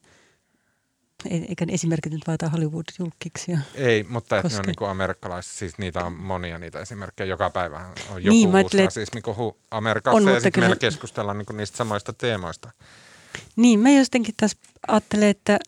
Eikä 1.48 1.66
ne 1.66 1.72
esimerkit 1.72 2.12
nyt 2.12 2.22
vaata 2.26 2.48
Hollywood-julkkiksia. 2.48 3.58
Ei, 3.74 4.02
mutta 4.02 4.36
että 4.36 4.48
ne 4.48 4.56
on 4.58 4.64
niin 4.66 4.90
amerikkalaiset, 4.90 5.52
siis 5.52 5.78
niitä 5.78 6.04
on 6.04 6.12
monia 6.12 6.58
niitä 6.58 6.80
esimerkkejä. 6.80 7.26
Joka 7.26 7.50
päivä 7.50 7.78
on 8.10 8.24
joku 8.24 8.28
niin, 8.28 8.56
uusi 8.56 8.84
rasismi 8.84 9.22
kohu 9.22 9.58
Amerikassa 9.70 10.16
on, 10.16 10.26
ja 10.26 10.34
sitten 10.34 10.52
kyllä... 10.52 10.64
meillä 10.64 10.80
keskustellaan 10.80 11.38
niin 11.38 11.56
niistä 11.56 11.76
samoista 11.76 12.12
teemoista. 12.12 12.70
Niin, 13.56 13.80
mä 13.80 13.90
jotenkin 13.90 14.34
taas 14.36 14.56
ajattelen, 14.88 15.28
että 15.28 15.58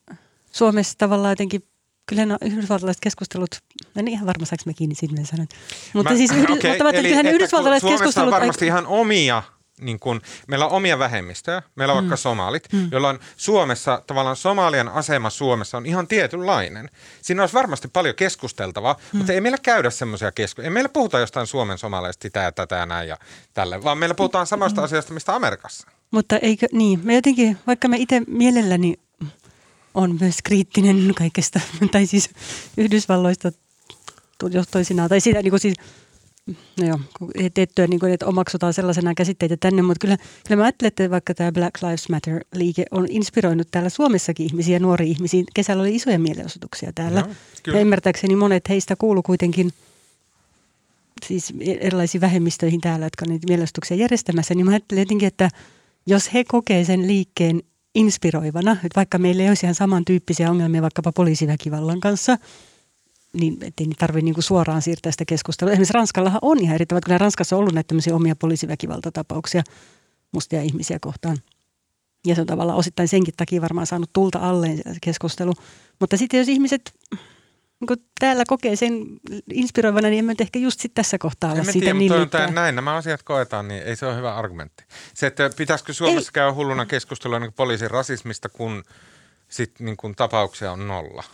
Suomessa 0.55 0.94
tavallaan 0.98 1.32
jotenkin 1.32 1.62
kyllä 2.07 2.26
nämä 2.26 2.38
yhdysvaltalaiset 2.42 3.00
keskustelut, 3.00 3.50
en 3.96 4.09
ihan 4.09 4.26
varma 4.26 4.46
saanko 4.46 4.62
mä 4.66 4.72
kiinni 4.72 4.94
siitä, 4.94 5.14
mitä 5.14 5.26
sanoin. 5.26 5.48
Mutta 5.94 6.12
mä, 6.12 6.16
siis 6.16 6.30
yhdys, 6.30 6.59
okay, 6.59 6.70
mutta 6.70 6.90
eli, 6.90 7.02
kyllähän 7.02 7.26
yhdysvaltalaiset 7.26 7.90
keskustelut... 7.90 8.28
on 8.28 8.40
varmasti 8.40 8.66
ihan 8.66 8.86
omia 8.86 9.42
niin 9.80 10.00
kun, 10.00 10.20
meillä 10.48 10.66
on 10.66 10.72
omia 10.72 10.98
vähemmistöjä, 10.98 11.62
meillä 11.74 11.94
on 11.94 11.98
mm. 11.98 12.02
vaikka 12.05 12.16
somalit, 12.16 12.72
mm. 12.72 12.88
joilla 12.92 13.09
on 13.09 13.18
Suomessa, 13.36 14.02
tavallaan 14.07 14.36
Somalian 14.36 14.88
asema 14.88 15.30
Suomessa 15.30 15.76
on 15.76 15.86
ihan 15.86 16.09
tietynlainen. 16.09 16.90
Siinä 17.22 17.42
olisi 17.42 17.55
varmasti 17.55 17.88
paljon 17.88 18.14
keskusteltavaa, 18.14 18.96
mm. 19.12 19.18
mutta 19.18 19.32
ei 19.32 19.40
meillä 19.40 19.59
käydä 19.62 19.90
semmoisia 19.90 20.32
keskusteluja. 20.32 20.68
Ei 20.68 20.74
meillä 20.74 20.88
puhuta 20.88 21.18
jostain 21.18 21.46
Suomen 21.46 21.78
somaleista 21.78 22.22
sitä 22.22 22.40
ja 22.40 22.52
tätä 22.52 22.76
ja 22.76 22.86
näin 22.86 23.09
ja 23.09 23.16
tälle, 23.55 23.84
vaan 23.84 23.98
meillä 23.98 24.14
puhutaan 24.14 24.46
samasta 24.46 24.80
mm. 24.80 24.84
asiasta, 24.84 25.14
mistä 25.14 25.34
Amerikassa. 25.34 25.88
Mutta 26.11 26.38
eikö, 26.38 26.66
niin, 26.72 27.00
me 27.02 27.14
jotenkin, 27.14 27.59
vaikka 27.66 27.88
me 27.88 27.96
itse 27.96 28.22
mielelläni 28.26 28.94
on 29.95 30.16
myös 30.20 30.36
kriittinen 30.45 31.12
kaikesta, 31.14 31.61
tai 31.92 32.07
siis 32.07 32.30
Yhdysvalloista 32.76 33.53
toisinaan, 34.70 35.09
tai 35.09 35.20
siitä 35.20 35.42
niin 35.42 35.51
kuin 35.51 35.61
siis– 35.61 35.74
no 36.47 36.86
joo, 36.86 37.01
tiettyä, 37.55 37.86
niin 37.86 38.01
kuin, 38.01 38.12
että 38.12 38.26
omaksutaan 38.26 38.74
sellaisena 38.74 39.14
käsitteitä 39.14 39.57
tänne, 39.61 39.82
mutta 39.82 39.99
kyllä, 40.01 40.16
kyllä 40.49 40.61
mä 40.61 40.64
ajattelen, 40.64 40.88
että 40.88 41.11
vaikka 41.11 41.34
tämä 41.34 41.53
Black 41.53 41.82
Lives 41.82 42.09
Matter-liike 42.09 42.84
on 42.90 43.07
inspiroinut 43.09 43.68
täällä 43.70 43.88
Suomessakin 43.88 44.47
ihmisiä, 44.47 44.78
nuoria 44.78 45.07
ihmisiä. 45.07 45.45
Kesällä 45.55 45.80
oli 45.80 45.95
isoja 45.95 46.18
mielenosoituksia 46.18 46.92
täällä. 46.95 47.20
No, 47.20 47.28
ja 47.72 47.80
ymmärtääkseni 47.80 48.36
monet 48.36 48.68
heistä 48.68 48.97
kuulu 48.97 49.22
kuitenkin 49.22 49.72
siis 51.26 51.55
erilaisiin 51.61 52.20
vähemmistöihin 52.20 52.80
täällä, 52.80 53.07
jotka 53.07 53.24
on 53.24 53.32
niitä 53.32 53.47
mielenosoituksia 53.49 53.97
järjestämässä, 53.97 54.55
niin 54.55 54.66
mä 54.66 54.72
ajattelen 54.72 55.03
jotenkin, 55.03 55.28
että 55.28 55.49
jos 56.07 56.34
he 56.34 56.45
kokee 56.45 56.84
sen 56.84 57.07
liikkeen 57.07 57.62
inspiroivana, 57.95 58.72
että 58.72 58.97
vaikka 58.97 59.18
meillä 59.18 59.42
ei 59.42 59.49
olisi 59.49 59.66
ihan 59.66 59.74
samantyyppisiä 59.74 60.51
ongelmia 60.51 60.82
vaikkapa 60.82 61.12
poliisiväkivallan 61.12 62.01
kanssa– 62.01 62.38
niin 63.34 63.59
niitä 63.61 63.95
tarvitse 63.99 64.24
niin 64.24 64.42
suoraan 64.42 64.82
siirtää 64.82 65.12
sitä 65.12 65.24
keskustelua. 65.24 65.72
Esimerkiksi 65.72 65.92
Ranskallahan 65.92 66.38
on 66.42 66.61
ihan 66.61 66.74
eri 66.74 66.86
tavalla, 66.86 67.18
Ranskassa 67.18 67.57
on 67.57 67.61
ollut 67.61 67.74
näitä 67.74 67.95
omia 68.12 68.36
poliisiväkivaltatapauksia 68.36 69.62
mustia 70.32 70.62
ihmisiä 70.62 70.99
kohtaan. 71.01 71.36
Ja 72.26 72.34
se 72.34 72.40
on 72.40 72.47
tavallaan 72.47 72.78
osittain 72.78 73.09
senkin 73.09 73.34
takia 73.36 73.61
varmaan 73.61 73.86
saanut 73.86 74.11
tulta 74.12 74.38
alleen 74.38 74.82
keskustelu. 75.03 75.53
Mutta 76.01 76.16
sitten 76.16 76.38
jos 76.38 76.49
ihmiset 76.49 76.95
niin 77.89 78.07
täällä 78.20 78.45
kokee 78.47 78.76
sen 78.76 79.07
inspiroivana, 79.53 80.09
niin 80.09 80.18
emme 80.18 80.35
ehkä 80.41 80.59
just 80.59 80.80
sit 80.80 80.95
tässä 80.95 81.18
kohtaa 81.18 81.53
olla 81.53 81.64
siitä 81.64 81.78
tiedä, 81.78 81.99
niin 81.99 82.18
mutta 82.18 82.47
näin 82.47 82.74
nämä 82.74 82.95
asiat 82.95 83.22
koetaan, 83.22 83.68
niin 83.68 83.82
ei 83.82 83.97
se 83.97 84.07
ole 84.07 84.16
hyvä 84.16 84.35
argumentti. 84.35 84.85
Se, 85.14 85.26
että 85.26 85.51
pitäisikö 85.57 85.93
Suomessa 85.93 86.28
ei. 86.28 86.32
käydä 86.32 86.53
hulluna 86.53 86.87
keskustelua 86.87 87.39
niin 87.39 87.53
poliisin 87.53 87.91
rasismista, 87.91 88.49
kun 88.49 88.85
sit 89.49 89.80
niin 89.80 89.97
kun 89.97 90.14
tapauksia 90.14 90.72
on 90.72 90.89
nolla. 90.89 91.24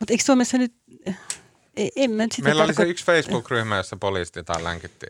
Mutta 0.00 0.12
eikö 0.12 0.24
Suomessa 0.24 0.58
nyt, 0.58 0.72
ei, 1.76 1.92
en 1.96 2.10
mä 2.10 2.22
sitä 2.30 2.42
Meillä 2.42 2.62
tarko- 2.62 2.66
oli 2.66 2.74
se 2.74 2.82
yksi 2.82 3.04
Facebook-ryhmä, 3.04 3.76
jossa 3.76 3.96
poliisit 3.96 4.36
jotain 4.36 4.64
länkitti. 4.64 5.06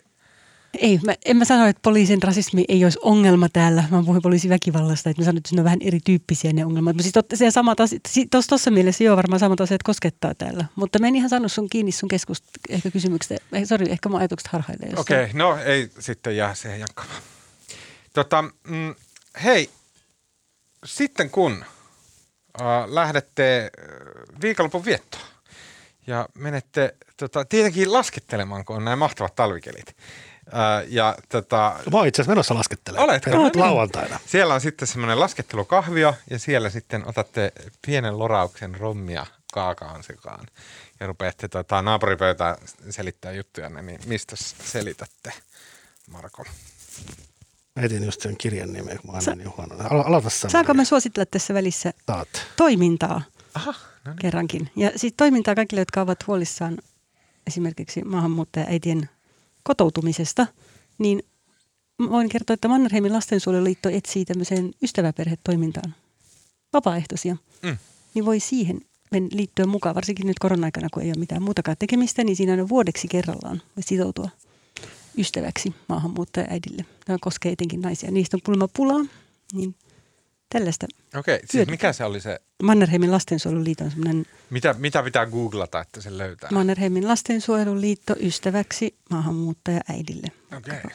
Ei, 0.79 1.01
mä, 1.05 1.15
en 1.25 1.37
mä 1.37 1.45
sano, 1.45 1.67
että 1.67 1.81
poliisin 1.83 2.23
rasismi 2.23 2.65
ei 2.69 2.85
olisi 2.85 2.99
ongelma 3.03 3.49
täällä. 3.49 3.85
Mä 3.91 4.03
puhuin 4.03 4.23
poliisin 4.23 4.51
väkivallasta, 4.51 5.11
että 5.11 5.23
mä 5.23 5.25
sanoin, 5.25 5.39
että 5.39 5.49
siinä 5.49 5.61
on 5.61 5.65
vähän 5.65 5.79
erityyppisiä 5.83 6.53
ne 6.53 6.65
ongelmat. 6.65 6.97
Mutta 6.97 7.03
siis 7.03 7.39
se 7.39 7.51
samat 7.51 7.81
asiat, 7.81 8.03
tuossa 8.49 8.71
mielessä 8.71 9.05
joo 9.05 9.17
varmaan 9.17 9.41
samat 9.41 9.61
asiat 9.61 9.83
koskettaa 9.83 10.35
täällä. 10.35 10.65
Mutta 10.75 10.99
mä 10.99 11.09
en 11.09 11.17
ihan 11.17 11.31
saanut 11.31 11.53
sun 11.53 11.69
kiinni 11.69 11.93
sun 11.93 12.09
keskust, 12.09 12.45
ehkä 12.69 12.91
kysymyksestä. 12.91 13.37
Eh, 13.53 13.67
sori, 13.67 13.91
ehkä 13.91 14.09
mun 14.09 14.19
ajatukset 14.19 14.49
harhailee. 14.49 14.93
Okei, 14.97 15.25
okay, 15.25 15.31
no 15.35 15.59
ei 15.65 15.91
sitten 15.99 16.37
jää 16.37 16.55
siihen 16.55 16.81
jankkamaan. 16.81 17.23
Tota, 18.13 18.43
mm, 18.43 18.95
hei, 19.45 19.71
sitten 20.85 21.31
kun 21.31 21.65
äh, 22.61 22.67
lähdette 22.87 23.71
viikonlopun 24.43 24.85
viettoon 24.85 25.25
ja 26.07 26.29
menette 26.35 26.95
tota, 27.17 27.45
tietenkin 27.45 27.93
laskettelemaan, 27.93 28.65
kun 28.65 28.77
on 28.77 28.85
näin 28.85 28.99
mahtavat 28.99 29.35
talvikelit. 29.35 29.97
Ja, 30.89 31.17
tota, 31.29 31.77
Mä 31.93 31.99
oon 31.99 32.07
itse 32.07 32.23
asiassa 32.23 32.31
menossa 32.33 32.55
laskettelemaan. 32.55 33.11
Oletko? 33.11 33.31
Olet 33.31 33.57
lauantaina. 33.57 34.21
Siellä 34.27 34.55
on 34.55 34.61
sitten 34.61 34.89
semmoinen 34.89 35.21
laskettelukahvio 35.21 36.15
ja 36.31 36.39
siellä 36.39 36.71
sitten 36.71 37.09
otatte 37.09 37.53
pienen 37.87 38.19
lorauksen 38.19 38.75
rommia 38.75 39.27
kaakaan 39.53 40.03
sekaan 40.03 40.47
ja 41.01 41.07
rupeatte 41.07 41.49
tota, 41.49 41.83
naapuripöytään 41.83 42.57
selittää 42.91 43.33
juttuja, 43.33 43.69
niin 43.69 44.01
mistä 44.07 44.37
selitätte, 44.65 45.33
Marko? 46.11 46.45
Mä 47.77 47.83
etin 47.83 48.05
just 48.05 48.21
sen 48.21 48.37
kirjan 48.37 48.73
nimen, 48.73 48.99
kun 48.99 49.07
mä 49.11 49.13
aina 49.13 49.21
Sa- 49.25 49.35
niin 49.35 49.53
huono. 49.57 49.75
Alo- 49.75 50.07
aloita 50.07 50.31
Saanko 50.31 50.75
mä 50.75 50.85
suositella 50.85 51.27
tässä 51.27 51.55
välissä 51.55 51.93
Saat. 52.07 52.29
toimintaa 52.57 53.23
Aha, 53.55 53.73
no 54.05 54.11
niin. 54.13 54.17
kerrankin? 54.21 54.71
Ja 54.77 54.91
siis 54.97 55.15
toimintaa 55.17 55.55
kaikille, 55.55 55.81
jotka 55.81 56.01
ovat 56.01 56.27
huolissaan 56.27 56.79
esimerkiksi 57.47 58.05
maahanmuuttaja-äitien 58.05 59.09
kotoutumisesta, 59.63 60.47
niin 60.99 61.23
voin 62.11 62.29
kertoa, 62.29 62.55
että 62.55 62.69
Mannerheimin 62.69 63.13
lastensuojeluliitto 63.13 63.89
etsii 63.89 64.25
tämmöiseen 64.25 64.75
ystäväperhetoimintaan 64.83 65.95
vapaaehtoisia. 66.73 67.37
Mm. 67.63 67.77
Niin 68.15 68.25
voi 68.25 68.41
siihen 68.41 68.81
liittyä 69.33 69.67
mukaan, 69.67 69.95
varsinkin 69.95 70.27
nyt 70.27 70.39
korona-aikana, 70.39 70.89
kun 70.93 71.03
ei 71.03 71.09
ole 71.09 71.19
mitään 71.19 71.43
muutakaan 71.43 71.77
tekemistä, 71.79 72.25
niin 72.25 72.37
siinä 72.37 72.53
on 72.53 72.69
vuodeksi 72.69 73.09
kerrallaan 73.09 73.63
voi 73.77 73.83
sitoutua 73.83 74.29
ystäväksi 75.19 75.75
maahanmuuttaja-äidille. 75.89 76.85
Tämä 77.05 77.19
koskee 77.21 77.53
etenkin 77.53 77.81
naisia. 77.81 78.11
Niistä 78.11 78.37
on 78.37 78.41
pulma 78.45 78.69
pulaa, 78.69 79.05
niin 79.53 79.75
tällaista. 80.53 80.87
Okei, 81.19 81.35
okay, 81.35 81.47
siis 81.51 81.69
mikä 81.69 81.93
se 81.93 82.05
oli 82.05 82.21
se? 82.21 82.41
Mannerheimin 82.63 83.13
lastensuojeluliiton 83.13 83.91
semmoinen... 83.91 84.27
Mitä, 84.51 84.75
mitä 84.79 85.03
pitää 85.03 85.27
googlata, 85.27 85.81
että 85.81 86.01
se 86.01 86.19
löytää? 86.19 86.51
Mannerheimin 86.53 87.09
lastensuojeluliitto 87.09 88.17
ystäväksi 88.21 88.95
maahanmuuttaja-äidille. 89.11 90.27
Okei, 90.57 90.79
okay. 90.79 90.91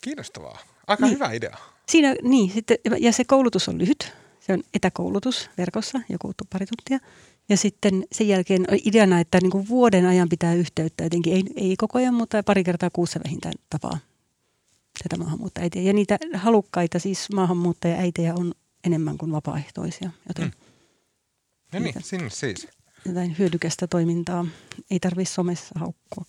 kiinnostavaa. 0.00 0.58
Aika 0.86 1.06
niin. 1.06 1.14
hyvä 1.14 1.32
idea. 1.32 1.56
Siinä, 1.88 2.14
niin, 2.22 2.50
sitten, 2.50 2.76
ja 3.00 3.12
se 3.12 3.24
koulutus 3.24 3.68
on 3.68 3.78
lyhyt. 3.78 4.12
Se 4.40 4.52
on 4.52 4.62
etäkoulutus 4.74 5.50
verkossa, 5.58 6.00
joku 6.08 6.32
pari 6.52 6.66
tuntia. 6.66 7.08
Ja 7.48 7.56
sitten 7.56 8.04
sen 8.12 8.28
jälkeen 8.28 8.64
ideana, 8.84 9.20
että 9.20 9.38
niin 9.42 9.50
kuin 9.50 9.68
vuoden 9.68 10.06
ajan 10.06 10.28
pitää 10.28 10.54
yhteyttä, 10.54 11.04
jotenkin 11.04 11.32
ei, 11.32 11.44
ei 11.56 11.76
koko 11.76 11.98
ajan, 11.98 12.14
mutta 12.14 12.42
pari 12.42 12.64
kertaa 12.64 12.90
kuussa 12.92 13.20
vähintään 13.24 13.54
tapaa 13.70 13.98
tätä 15.02 15.16
maahanmuuttajaäitiä. 15.16 15.82
Ja 15.82 15.92
niitä 15.92 16.18
halukkaita 16.34 16.98
siis 16.98 17.30
maahanmuuttajaäitejä 17.32 18.34
on 18.34 18.54
enemmän 18.84 19.18
kuin 19.18 19.32
vapaaehtoisia, 19.32 20.10
joten 20.28 20.44
mm. 20.44 20.52
No 21.72 21.78
niin, 21.78 21.94
sinne 22.02 22.30
siis. 22.30 22.68
Jotain 23.04 23.38
hyödykästä 23.38 23.86
toimintaa. 23.86 24.46
Ei 24.90 25.00
tarvitse 25.00 25.34
somessa 25.34 25.74
haukkua 25.78 26.24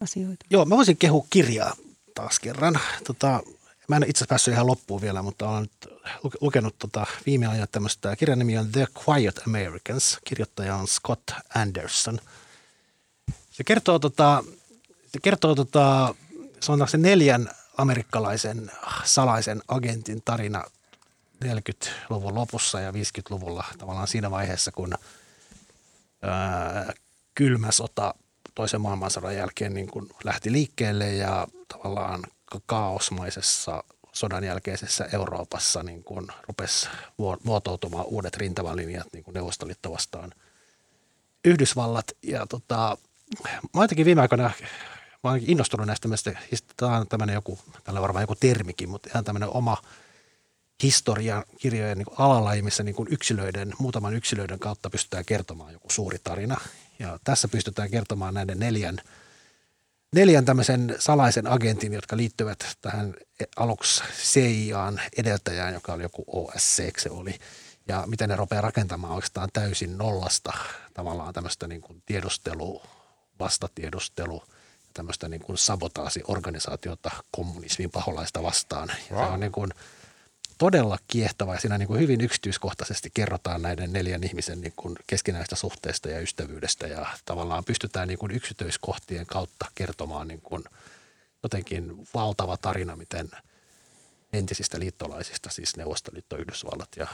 asioita. 0.00 0.46
Joo, 0.50 0.64
mä 0.64 0.76
voisin 0.76 0.96
kehua 0.96 1.26
kirjaa 1.30 1.76
taas 2.14 2.40
kerran. 2.40 2.80
Tota, 3.04 3.42
Mä 3.88 3.96
en 3.96 4.02
itse 4.02 4.10
asiassa 4.18 4.28
päässyt 4.28 4.54
ihan 4.54 4.66
loppuun 4.66 5.00
vielä, 5.00 5.22
mutta 5.22 5.48
olen 5.48 5.62
nyt 5.62 5.94
lukenut 6.40 6.78
tota 6.78 7.06
viime 7.26 7.46
ajan 7.46 7.68
tämmöistä, 7.72 8.16
kirjan 8.16 8.38
nimi 8.38 8.58
on 8.58 8.72
The 8.72 8.86
Quiet 9.08 9.40
Americans, 9.46 10.18
kirjoittaja 10.24 10.76
on 10.76 10.88
Scott 10.88 11.30
Anderson. 11.54 12.20
Se 13.50 13.64
kertoo, 13.64 13.98
tota, 13.98 14.44
se 15.06 15.18
kertoo 15.22 15.54
tota, 15.54 16.14
se 16.60 16.72
on 16.72 16.88
se 16.88 16.98
neljän 16.98 17.50
amerikkalaisen 17.76 18.70
salaisen 19.04 19.62
agentin 19.68 20.22
tarina 20.24 20.64
40-luvun 21.44 22.34
lopussa 22.34 22.80
ja 22.80 22.90
50-luvulla 22.90 23.64
tavallaan 23.78 24.08
siinä 24.08 24.30
vaiheessa, 24.30 24.72
kun 24.72 24.94
ää, 26.22 26.92
kylmä 27.34 27.70
sota 27.70 28.14
toisen 28.54 28.80
maailmansodan 28.80 29.36
jälkeen 29.36 29.74
niin 29.74 29.90
kuin 29.90 30.08
lähti 30.24 30.52
liikkeelle 30.52 31.12
ja 31.12 31.46
tavallaan 31.68 32.22
kaosmaisessa 32.66 33.84
sodan 34.12 34.44
jälkeisessä 34.44 35.08
Euroopassa 35.12 35.82
niin 35.82 36.04
kuin 36.04 36.26
rupesi 36.48 36.88
muotoutumaan 37.42 38.06
uudet 38.06 38.36
rintamalinjat 38.36 39.06
niin 39.12 39.24
Neuvostoliitto 39.34 39.92
vastaan 39.92 40.32
Yhdysvallat. 41.44 42.12
Ja 42.22 42.46
tota, 42.46 42.96
mä 43.74 43.84
jotenkin 43.84 44.06
viime 44.06 44.20
aikoina 44.20 44.50
mä 45.24 45.30
olen 45.30 45.42
innostunut 45.46 45.86
näistä 45.86 46.08
tämä 46.76 46.96
on 46.96 47.08
tämmöinen 47.08 47.34
joku, 47.34 47.58
tällä 47.84 47.98
on 47.98 48.02
varmaan 48.02 48.22
joku 48.22 48.34
termikin, 48.34 48.88
mutta 48.88 49.08
ihan 49.10 49.24
tämmöinen 49.24 49.48
oma 49.48 49.76
historian 50.82 51.44
kirjojen 51.58 51.98
niin 51.98 52.06
alalaji, 52.18 52.62
missä 52.62 52.82
niin 52.82 52.94
kuin 52.94 53.08
yksilöiden, 53.12 53.72
muutaman 53.78 54.14
yksilöiden 54.14 54.58
kautta 54.58 54.90
pystytään 54.90 55.24
kertomaan 55.24 55.72
joku 55.72 55.90
suuri 55.90 56.18
tarina. 56.24 56.56
Ja 56.98 57.18
tässä 57.24 57.48
pystytään 57.48 57.90
kertomaan 57.90 58.34
näiden 58.34 58.58
neljän, 58.58 58.98
neljän 60.14 60.44
tämmöisen 60.44 60.96
salaisen 60.98 61.46
agentin, 61.46 61.92
jotka 61.92 62.16
liittyvät 62.16 62.76
tähän 62.80 63.14
aluksi 63.56 64.02
CIAn 64.22 65.00
edeltäjään, 65.18 65.74
joka 65.74 65.92
oli 65.92 66.02
joku 66.02 66.24
OSC, 66.26 66.98
se 66.98 67.10
oli. 67.10 67.34
Ja 67.88 68.04
miten 68.06 68.28
ne 68.28 68.36
rupeaa 68.36 68.62
rakentamaan 68.62 69.14
oikeastaan 69.14 69.48
täysin 69.52 69.98
nollasta 69.98 70.52
tavallaan 70.94 71.34
tämmöistä 71.34 71.66
niin 71.68 71.80
kuin 71.80 72.02
tiedustelu, 72.06 72.82
vastatiedustelu– 73.38 74.42
tämmöistä 74.96 75.28
niin 75.28 75.40
kuin 75.40 75.58
sabotaasiorganisaatiota 75.58 77.10
kommunismin 77.30 77.90
paholaista 77.90 78.42
vastaan. 78.42 78.88
Wow. 79.10 79.24
se 79.24 79.30
on 79.30 79.40
niin 79.40 79.52
kuin 79.52 79.70
todella 80.58 80.98
kiehtova 81.08 81.54
ja 81.54 81.60
siinä 81.60 81.78
niin 81.78 81.86
kuin 81.86 82.00
hyvin 82.00 82.20
yksityiskohtaisesti 82.20 83.10
kerrotaan 83.14 83.62
näiden 83.62 83.92
neljän 83.92 84.24
ihmisen 84.24 84.60
niin 84.60 84.72
kuin 84.76 84.96
keskinäistä 85.06 85.56
suhteesta 85.56 86.08
ja 86.08 86.20
ystävyydestä 86.20 86.86
ja 86.86 87.06
tavallaan 87.24 87.64
pystytään 87.64 88.08
niin 88.08 88.18
kuin 88.18 88.32
yksityiskohtien 88.32 89.26
kautta 89.26 89.66
kertomaan 89.74 90.28
niin 90.28 90.40
kuin 90.40 90.64
jotenkin 91.42 92.08
valtava 92.14 92.56
tarina, 92.56 92.96
miten 92.96 93.30
entisistä 94.32 94.78
liittolaisista, 94.78 95.50
siis 95.50 95.76
Neuvostoliitto, 95.76 96.36
Yhdysvallat 96.36 96.88
ja 96.96 97.06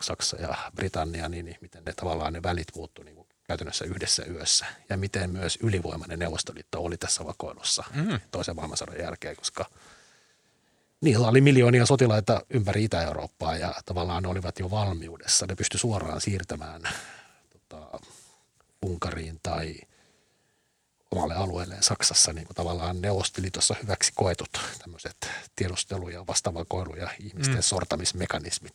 Saksa 0.00 0.36
ja 0.36 0.56
Britannia, 0.76 1.28
niin, 1.28 1.56
miten 1.60 1.84
ne 1.84 1.92
tavallaan 1.92 2.32
ne 2.32 2.42
välit 2.42 2.68
muuttu 2.76 3.02
niin 3.02 3.16
kuin 3.16 3.26
käytännössä 3.44 3.84
yhdessä 3.84 4.24
yössä 4.24 4.66
ja 4.88 4.96
miten 4.96 5.30
myös 5.30 5.58
ylivoimainen 5.62 6.18
Neuvostoliitto 6.18 6.84
oli 6.84 6.96
tässä 6.96 7.24
vakoilussa 7.24 7.84
mm. 7.94 8.20
toisen 8.30 8.56
maailmansodan 8.56 8.98
jälkeen, 8.98 9.36
koska 9.36 9.64
niillä 11.02 11.28
oli 11.28 11.40
miljoonia 11.40 11.86
sotilaita 11.86 12.42
ympäri 12.50 12.84
Itä-Eurooppaa 12.84 13.56
ja 13.56 13.74
tavallaan 13.84 14.22
ne 14.22 14.28
olivat 14.28 14.58
jo 14.58 14.70
valmiudessa. 14.70 15.46
Ne 15.46 15.54
pysty 15.54 15.78
suoraan 15.78 16.20
siirtämään 16.20 16.82
tota, 17.52 17.98
Unkariin 18.86 19.40
tai 19.42 19.74
omalle 21.10 21.34
alueelleen 21.34 21.82
Saksassa 21.82 22.32
niin 22.32 22.46
kuin 22.46 22.56
tavallaan 22.56 23.02
Neuvostoliitossa 23.02 23.76
hyväksi 23.82 24.12
koetut 24.14 24.60
tämmöiset 24.78 25.16
tiedustelu- 25.56 26.08
ja 26.08 26.26
vastavakoilu- 26.26 26.96
ja 26.96 27.10
ihmisten 27.20 27.56
mm. 27.56 27.62
sortamismekanismit. 27.62 28.74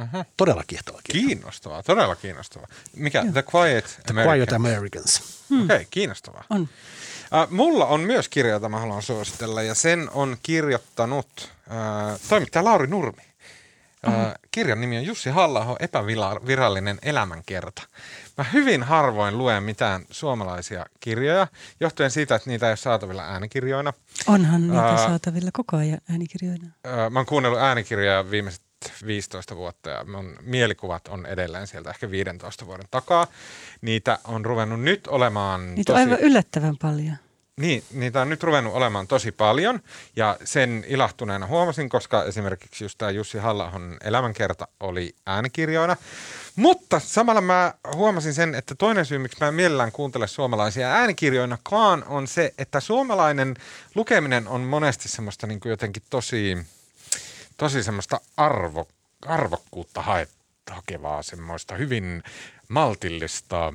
Uh-huh. 0.00 0.26
Todella 0.36 0.64
kiehtova 0.66 1.00
kirja. 1.04 1.26
Kiinnostavaa, 1.26 1.82
todella 1.82 2.16
kiinnostavaa. 2.16 2.68
Mikä? 2.96 3.18
Joo. 3.18 3.32
The 3.32 3.44
Quiet 3.54 4.00
The 4.06 4.14
Quiet 4.14 4.52
Americans. 4.52 5.22
Hmm. 5.50 5.64
Okei, 5.64 5.76
okay, 5.76 5.86
kiinnostavaa. 5.90 6.44
On. 6.50 6.68
Uh, 7.32 7.50
mulla 7.50 7.86
on 7.86 8.00
myös 8.00 8.28
kirja, 8.28 8.52
jota 8.52 8.68
mä 8.68 8.78
haluan 8.78 9.02
suositella, 9.02 9.62
ja 9.62 9.74
sen 9.74 10.10
on 10.14 10.36
kirjoittanut 10.42 11.28
uh, 11.66 12.20
toimittaja 12.28 12.64
Lauri 12.64 12.86
Nurmi. 12.86 13.22
Uh-huh. 14.06 14.32
Kirjan 14.50 14.80
nimi 14.80 14.98
on 14.98 15.04
Jussi 15.04 15.30
halla 15.30 15.76
epävirallinen 15.80 16.98
elämänkerta. 17.02 17.82
Mä 18.38 18.44
hyvin 18.52 18.82
harvoin 18.82 19.38
luen 19.38 19.62
mitään 19.62 20.04
suomalaisia 20.10 20.86
kirjoja, 21.00 21.46
johtuen 21.80 22.10
siitä, 22.10 22.34
että 22.34 22.50
niitä 22.50 22.66
ei 22.66 22.70
ole 22.70 22.76
saatavilla 22.76 23.22
äänikirjoina. 23.22 23.92
Onhan 24.26 24.68
niitä 24.68 24.92
uh, 24.92 24.98
saatavilla 24.98 25.50
koko 25.52 25.76
ajan 25.76 25.98
äänikirjoina. 26.10 26.66
Uh, 26.66 27.10
mä 27.10 27.18
oon 27.18 27.26
kuunnellut 27.26 27.60
äänikirjoja 27.60 28.30
viimeiset 28.30 28.62
15 29.06 29.56
vuotta 29.56 29.90
ja 29.90 30.04
mun 30.04 30.36
mielikuvat 30.40 31.08
on 31.08 31.26
edelleen 31.26 31.66
sieltä 31.66 31.90
ehkä 31.90 32.10
15 32.10 32.66
vuoden 32.66 32.86
takaa. 32.90 33.26
Niitä 33.80 34.18
on 34.24 34.44
ruvennut 34.44 34.80
nyt 34.80 35.06
olemaan 35.06 35.74
Niitä 35.74 35.92
tosi... 35.92 36.02
on 36.02 36.08
aivan 36.08 36.20
yllättävän 36.20 36.76
paljon. 36.82 37.16
Niin, 37.56 37.84
niitä 37.92 38.20
on 38.20 38.28
nyt 38.28 38.42
ruvennut 38.42 38.74
olemaan 38.74 39.06
tosi 39.06 39.32
paljon 39.32 39.80
ja 40.16 40.36
sen 40.44 40.84
ilahtuneena 40.88 41.46
huomasin, 41.46 41.88
koska 41.88 42.24
esimerkiksi 42.24 42.84
just 42.84 42.98
tämä 42.98 43.10
Jussi 43.10 43.38
halla 43.38 43.72
elämänkerta 44.04 44.68
oli 44.80 45.14
äänikirjoina. 45.26 45.96
Mutta 46.56 47.00
samalla 47.00 47.40
mä 47.40 47.74
huomasin 47.94 48.34
sen, 48.34 48.54
että 48.54 48.74
toinen 48.74 49.06
syy, 49.06 49.18
miksi 49.18 49.38
mä 49.40 49.48
en 49.48 49.54
mielellään 49.54 49.92
kuuntele 49.92 50.26
suomalaisia 50.26 50.92
äänikirjoinakaan, 50.92 52.04
on 52.04 52.26
se, 52.26 52.54
että 52.58 52.80
suomalainen 52.80 53.54
lukeminen 53.94 54.48
on 54.48 54.60
monesti 54.60 55.08
semmoista 55.08 55.46
niin 55.46 55.60
kuin 55.60 55.70
jotenkin 55.70 56.02
tosi 56.10 56.56
tosi 57.56 57.82
semmoista 57.82 58.20
arvo, 58.36 58.88
arvokkuutta 59.26 60.04
hakevaa, 60.70 61.22
semmoista 61.22 61.74
hyvin 61.74 62.22
maltillista, 62.68 63.66
äh, 63.66 63.74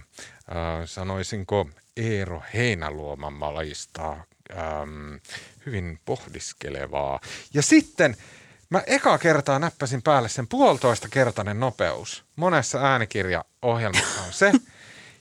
sanoisinko 0.85 1.69
Eero 1.97 2.43
Heinäluoman 2.53 3.33
malista, 3.33 4.17
ähm, 4.51 5.15
hyvin 5.65 5.99
pohdiskelevaa. 6.05 7.19
Ja 7.53 7.61
sitten 7.61 8.17
mä 8.69 8.83
eka 8.87 9.17
kertaa 9.17 9.59
näppäsin 9.59 10.01
päälle 10.01 10.29
sen 10.29 10.47
puolitoista 10.47 11.09
kertainen 11.09 11.59
nopeus. 11.59 12.25
Monessa 12.35 12.79
äänikirjaohjelmassa 12.79 14.21
on 14.21 14.33
se. 14.33 14.51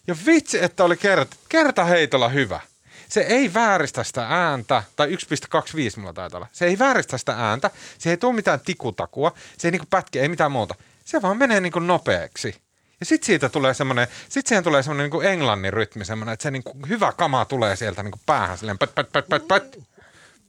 Ja 0.08 0.16
vitsi, 0.26 0.64
että 0.64 0.84
oli 0.84 0.96
kerta, 0.96 1.36
kerta 1.48 1.84
heitolla 1.84 2.28
hyvä– 2.28 2.60
se 3.08 3.20
ei 3.20 3.54
vääristä 3.54 4.04
sitä 4.04 4.26
ääntä, 4.28 4.82
tai 4.96 5.08
1,25 5.08 6.00
mulla 6.00 6.12
taitaa 6.12 6.38
olla. 6.38 6.48
Se 6.52 6.66
ei 6.66 6.78
vääristä 6.78 7.18
sitä 7.18 7.32
ääntä, 7.32 7.70
se 7.98 8.10
ei 8.10 8.16
tule 8.16 8.34
mitään 8.34 8.60
tikutakua, 8.60 9.32
se 9.58 9.68
ei 9.68 9.72
niinku 9.72 9.86
pätke, 9.90 10.20
ei 10.20 10.28
mitään 10.28 10.52
muuta. 10.52 10.74
Se 11.04 11.22
vaan 11.22 11.36
menee 11.36 11.60
niinku 11.60 11.78
nopeaksi. 11.78 12.54
Ja 13.00 13.06
sitten 13.06 13.26
siitä 13.26 13.48
tulee 13.48 13.74
semmoinen, 13.74 14.08
sitten 14.28 14.48
siihen 14.48 14.64
tulee 14.64 14.82
semmoinen 14.82 15.04
niinku 15.04 15.20
englannin 15.20 15.72
rytmi, 15.72 16.04
semmoinen, 16.04 16.32
että 16.32 16.42
se 16.42 16.50
niinku 16.50 16.76
hyvä 16.88 17.12
kama 17.12 17.44
tulee 17.44 17.76
sieltä 17.76 18.02
niinku 18.02 18.20
päähän 18.26 18.58
silleen 18.58 18.78
pät, 18.78 18.94
pät, 18.94 19.12
pät, 19.12 19.28
pät, 19.28 19.48
pät. 19.48 19.76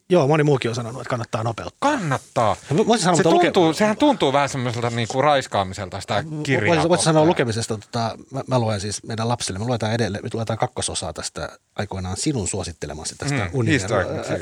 Joo, 0.09 0.27
moni 0.27 0.43
muukin 0.43 0.69
on 0.69 0.75
sanonut, 0.75 1.01
että 1.01 1.09
kannattaa 1.09 1.43
nopeuttaa. 1.43 1.91
Kannattaa. 1.91 2.55
Sanoa, 2.67 2.97
se 2.97 3.23
tuntuu, 3.23 3.65
luke... 3.65 3.77
Sehän 3.77 3.97
tuntuu 3.97 4.34
vähän 4.34 4.49
semmoiselta 4.49 4.89
niinku 4.89 5.21
raiskaamiselta 5.21 6.01
sitä 6.01 6.23
kirjaa. 6.43 6.89
Voisi 6.89 7.03
sanoa 7.03 7.25
lukemisesta, 7.25 7.77
tota, 7.77 8.17
mä, 8.31 8.43
mä, 8.47 8.59
luen 8.59 8.79
siis 8.81 9.03
meidän 9.03 9.29
lapsille, 9.29 9.59
me 9.59 9.65
luetaan 9.65 9.93
edelleen, 9.93 10.23
me 10.23 10.29
luetaan 10.34 10.59
kakkososaa 10.59 11.13
tästä 11.13 11.49
aikoinaan 11.75 12.17
sinun 12.17 12.47
suosittelemasi 12.47 13.15
tästä 13.15 13.43
mm, 13.43 13.49
universumista. 13.53 14.34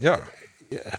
Joo. 0.00 0.18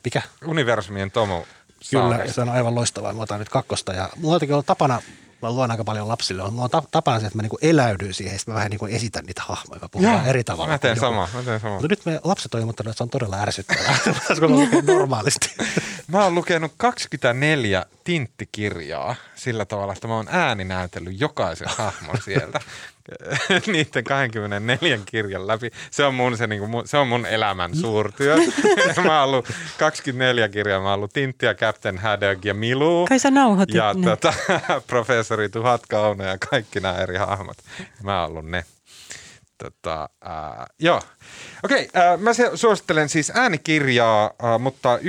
Mikä? 0.04 0.22
Universumien 0.46 1.12
Tomu. 1.12 1.44
Kyllä, 1.92 2.28
se 2.28 2.42
on 2.42 2.50
aivan 2.50 2.76
loistavaa. 2.76 3.14
Me 3.14 3.22
otan 3.22 3.40
nyt 3.40 3.50
kakkosta 3.50 3.94
ja 3.94 4.10
mulla 4.16 4.40
on 4.58 4.64
tapana 4.66 5.02
mä 5.42 5.52
luen 5.52 5.72
aika 5.72 5.84
paljon 5.84 6.08
lapsille. 6.08 6.52
Mulla 6.52 6.70
on 6.74 6.84
tapana 6.92 7.20
se, 7.20 7.26
että 7.26 7.38
mä 7.38 7.42
niinku 7.42 7.58
eläydyn 7.62 8.14
siihen, 8.14 8.40
sitten 8.40 8.54
mä 8.54 8.56
vähän 8.56 8.70
niinku 8.70 8.86
esitän 8.86 9.26
niitä 9.26 9.42
hahmoja, 9.46 9.82
mä 9.82 9.90
puhun 9.90 10.08
Joo, 10.08 10.22
eri 10.26 10.44
tavalla. 10.44 10.72
Mä 10.72 10.78
teen 10.78 11.00
sama, 11.00 11.30
mä 11.34 11.44
teen 11.44 11.60
sama. 11.60 11.74
Mutta 11.74 11.88
nyt 11.88 12.06
me 12.06 12.20
lapset 12.24 12.54
on 12.54 12.60
ilmoittanut, 12.60 12.92
että 12.92 12.98
se 12.98 13.04
on 13.04 13.10
todella 13.10 13.42
ärsyttävää. 13.42 13.98
normaalisti? 14.96 15.56
mä 16.08 16.24
oon 16.24 16.36
lukenut 16.36 16.72
24 16.78 17.86
tinttikirjaa 18.04 19.16
sillä 19.36 19.66
tavalla, 19.66 19.94
että 19.94 20.08
mä 20.08 20.16
oon 20.16 20.28
ääninäytellyt 20.30 21.20
jokaisen 21.20 21.68
hahmon 21.78 22.18
sieltä. 22.26 22.60
niiden 23.68 24.04
24 24.04 25.00
kirjan 25.06 25.48
läpi. 25.48 25.72
Se 25.92 26.06
on 26.06 26.16
mun, 26.16 26.38
se, 26.38 26.48
niin 26.48 26.70
kuin, 26.70 26.88
se 26.88 26.98
on 26.98 27.08
mun 27.08 27.26
elämän 27.26 27.76
suurtyö. 27.76 28.38
mä 29.06 29.20
oon 29.20 29.30
ollut 29.30 29.50
24 29.80 30.50
kirjaa. 30.50 30.82
Mä 30.82 30.86
oon 30.88 30.94
ollut 30.94 31.14
Tintti 31.14 31.46
ja 31.46 31.54
Captain 31.54 31.98
Haddock 31.98 32.46
ja 32.46 32.54
Milu. 32.54 33.06
Kai 33.10 33.20
sä 33.20 33.32
nauhoitit 33.32 33.76
Ja 33.76 33.94
ne. 33.94 34.04
tota, 34.10 34.34
professori 34.88 35.50
Tuhat 35.50 35.82
Kauno 35.90 36.24
ja 36.24 36.38
kaikki 36.50 36.80
nämä 36.80 36.96
eri 36.96 37.18
hahmot. 37.18 37.58
Mä 38.04 38.22
oon 38.22 38.30
ollut 38.30 38.46
ne. 38.46 38.66
Tota, 39.58 40.10
äh, 40.26 40.66
joo. 40.80 41.02
Okei, 41.64 41.90
äh, 41.98 42.20
mä 42.20 42.32
suosittelen 42.56 43.10
siis 43.10 43.32
äänikirjaa, 43.36 44.26
äh, 44.26 44.60
mutta 44.60 44.98
1,25 44.98 45.04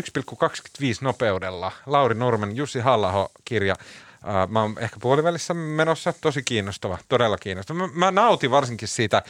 nopeudella. 1.00 1.72
Lauri 1.86 2.14
Nurmen, 2.14 2.56
Jussi 2.56 2.80
Hallaho 2.80 3.30
kirja 3.44 3.76
Uh, 4.26 4.50
mä 4.52 4.62
oon 4.62 4.74
ehkä 4.78 4.96
puolivälissä 5.00 5.54
menossa, 5.54 6.14
tosi 6.20 6.42
kiinnostava, 6.42 6.98
todella 7.08 7.38
kiinnostava. 7.38 7.78
Mä, 7.78 7.88
mä 7.94 8.10
nautin 8.10 8.50
varsinkin 8.50 8.88
siitä 8.88 9.22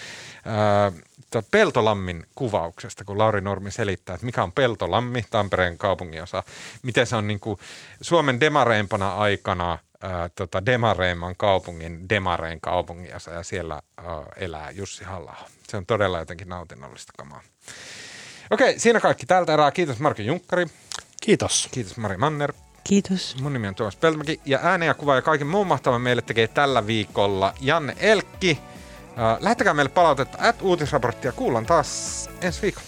uh, 1.34 1.42
Peltolammin 1.50 2.26
kuvauksesta, 2.34 3.04
kun 3.04 3.18
Lauri 3.18 3.40
Normi 3.40 3.70
selittää, 3.70 4.14
että 4.14 4.26
mikä 4.26 4.42
on 4.42 4.52
Peltolammi, 4.52 5.24
Tampereen 5.30 5.78
kaupunginosa, 5.78 6.42
miten 6.82 7.06
se 7.06 7.16
on 7.16 7.26
niin 7.26 7.40
kuin 7.40 7.58
Suomen 8.00 8.40
demareimpana 8.40 9.14
aikana 9.14 9.72
uh, 9.72 10.10
tota 10.34 10.66
demareimman 10.66 11.36
kaupungin 11.36 12.08
demareen 12.08 12.60
kaupunginosa 12.60 13.30
ja 13.30 13.42
siellä 13.42 13.82
uh, 14.00 14.26
elää 14.36 14.70
Jussi 14.70 15.04
halla 15.04 15.36
Se 15.68 15.76
on 15.76 15.86
todella 15.86 16.18
jotenkin 16.18 16.48
nautinnollista 16.48 17.12
kamaa. 17.18 17.40
Okei, 18.50 18.78
siinä 18.78 19.00
kaikki 19.00 19.26
tältä 19.26 19.54
erää. 19.54 19.70
Kiitos 19.70 19.98
Marko 19.98 20.22
Junkkari. 20.22 20.66
Kiitos. 21.20 21.68
Kiitos 21.70 21.96
Mari 21.96 22.16
Manner. 22.16 22.52
Kiitos. 22.86 23.36
Mun 23.40 23.52
nimi 23.52 23.68
on 23.68 23.74
Tuomas 23.74 23.96
Peltomäki 23.96 24.40
ja 24.44 24.58
äänen 24.62 24.86
ja 24.86 24.94
kuva 24.94 25.14
ja 25.14 25.22
kaiken 25.22 25.46
muun 25.46 25.66
mahtavan 25.66 26.00
meille 26.00 26.22
tekee 26.22 26.48
tällä 26.48 26.86
viikolla 26.86 27.54
Janne 27.60 27.96
Elkki. 28.00 28.58
Lähettäkää 29.40 29.74
meille 29.74 29.88
palautetta 29.88 30.38
at 30.40 30.62
uutisraporttia. 30.62 31.32
Kuullaan 31.32 31.66
taas 31.66 32.30
ensi 32.40 32.62
viikolla. 32.62 32.86